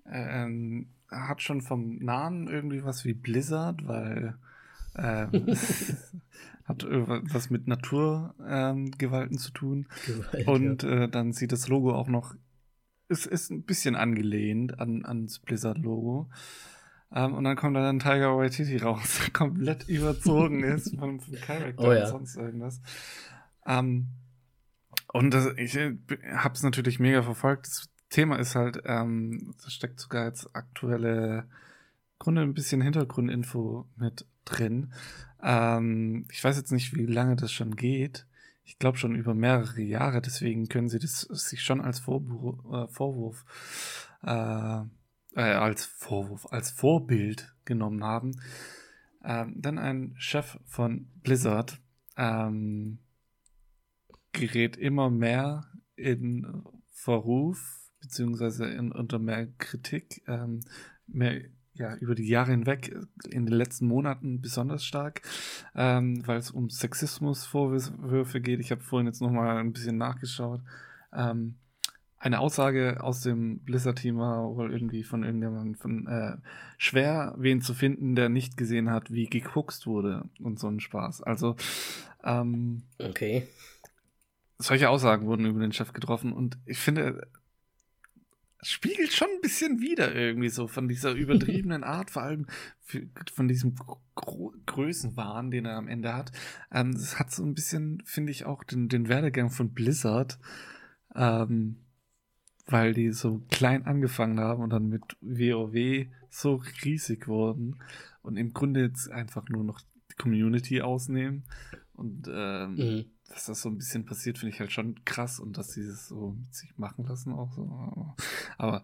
ähm, 0.06 0.90
hat 1.10 1.42
schon 1.42 1.62
vom 1.62 1.98
Namen 1.98 2.48
irgendwie 2.48 2.84
was 2.84 3.06
wie 3.06 3.14
Blizzard, 3.14 3.88
weil 3.88 4.38
ähm, 4.96 5.32
hat 6.66 6.84
was 6.86 7.50
mit 7.50 7.68
Naturgewalten 7.68 9.34
ähm, 9.34 9.38
zu 9.38 9.52
tun. 9.52 9.88
Gewalt, 10.06 10.48
Und 10.48 10.84
äh, 10.84 11.10
dann 11.10 11.34
sieht 11.34 11.52
das 11.52 11.68
Logo 11.68 11.94
auch 11.94 12.08
noch, 12.08 12.36
es 13.10 13.26
ist 13.26 13.52
ein 13.52 13.64
bisschen 13.64 13.96
angelehnt 13.96 14.80
an, 14.80 15.06
ans 15.06 15.40
Blizzard-Logo. 15.40 16.30
Um, 17.16 17.20
ähm, 17.20 17.34
und 17.36 17.44
dann 17.44 17.56
kommt 17.56 17.76
dann 17.76 18.00
Tiger 18.00 18.36
Waititi 18.36 18.78
raus, 18.78 19.20
der 19.24 19.32
komplett 19.32 19.88
überzogen 19.88 20.64
ist 20.64 20.98
von, 20.98 21.20
vom 21.20 21.36
Charakter 21.36 21.88
oh, 21.88 21.94
ja. 21.94 22.06
und 22.06 22.10
sonst 22.10 22.36
irgendwas. 22.36 22.82
Um, 23.66 23.72
ähm, 23.72 24.08
und 25.14 25.32
das, 25.32 25.48
ich 25.58 25.76
äh, 25.76 25.96
habe 26.34 26.56
es 26.56 26.64
natürlich 26.64 27.00
mega 27.00 27.22
verfolgt. 27.22 27.68
Das 27.68 27.90
Thema 28.10 28.38
ist 28.38 28.56
halt, 28.56 28.82
ähm, 28.86 29.54
da 29.64 29.70
steckt 29.70 30.00
sogar 30.00 30.26
jetzt 30.26 30.56
aktuelle 30.56 31.48
Grunde 32.18 32.42
ein 32.42 32.56
bisschen 32.56 32.82
Hintergrundinfo 32.82 33.88
mit 33.96 34.26
drin. 34.44 34.92
Ähm, 35.44 36.26
ich 36.32 36.44
weiß 36.44 36.58
jetzt 36.58 36.72
nicht, 36.72 36.96
wie 36.96 37.06
lange 37.06 37.36
das 37.36 37.52
schon 37.52 37.76
geht. 37.76 38.26
Ich 38.64 38.80
glaube 38.80 38.98
schon 38.98 39.14
über 39.14 39.36
mehrere 39.36 39.82
Jahre, 39.82 40.22
deswegen 40.22 40.68
können 40.68 40.90
sie 40.90 41.00
das 41.00 41.22
sich 41.22 41.62
schon 41.62 41.80
als 41.80 42.00
Vorwurf, 42.00 42.58
äh, 42.72 42.92
Vorwurf 42.92 43.46
äh, 44.24 44.82
äh, 45.36 45.42
als 45.42 45.86
Vorwurf, 45.86 46.48
als 46.52 46.72
Vorbild 46.72 47.54
genommen 47.66 48.04
haben. 48.04 48.40
Ähm, 49.24 49.56
dann 49.58 49.78
ein 49.78 50.14
Chef 50.18 50.58
von 50.66 51.08
Blizzard 51.24 51.80
ähm, 52.18 53.00
gerät 54.34 54.76
immer 54.78 55.10
mehr 55.10 55.66
in 55.96 56.64
Verruf, 56.90 57.90
beziehungsweise 58.02 58.66
in, 58.66 58.92
unter 58.92 59.20
mehr 59.20 59.48
Kritik, 59.58 60.24
ähm, 60.28 60.62
mehr 61.08 61.42
ja, 61.76 61.96
über 61.96 62.14
die 62.14 62.28
Jahre 62.28 62.52
hinweg, 62.52 62.96
in 63.30 63.46
den 63.46 63.56
letzten 63.56 63.88
Monaten 63.88 64.42
besonders 64.42 64.86
stark, 64.86 65.22
ähm, 65.74 66.22
weil 66.28 66.38
es 66.38 66.52
um 66.52 66.70
Sexismusvorwürfe 66.70 68.42
geht. 68.42 68.60
Ich 68.60 68.72
habe 68.72 68.82
vorhin 68.82 69.08
jetzt 69.08 69.22
nochmal 69.22 69.58
ein 69.58 69.74
bisschen 69.74 69.98
nachgeschaut. 69.98 70.62
Ähm, 71.12 71.56
eine 72.24 72.40
Aussage 72.40 73.04
aus 73.04 73.20
dem 73.20 73.60
Blizzard-Team 73.60 74.18
war 74.18 74.56
wohl 74.56 74.72
irgendwie 74.72 75.04
von 75.04 75.24
irgendjemandem 75.24 75.76
von 75.76 76.08
äh, 76.08 76.38
schwer, 76.78 77.36
wen 77.38 77.60
zu 77.60 77.74
finden, 77.74 78.16
der 78.16 78.30
nicht 78.30 78.56
gesehen 78.56 78.90
hat, 78.90 79.12
wie 79.12 79.26
geguckst 79.26 79.88
wurde 79.88 80.24
und 80.40 80.58
so 80.58 80.70
ein 80.70 80.80
Spaß. 80.80 81.22
Also 81.22 81.58
ähm, 82.24 82.84
okay. 82.98 83.46
Solche 84.58 84.90
Aussagen 84.90 85.26
wurden 85.26 85.46
über 85.46 85.60
den 85.60 85.74
Chef 85.74 85.92
getroffen 85.92 86.32
und 86.32 86.58
ich 86.66 86.78
finde, 86.78 87.28
es 88.60 88.72
spiegelt 88.72 89.12
schon 89.12 89.28
ein 89.28 89.42
bisschen 89.42 89.82
wieder 89.82 90.16
irgendwie 90.16 90.48
so 90.48 90.70
von 90.70 90.88
dieser 90.88 91.12
übertriebenen 91.16 91.84
Art, 91.84 92.10
vor 92.10 92.24
allem 92.24 92.48
für, 92.80 93.06
von 93.34 93.50
diesem 93.50 93.76
Gro 94.16 94.54
Größenwahn, 94.66 95.52
den 95.52 95.66
er 95.66 95.76
am 95.76 95.90
Ende 95.90 96.14
hat. 96.14 96.32
Ähm, 96.72 96.92
es 96.92 97.20
hat 97.20 97.32
so 97.32 97.44
ein 97.44 97.54
bisschen, 97.54 98.02
finde 98.06 98.32
ich, 98.32 98.46
auch 98.46 98.64
den, 98.64 98.88
den 98.88 99.10
Werdegang 99.10 99.50
von 99.50 99.74
Blizzard. 99.74 100.40
Ähm, 101.16 101.84
weil 102.66 102.94
die 102.94 103.12
so 103.12 103.42
klein 103.50 103.86
angefangen 103.86 104.40
haben 104.40 104.64
und 104.64 104.70
dann 104.70 104.88
mit 104.88 105.04
WoW 105.22 106.08
so 106.30 106.62
riesig 106.84 107.28
wurden 107.28 107.80
und 108.22 108.38
im 108.38 108.54
Grunde 108.54 108.82
jetzt 108.82 109.12
einfach 109.12 109.48
nur 109.50 109.64
noch 109.64 109.82
die 110.12 110.16
Community 110.16 110.82
ausnehmen. 110.82 111.44
Und 111.94 112.28
ähm, 112.32 112.76
mhm. 112.76 113.06
dass 113.28 113.46
das 113.46 113.62
so 113.62 113.70
ein 113.70 113.78
bisschen 113.78 114.06
passiert, 114.06 114.38
finde 114.38 114.54
ich 114.54 114.60
halt 114.60 114.72
schon 114.72 115.04
krass 115.06 115.40
und 115.40 115.58
dass 115.58 115.74
sie 115.74 115.86
das 115.86 116.08
so 116.08 116.32
mit 116.32 116.54
sich 116.54 116.78
machen 116.78 117.06
lassen 117.06 117.34
auch 117.34 117.52
so. 117.54 118.16
Aber 118.58 118.82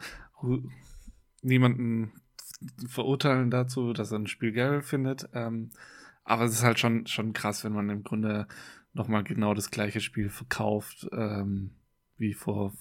niemanden 1.41 2.11
verurteilen 2.87 3.49
dazu, 3.49 3.93
dass 3.93 4.11
er 4.11 4.19
ein 4.19 4.27
Spiel 4.27 4.51
geil 4.51 4.81
findet. 4.81 5.29
Ähm, 5.33 5.71
Aber 6.23 6.43
es 6.43 6.53
ist 6.53 6.63
halt 6.63 6.79
schon, 6.79 7.07
schon 7.07 7.33
krass, 7.33 7.63
wenn 7.63 7.73
man 7.73 7.89
im 7.89 8.03
Grunde 8.03 8.47
nochmal 8.93 9.23
genau 9.23 9.53
das 9.53 9.71
gleiche 9.71 10.01
Spiel 10.01 10.29
verkauft 10.29 11.07
ähm, 11.11 11.71
wie 12.17 12.33
vor 12.33 12.73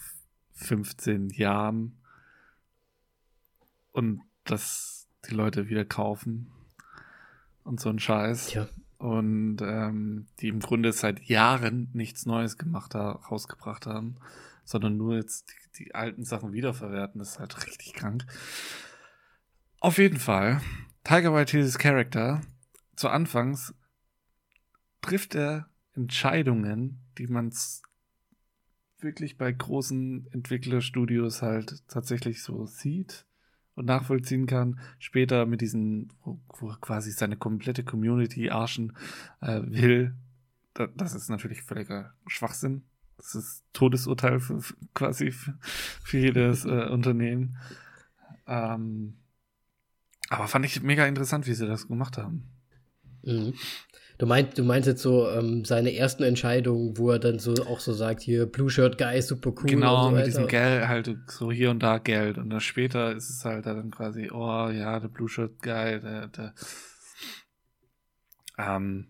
15 0.59 1.31
Jahren 1.31 1.97
und 3.93 4.23
das 4.45 5.07
die 5.29 5.35
Leute 5.35 5.69
wieder 5.69 5.85
kaufen 5.85 6.51
und 7.65 7.81
so 7.81 7.89
ein 7.89 7.99
Scheiß. 7.99 8.49
Tja. 8.49 8.69
Und 8.99 9.59
ähm, 9.63 10.27
die 10.41 10.49
im 10.49 10.59
Grunde 10.59 10.93
seit 10.93 11.23
Jahren 11.23 11.89
nichts 11.93 12.27
Neues 12.27 12.59
gemacht 12.59 12.97
haben, 12.97 13.23
rausgebracht 13.25 13.87
haben, 13.87 14.17
sondern 14.65 14.97
nur 14.97 15.15
jetzt 15.15 15.51
die, 15.51 15.85
die 15.85 15.95
alten 15.95 16.25
Sachen 16.25 16.53
wiederverwerten. 16.53 17.21
Das 17.21 17.33
ist 17.33 17.39
halt 17.39 17.67
richtig 17.67 17.93
krank. 17.95 18.27
Auf 19.81 19.99
jeden 19.99 20.19
Fall, 20.19 20.61
Tiger 21.05 21.33
Waititi's 21.33 21.79
Charakter, 21.79 22.41
zu 22.97 23.09
Anfangs 23.09 23.75
trifft 25.01 25.37
er 25.37 25.69
Entscheidungen, 25.95 27.01
die 27.19 27.29
man 27.29 27.53
wirklich 29.01 29.39
bei 29.39 29.53
großen 29.53 30.27
Entwicklerstudios 30.33 31.43
halt 31.43 31.83
tatsächlich 31.89 32.43
so 32.43 32.67
sieht 32.67 33.25
und 33.75 33.87
nachvollziehen 33.87 34.47
kann. 34.47 34.81
Später 34.99 35.47
mit 35.47 35.61
diesen, 35.61 36.13
wo, 36.23 36.41
wo 36.59 36.69
quasi 36.81 37.13
seine 37.13 37.37
komplette 37.37 37.85
Community 37.85 38.51
arschen 38.51 38.97
äh, 39.41 39.61
will. 39.65 40.15
Da, 40.75 40.89
das 40.89 41.15
ist 41.15 41.29
natürlich 41.29 41.63
völliger 41.63 42.13
Schwachsinn. 42.27 42.83
Das 43.17 43.35
ist 43.35 43.65
Todesurteil 43.73 44.41
für, 44.41 44.61
für 44.61 44.75
quasi 44.95 45.31
für, 45.31 45.57
für 45.61 46.19
jedes 46.19 46.65
äh, 46.65 46.87
Unternehmen. 46.91 47.57
Ähm, 48.47 49.19
aber 50.29 50.49
fand 50.49 50.65
ich 50.65 50.83
mega 50.83 51.07
interessant, 51.07 51.47
wie 51.47 51.55
sie 51.55 51.67
das 51.67 51.89
gemacht 51.89 52.19
haben. 52.19 52.49
Mhm. 53.23 53.55
Du 54.19 54.27
meinst, 54.27 54.59
du 54.59 54.65
meinst 54.65 54.89
jetzt 54.89 55.03
so 55.03 55.29
ähm, 55.31 55.65
seine 55.65 55.95
ersten 55.95 56.25
Entscheidungen, 56.25 56.99
wo 56.99 57.11
er 57.11 57.21
dann 57.21 57.39
so 57.39 57.55
auch 57.67 57.79
so 57.79 57.93
sagt, 57.93 58.21
hier 58.21 58.47
Blue 58.47 58.69
Shirt 58.69 58.99
Guy 58.99 59.17
ist 59.17 59.29
super 59.29 59.51
cool. 59.51 59.67
Genau, 59.67 60.09
so 60.09 60.11
mit 60.11 60.27
diesem 60.27 60.49
Geld, 60.49 60.89
halt 60.89 61.17
so 61.29 61.53
hier 61.53 61.71
und 61.71 61.83
da 61.83 61.99
Geld. 61.99 62.37
Und 62.37 62.51
dann 62.51 62.61
später 62.61 63.15
ist 63.15 63.31
es 63.31 63.45
halt 63.45 63.67
dann 63.67 63.93
quasi, 63.93 64.31
oh 64.33 64.69
ja, 64.71 64.99
der 64.99 65.09
Blue 65.09 65.29
Shirt 65.29 65.63
Guy, 65.63 66.01
der, 66.01 66.27
der 66.27 66.55
ähm, 68.59 69.07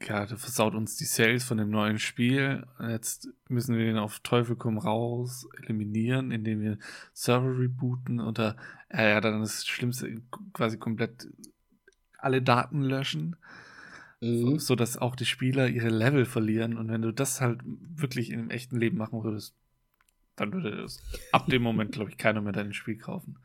ja, 0.00 0.26
der 0.26 0.36
versaut 0.36 0.74
uns 0.74 0.96
die 0.96 1.04
Sales 1.04 1.44
von 1.44 1.58
dem 1.58 1.70
neuen 1.70 1.98
Spiel. 1.98 2.66
Jetzt 2.80 3.28
müssen 3.48 3.76
wir 3.76 3.84
den 3.84 3.98
auf 3.98 4.20
Teufel 4.20 4.56
komm 4.56 4.78
raus 4.78 5.46
eliminieren, 5.62 6.32
indem 6.32 6.60
wir 6.60 6.78
Server 7.12 7.58
rebooten 7.58 8.20
oder 8.20 8.56
äh, 8.88 9.10
ja, 9.10 9.20
dann 9.20 9.40
das 9.40 9.66
Schlimmste 9.66 10.22
quasi 10.52 10.78
komplett 10.78 11.28
alle 12.18 12.42
Daten 12.42 12.82
löschen. 12.82 13.36
Mhm. 14.20 14.58
So, 14.58 14.74
dass 14.74 14.96
auch 14.96 15.16
die 15.16 15.26
Spieler 15.26 15.68
ihre 15.68 15.88
Level 15.88 16.24
verlieren. 16.24 16.76
Und 16.76 16.88
wenn 16.88 17.02
du 17.02 17.12
das 17.12 17.40
halt 17.40 17.60
wirklich 17.64 18.30
im 18.30 18.50
echten 18.50 18.78
Leben 18.78 18.96
machen 18.96 19.22
würdest, 19.22 19.54
dann 20.36 20.52
würde 20.52 20.76
das 20.82 21.02
ab 21.32 21.46
dem 21.46 21.62
Moment, 21.62 21.92
glaube 21.92 22.10
ich, 22.10 22.18
keiner 22.18 22.40
mehr 22.40 22.52
dein 22.52 22.72
Spiel 22.72 22.98
kaufen. 22.98 23.38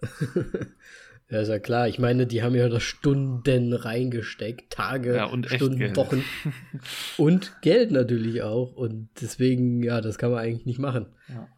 ja, 1.30 1.40
ist 1.40 1.48
ja 1.48 1.58
klar. 1.58 1.88
Ich 1.88 1.98
meine, 1.98 2.26
die 2.26 2.42
haben 2.42 2.54
ja 2.54 2.68
da 2.68 2.80
Stunden 2.80 3.72
reingesteckt, 3.72 4.72
Tage, 4.72 5.16
ja, 5.16 5.24
und 5.24 5.46
Stunden. 5.46 5.96
Wochen. 5.96 6.24
und 7.16 7.56
Geld 7.62 7.92
natürlich 7.92 8.42
auch. 8.42 8.72
Und 8.72 9.08
deswegen, 9.20 9.82
ja, 9.82 10.00
das 10.00 10.18
kann 10.18 10.30
man 10.30 10.40
eigentlich 10.40 10.66
nicht 10.66 10.78
machen. 10.78 11.06
Ja. 11.28 11.48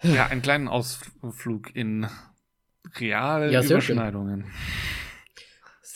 Ja, 0.00 0.26
einen 0.26 0.42
kleinen 0.42 0.68
Ausflug 0.68 1.74
in 1.74 2.06
reale 3.00 3.50
ja, 3.50 3.64
Überschneidungen. 3.64 4.42
Schön. 4.42 5.07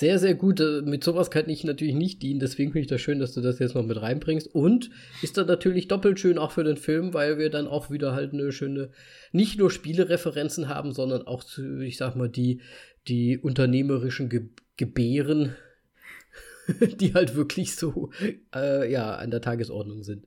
Sehr, 0.02 0.18
sehr 0.18 0.34
gut. 0.34 0.58
Äh, 0.58 0.82
mit 0.82 1.04
sowas 1.04 1.30
kann 1.30 1.48
ich 1.48 1.62
natürlich 1.62 1.94
nicht 1.94 2.22
dienen. 2.24 2.40
Deswegen 2.40 2.72
finde 2.72 2.80
ich 2.80 2.88
das 2.88 3.00
schön, 3.00 3.20
dass 3.20 3.34
du 3.34 3.40
das 3.40 3.60
jetzt 3.60 3.76
noch 3.76 3.86
mit 3.86 4.02
reinbringst. 4.02 4.52
Und 4.52 4.90
ist 5.22 5.36
dann 5.36 5.46
natürlich 5.46 5.86
doppelt 5.86 6.18
schön 6.18 6.38
auch 6.38 6.50
für 6.50 6.64
den 6.64 6.76
Film, 6.76 7.14
weil 7.14 7.38
wir 7.38 7.50
dann 7.50 7.68
auch 7.68 7.88
wieder 7.88 8.12
halt 8.12 8.32
eine 8.32 8.50
schöne, 8.50 8.90
nicht 9.30 9.60
nur 9.60 9.70
Spielereferenzen 9.70 10.68
haben, 10.68 10.92
sondern 10.92 11.28
auch, 11.28 11.44
zu, 11.44 11.78
ich 11.82 11.98
sag 11.98 12.16
mal, 12.16 12.28
die, 12.28 12.62
die 13.06 13.38
unternehmerischen 13.38 14.28
Ge 14.28 14.48
Gebären, 14.76 15.54
die 17.00 17.14
halt 17.14 17.36
wirklich 17.36 17.76
so, 17.76 18.10
äh, 18.52 18.90
ja, 18.90 19.14
an 19.14 19.30
der 19.30 19.40
Tagesordnung 19.40 20.02
sind. 20.02 20.26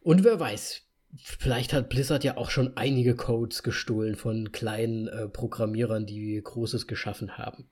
Und 0.00 0.24
wer 0.24 0.38
weiß, 0.38 0.82
Vielleicht 1.16 1.72
hat 1.72 1.90
Blizzard 1.90 2.24
ja 2.24 2.36
auch 2.38 2.50
schon 2.50 2.76
einige 2.76 3.14
Codes 3.14 3.62
gestohlen 3.62 4.16
von 4.16 4.50
kleinen 4.50 5.08
äh, 5.08 5.28
Programmierern, 5.28 6.06
die 6.06 6.40
Großes 6.42 6.86
geschaffen 6.86 7.36
haben. 7.36 7.68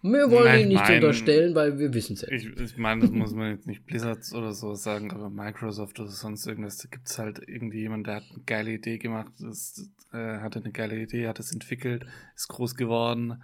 Wir 0.00 0.30
wollen 0.30 0.44
Nein, 0.44 0.60
ihnen 0.60 0.68
nicht 0.68 0.84
mein, 0.84 0.94
unterstellen, 0.94 1.54
weil 1.56 1.78
wir 1.78 1.92
wissen 1.92 2.12
es 2.14 2.22
ja. 2.22 2.28
Ich, 2.30 2.46
ich 2.46 2.76
meine, 2.76 3.00
das 3.02 3.10
muss 3.10 3.34
man 3.34 3.50
jetzt 3.50 3.66
nicht 3.66 3.84
Blizzard 3.84 4.20
oder 4.32 4.52
so 4.52 4.74
sagen, 4.74 5.10
aber 5.10 5.28
Microsoft 5.28 5.98
oder 5.98 6.08
sonst 6.08 6.46
irgendwas, 6.46 6.78
da 6.78 6.88
gibt 6.88 7.08
es 7.08 7.18
halt 7.18 7.42
irgendwie 7.46 7.80
jemanden, 7.80 8.04
der 8.04 8.14
hat 8.16 8.24
eine 8.30 8.44
geile 8.44 8.70
Idee 8.70 8.98
gemacht, 8.98 9.32
das, 9.40 9.90
äh, 10.12 10.38
hatte 10.38 10.60
eine 10.60 10.70
geile 10.70 10.96
Idee, 10.96 11.26
hat 11.26 11.40
es 11.40 11.52
entwickelt, 11.52 12.06
ist 12.36 12.48
groß 12.48 12.76
geworden. 12.76 13.42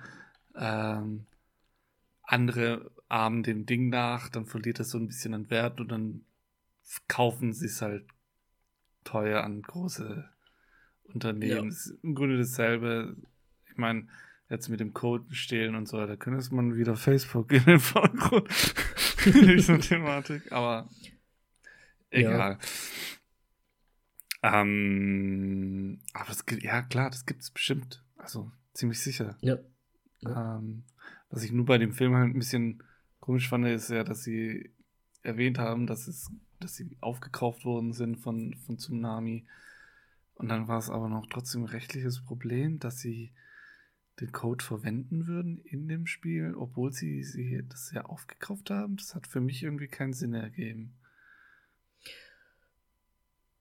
Ähm, 0.56 1.26
andere 2.22 2.90
ahmen 3.08 3.42
dem 3.42 3.66
Ding 3.66 3.88
nach, 3.88 4.28
dann 4.28 4.46
verliert 4.46 4.78
es 4.78 4.90
so 4.90 4.98
ein 4.98 5.08
bisschen 5.08 5.34
an 5.34 5.50
Wert 5.50 5.80
und 5.80 5.88
dann 5.90 6.20
kaufen 7.08 7.52
sie 7.52 7.66
es 7.66 7.82
halt 7.82 8.06
teuer 9.04 9.42
an 9.44 9.62
große 9.62 10.28
Unternehmen. 11.04 11.64
Ja. 11.64 11.68
ist 11.68 11.94
im 12.02 12.14
Grunde 12.14 12.38
dasselbe. 12.38 13.16
Ich 13.70 13.76
meine, 13.76 14.08
jetzt 14.48 14.68
mit 14.68 14.80
dem 14.80 14.92
Code 14.92 15.34
stehlen 15.34 15.74
und 15.74 15.88
so, 15.88 16.04
da 16.06 16.16
könnte 16.16 16.54
man 16.54 16.76
wieder 16.76 16.96
Facebook 16.96 17.52
in 17.52 17.64
den 17.64 17.80
Vordergrund. 17.80 18.48
Diese 19.24 19.78
Thematik, 19.78 20.52
aber 20.52 20.88
egal. 22.10 22.58
Ja. 24.42 24.60
Ähm, 24.60 26.00
aber 26.12 26.26
das, 26.28 26.44
ja 26.60 26.82
klar, 26.82 27.10
das 27.10 27.24
gibt 27.24 27.40
es 27.42 27.50
bestimmt. 27.50 28.04
Also 28.16 28.50
ziemlich 28.74 29.00
sicher. 29.00 29.38
Ja. 29.40 29.58
ja. 30.20 30.58
Ähm, 30.58 30.84
was 31.30 31.42
ich 31.42 31.52
nur 31.52 31.64
bei 31.64 31.78
dem 31.78 31.92
Film 31.92 32.14
halt 32.14 32.34
ein 32.34 32.38
bisschen 32.38 32.82
komisch 33.20 33.48
fand, 33.48 33.66
ist 33.66 33.88
ja, 33.88 34.04
dass 34.04 34.22
sie 34.22 34.70
erwähnt 35.22 35.58
haben, 35.58 35.86
dass 35.86 36.06
es 36.06 36.30
dass 36.64 36.74
sie 36.74 36.96
aufgekauft 37.00 37.64
worden 37.64 37.92
sind 37.92 38.16
von, 38.16 38.54
von 38.54 38.78
Tsunami. 38.78 39.46
Und 40.34 40.48
dann 40.48 40.66
war 40.66 40.78
es 40.78 40.90
aber 40.90 41.08
noch 41.08 41.26
trotzdem 41.26 41.62
ein 41.62 41.68
rechtliches 41.68 42.24
Problem, 42.24 42.80
dass 42.80 42.98
sie 42.98 43.32
den 44.20 44.32
Code 44.32 44.64
verwenden 44.64 45.26
würden 45.26 45.58
in 45.58 45.88
dem 45.88 46.06
Spiel, 46.06 46.54
obwohl 46.56 46.92
sie, 46.92 47.22
sie 47.22 47.62
das 47.68 47.92
ja 47.92 48.04
aufgekauft 48.04 48.70
haben. 48.70 48.96
Das 48.96 49.14
hat 49.14 49.26
für 49.26 49.40
mich 49.40 49.62
irgendwie 49.62 49.88
keinen 49.88 50.12
Sinn 50.12 50.34
ergeben. 50.34 50.94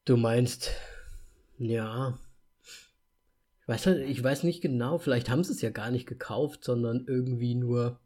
Du 0.05 0.17
meinst, 0.17 0.71
ja. 1.57 2.19
Ich 3.61 3.67
weiß, 3.67 3.85
halt, 3.87 4.09
ich 4.09 4.21
weiß 4.21 4.43
nicht 4.43 4.61
genau, 4.61 4.97
vielleicht 4.97 5.29
haben 5.29 5.43
sie 5.43 5.53
es 5.53 5.61
ja 5.61 5.69
gar 5.69 5.91
nicht 5.91 6.05
gekauft, 6.05 6.63
sondern 6.63 7.05
irgendwie 7.07 7.55
nur 7.55 7.99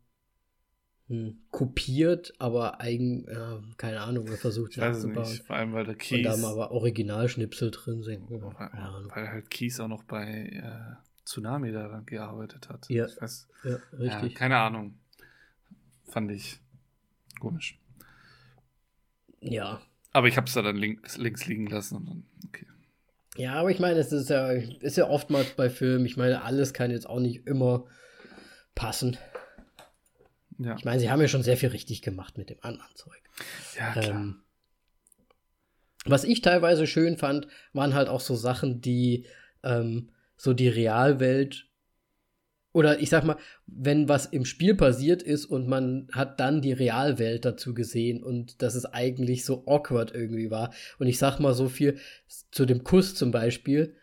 hm, 1.07 1.37
kopiert, 1.51 2.33
aber 2.37 2.81
eigen, 2.81 3.25
ja, 3.31 3.61
keine 3.77 4.01
Ahnung, 4.01 4.27
er 4.27 4.37
versucht 4.37 4.71
ich 4.71 4.79
weiß 4.79 4.97
nachzubauen. 4.97 5.29
Nicht, 5.29 5.45
vor 5.45 5.55
allem, 5.55 5.73
weil 5.73 5.85
der 5.85 5.95
Keys. 5.95 6.17
Und 6.17 6.23
da 6.23 6.31
haben 6.31 6.45
aber 6.45 6.71
Originalschnipsel 6.71 7.71
drin 7.71 8.03
sind. 8.03 8.29
Ja, 8.29 8.41
weil, 8.41 9.09
weil, 9.15 9.29
halt 9.29 9.49
Keys 9.49 9.79
auch 9.79 9.87
noch 9.87 10.03
bei 10.03 10.49
äh, 10.51 10.95
Tsunami 11.25 11.71
daran 11.71 12.05
gearbeitet 12.05 12.67
hat. 12.67 12.89
Ja, 12.89 13.05
weiß, 13.05 13.47
ja 13.63 13.77
richtig. 13.97 14.33
Ja, 14.33 14.37
keine 14.37 14.57
Ahnung. 14.57 14.99
Fand 16.05 16.31
ich 16.31 16.59
komisch. 17.39 17.79
Ja. 19.39 19.81
Aber 20.11 20.27
ich 20.27 20.35
habe 20.35 20.47
es 20.47 20.53
da 20.53 20.61
dann 20.61 20.75
links, 20.75 21.17
links 21.17 21.45
liegen 21.45 21.67
lassen 21.67 21.95
und 21.95 22.05
dann, 22.09 22.25
okay. 22.47 22.65
Ja, 23.37 23.53
aber 23.53 23.69
ich 23.71 23.79
meine, 23.79 23.99
es 23.99 24.11
ist 24.11 24.29
ja, 24.29 24.51
ist 24.51 24.97
ja 24.97 25.07
oftmals 25.07 25.51
bei 25.51 25.69
Filmen, 25.69 26.05
ich 26.05 26.17
meine, 26.17 26.43
alles 26.43 26.73
kann 26.73 26.91
jetzt 26.91 27.07
auch 27.07 27.19
nicht 27.19 27.45
immer 27.45 27.85
passen. 28.73 29.17
Ja. 30.59 30.75
Ich 30.77 30.85
meine, 30.85 30.99
sie 30.99 31.09
haben 31.09 31.21
ja 31.21 31.27
schon 31.27 31.43
sehr 31.43 31.57
viel 31.57 31.69
richtig 31.69 32.01
gemacht 32.01 32.37
mit 32.37 32.49
dem 32.49 32.57
anderen 32.61 32.95
Zeug. 32.95 33.21
Ja, 33.77 33.91
klar. 33.91 34.09
Ähm, 34.09 34.41
was 36.05 36.23
ich 36.23 36.41
teilweise 36.41 36.87
schön 36.87 37.17
fand, 37.17 37.47
waren 37.73 37.93
halt 37.93 38.07
auch 38.07 38.21
so 38.21 38.35
Sachen, 38.35 38.81
die 38.81 39.25
ähm, 39.63 40.09
so 40.37 40.53
die 40.53 40.69
Realwelt 40.69 41.67
oder 42.77 42.99
ich 42.99 43.09
sag 43.09 43.23
mal, 43.23 43.37
wenn 43.65 44.07
was 44.07 44.27
im 44.27 44.45
Spiel 44.45 44.75
passiert 44.75 45.23
ist 45.23 45.45
und 45.45 45.67
man 45.67 46.07
hat 46.11 46.39
dann 46.39 46.61
die 46.61 46.73
Realwelt 46.73 47.43
dazu 47.43 47.73
gesehen 47.73 48.23
und 48.23 48.61
dass 48.61 48.75
es 48.75 48.85
eigentlich 48.85 49.45
so 49.45 49.63
awkward 49.65 50.13
irgendwie 50.13 50.51
war. 50.51 50.71
Und 50.99 51.07
ich 51.07 51.17
sag 51.17 51.39
mal 51.39 51.55
so 51.55 51.69
viel 51.69 51.97
zu 52.51 52.67
dem 52.67 52.83
Kuss 52.83 53.15
zum 53.15 53.31
Beispiel, 53.31 53.95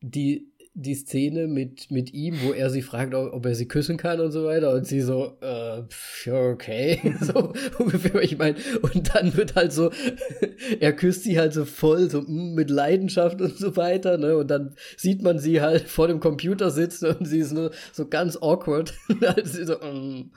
die 0.00 0.53
die 0.76 0.96
Szene 0.96 1.46
mit, 1.46 1.92
mit 1.92 2.12
ihm, 2.12 2.42
wo 2.42 2.52
er 2.52 2.68
sie 2.68 2.82
fragt, 2.82 3.14
ob 3.14 3.46
er 3.46 3.54
sie 3.54 3.68
küssen 3.68 3.96
kann 3.96 4.20
und 4.20 4.32
so 4.32 4.44
weiter. 4.44 4.74
Und 4.74 4.84
sie 4.86 5.00
so, 5.00 5.38
äh, 5.40 5.82
okay. 6.28 7.14
so 7.20 7.52
ungefähr, 7.78 8.20
ich 8.22 8.36
meine. 8.36 8.56
Und 8.82 9.14
dann 9.14 9.36
wird 9.36 9.54
halt 9.54 9.72
so, 9.72 9.92
er 10.80 10.92
küsst 10.92 11.22
sie 11.22 11.38
halt 11.38 11.52
so 11.52 11.64
voll, 11.64 12.10
so 12.10 12.22
mm, 12.22 12.54
mit 12.54 12.70
Leidenschaft 12.70 13.40
und 13.40 13.56
so 13.56 13.76
weiter. 13.76 14.18
Ne? 14.18 14.36
Und 14.36 14.50
dann 14.50 14.74
sieht 14.96 15.22
man 15.22 15.38
sie 15.38 15.60
halt 15.60 15.82
vor 15.88 16.08
dem 16.08 16.18
Computer 16.18 16.72
sitzen 16.72 17.06
und 17.06 17.24
sie 17.24 17.38
ist 17.38 17.52
nur 17.52 17.70
so 17.92 18.08
ganz 18.08 18.36
awkward. 18.36 18.94
also 19.20 19.64
so, 19.64 19.74
mm, 19.74 20.32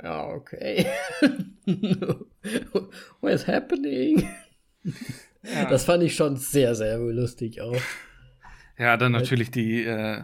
ja, 0.00 0.28
okay. 0.28 0.86
What's 3.20 3.48
happening? 3.48 4.28
Ja. 5.42 5.68
Das 5.68 5.84
fand 5.84 6.04
ich 6.04 6.14
schon 6.14 6.36
sehr, 6.36 6.76
sehr 6.76 6.98
lustig 6.98 7.60
auch. 7.60 7.76
Ja, 8.80 8.96
dann 8.96 9.12
natürlich 9.12 9.50
die, 9.50 9.84
äh, 9.84 10.22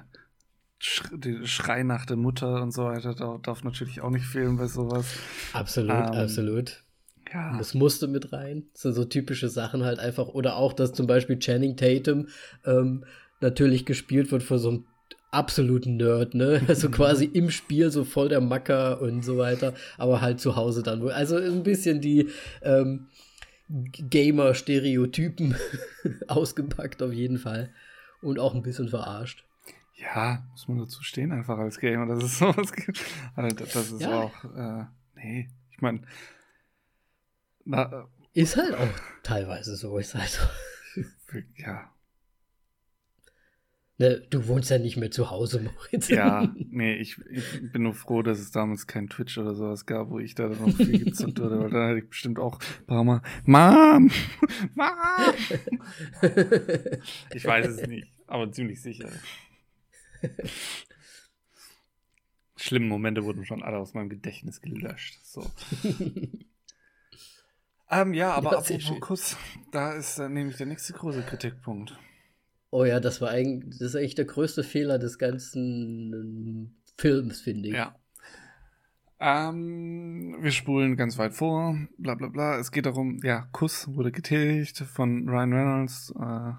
die 1.13 1.47
Schrei 1.47 1.83
nach 1.83 2.07
der 2.07 2.17
Mutter 2.17 2.63
und 2.63 2.73
so 2.73 2.85
weiter, 2.87 3.15
da 3.15 3.39
darf 3.43 3.63
natürlich 3.65 4.01
auch 4.01 4.09
nicht 4.09 4.25
fehlen 4.25 4.57
bei 4.57 4.67
sowas. 4.67 5.15
Absolut, 5.53 5.91
ähm, 5.91 6.15
absolut. 6.15 6.83
Ja. 7.31 7.59
Das 7.59 7.75
musste 7.75 8.09
mit 8.09 8.33
rein. 8.33 8.65
Das 8.73 8.83
sind 8.83 8.95
so 8.95 9.05
typische 9.05 9.51
Sachen 9.51 9.85
halt 9.85 9.99
einfach. 9.99 10.29
Oder 10.29 10.57
auch, 10.57 10.73
dass 10.73 10.95
zum 10.95 11.07
Beispiel 11.07 11.39
Channing 11.39 11.77
Tatum 11.77 12.29
ähm, 12.65 13.05
natürlich 13.43 13.85
gespielt 13.85 14.33
wird 14.33 14.43
von 14.43 14.59
so 14.59 14.69
einem 14.71 14.87
absoluten 15.31 15.99
Nerd, 15.99 16.33
ne? 16.33 16.63
Also 16.69 16.89
quasi 16.89 17.25
im 17.33 17.51
Spiel 17.51 17.91
so 17.91 18.05
voll 18.05 18.31
der 18.31 18.41
Macker 18.41 19.03
und 19.03 19.23
so 19.23 19.37
weiter, 19.37 19.75
aber 19.99 20.23
halt 20.23 20.41
zu 20.41 20.57
Hause 20.57 20.83
dann 20.83 21.03
wohl. 21.03 21.13
Also 21.13 21.37
ein 21.37 21.63
bisschen 21.63 22.01
die 22.01 22.31
ähm, 22.63 23.09
Gamer-Stereotypen 23.69 25.57
ausgepackt 26.29 27.03
auf 27.03 27.13
jeden 27.13 27.37
Fall 27.37 27.69
und 28.23 28.39
auch 28.39 28.55
ein 28.55 28.63
bisschen 28.63 28.89
verarscht. 28.89 29.45
Ja, 29.95 30.45
muss 30.51 30.69
man 30.69 30.79
dazu 30.79 31.03
stehen, 31.03 31.33
einfach 31.33 31.59
als 31.59 31.79
Gamer, 31.79 32.07
dass 32.07 32.23
es 32.23 32.39
sowas 32.39 32.73
gibt. 32.73 33.03
Also, 33.35 33.57
das 33.57 33.77
ist 33.93 34.01
ja. 34.01 34.21
auch, 34.21 34.45
äh, 34.45 34.85
nee, 35.15 35.49
ich 35.71 35.81
meine, 35.81 36.03
äh, 37.71 38.03
ist 38.35 38.57
halt 38.57 38.75
auch 38.75 38.89
teilweise 39.23 39.77
so, 39.77 39.99
ist 39.99 40.15
halt 40.15 40.29
so. 40.29 40.43
Ja. 41.57 41.91
Ne, 43.99 44.21
du 44.29 44.47
wohnst 44.47 44.71
ja 44.71 44.79
nicht 44.79 44.99
mehr 44.99 45.11
zu 45.11 45.31
Hause, 45.31 45.63
Moritz. 45.63 46.09
Ja, 46.09 46.55
nee, 46.71 46.97
ich, 46.97 47.19
ich 47.31 47.73
bin 47.73 47.85
nur 47.85 47.95
froh, 47.95 48.23
dass 48.23 48.39
es 48.39 48.51
damals 48.51 48.87
kein 48.87 49.09
Twitch 49.09 49.39
oder 49.39 49.55
sowas 49.55 49.87
gab, 49.87 50.11
wo 50.11 50.19
ich 50.19 50.35
da 50.35 50.49
noch 50.49 50.77
viel 50.77 51.05
gezockt 51.05 51.41
wurde, 51.41 51.59
weil 51.61 51.71
dann 51.71 51.89
hätte 51.89 52.01
ich 52.01 52.09
bestimmt 52.11 52.39
auch 52.39 52.59
ein 52.59 52.87
paar 52.87 53.05
Mal, 53.05 53.23
Mom! 53.47 54.11
Mom! 54.75 54.89
ich 57.33 57.45
weiß 57.45 57.69
es 57.69 57.87
nicht 57.87 58.09
aber 58.27 58.51
ziemlich 58.53 58.83
sicher. 58.83 59.09
Schlimme 62.57 62.87
Momente 62.87 63.25
wurden 63.25 63.45
schon 63.45 63.63
alle 63.63 63.79
aus 63.79 63.95
meinem 63.95 64.09
Gedächtnis 64.09 64.61
gelöscht. 64.61 65.25
So. 65.25 65.49
ähm, 67.91 68.15
ja, 68.15 68.33
aber 68.33 68.53
ja, 68.53 68.59
apropos 68.59 69.01
Kuss, 69.01 69.37
da 69.71 69.93
ist 69.93 70.19
äh, 70.19 70.29
nämlich 70.29 70.57
der 70.57 70.67
nächste 70.67 70.93
große 70.95 71.23
Kritikpunkt. 71.23 71.97
Oh 72.77 72.85
ja, 72.85 73.01
das 73.01 73.23
war 73.23 73.31
eigentlich, 73.31 73.79
das 73.79 73.89
ist 73.89 73.97
eigentlich 73.97 74.17
der 74.17 74.27
größte 74.27 74.63
Fehler 74.63 74.99
des 74.99 75.17
ganzen 75.17 76.13
ähm, 76.13 76.71
Films, 76.99 77.41
finde 77.41 77.71
ich. 77.71 77.75
Ja. 77.75 77.97
Ähm, 79.19 80.37
wir 80.41 80.51
spulen 80.51 80.95
ganz 80.95 81.17
weit 81.17 81.33
vor, 81.33 81.75
bla 81.97 82.17
bla 82.17 82.29
bla. 82.29 82.59
Es 82.59 82.71
geht 82.71 82.85
darum, 82.85 83.19
ja, 83.25 83.49
Kuss 83.53 83.89
wurde 83.95 84.13
getilgt 84.13 84.77
von 84.77 85.27
Ryan 85.27 85.55
Reynolds, 85.55 86.13
äh, 86.21 86.53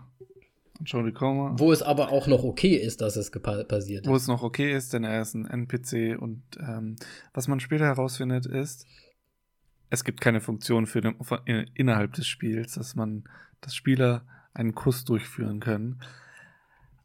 Jodie 0.84 1.12
Comer. 1.12 1.54
Wo 1.60 1.72
es 1.72 1.84
aber 1.84 2.12
auch 2.12 2.26
noch 2.26 2.44
okay 2.44 2.78
ist, 2.78 3.02
dass 3.02 3.16
es 3.16 3.30
passiert 3.30 4.06
ist. 4.06 4.10
Wo 4.10 4.16
es 4.16 4.28
noch 4.28 4.42
okay 4.42 4.76
ist, 4.76 4.94
denn 4.94 5.04
er 5.04 5.22
ist 5.22 5.36
ein 5.36 5.46
NPC 5.46 6.20
und 6.20 6.42
ähm, 6.60 6.96
was 7.36 7.48
man 7.48 7.60
später 7.60 7.86
herausfindet 7.86 8.48
ist, 8.48 8.88
es 9.92 10.04
gibt 10.04 10.20
keine 10.20 10.42
Funktion 10.42 10.88
für 10.88 11.02
den, 11.02 11.16
innerhalb 11.76 12.14
des 12.14 12.26
Spiels, 12.26 12.74
dass 12.74 12.96
man, 12.96 13.26
dass 13.62 13.76
Spieler 13.76 14.26
einen 14.58 14.76
Kuss 14.76 15.06
durchführen 15.06 15.60
können. 15.60 16.02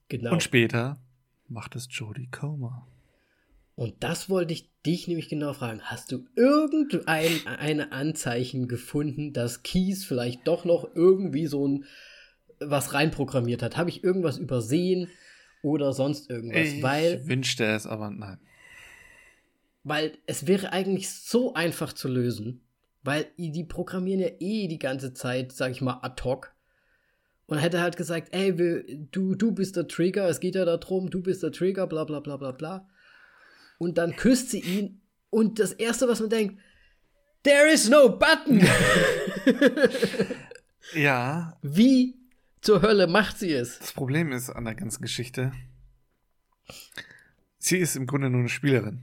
Genau. 0.09 0.33
Und 0.33 0.43
später 0.43 0.99
macht 1.49 1.77
es 1.77 1.89
Jodie 1.91 2.29
Comer. 2.31 2.87
Und 3.75 3.95
das 4.01 4.29
wollte 4.29 4.53
ich 4.53 4.71
dich 4.85 5.09
nämlich 5.09 5.29
genau 5.29 5.53
fragen. 5.55 5.81
Hast 5.83 6.13
du 6.13 6.27
irgendein 6.37 7.47
eine 7.47 7.93
Anzeichen 7.93 8.69
gefunden, 8.69 9.33
dass 9.33 9.63
Keys 9.63 10.05
vielleicht 10.05 10.47
doch 10.47 10.65
noch 10.65 10.95
irgendwie 10.95 11.47
so 11.47 11.67
ein 11.67 11.85
was 12.69 12.95
reinprogrammiert 12.95 13.63
hat. 13.63 13.77
Habe 13.77 13.91
ich 13.91 14.05
irgendwas 14.05 14.39
übersehen 14.39 15.09
oder 15.63 15.93
sonst 15.93 16.31
irgendwas? 16.31 16.69
Ich 16.69 16.83
weil, 16.83 17.27
wünschte 17.27 17.65
es, 17.65 17.87
aber 17.87 18.11
nein. 18.11 18.39
Weil 19.85 20.19
es 20.27 20.47
wäre 20.47 20.73
eigentlich 20.73 21.11
so 21.11 21.55
einfach 21.55 21.93
zu 21.93 22.09
lösen, 22.09 22.61
weil 23.03 23.27
die 23.37 23.65
programmieren 23.65 24.21
ja 24.21 24.31
eh 24.39 24.69
die 24.69 24.79
ganze 24.79 25.13
Zeit, 25.13 25.53
sag 25.53 25.73
ich 25.73 25.81
mal, 25.81 25.99
ad 26.03 26.23
hoc. 26.23 26.55
Und 27.53 27.59
hätte 27.59 27.83
halt 27.83 27.99
gesagt, 27.99 28.29
ey, 28.31 28.51
du, 29.11 29.35
du 29.35 29.53
bist 29.53 29.77
der 29.77 29.87
Trigger, 29.87 30.27
es 30.27 30.41
geht 30.41 30.55
ja 30.55 30.65
darum, 30.65 31.11
du 31.11 31.21
bist 31.21 31.43
der 31.43 31.53
Trigger, 31.53 31.87
bla 31.87 32.05
bla 32.05 32.21
bla 32.21 32.39
bla 32.39 32.53
bla. 32.53 32.89
Und 33.77 33.99
dann 33.99 34.17
küsst 34.17 34.49
sie 34.49 34.61
ihn 34.61 35.03
und 35.29 35.59
das 35.59 35.75
Erste, 35.75 36.09
was 36.09 36.21
man 36.21 36.31
denkt, 36.31 36.59
there 37.43 37.71
is 37.71 37.91
no 37.91 38.09
button. 38.09 38.67
ja. 40.95 41.59
Wie 41.61 42.17
zur 42.63 42.81
Hölle 42.81 43.07
macht 43.07 43.39
sie 43.39 43.53
es? 43.53 43.81
Das 43.81 43.93
Problem 43.93 44.33
ist 44.33 44.49
an 44.49 44.65
der 44.65 44.75
ganzen 44.75 45.03
Geschichte, 45.03 45.53
sie 47.59 47.77
ist 47.77 47.97
im 47.97 48.07
Grunde 48.07 48.31
nur 48.31 48.41
eine 48.41 48.49
Spielerin. 48.49 49.03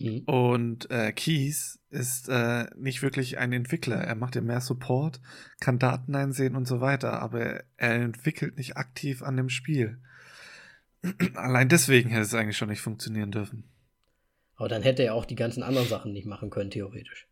Mhm. 0.00 0.20
Und 0.20 0.90
äh, 0.90 1.12
Keys 1.12 1.80
ist 1.90 2.28
äh, 2.28 2.66
nicht 2.76 3.02
wirklich 3.02 3.38
ein 3.38 3.52
Entwickler. 3.52 3.96
Er 3.96 4.14
macht 4.14 4.34
ja 4.34 4.40
mehr 4.40 4.60
Support, 4.60 5.20
kann 5.60 5.78
Daten 5.78 6.14
einsehen 6.14 6.56
und 6.56 6.66
so 6.66 6.80
weiter, 6.80 7.20
aber 7.20 7.62
er 7.76 7.94
entwickelt 7.94 8.56
nicht 8.56 8.76
aktiv 8.76 9.22
an 9.22 9.36
dem 9.36 9.48
Spiel. 9.48 9.98
Allein 11.34 11.68
deswegen 11.68 12.10
hätte 12.10 12.22
es 12.22 12.34
eigentlich 12.34 12.56
schon 12.56 12.68
nicht 12.68 12.80
funktionieren 12.80 13.30
dürfen. 13.30 13.64
Aber 14.56 14.68
dann 14.68 14.82
hätte 14.82 15.04
er 15.04 15.14
auch 15.14 15.24
die 15.24 15.36
ganzen 15.36 15.62
anderen 15.62 15.88
Sachen 15.88 16.12
nicht 16.12 16.26
machen 16.26 16.50
können, 16.50 16.70
theoretisch. 16.70 17.28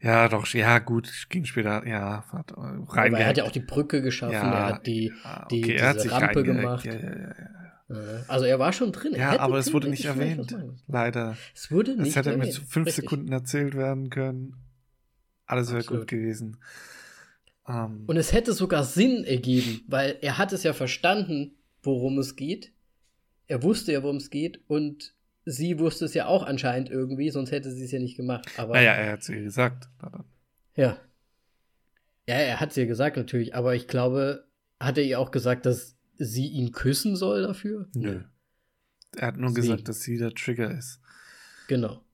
Ja, 0.00 0.28
doch, 0.28 0.46
ja, 0.48 0.78
gut, 0.80 1.26
ging 1.30 1.44
später, 1.44 1.86
ja, 1.86 2.24
hat 2.30 2.52
rein. 2.56 3.14
Er 3.14 3.26
hat 3.26 3.38
ja 3.38 3.44
auch 3.44 3.52
die 3.52 3.60
Brücke 3.60 4.02
geschaffen, 4.02 4.34
ja, 4.34 4.52
er 4.52 4.66
hat 4.66 4.86
die, 4.86 5.12
ja, 5.24 5.44
okay, 5.44 5.56
die 5.56 5.62
diese 5.62 6.10
Rampe 6.10 6.42
gemacht. 6.42 6.84
Ja, 6.84 6.94
ja, 6.94 7.00
ja, 7.00 7.34
also 8.28 8.44
er 8.44 8.58
war 8.58 8.72
schon 8.72 8.92
drin. 8.92 9.14
Ja, 9.14 9.38
aber 9.40 9.58
es 9.58 9.72
wurde 9.72 9.88
nicht 9.88 10.04
erwähnt. 10.04 10.56
Leider. 10.86 11.36
Es 11.54 11.70
wurde 11.70 11.96
nicht 11.96 12.10
Es 12.10 12.16
hätte 12.16 12.30
erwähnt. 12.30 12.46
mit 12.58 12.68
fünf 12.68 12.86
Richtig. 12.86 13.04
Sekunden 13.04 13.32
erzählt 13.32 13.74
werden 13.74 14.10
können. 14.10 14.56
Alles 15.46 15.72
wäre 15.72 15.84
gut 15.84 16.06
gewesen. 16.08 16.58
Um, 17.64 17.74
ähm, 17.74 18.04
Und 18.06 18.16
es 18.16 18.32
hätte 18.32 18.52
sogar 18.54 18.84
Sinn 18.84 19.24
ergeben, 19.24 19.82
weil 19.86 20.16
er 20.20 20.38
hat 20.38 20.52
es 20.52 20.62
ja 20.62 20.72
verstanden, 20.72 21.54
worum 21.82 22.18
es 22.18 22.36
geht. 22.36 22.72
Er 23.46 23.62
wusste 23.62 23.92
ja, 23.92 24.02
worum 24.02 24.16
es 24.16 24.30
geht. 24.30 24.60
Und 24.66 25.14
sie 25.44 25.78
wusste 25.78 26.04
es 26.06 26.14
ja 26.14 26.26
auch 26.26 26.44
anscheinend 26.44 26.90
irgendwie, 26.90 27.30
sonst 27.30 27.50
hätte 27.52 27.70
sie 27.70 27.84
es 27.84 27.92
ja 27.92 27.98
nicht 27.98 28.16
gemacht. 28.16 28.48
Aber, 28.56 28.74
naja, 28.74 28.92
er 28.92 29.12
hat 29.12 29.20
es 29.20 29.28
ihr 29.28 29.42
gesagt. 29.42 29.88
Ja. 30.76 30.96
Ja, 32.28 32.34
er 32.36 32.60
hat 32.60 32.70
es 32.70 32.76
ihr 32.76 32.86
gesagt 32.86 33.16
natürlich, 33.16 33.54
aber 33.54 33.74
ich 33.74 33.88
glaube, 33.88 34.46
hat 34.80 34.96
er 34.96 35.04
ihr 35.04 35.18
auch 35.18 35.30
gesagt, 35.32 35.66
dass 35.66 35.96
sie 36.24 36.48
ihn 36.48 36.72
küssen 36.72 37.16
soll 37.16 37.42
dafür? 37.42 37.88
Nö. 37.94 38.22
Er 39.16 39.28
hat 39.28 39.36
nur 39.36 39.50
sie. 39.50 39.56
gesagt, 39.56 39.88
dass 39.88 40.02
sie 40.02 40.18
der 40.18 40.34
Trigger 40.34 40.70
ist. 40.76 41.00
Genau. 41.68 42.04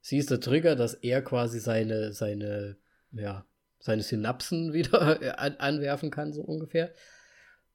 Sie 0.00 0.18
ist 0.18 0.30
der 0.30 0.40
Trigger, 0.40 0.76
dass 0.76 0.94
er 0.94 1.22
quasi 1.22 1.58
seine, 1.58 2.12
seine, 2.12 2.76
ja, 3.12 3.44
seine 3.78 4.02
Synapsen 4.02 4.72
wieder 4.72 5.40
an, 5.40 5.56
anwerfen 5.56 6.10
kann, 6.10 6.32
so 6.32 6.42
ungefähr. 6.42 6.92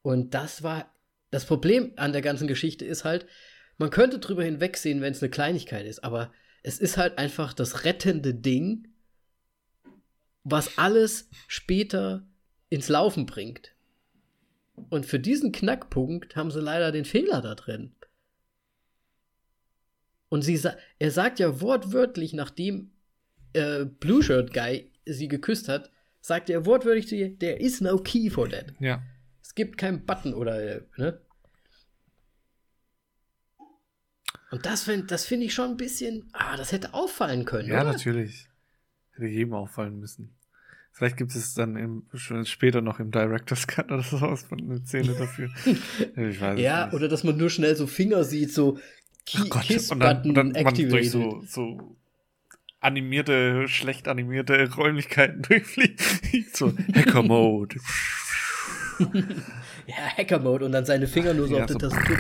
Und 0.02 0.34
das 0.34 0.64
war, 0.64 0.94
das 1.30 1.46
Problem 1.46 1.94
an 1.98 2.14
der 2.14 2.22
ganzen 2.22 2.48
Geschichte 2.48 2.86
ist 2.86 3.04
halt, 3.04 3.26
man 3.78 3.90
könnte 3.90 4.20
drüber 4.20 4.44
hinwegsehen, 4.44 5.02
wenn 5.02 5.14
es 5.14 5.22
eine 5.22 5.30
Kleinigkeit 5.30 5.86
ist, 5.86 6.04
aber 6.04 6.32
es 6.64 6.80
ist 6.80 6.98
halt 6.98 7.18
einfach 7.18 7.54
das 7.54 7.84
rettende 7.84 8.34
Ding, 8.34 8.88
was 10.44 10.78
alles 10.78 11.30
später 11.48 12.28
ins 12.70 12.90
Laufen 12.90 13.26
bringt. 13.26 13.76
Und 14.76 15.06
für 15.06 15.20
diesen 15.20 15.52
Knackpunkt 15.52 16.36
haben 16.36 16.52
sie 16.52 16.62
leider 16.62 16.92
den 16.92 17.06
Fehler 17.06 17.42
da 17.42 17.56
drin. 17.56 17.96
Und 20.30 20.44
sie 20.44 20.58
sa 20.58 20.76
er 20.98 21.12
sagt 21.12 21.40
ja 21.40 21.60
wortwörtlich, 21.60 22.34
nachdem 22.34 22.92
äh, 23.54 23.86
Blue 23.86 24.24
Shirt 24.24 24.54
Guy 24.54 24.90
sie 25.06 25.28
geküsst 25.28 25.68
hat, 25.68 25.92
sagt 26.22 26.50
er 26.50 26.66
wortwörtlich 26.66 27.08
zu 27.08 27.16
ihr, 27.16 27.38
there 27.38 27.58
is 27.58 27.82
no 27.82 27.98
key 27.98 28.30
for 28.30 28.50
that. 28.50 28.74
Ja. 28.80 29.04
Es 29.42 29.56
gibt 29.56 29.78
keinen 29.78 30.06
Button 30.06 30.34
oder, 30.34 30.62
äh, 30.62 30.82
ne? 30.96 31.20
Und 34.52 34.66
das 34.66 34.84
finde 34.84 35.08
das 35.08 35.26
find 35.26 35.44
ich 35.44 35.54
schon 35.54 35.72
ein 35.72 35.78
bisschen, 35.78 36.30
ah, 36.34 36.58
das 36.58 36.72
hätte 36.72 36.94
auffallen 36.94 37.46
können. 37.46 37.70
Ja, 37.70 37.82
oder? 37.82 37.94
natürlich. 37.94 38.50
Hätte 39.12 39.28
jedem 39.28 39.54
auffallen 39.54 40.00
müssen. 40.00 40.38
Vielleicht 40.94 41.18
gibt 41.18 41.36
es 41.36 41.54
dann 41.54 41.78
im, 41.78 42.04
später 42.44 42.82
noch 42.82 43.00
im 43.00 43.12
Director's 43.12 43.66
Cut 43.66 43.92
oder 43.92 44.04
sowas 44.04 44.44
von 44.44 44.60
eine 44.60 44.86
Szene 44.86 45.14
dafür. 45.14 45.50
ich 45.66 46.42
weiß 46.42 46.60
ja, 46.60 46.86
nicht. 46.86 46.94
oder 46.94 47.08
dass 47.08 47.24
man 47.24 47.38
nur 47.38 47.50
schnell 47.50 47.76
so 47.76 47.88
Finger 47.88 48.24
sieht, 48.24 48.54
so 48.54 48.78
Key 49.26 49.44
oh 49.46 49.60
Kiss-Button 49.60 50.30
und 50.30 50.36
dann, 50.36 50.54
dann 50.54 50.64
man 50.64 50.76
durch 50.76 51.12
so, 51.12 51.42
so 51.48 51.96
animierte, 52.80 53.68
schlecht 53.68 54.08
animierte 54.08 54.70
Räumlichkeiten 54.74 55.42
durchfliegt. 55.48 56.02
So 56.56 56.74
Hacker-Mode. 56.94 57.78
ja, 59.88 59.96
Hacker-Mode 60.18 60.66
und 60.66 60.72
dann 60.74 60.86
seine 60.86 61.08
Finger 61.08 61.34
nur 61.34 61.48
so 61.48 61.58
ja, 61.58 61.64
auf 61.64 61.70
so 61.72 61.78
der 61.78 61.90
Tastatur 61.90 62.18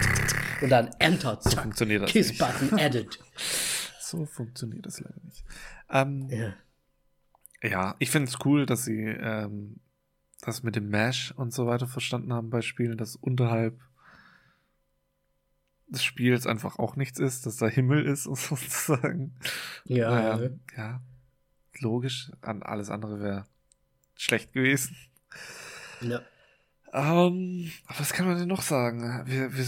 und 0.62 0.70
dann 0.70 0.90
Enter. 1.00 1.40
So 1.42 1.50
funktioniert 1.50 2.04
das 2.04 2.12
Kiss-Button 2.12 2.80
added. 2.80 3.20
So 4.00 4.26
funktioniert 4.26 4.86
das 4.86 5.00
leider 5.00 5.22
nicht. 5.26 5.44
Ähm, 5.90 6.30
ja. 6.30 6.54
Ja, 7.64 7.96
ich 8.00 8.10
finde 8.10 8.30
es 8.30 8.38
cool, 8.46 8.66
dass 8.66 8.86
sie 8.86 9.02
ähm, 9.02 9.80
das 10.42 10.64
mit 10.64 10.76
dem 10.76 10.90
Mesh 10.90 11.32
und 11.36 11.54
so 11.54 11.68
weiter 11.68 11.88
verstanden 11.88 12.34
haben 12.34 12.50
bei 12.50 12.62
Spielen, 12.62 12.98
dass 12.98 13.16
unterhalb 13.16 13.80
des 15.88 16.04
Spiels 16.04 16.48
einfach 16.48 16.80
auch 16.80 16.96
nichts 16.96 17.20
ist, 17.20 17.46
dass 17.46 17.58
da 17.58 17.68
Himmel 17.68 18.06
ist, 18.06 18.24
sozusagen. 18.24 19.36
Ja. 19.86 20.10
Naja, 20.10 20.50
ja. 20.76 21.02
Logisch. 21.80 22.32
An 22.42 22.64
alles 22.64 22.90
andere 22.90 23.20
wäre 23.20 23.46
schlecht 24.16 24.54
gewesen. 24.54 24.96
Ja. 26.02 26.22
Ähm, 26.94 27.72
was 27.88 28.14
kann 28.14 28.28
man 28.28 28.38
denn 28.38 28.48
noch 28.48 28.62
sagen? 28.62 29.24
Wir, 29.26 29.56
wir, 29.56 29.66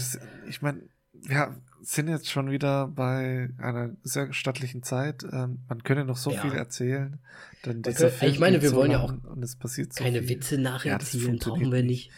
ich 0.48 0.62
meine, 0.62 0.82
wir 1.12 1.60
sind 1.84 2.08
jetzt 2.08 2.30
schon 2.30 2.50
wieder 2.50 2.88
bei 2.88 3.50
einer 3.58 3.96
sehr 4.02 4.32
stattlichen 4.32 4.82
Zeit. 4.82 5.24
Ähm, 5.24 5.60
man 5.68 5.82
könnte 5.82 6.04
noch 6.04 6.16
so 6.16 6.30
ja. 6.30 6.40
viel 6.40 6.52
erzählen. 6.52 7.18
Denn 7.64 7.82
dieser 7.82 8.10
Film 8.10 8.32
ich 8.32 8.38
meine, 8.38 8.62
wir 8.62 8.72
wollen 8.72 8.90
ja 8.90 9.00
auch 9.00 9.12
und 9.12 9.42
es 9.42 9.56
passiert 9.56 9.92
so 9.92 10.02
keine 10.02 10.20
viel. 10.20 10.30
Witze 10.30 10.58
nacherzählen, 10.58 11.36
ja, 11.36 11.44
brauchen 11.44 11.72
wir 11.72 11.82
nicht. 11.82 12.10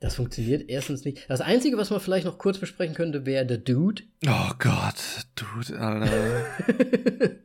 Das 0.00 0.16
funktioniert 0.16 0.68
erstens 0.68 1.04
nicht. 1.04 1.24
Das 1.28 1.40
Einzige, 1.40 1.78
was 1.78 1.90
man 1.90 2.00
vielleicht 2.00 2.26
noch 2.26 2.38
kurz 2.38 2.58
besprechen 2.58 2.94
könnte, 2.94 3.24
wäre 3.24 3.46
der 3.46 3.58
Dude. 3.58 4.02
Oh 4.26 4.50
Gott, 4.58 5.26
Dude, 5.34 5.78
Alter. 5.78 6.44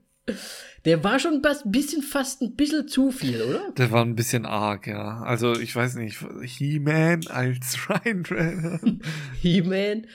der 0.86 1.04
war 1.04 1.20
schon 1.20 1.42
ein 1.42 1.72
bisschen 1.72 2.02
fast 2.02 2.42
ein 2.42 2.56
bisschen 2.56 2.88
zu 2.88 3.12
viel, 3.12 3.42
oder? 3.42 3.72
Der 3.78 3.92
war 3.92 4.04
ein 4.04 4.16
bisschen 4.16 4.46
arg, 4.46 4.88
ja. 4.88 5.22
Also 5.22 5.54
ich 5.54 5.74
weiß 5.76 5.96
nicht, 5.96 6.18
He-Man 6.44 7.28
als 7.28 7.78
Ryan. 7.90 9.02
He-Man 9.42 10.08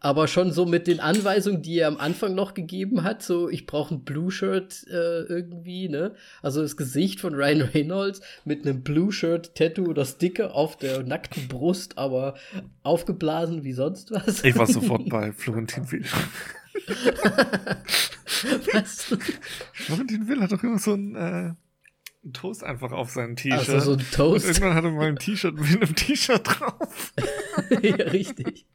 aber 0.00 0.28
schon 0.28 0.52
so 0.52 0.66
mit 0.66 0.86
den 0.86 1.00
Anweisungen, 1.00 1.62
die 1.62 1.78
er 1.78 1.88
am 1.88 1.96
Anfang 1.98 2.34
noch 2.34 2.54
gegeben 2.54 3.02
hat, 3.02 3.22
so 3.22 3.48
ich 3.48 3.66
brauche 3.66 3.94
ein 3.94 4.04
Blue 4.04 4.30
Shirt 4.30 4.86
äh, 4.88 5.22
irgendwie, 5.22 5.88
ne? 5.88 6.14
Also 6.42 6.62
das 6.62 6.76
Gesicht 6.76 7.20
von 7.20 7.34
Ryan 7.34 7.62
Reynolds 7.62 8.20
mit 8.44 8.66
einem 8.66 8.82
Blue 8.82 9.12
Shirt 9.12 9.54
Tattoo 9.54 9.86
oder 9.86 10.04
Sticker 10.04 10.54
auf 10.54 10.76
der 10.76 11.02
nackten 11.02 11.48
Brust, 11.48 11.98
aber 11.98 12.34
aufgeblasen 12.82 13.64
wie 13.64 13.72
sonst 13.72 14.10
was. 14.10 14.44
Ich 14.44 14.56
war 14.56 14.66
sofort 14.66 15.08
bei 15.08 15.32
Florentin 15.32 15.90
Will. 15.90 16.04
was? 18.72 19.16
Florentin 19.72 20.28
Will 20.28 20.40
hat 20.40 20.52
doch 20.52 20.62
immer 20.62 20.78
so 20.78 20.94
ein 20.94 21.14
äh 21.16 21.52
ein 22.24 22.32
Toast 22.32 22.64
einfach 22.64 22.92
auf 22.92 23.10
seinem 23.10 23.36
T-Shirt. 23.36 23.68
Also 23.68 23.80
so 23.80 23.92
ein 23.92 24.06
Toast. 24.10 24.44
Und 24.44 24.50
irgendwann 24.50 24.74
hat 24.74 24.84
er 24.84 24.90
mal 24.90 25.08
ein 25.08 25.16
T-Shirt 25.16 25.54
mit 25.54 25.82
einem 25.82 25.94
T-Shirt 25.94 26.42
drauf. 26.44 27.12
ja, 27.82 27.94
richtig. 27.94 28.66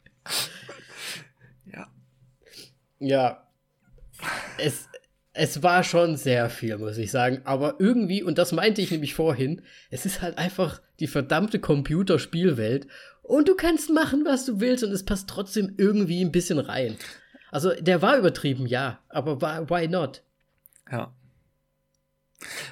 Ja. 3.00 3.48
Es, 4.58 4.88
es 5.34 5.62
war 5.64 5.84
schon 5.84 6.16
sehr 6.16 6.50
viel, 6.50 6.78
muss 6.78 6.98
ich 6.98 7.12
sagen. 7.12 7.42
Aber 7.44 7.76
irgendwie, 7.80 8.24
und 8.24 8.38
das 8.38 8.54
meinte 8.54 8.82
ich 8.82 8.92
nämlich 8.92 9.14
vorhin, 9.14 9.62
es 9.90 10.06
ist 10.06 10.22
halt 10.22 10.38
einfach 10.38 10.82
die 11.00 11.08
verdammte 11.08 11.60
Computerspielwelt. 11.60 12.88
Und 13.22 13.48
du 13.48 13.56
kannst 13.56 13.90
machen, 13.90 14.24
was 14.26 14.46
du 14.46 14.60
willst, 14.60 14.84
und 14.84 14.92
es 14.92 15.04
passt 15.04 15.30
trotzdem 15.30 15.74
irgendwie 15.78 16.24
ein 16.24 16.32
bisschen 16.32 16.60
rein. 16.60 16.96
Also, 17.52 17.74
der 17.74 18.02
war 18.02 18.18
übertrieben, 18.18 18.66
ja, 18.68 19.00
aber 19.10 19.42
why 19.42 19.88
not? 19.88 20.24
Ja. 20.92 21.14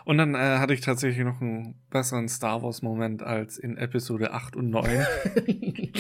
Und 0.06 0.18
dann 0.18 0.36
äh, 0.36 0.60
hatte 0.60 0.74
ich 0.74 0.82
tatsächlich 0.82 1.24
noch 1.26 1.42
einen 1.42 1.76
besseren 1.90 2.30
Star 2.30 2.62
Wars-Moment 2.62 3.24
als 3.24 3.58
in 3.58 3.78
Episode 3.78 4.32
8 4.32 4.56
und 4.56 4.70
9. 4.70 5.06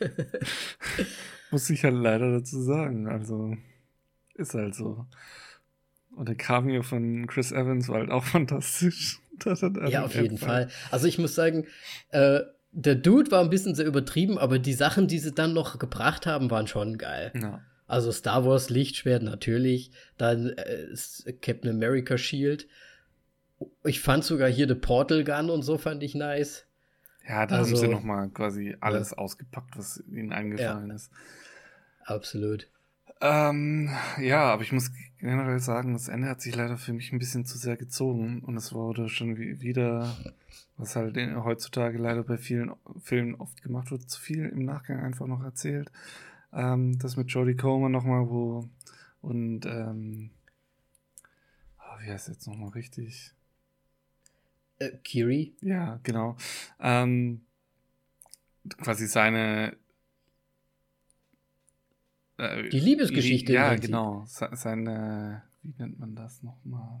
Muss 1.50 1.70
ich 1.70 1.84
halt 1.84 1.94
leider 1.94 2.30
dazu 2.32 2.60
sagen. 2.62 3.08
Also, 3.08 3.56
ist 4.34 4.54
halt 4.54 4.74
so. 4.74 5.06
Und 6.16 6.28
der 6.28 6.36
Cameo 6.36 6.82
von 6.82 7.26
Chris 7.26 7.52
Evans 7.52 7.88
war 7.88 7.98
halt 7.98 8.10
auch 8.10 8.24
fantastisch. 8.36 9.20
ja, 9.88 10.04
auf 10.04 10.14
jeden 10.14 10.38
Fall. 10.38 10.68
Also 10.90 11.06
ich 11.06 11.18
muss 11.18 11.34
sagen, 11.34 11.66
äh, 12.10 12.40
der 12.72 12.94
Dude 12.94 13.30
war 13.30 13.42
ein 13.42 13.50
bisschen 13.50 13.74
sehr 13.74 13.86
übertrieben, 13.86 14.38
aber 14.38 14.58
die 14.58 14.74
Sachen, 14.74 15.08
die 15.08 15.18
sie 15.18 15.32
dann 15.32 15.54
noch 15.54 15.78
gebracht 15.78 16.26
haben, 16.26 16.50
waren 16.50 16.66
schon 16.66 16.98
geil. 16.98 17.32
Ja. 17.34 17.62
Also 17.86 18.12
Star 18.12 18.44
Wars 18.44 18.70
Lichtschwert 18.70 19.22
natürlich, 19.22 19.90
dann 20.16 20.50
äh, 20.50 21.32
Captain 21.40 21.70
America 21.70 22.16
Shield. 22.16 22.68
Ich 23.84 24.00
fand 24.00 24.24
sogar 24.24 24.48
hier 24.48 24.68
The 24.68 24.76
Portal 24.76 25.24
Gun 25.24 25.50
und 25.50 25.62
so 25.62 25.76
fand 25.76 26.02
ich 26.02 26.14
nice. 26.14 26.66
Ja, 27.28 27.46
da 27.46 27.58
also, 27.58 27.70
haben 27.70 27.76
sie 27.76 27.88
noch 27.88 28.02
mal 28.02 28.28
quasi 28.30 28.76
alles 28.80 29.10
ja. 29.10 29.18
ausgepackt, 29.18 29.76
was 29.76 30.02
ihnen 30.08 30.32
eingefallen 30.32 30.88
ja. 30.88 30.94
ist. 30.94 31.10
Absolut. 32.10 32.66
Ähm, 33.20 33.88
ja, 34.20 34.52
aber 34.52 34.62
ich 34.62 34.72
muss 34.72 34.90
generell 35.20 35.60
sagen, 35.60 35.92
das 35.92 36.08
Ende 36.08 36.28
hat 36.28 36.40
sich 36.40 36.56
leider 36.56 36.76
für 36.76 36.92
mich 36.92 37.12
ein 37.12 37.20
bisschen 37.20 37.46
zu 37.46 37.56
sehr 37.56 37.76
gezogen 37.76 38.40
und 38.40 38.56
es 38.56 38.72
wurde 38.72 39.08
schon 39.08 39.36
wieder, 39.38 40.16
was 40.76 40.96
halt 40.96 41.16
heutzutage 41.44 41.98
leider 41.98 42.24
bei 42.24 42.36
vielen 42.36 42.72
Filmen 43.00 43.36
oft 43.36 43.62
gemacht 43.62 43.92
wird, 43.92 44.10
zu 44.10 44.20
viel 44.20 44.46
im 44.46 44.64
Nachgang 44.64 45.00
einfach 45.00 45.28
noch 45.28 45.44
erzählt. 45.44 45.92
Ähm, 46.52 46.98
das 46.98 47.16
mit 47.16 47.30
Jodie 47.30 47.54
Comer 47.54 47.88
nochmal, 47.88 48.28
wo 48.28 48.68
und 49.20 49.66
ähm, 49.66 50.30
oh, 51.78 52.02
wie 52.02 52.10
heißt 52.10 52.26
jetzt 52.26 52.48
nochmal 52.48 52.70
richtig? 52.70 53.34
Äh, 54.80 54.96
Kiri? 55.04 55.54
Ja, 55.60 56.00
genau. 56.02 56.36
Ähm, 56.80 57.42
quasi 58.78 59.06
seine 59.06 59.76
äh, 62.40 62.68
die 62.68 62.80
Liebesgeschichte. 62.80 63.52
Ja, 63.52 63.74
genau. 63.74 64.24
Seine, 64.26 65.42
wie 65.62 65.74
nennt 65.78 65.98
man 65.98 66.14
das 66.14 66.42
nochmal? 66.42 67.00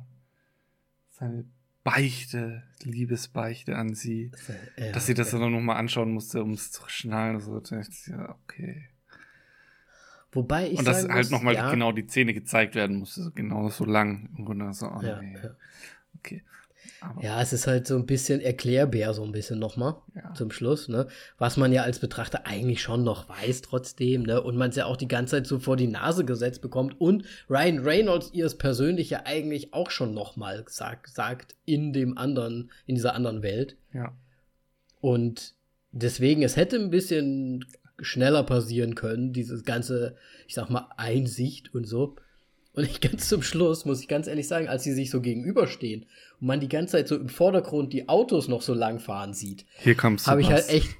Seine 1.10 1.44
Beichte, 1.82 2.62
Liebesbeichte 2.82 3.76
an 3.76 3.94
sie. 3.94 4.32
Ja, 4.76 4.92
dass 4.92 5.06
sie 5.06 5.14
das 5.14 5.30
dann 5.30 5.52
nochmal 5.52 5.76
anschauen 5.76 6.12
musste, 6.12 6.42
um 6.42 6.52
es 6.52 6.70
zu 6.70 6.82
schnallen. 6.88 7.36
Also, 7.36 7.60
ja, 8.06 8.36
okay. 8.44 8.88
Wobei 10.32 10.70
ich 10.70 10.78
Und 10.78 10.86
dass 10.86 11.08
halt 11.08 11.30
nochmal 11.30 11.54
ja. 11.54 11.70
genau 11.70 11.90
die 11.90 12.06
Zähne 12.06 12.34
gezeigt 12.34 12.74
werden 12.74 12.98
musste, 12.98 13.32
genau 13.34 13.68
so 13.68 13.84
lang. 13.84 14.28
Im 14.36 14.44
Grunde 14.44 14.72
so, 14.72 14.86
oh, 14.86 15.00
ja, 15.02 15.20
nee. 15.20 15.34
ja. 15.34 15.56
Okay. 16.18 16.44
Aber 17.00 17.22
ja, 17.22 17.40
es 17.40 17.52
ist 17.52 17.66
halt 17.66 17.86
so 17.86 17.96
ein 17.96 18.06
bisschen 18.06 18.40
erklärbär, 18.40 19.14
so 19.14 19.22
ein 19.22 19.32
bisschen 19.32 19.58
nochmal 19.58 19.96
ja. 20.14 20.34
zum 20.34 20.50
Schluss, 20.50 20.88
ne? 20.88 21.06
Was 21.38 21.56
man 21.56 21.72
ja 21.72 21.82
als 21.82 21.98
Betrachter 21.98 22.46
eigentlich 22.46 22.82
schon 22.82 23.04
noch 23.04 23.28
weiß 23.28 23.62
trotzdem, 23.62 24.24
ne? 24.24 24.42
Und 24.42 24.56
man 24.56 24.70
es 24.70 24.76
ja 24.76 24.84
auch 24.84 24.96
die 24.96 25.08
ganze 25.08 25.36
Zeit 25.36 25.46
so 25.46 25.58
vor 25.58 25.76
die 25.76 25.86
Nase 25.86 26.24
gesetzt 26.24 26.60
bekommt 26.60 27.00
und 27.00 27.24
Ryan 27.48 27.78
Reynolds 27.78 28.30
ihr 28.32 28.44
es 28.44 28.58
persönlich 28.58 29.10
ja 29.10 29.22
eigentlich 29.24 29.72
auch 29.72 29.90
schon 29.90 30.12
nochmal 30.12 30.64
sagt, 30.68 31.08
sagt 31.08 31.54
in 31.64 31.92
dem 31.92 32.18
anderen, 32.18 32.70
in 32.86 32.94
dieser 32.94 33.14
anderen 33.14 33.42
Welt. 33.42 33.76
Ja. 33.94 34.14
Und 35.00 35.54
deswegen, 35.92 36.42
es 36.42 36.56
hätte 36.56 36.76
ein 36.76 36.90
bisschen 36.90 37.64
schneller 38.00 38.42
passieren 38.42 38.94
können, 38.94 39.32
dieses 39.32 39.64
ganze, 39.64 40.16
ich 40.46 40.54
sag 40.54 40.70
mal, 40.70 40.88
Einsicht 40.96 41.74
und 41.74 41.86
so. 41.86 42.16
Und 42.72 42.84
ich 42.84 43.00
ganz 43.00 43.28
zum 43.28 43.42
Schluss, 43.42 43.84
muss 43.84 44.00
ich 44.00 44.08
ganz 44.08 44.26
ehrlich 44.26 44.48
sagen, 44.48 44.68
als 44.68 44.84
sie 44.84 44.92
sich 44.92 45.10
so 45.10 45.20
gegenüberstehen 45.20 46.06
und 46.40 46.46
man 46.46 46.60
die 46.60 46.68
ganze 46.68 46.92
Zeit 46.92 47.08
so 47.08 47.16
im 47.16 47.28
Vordergrund 47.28 47.92
die 47.92 48.08
Autos 48.08 48.48
noch 48.48 48.62
so 48.62 48.74
lang 48.74 48.98
fahren 48.98 49.34
sieht. 49.34 49.66
Hier 49.78 49.94
kommst 49.94 50.26
du. 50.26 50.30
Habe 50.30 50.40
ich 50.40 50.50
halt 50.50 50.68
echt, 50.68 50.96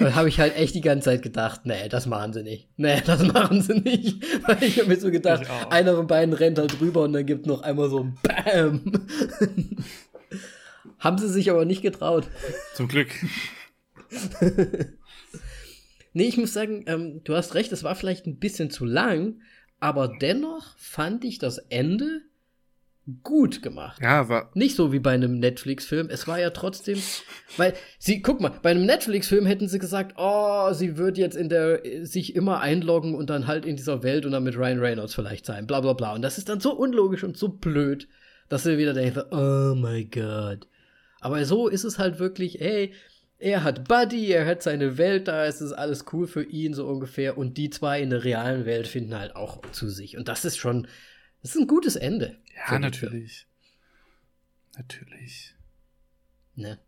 äh, 0.00 0.12
habe 0.12 0.28
ich 0.28 0.38
halt 0.38 0.56
echt 0.56 0.74
die 0.74 0.80
ganze 0.80 1.06
Zeit 1.06 1.22
gedacht, 1.22 1.62
nee, 1.64 1.88
das 1.88 2.06
machen 2.06 2.32
sie 2.32 2.42
nicht. 2.42 2.68
Nee, 2.76 3.00
das 3.06 3.22
machen 3.22 3.62
sie 3.62 3.80
nicht. 3.80 4.22
Weil 4.46 4.62
ich 4.62 4.78
habe 4.78 4.88
mir 4.88 5.00
so 5.00 5.10
gedacht, 5.10 5.46
einer 5.70 5.94
von 5.96 6.06
beiden 6.06 6.34
rennt 6.34 6.58
halt 6.58 6.78
drüber 6.78 7.02
und 7.04 7.12
dann 7.12 7.26
gibt 7.26 7.46
noch 7.46 7.62
einmal 7.62 7.88
so 7.88 8.00
ein 8.00 8.18
Bam. 8.22 9.06
Haben 10.98 11.18
sie 11.18 11.28
sich 11.28 11.50
aber 11.50 11.64
nicht 11.66 11.82
getraut. 11.82 12.26
Zum 12.74 12.88
Glück. 12.88 13.08
nee, 16.14 16.24
ich 16.24 16.38
muss 16.38 16.52
sagen, 16.54 16.84
ähm, 16.86 17.20
du 17.24 17.34
hast 17.34 17.54
recht, 17.54 17.70
es 17.72 17.84
war 17.84 17.94
vielleicht 17.94 18.26
ein 18.26 18.38
bisschen 18.38 18.70
zu 18.70 18.84
lang, 18.86 19.40
aber 19.78 20.08
dennoch 20.08 20.76
fand 20.78 21.24
ich 21.24 21.38
das 21.38 21.58
Ende 21.58 22.22
gut 23.22 23.62
gemacht. 23.62 24.00
Ja, 24.02 24.28
war. 24.28 24.50
Nicht 24.54 24.76
so 24.76 24.92
wie 24.92 24.98
bei 24.98 25.12
einem 25.12 25.38
Netflix-Film. 25.38 26.08
Es 26.10 26.26
war 26.26 26.40
ja 26.40 26.50
trotzdem, 26.50 27.00
weil 27.56 27.74
sie, 27.98 28.22
guck 28.22 28.40
mal, 28.40 28.52
bei 28.62 28.70
einem 28.70 28.86
Netflix-Film 28.86 29.46
hätten 29.46 29.68
sie 29.68 29.78
gesagt, 29.78 30.14
oh, 30.16 30.72
sie 30.72 30.96
wird 30.96 31.16
jetzt 31.18 31.36
in 31.36 31.48
der, 31.48 31.80
sich 32.04 32.34
immer 32.34 32.60
einloggen 32.60 33.14
und 33.14 33.30
dann 33.30 33.46
halt 33.46 33.64
in 33.64 33.76
dieser 33.76 34.02
Welt 34.02 34.26
und 34.26 34.32
dann 34.32 34.44
mit 34.44 34.56
Ryan 34.56 34.80
Reynolds 34.80 35.14
vielleicht 35.14 35.46
sein, 35.46 35.66
bla 35.66 35.80
bla 35.80 35.92
bla. 35.92 36.14
Und 36.14 36.22
das 36.22 36.38
ist 36.38 36.48
dann 36.48 36.60
so 36.60 36.72
unlogisch 36.72 37.24
und 37.24 37.36
so 37.36 37.48
blöd. 37.48 38.08
dass 38.48 38.62
du 38.62 38.78
wieder 38.78 38.94
denkst, 38.94 39.20
oh 39.30 39.74
my 39.74 40.04
God. 40.04 40.66
Aber 41.20 41.44
so 41.44 41.68
ist 41.68 41.84
es 41.84 41.98
halt 41.98 42.18
wirklich, 42.18 42.60
ey, 42.60 42.92
er 43.38 43.64
hat 43.64 43.88
Buddy, 43.88 44.30
er 44.30 44.46
hat 44.46 44.62
seine 44.62 44.96
Welt 44.98 45.28
da, 45.28 45.46
es 45.46 45.60
ist 45.60 45.72
alles 45.72 46.06
cool 46.12 46.26
für 46.26 46.44
ihn 46.44 46.74
so 46.74 46.86
ungefähr 46.86 47.36
und 47.36 47.56
die 47.58 47.70
zwei 47.70 48.00
in 48.00 48.10
der 48.10 48.24
realen 48.24 48.64
Welt 48.64 48.86
finden 48.86 49.18
halt 49.18 49.36
auch 49.36 49.60
zu 49.72 49.88
sich 49.88 50.16
und 50.16 50.28
das 50.28 50.44
ist 50.44 50.56
schon, 50.56 50.86
das 51.42 51.54
ist 51.54 51.60
ein 51.60 51.66
gutes 51.66 51.96
Ende. 51.96 52.36
Ja, 52.56 52.78
natürlich. 52.78 53.46
Natürlich. 54.76 55.54
Ne? 56.54 56.78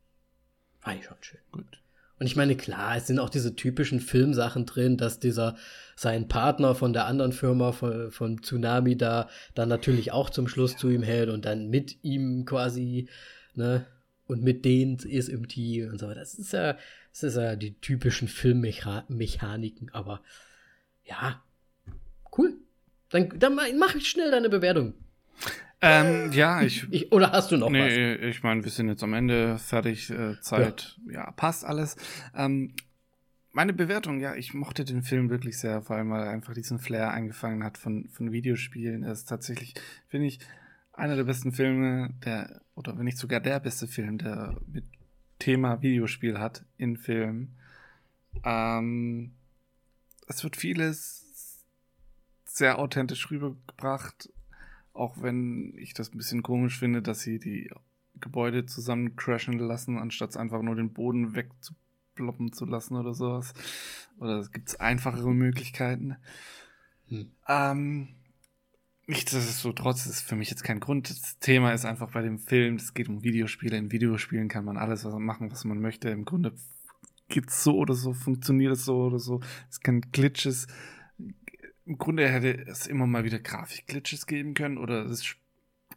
War 0.82 0.94
ich 0.94 1.04
schon 1.04 1.16
schön. 1.20 1.40
Gut. 1.52 1.78
Und 2.18 2.26
ich 2.26 2.36
meine, 2.36 2.56
klar, 2.56 2.96
es 2.96 3.06
sind 3.06 3.20
auch 3.20 3.30
diese 3.30 3.54
typischen 3.54 4.00
Filmsachen 4.00 4.66
drin, 4.66 4.96
dass 4.96 5.20
dieser 5.20 5.56
sein 5.94 6.26
Partner 6.26 6.74
von 6.74 6.92
der 6.92 7.06
anderen 7.06 7.32
Firma 7.32 7.72
von, 7.72 8.10
von 8.10 8.42
Tsunami 8.42 8.96
da 8.96 9.28
dann 9.54 9.68
natürlich 9.68 10.10
auch 10.10 10.30
zum 10.30 10.48
Schluss 10.48 10.76
zu 10.76 10.90
ihm 10.90 11.02
hält 11.02 11.28
und 11.28 11.44
dann 11.44 11.68
mit 11.70 12.02
ihm 12.02 12.44
quasi, 12.44 13.08
ne, 13.54 13.86
und 14.26 14.42
mit 14.42 14.64
denen 14.64 14.98
ist 14.98 15.28
im 15.28 15.48
Team 15.48 15.90
und 15.90 15.98
so. 15.98 16.12
Das 16.12 16.34
ist 16.34 16.52
ja, 16.52 16.76
das 17.12 17.22
ist 17.22 17.36
ja 17.36 17.56
die 17.56 17.74
typischen 17.80 18.26
Filmmechaniken, 18.26 19.90
aber 19.92 20.20
ja, 21.04 21.42
cool. 22.36 22.54
Dann, 23.10 23.38
dann 23.38 23.54
mach 23.54 23.94
ich 23.94 24.08
schnell 24.08 24.30
deine 24.30 24.50
Bewertung. 24.50 24.94
Ähm, 25.80 26.32
ja, 26.32 26.62
ich, 26.62 26.86
ich, 26.90 27.12
Oder 27.12 27.32
hast 27.32 27.52
du 27.52 27.56
noch 27.56 27.70
nee, 27.70 27.80
was? 27.80 27.92
Nee, 27.92 28.28
ich 28.28 28.42
meine, 28.42 28.64
wir 28.64 28.70
sind 28.70 28.88
jetzt 28.88 29.02
am 29.02 29.14
Ende 29.14 29.58
fertig, 29.58 30.10
äh, 30.10 30.40
Zeit, 30.40 30.98
ja. 31.06 31.12
ja, 31.12 31.30
passt 31.32 31.64
alles. 31.64 31.96
Ähm, 32.34 32.74
meine 33.52 33.72
Bewertung, 33.72 34.20
ja, 34.20 34.34
ich 34.34 34.54
mochte 34.54 34.84
den 34.84 35.02
Film 35.02 35.30
wirklich 35.30 35.58
sehr, 35.58 35.82
vor 35.82 35.96
allem 35.96 36.10
weil 36.10 36.22
er 36.22 36.30
einfach 36.30 36.54
diesen 36.54 36.78
Flair 36.78 37.10
eingefangen 37.10 37.64
hat 37.64 37.78
von, 37.78 38.08
von 38.08 38.32
Videospielen. 38.32 39.02
Er 39.02 39.12
ist 39.12 39.28
tatsächlich, 39.28 39.74
finde 40.08 40.26
ich, 40.26 40.40
einer 40.92 41.16
der 41.16 41.24
besten 41.24 41.52
Filme, 41.52 42.14
der, 42.24 42.60
oder 42.74 42.96
wenn 42.98 43.04
nicht 43.04 43.18
sogar 43.18 43.40
der 43.40 43.60
beste 43.60 43.86
Film, 43.86 44.18
der 44.18 44.56
mit 44.66 44.84
Thema 45.38 45.80
Videospiel 45.82 46.38
hat 46.38 46.64
in 46.76 46.96
Film. 46.96 47.52
Ähm, 48.44 49.32
es 50.26 50.42
wird 50.42 50.56
vieles 50.56 51.64
sehr 52.44 52.78
authentisch 52.78 53.30
rübergebracht, 53.30 54.30
auch 54.98 55.22
wenn 55.22 55.74
ich 55.76 55.94
das 55.94 56.12
ein 56.12 56.18
bisschen 56.18 56.42
komisch 56.42 56.78
finde, 56.78 57.02
dass 57.02 57.20
sie 57.20 57.38
die 57.38 57.70
Gebäude 58.20 58.66
zusammen 58.66 59.16
crashen 59.16 59.58
lassen, 59.58 59.98
anstatt 59.98 60.36
einfach 60.36 60.62
nur 60.62 60.74
den 60.74 60.92
Boden 60.92 61.34
wegzuploppen 61.34 62.52
zu 62.52 62.66
lassen 62.66 62.96
oder 62.96 63.14
sowas. 63.14 63.54
Oder 64.18 64.44
gibt 64.52 64.68
es 64.68 64.80
einfachere 64.80 65.32
Möglichkeiten. 65.32 66.16
Hm. 67.08 67.30
Ähm, 67.48 68.08
Nichtsdestotrotz 69.10 70.04
ist 70.04 70.20
für 70.20 70.36
mich 70.36 70.50
jetzt 70.50 70.64
kein 70.64 70.80
Grund. 70.80 71.08
Das 71.08 71.38
Thema 71.38 71.72
ist 71.72 71.86
einfach 71.86 72.10
bei 72.12 72.20
dem 72.20 72.38
Film, 72.38 72.74
es 72.74 72.92
geht 72.92 73.08
um 73.08 73.24
Videospiele. 73.24 73.74
In 73.74 73.90
Videospielen 73.90 74.48
kann 74.48 74.66
man 74.66 74.76
alles 74.76 75.02
was 75.02 75.14
machen, 75.14 75.50
was 75.50 75.64
man 75.64 75.80
möchte. 75.80 76.10
Im 76.10 76.26
Grunde 76.26 76.52
geht 77.28 77.48
es 77.48 77.64
so 77.64 77.78
oder 77.78 77.94
so, 77.94 78.12
funktioniert 78.12 78.74
es 78.74 78.84
so 78.84 79.04
oder 79.04 79.18
so. 79.18 79.40
Es 79.70 79.80
kann 79.80 80.02
Glitches. 80.12 80.66
Im 81.88 81.96
Grunde 81.96 82.28
hätte 82.28 82.66
es 82.66 82.86
immer 82.86 83.06
mal 83.06 83.24
wieder 83.24 83.38
Grafikglitches 83.38 84.26
geben 84.26 84.52
können 84.52 84.76
oder 84.76 85.06
es 85.06 85.22
ist 85.22 85.36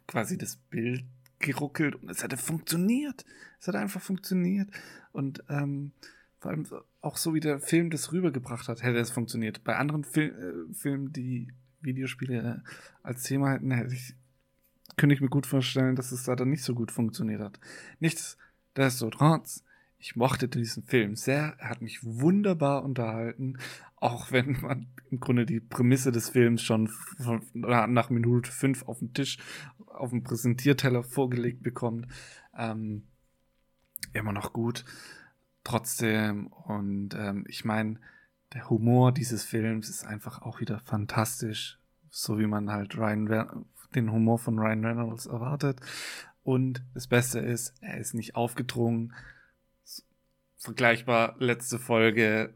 quasi 0.08 0.38
das 0.38 0.56
Bild 0.56 1.04
geruckelt 1.38 1.96
und 1.96 2.08
es 2.08 2.22
hätte 2.22 2.38
funktioniert. 2.38 3.26
Es 3.60 3.68
hat 3.68 3.74
einfach 3.74 4.00
funktioniert. 4.00 4.70
Und 5.12 5.44
ähm, 5.50 5.92
vor 6.38 6.50
allem 6.50 6.66
auch 7.02 7.18
so 7.18 7.34
wie 7.34 7.40
der 7.40 7.60
Film 7.60 7.90
das 7.90 8.10
rübergebracht 8.10 8.68
hat, 8.68 8.82
hätte 8.82 9.00
es 9.00 9.10
funktioniert. 9.10 9.64
Bei 9.64 9.76
anderen 9.76 10.04
Fil 10.04 10.30
äh, 10.70 10.72
Filmen, 10.72 11.12
die 11.12 11.48
Videospiele 11.82 12.64
als 13.02 13.24
Thema 13.24 13.50
hätten, 13.50 13.70
hätte 13.70 13.92
ich, 13.92 14.14
könnte 14.96 15.14
ich 15.14 15.20
mir 15.20 15.28
gut 15.28 15.44
vorstellen, 15.44 15.94
dass 15.94 16.10
es 16.10 16.24
da 16.24 16.36
dann 16.36 16.48
nicht 16.48 16.64
so 16.64 16.74
gut 16.74 16.90
funktioniert 16.90 17.42
hat. 17.42 17.60
Nichtsdestotrotz, 18.00 19.62
ich 19.98 20.16
mochte 20.16 20.48
diesen 20.48 20.84
Film 20.84 21.16
sehr. 21.16 21.54
Er 21.58 21.68
hat 21.68 21.82
mich 21.82 22.02
wunderbar 22.02 22.82
unterhalten, 22.82 23.58
auch 23.96 24.32
wenn 24.32 24.58
man 24.62 24.86
im 25.12 25.20
Grunde 25.20 25.44
die 25.44 25.60
Prämisse 25.60 26.10
des 26.10 26.30
Films 26.30 26.62
schon 26.62 26.88
von, 26.88 27.42
nach 27.52 28.08
Minute 28.08 28.50
fünf 28.50 28.82
auf 28.88 28.98
dem 28.98 29.12
Tisch, 29.12 29.38
auf 29.86 30.10
dem 30.10 30.24
Präsentierteller 30.24 31.04
vorgelegt 31.04 31.62
bekommt. 31.62 32.06
Ähm, 32.56 33.04
immer 34.14 34.32
noch 34.32 34.52
gut. 34.54 34.84
Trotzdem, 35.64 36.46
und 36.46 37.14
ähm, 37.14 37.44
ich 37.46 37.64
meine, 37.64 38.00
der 38.54 38.70
Humor 38.70 39.12
dieses 39.12 39.44
Films 39.44 39.90
ist 39.90 40.04
einfach 40.04 40.42
auch 40.42 40.60
wieder 40.60 40.80
fantastisch, 40.80 41.78
so 42.08 42.38
wie 42.38 42.46
man 42.46 42.70
halt 42.70 42.96
Ryan, 42.96 43.66
den 43.94 44.10
Humor 44.10 44.38
von 44.38 44.58
Ryan 44.58 44.84
Reynolds 44.84 45.26
erwartet. 45.26 45.80
Und 46.42 46.82
das 46.94 47.06
Beste 47.06 47.38
ist, 47.38 47.74
er 47.82 47.98
ist 47.98 48.14
nicht 48.14 48.34
aufgedrungen. 48.34 49.12
Vergleichbar 50.56 51.36
letzte 51.38 51.78
Folge 51.78 52.54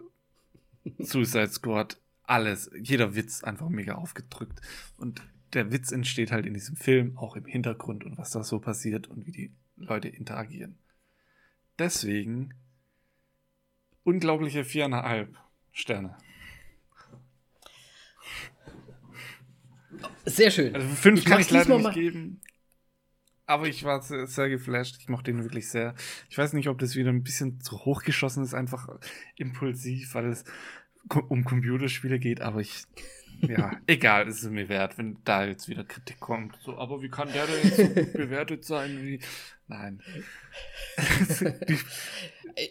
Suicide 0.99 1.49
Squad, 1.49 1.99
alles, 2.27 2.71
jeder 2.81 3.15
Witz 3.15 3.43
einfach 3.45 3.69
mega 3.69 3.95
aufgedrückt. 3.95 4.61
Und 4.97 5.23
der 5.53 5.73
Witz 5.73 5.93
entsteht 5.93 6.33
halt 6.33 6.47
in 6.47 6.55
diesem 6.55 6.77
Film, 6.77 7.17
auch 7.17 7.37
im 7.37 7.47
Hintergrund 7.47 8.05
und 8.05 8.19
was 8.19 8.31
da 8.31 8.43
so 8.43 8.59
passiert 8.59 9.07
und 9.09 9.27
wie 9.27 9.33
die 9.33 9.55
Leute 9.77 10.09
interagieren. 10.09 10.79
Deswegen 11.79 12.55
unglaubliche 14.03 14.65
viereinhalb 14.65 15.37
Sterne. 15.73 16.17
Sehr 20.25 20.51
schön. 20.51 20.75
Also 20.75 20.89
fünf 20.89 21.21
ich 21.21 21.25
kann 21.25 21.41
ich 21.41 21.51
leider 21.51 21.79
nicht 21.79 21.93
geben. 21.93 22.41
Aber 23.47 23.69
ich 23.69 23.85
war 23.85 24.03
sehr, 24.03 24.27
sehr, 24.27 24.49
geflasht. 24.49 24.97
Ich 24.99 25.09
mochte 25.09 25.31
ihn 25.31 25.43
wirklich 25.43 25.69
sehr. 25.69 25.95
Ich 26.29 26.37
weiß 26.37 26.53
nicht, 26.53 26.69
ob 26.69 26.79
das 26.79 26.97
wieder 26.97 27.11
ein 27.11 27.23
bisschen 27.23 27.61
zu 27.61 27.85
hoch 27.85 28.03
geschossen 28.03 28.43
ist, 28.43 28.55
einfach 28.55 28.89
impulsiv, 29.37 30.15
weil 30.15 30.27
es 30.27 30.45
um 31.29 31.45
Computerspiele 31.45 32.19
geht, 32.19 32.41
aber 32.41 32.61
ich. 32.61 32.85
Ja, 33.43 33.73
egal, 33.87 34.29
ist 34.29 34.43
es 34.43 34.51
mir 34.51 34.69
wert, 34.69 34.97
wenn 34.99 35.19
da 35.25 35.45
jetzt 35.45 35.69
wieder 35.69 35.85
Kritik 35.85 36.21
kommt. 36.21 36.57
So, 36.63 36.79
aber 36.79 37.03
wie 37.03 37.11
kann 37.11 37.33
der 37.33 37.47
denn 37.47 37.57
jetzt 37.63 37.77
so 37.77 37.89
gut 38.01 38.13
bewertet 38.13 38.65
sein 38.65 39.03
wie. 39.03 39.21
Nein. 39.69 40.01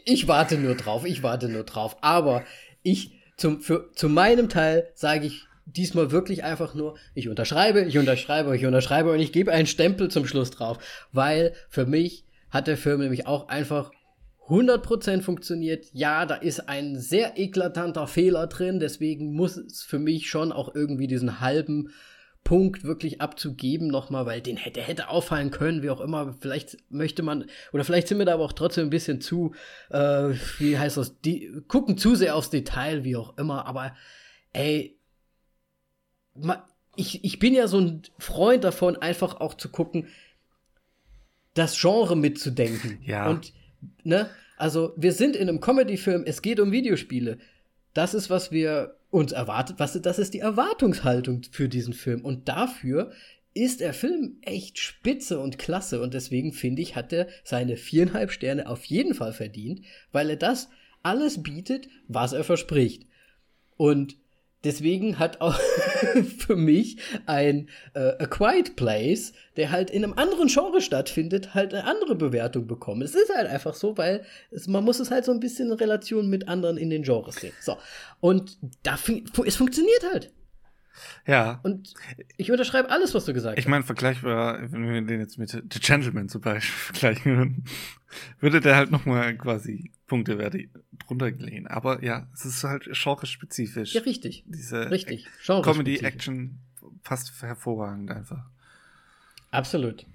ich 0.05 0.27
warte 0.27 0.57
nur 0.57 0.75
drauf, 0.75 1.05
ich 1.05 1.23
warte 1.23 1.49
nur 1.49 1.63
drauf. 1.63 1.97
Aber 2.01 2.43
ich, 2.83 3.11
zum, 3.37 3.59
für, 3.61 3.91
zu 3.93 4.07
meinem 4.09 4.49
Teil 4.49 4.89
sage 4.95 5.27
ich 5.27 5.45
diesmal 5.65 6.11
wirklich 6.11 6.43
einfach 6.43 6.73
nur, 6.73 6.97
ich 7.13 7.27
unterschreibe, 7.27 7.81
ich 7.81 7.97
unterschreibe, 7.97 8.55
ich 8.55 8.65
unterschreibe 8.65 9.11
und 9.11 9.19
ich 9.19 9.31
gebe 9.31 9.51
einen 9.51 9.67
Stempel 9.67 10.09
zum 10.09 10.25
Schluss 10.25 10.51
drauf, 10.51 10.77
weil 11.11 11.53
für 11.69 11.85
mich 11.85 12.23
hat 12.49 12.67
der 12.67 12.77
Film 12.77 13.01
nämlich 13.01 13.27
auch 13.27 13.49
einfach 13.49 13.91
100% 14.47 15.21
funktioniert. 15.21 15.87
Ja, 15.93 16.25
da 16.25 16.35
ist 16.35 16.69
ein 16.69 16.99
sehr 16.99 17.37
eklatanter 17.37 18.07
Fehler 18.07 18.47
drin, 18.47 18.79
deswegen 18.79 19.33
muss 19.33 19.57
es 19.57 19.83
für 19.83 19.99
mich 19.99 20.29
schon 20.29 20.51
auch 20.51 20.75
irgendwie 20.75 21.07
diesen 21.07 21.39
halben 21.39 21.89
Punkt 22.43 22.83
wirklich 22.83 23.21
abzugeben 23.21 23.87
nochmal, 23.87 24.27
weil 24.27 24.39
den 24.39 24.55
hätte, 24.55 24.79
hätte 24.79 25.09
auffallen 25.09 25.49
können, 25.49 25.81
wie 25.81 25.89
auch 25.89 25.99
immer. 25.99 26.35
Vielleicht 26.39 26.77
möchte 26.91 27.23
man, 27.23 27.45
oder 27.73 27.83
vielleicht 27.83 28.07
sind 28.07 28.19
wir 28.19 28.25
da 28.25 28.35
aber 28.35 28.45
auch 28.45 28.53
trotzdem 28.53 28.85
ein 28.87 28.91
bisschen 28.91 29.19
zu, 29.19 29.55
äh, 29.89 30.35
wie 30.59 30.77
heißt 30.77 30.97
das, 30.97 31.19
die 31.21 31.51
gucken 31.67 31.97
zu 31.97 32.13
sehr 32.13 32.35
aufs 32.35 32.51
Detail, 32.51 33.03
wie 33.03 33.15
auch 33.15 33.35
immer, 33.39 33.65
aber 33.65 33.95
ey, 34.53 34.99
ich, 36.95 37.23
ich 37.23 37.39
bin 37.39 37.55
ja 37.55 37.67
so 37.67 37.79
ein 37.79 38.03
Freund 38.19 38.63
davon, 38.63 38.95
einfach 38.95 39.41
auch 39.41 39.55
zu 39.55 39.69
gucken, 39.69 40.07
das 41.55 41.79
Genre 41.79 42.15
mitzudenken. 42.15 42.99
Ja. 43.03 43.27
Und, 43.27 43.53
ne, 44.03 44.29
also 44.57 44.93
wir 44.97 45.11
sind 45.11 45.35
in 45.35 45.49
einem 45.49 45.59
Comedy-Film, 45.59 46.23
es 46.25 46.41
geht 46.41 46.59
um 46.59 46.71
Videospiele. 46.71 47.37
Das 47.93 48.13
ist, 48.13 48.29
was 48.29 48.51
wir 48.51 48.97
uns 49.09 49.31
erwartet, 49.31 49.79
was, 49.79 49.99
das 50.01 50.19
ist 50.19 50.33
die 50.33 50.39
Erwartungshaltung 50.39 51.43
für 51.51 51.69
diesen 51.69 51.93
Film. 51.93 52.23
Und 52.23 52.47
dafür 52.49 53.11
ist 53.53 53.79
der 53.79 53.93
Film 53.93 54.37
echt 54.41 54.79
spitze 54.79 55.39
und 55.39 55.57
klasse. 55.57 56.01
Und 56.01 56.13
deswegen 56.13 56.51
finde 56.51 56.81
ich, 56.81 56.95
hat 56.95 57.13
er 57.13 57.27
seine 57.43 57.77
viereinhalb 57.77 58.31
Sterne 58.31 58.67
auf 58.67 58.83
jeden 58.85 59.13
Fall 59.13 59.31
verdient, 59.31 59.81
weil 60.11 60.29
er 60.29 60.35
das 60.35 60.69
alles 61.03 61.41
bietet, 61.41 61.87
was 62.07 62.33
er 62.33 62.43
verspricht. 62.43 63.07
Und 63.77 64.17
Deswegen 64.65 65.19
hat 65.19 65.41
auch 65.41 65.57
für 66.39 66.55
mich 66.55 66.97
ein 67.27 67.69
äh, 67.93 67.99
A 67.99 68.25
Quiet 68.25 68.75
Place, 68.75 69.31
der 69.55 69.71
halt 69.71 69.91
in 69.91 70.03
einem 70.03 70.13
anderen 70.13 70.47
Genre 70.47 70.81
stattfindet, 70.81 71.53
halt 71.53 71.73
eine 71.73 71.85
andere 71.85 72.15
Bewertung 72.15 72.67
bekommen. 72.67 73.03
Es 73.03 73.13
ist 73.13 73.33
halt 73.33 73.47
einfach 73.47 73.75
so, 73.75 73.97
weil 73.97 74.25
es, 74.51 74.67
man 74.67 74.83
muss 74.83 74.99
es 74.99 75.11
halt 75.11 75.23
so 75.23 75.31
ein 75.31 75.39
bisschen 75.39 75.67
in 75.67 75.73
Relation 75.73 76.27
mit 76.27 76.47
anderen 76.47 76.77
in 76.77 76.89
den 76.89 77.03
Genres 77.03 77.35
sehen. 77.35 77.53
So. 77.61 77.77
Und 78.19 78.57
da, 78.83 78.97
es 79.45 79.55
funktioniert 79.55 80.03
halt. 80.11 80.31
Ja. 81.25 81.59
Und 81.63 81.93
ich 82.37 82.51
unterschreibe 82.51 82.89
alles, 82.89 83.13
was 83.13 83.25
du 83.25 83.33
gesagt 83.33 83.53
ich 83.53 83.63
hast. 83.63 83.65
Ich 83.65 83.69
meine, 83.69 83.83
vergleichbar, 83.83 84.71
wenn 84.71 84.87
wir 84.87 85.01
den 85.01 85.19
jetzt 85.19 85.37
mit 85.37 85.49
The 85.49 85.79
Gentleman 85.79 86.29
zum 86.29 86.41
Beispiel 86.41 86.73
vergleichen 86.93 87.37
würden, 87.37 87.65
würde 88.39 88.61
der 88.61 88.75
halt 88.75 88.91
nochmal 88.91 89.35
quasi 89.37 89.91
Punktewerte 90.07 90.69
drunter 91.07 91.31
gehen. 91.31 91.67
Aber 91.67 92.03
ja, 92.03 92.27
es 92.33 92.45
ist 92.45 92.63
halt 92.63 92.89
genre-spezifisch. 92.91 93.93
Ja, 93.93 94.01
richtig. 94.01 94.43
Diese 94.47 94.89
richtig. 94.91 95.27
Comedy-Action 95.45 96.59
passt 97.03 97.41
hervorragend 97.41 98.11
einfach. 98.11 98.45
Absolut. 99.51 100.05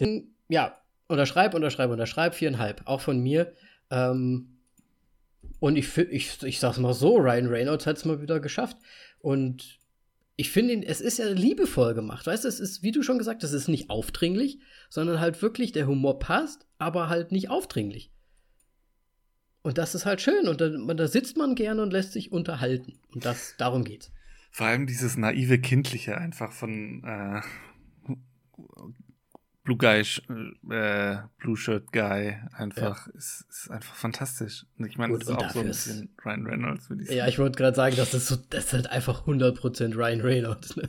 Den, 0.00 0.34
ja, 0.48 0.78
unterschreib, 1.08 1.54
unterschreib, 1.54 1.90
unterschreib, 1.90 2.34
viereinhalb. 2.34 2.82
Auch 2.84 3.00
von 3.00 3.20
mir. 3.20 3.52
Ähm, 3.90 4.58
und 5.60 5.76
ich, 5.76 5.96
ich, 5.96 6.42
ich 6.42 6.60
sag's 6.60 6.78
mal 6.78 6.92
so, 6.92 7.16
Ryan 7.16 7.46
Reynolds 7.46 7.86
hat 7.86 7.96
es 7.96 8.04
mal 8.04 8.20
wieder 8.20 8.40
geschafft. 8.40 8.76
Und 9.20 9.80
ich 10.36 10.50
finde 10.50 10.74
ihn, 10.74 10.82
es 10.82 11.00
ist 11.00 11.18
ja 11.18 11.28
liebevoll 11.28 11.94
gemacht. 11.94 12.26
Weißt 12.26 12.44
du, 12.44 12.48
es 12.48 12.60
ist, 12.60 12.82
wie 12.82 12.92
du 12.92 13.02
schon 13.02 13.18
gesagt 13.18 13.42
hast, 13.42 13.52
es 13.52 13.62
ist 13.62 13.68
nicht 13.68 13.88
aufdringlich, 13.88 14.58
sondern 14.90 15.18
halt 15.18 15.40
wirklich, 15.40 15.72
der 15.72 15.86
Humor 15.86 16.18
passt, 16.18 16.66
aber 16.78 17.08
halt 17.08 17.32
nicht 17.32 17.48
aufdringlich. 17.48 18.12
Und 19.62 19.78
das 19.78 19.94
ist 19.94 20.04
halt 20.04 20.20
schön. 20.20 20.46
Und 20.46 20.60
da, 20.60 20.68
da 20.68 21.08
sitzt 21.08 21.36
man 21.36 21.54
gerne 21.54 21.82
und 21.82 21.92
lässt 21.92 22.12
sich 22.12 22.32
unterhalten. 22.32 23.00
Und 23.12 23.24
das, 23.24 23.54
darum 23.56 23.82
geht's. 23.82 24.12
Vor 24.50 24.66
allem 24.66 24.86
dieses 24.86 25.16
naive 25.16 25.58
Kindliche 25.58 26.18
einfach 26.18 26.52
von 26.52 27.02
äh, 27.02 27.40
Blue 29.66 29.76
Guy, 29.76 30.00
äh, 30.70 31.16
Blue 31.38 31.56
Shirt 31.56 31.92
Guy 31.92 32.36
einfach 32.52 33.08
ja. 33.08 33.12
ist, 33.14 33.44
ist 33.50 33.68
einfach 33.68 33.96
fantastisch. 33.96 34.64
Und 34.78 34.86
ich 34.86 34.96
meine, 34.96 35.18
das 35.18 35.28
ist 35.28 35.34
auch 35.34 35.50
so 35.50 35.58
ein 35.58 35.66
bisschen 35.66 36.14
Ryan 36.24 36.46
Reynolds, 36.46 36.88
würde 36.88 37.02
ich 37.02 37.08
sagen. 37.08 37.18
Ja, 37.18 37.26
ich 37.26 37.38
wollte 37.40 37.58
gerade 37.58 37.74
sagen, 37.74 37.96
dass 37.96 38.12
das 38.12 38.28
so, 38.28 38.36
das 38.48 38.66
ist 38.66 38.72
halt 38.72 38.86
einfach 38.86 39.26
100% 39.26 39.96
Ryan 39.96 40.20
Reynolds. 40.20 40.76
Ne? 40.76 40.88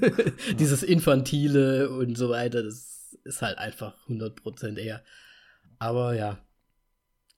ja. 0.00 0.54
Dieses 0.60 0.84
Infantile 0.84 1.90
und 1.90 2.16
so 2.16 2.30
weiter, 2.30 2.62
das 2.62 3.18
ist 3.24 3.42
halt 3.42 3.58
einfach 3.58 3.96
100% 4.06 4.78
er. 4.78 5.02
Aber 5.80 6.14
ja, 6.14 6.38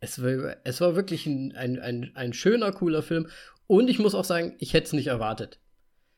es 0.01 0.23
war, 0.23 0.57
es 0.65 0.83
war 0.83 0.95
wirklich 0.95 1.25
ein, 1.25 1.57
ein, 1.57 1.81
ein, 1.81 2.13
ein 2.15 2.35
schöner, 2.35 2.71
cooler 2.73 3.03
Film. 3.03 3.29
Und 3.67 3.89
ich 3.89 3.99
muss 3.99 4.15
auch 4.15 4.25
sagen, 4.25 4.55
ich 4.59 4.75
hätte 4.75 4.89
es 4.89 4.93
nicht 4.93 5.07
erwartet. 5.07 5.59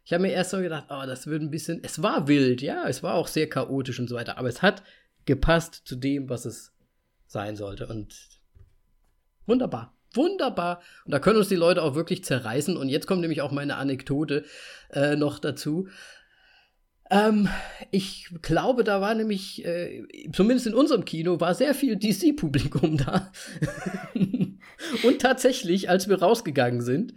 Ich 0.09 0.15
habe 0.15 0.23
mir 0.23 0.33
erst 0.33 0.53
so 0.53 0.61
gedacht, 0.61 0.87
oh, 0.89 1.03
das 1.05 1.27
wird 1.27 1.43
ein 1.43 1.51
bisschen. 1.51 1.81
Es 1.85 2.03
war 2.03 2.29
wild, 2.29 2.63
ja, 2.63 2.89
es 2.89 3.03
war 3.03 3.13
auch 3.13 3.29
sehr 3.29 3.47
chaotisch 3.47 4.01
und 4.01 4.09
so 4.09 4.17
weiter, 4.17 4.39
aber 4.39 4.49
es 4.49 4.63
hat 4.63 4.83
gepasst 5.27 5.83
zu 5.85 5.97
dem, 5.97 6.31
was 6.31 6.47
es 6.47 6.73
sein 7.27 7.57
sollte. 7.57 7.87
Und 7.89 8.17
wunderbar. 9.45 9.95
Wunderbar. 10.15 10.81
Und 11.05 11.13
da 11.13 11.19
können 11.19 11.37
uns 11.37 11.51
die 11.51 11.57
Leute 11.57 11.83
auch 11.83 11.95
wirklich 11.95 12.25
zerreißen. 12.25 12.75
Und 12.79 12.89
jetzt 12.89 13.07
kommt 13.07 13.21
nämlich 13.21 13.43
auch 13.43 13.53
meine 13.53 13.77
Anekdote 13.77 14.47
äh, 14.89 15.15
noch 15.15 15.39
dazu. 15.41 15.89
Ähm, 17.11 17.51
ich 17.91 18.31
glaube, 18.41 18.85
da 18.85 19.03
war 19.03 19.15
nämlich, 19.15 19.63
äh, 19.67 20.07
zumindest 20.33 20.69
in 20.69 20.75
unserem 20.75 21.05
Kino, 21.05 21.39
war 21.39 21.55
sehr 21.55 21.75
viel 21.75 21.97
DC-Publikum 21.97 22.97
da. 22.97 23.31
und 24.15 25.21
tatsächlich, 25.21 25.91
als 25.91 26.09
wir 26.09 26.19
rausgegangen 26.19 26.81
sind, 26.81 27.13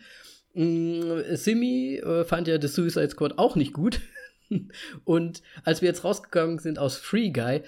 Simi 0.53 1.95
äh, 1.98 2.26
fand 2.26 2.48
ja 2.48 2.60
The 2.60 2.68
Suicide 2.68 3.10
Squad 3.10 3.38
auch 3.38 3.56
nicht 3.56 3.73
gut. 3.73 4.02
und 5.06 5.41
als 5.64 5.82
wir 5.82 5.90
jetzt 5.90 6.03
rausgegangen 6.03 6.60
sind 6.60 6.80
aus 6.80 6.98
Free 6.98 7.30
Guy, 7.30 7.61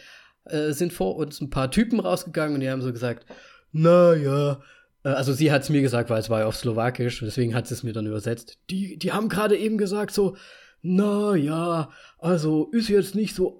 äh, 0.46 0.72
sind 0.72 0.92
vor 0.92 1.16
uns 1.16 1.40
ein 1.42 1.50
paar 1.50 1.72
Typen 1.72 2.00
rausgegangen 2.00 2.56
und 2.56 2.60
die 2.60 2.70
haben 2.70 2.82
so 2.82 2.92
gesagt, 2.92 3.26
naja, 3.72 4.62
äh, 5.04 5.10
also 5.10 5.34
sie 5.34 5.52
hat 5.52 5.64
es 5.64 5.70
mir 5.70 5.82
gesagt, 5.82 6.10
weil 6.10 6.20
es 6.20 6.30
war 6.30 6.42
ja 6.42 6.46
auf 6.48 6.56
Slowakisch, 6.56 7.20
deswegen 7.22 7.56
hat 7.56 7.68
sie 7.68 7.74
es 7.74 7.84
mir 7.84 7.94
dann 7.94 8.08
übersetzt. 8.08 8.60
Die, 8.70 8.98
die 8.98 9.12
haben 9.12 9.30
gerade 9.30 9.58
eben 9.58 9.78
gesagt 9.78 10.14
so, 10.14 10.36
na 10.82 11.34
ja, 11.36 11.90
also 12.18 12.70
ist 12.74 12.90
jetzt 12.90 13.16
nicht 13.16 13.36
so 13.36 13.58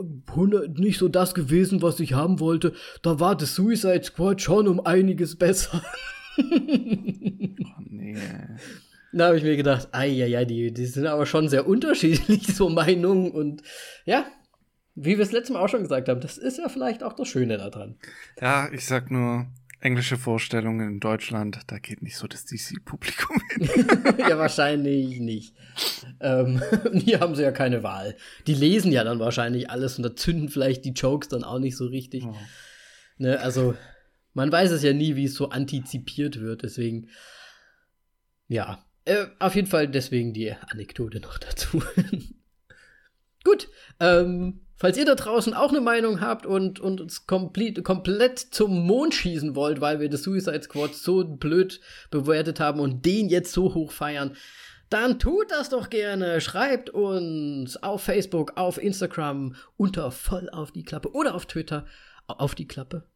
nicht 0.76 1.00
so 1.00 1.08
das 1.08 1.34
gewesen, 1.34 1.82
was 1.82 2.02
ich 2.02 2.14
haben 2.14 2.41
wollte. 2.41 2.74
Da 3.02 3.18
war 3.22 3.40
The 3.40 3.45
Suicide 3.45 4.04
Squad 4.04 4.41
schon 4.41 4.68
um 4.68 4.86
einiges 4.86 5.38
besser. 5.38 5.82
oh 6.38 7.82
nee. 7.90 8.18
Da 9.14 9.27
habe 9.27 9.38
ich 9.38 9.44
mir 9.44 9.56
gedacht, 9.56 9.90
ja, 9.94 10.03
ja, 10.03 10.44
die, 10.44 10.73
die 10.73 10.85
sind 10.85 11.06
aber 11.06 11.26
schon 11.26 11.48
sehr 11.48 11.68
unterschiedlich, 11.68 12.48
so 12.56 12.69
Meinungen. 12.69 13.31
Und 13.31 13.61
ja, 14.06 14.26
wie 14.95 15.18
wir 15.18 15.23
es 15.23 15.31
letztes 15.31 15.53
Mal 15.53 15.61
auch 15.61 15.69
schon 15.69 15.84
gesagt 15.84 16.10
haben, 16.10 16.19
das 16.19 16.38
ist 16.38 16.57
ja 16.57 16.68
vielleicht 16.68 17.03
auch 17.03 17.14
das 17.14 17.27
Schöne 17.27 17.57
daran. 17.57 17.95
Ja, 18.41 18.69
ich 18.72 18.85
sag 18.85 19.11
nur, 19.11 19.48
englische 19.84 20.18
Vorstellungen 20.18 20.88
in 20.88 20.99
Deutschland, 20.99 21.60
da 21.68 21.77
geht 21.77 22.02
nicht 22.02 22.15
so 22.15 22.26
das 22.26 22.45
DC-Publikum 22.45 23.41
hin. 23.52 23.69
ja, 24.18 24.38
wahrscheinlich 24.38 25.19
nicht. 25.19 25.56
Ähm, 26.19 26.61
hier 26.94 27.19
haben 27.19 27.35
sie 27.35 27.44
ja 27.44 27.52
keine 27.52 27.84
Wahl. 27.84 28.15
Die 28.48 28.56
lesen 28.56 28.91
ja 28.91 29.03
dann 29.03 29.19
wahrscheinlich 29.19 29.69
alles 29.69 29.98
und 29.98 30.03
da 30.03 30.15
zünden 30.15 30.49
vielleicht 30.49 30.85
die 30.85 30.94
Jokes 30.94 31.27
dann 31.27 31.44
auch 31.44 31.60
nicht 31.60 31.76
so 31.76 31.85
richtig. 31.85 32.23
Oh. 32.26 32.35
Ne, 33.18 33.40
also, 33.40 33.76
man 34.34 34.52
weiß 34.52 34.72
es 34.72 34.84
ja 34.84 34.94
nie, 34.94 35.15
wie 35.15 35.26
es 35.26 35.35
so 35.35 35.49
antizipiert 35.49 36.40
wird. 36.40 36.64
Deswegen, 36.64 37.10
ja, 38.48 38.84
äh, 39.05 39.27
auf 39.39 39.55
jeden 39.55 39.67
Fall 39.67 39.88
deswegen 39.88 40.34
die 40.34 40.53
Anekdote 40.69 41.19
noch 41.19 41.38
dazu. 41.38 41.81
Gut, 43.43 43.67
ähm, 43.99 44.61
falls 44.75 44.97
ihr 44.97 45.05
da 45.05 45.15
draußen 45.15 45.53
auch 45.53 45.69
eine 45.69 45.81
Meinung 45.81 46.21
habt 46.21 46.45
und, 46.45 46.80
und 46.80 47.01
uns 47.01 47.27
komplett, 47.27 47.84
komplett 47.84 48.39
zum 48.39 48.85
Mond 48.85 49.13
schießen 49.13 49.55
wollt, 49.55 49.81
weil 49.81 49.99
wir 49.99 50.09
das 50.09 50.23
Suicide 50.23 50.63
Squad 50.63 50.95
so 50.95 51.25
blöd 51.25 51.81
bewertet 52.09 52.59
haben 52.59 52.80
und 52.80 53.05
den 53.05 53.27
jetzt 53.27 53.51
so 53.51 53.73
hoch 53.73 53.91
feiern, 53.91 54.35
dann 54.89 55.19
tut 55.19 55.51
das 55.51 55.69
doch 55.69 55.89
gerne. 55.89 56.39
Schreibt 56.39 56.89
uns 56.91 57.81
auf 57.81 58.03
Facebook, 58.03 58.53
auf 58.57 58.81
Instagram 58.81 59.55
unter 59.75 60.11
voll 60.11 60.49
auf 60.49 60.71
die 60.71 60.84
Klappe 60.84 61.11
oder 61.13 61.35
auf 61.35 61.45
Twitter 61.45 61.85
auf 62.27 62.55
die 62.55 62.67
Klappe. 62.67 63.07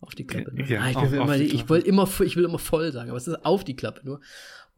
Auf 0.00 0.14
die 0.14 0.26
Klappe. 0.26 0.54
Ne? 0.54 0.64
Ja, 0.66 0.80
ah, 0.80 0.90
ich, 0.90 1.10
will 1.10 1.20
immer, 1.20 1.36
ich, 1.36 1.68
will 1.68 1.82
immer, 1.82 2.08
ich 2.24 2.36
will 2.36 2.44
immer 2.44 2.58
voll 2.58 2.90
sagen, 2.90 3.10
aber 3.10 3.18
es 3.18 3.28
ist 3.28 3.44
auf 3.44 3.64
die 3.64 3.76
Klappe 3.76 4.00
nur. 4.04 4.20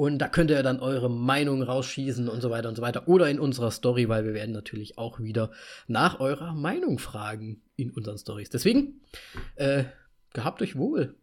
Und 0.02 0.18
da 0.18 0.26
könnt 0.26 0.50
ihr 0.50 0.64
dann 0.64 0.80
eure 0.80 1.08
Meinung 1.08 1.62
rausschießen 1.62 2.28
und 2.28 2.40
so 2.40 2.50
weiter 2.50 2.68
und 2.68 2.74
so 2.74 2.82
weiter. 2.82 3.06
Oder 3.06 3.30
in 3.30 3.38
unserer 3.38 3.70
Story, 3.70 4.08
weil 4.08 4.24
wir 4.24 4.34
werden 4.34 4.50
natürlich 4.50 4.98
auch 4.98 5.20
wieder 5.20 5.52
nach 5.86 6.18
eurer 6.18 6.54
Meinung 6.54 6.98
fragen 6.98 7.62
in 7.76 7.92
unseren 7.92 8.18
Stories. 8.18 8.50
Deswegen, 8.50 9.00
äh, 9.54 9.84
gehabt 10.34 10.60
euch 10.60 10.74
wohl. 10.74 11.14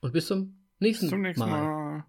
Und 0.00 0.12
bis 0.12 0.26
zum 0.26 0.58
nächsten, 0.80 1.06
bis 1.06 1.10
zum 1.10 1.22
nächsten 1.22 1.48
Mal. 1.48 1.62
Mal. 1.62 2.04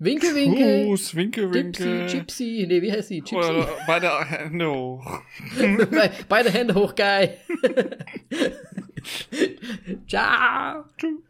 Winke, 0.00 0.34
winke. 0.34 0.88
Tschüss, 0.88 1.14
winke, 1.14 1.54
winke. 1.54 1.84
Gypsy, 1.84 2.18
Gypsy. 2.18 2.66
Nee, 2.66 2.82
wie 2.82 2.90
heißt 2.90 3.10
sie? 3.10 3.20
Gypsy. 3.20 3.36
Oder 3.36 3.68
beide 3.86 4.24
Hände 4.24 4.72
hoch. 4.72 5.20
beide 6.28 6.50
Hände 6.50 6.74
hoch, 6.74 6.96
geil. 6.96 7.36
Ciao. 10.08 10.84
Tschüss. 10.98 11.20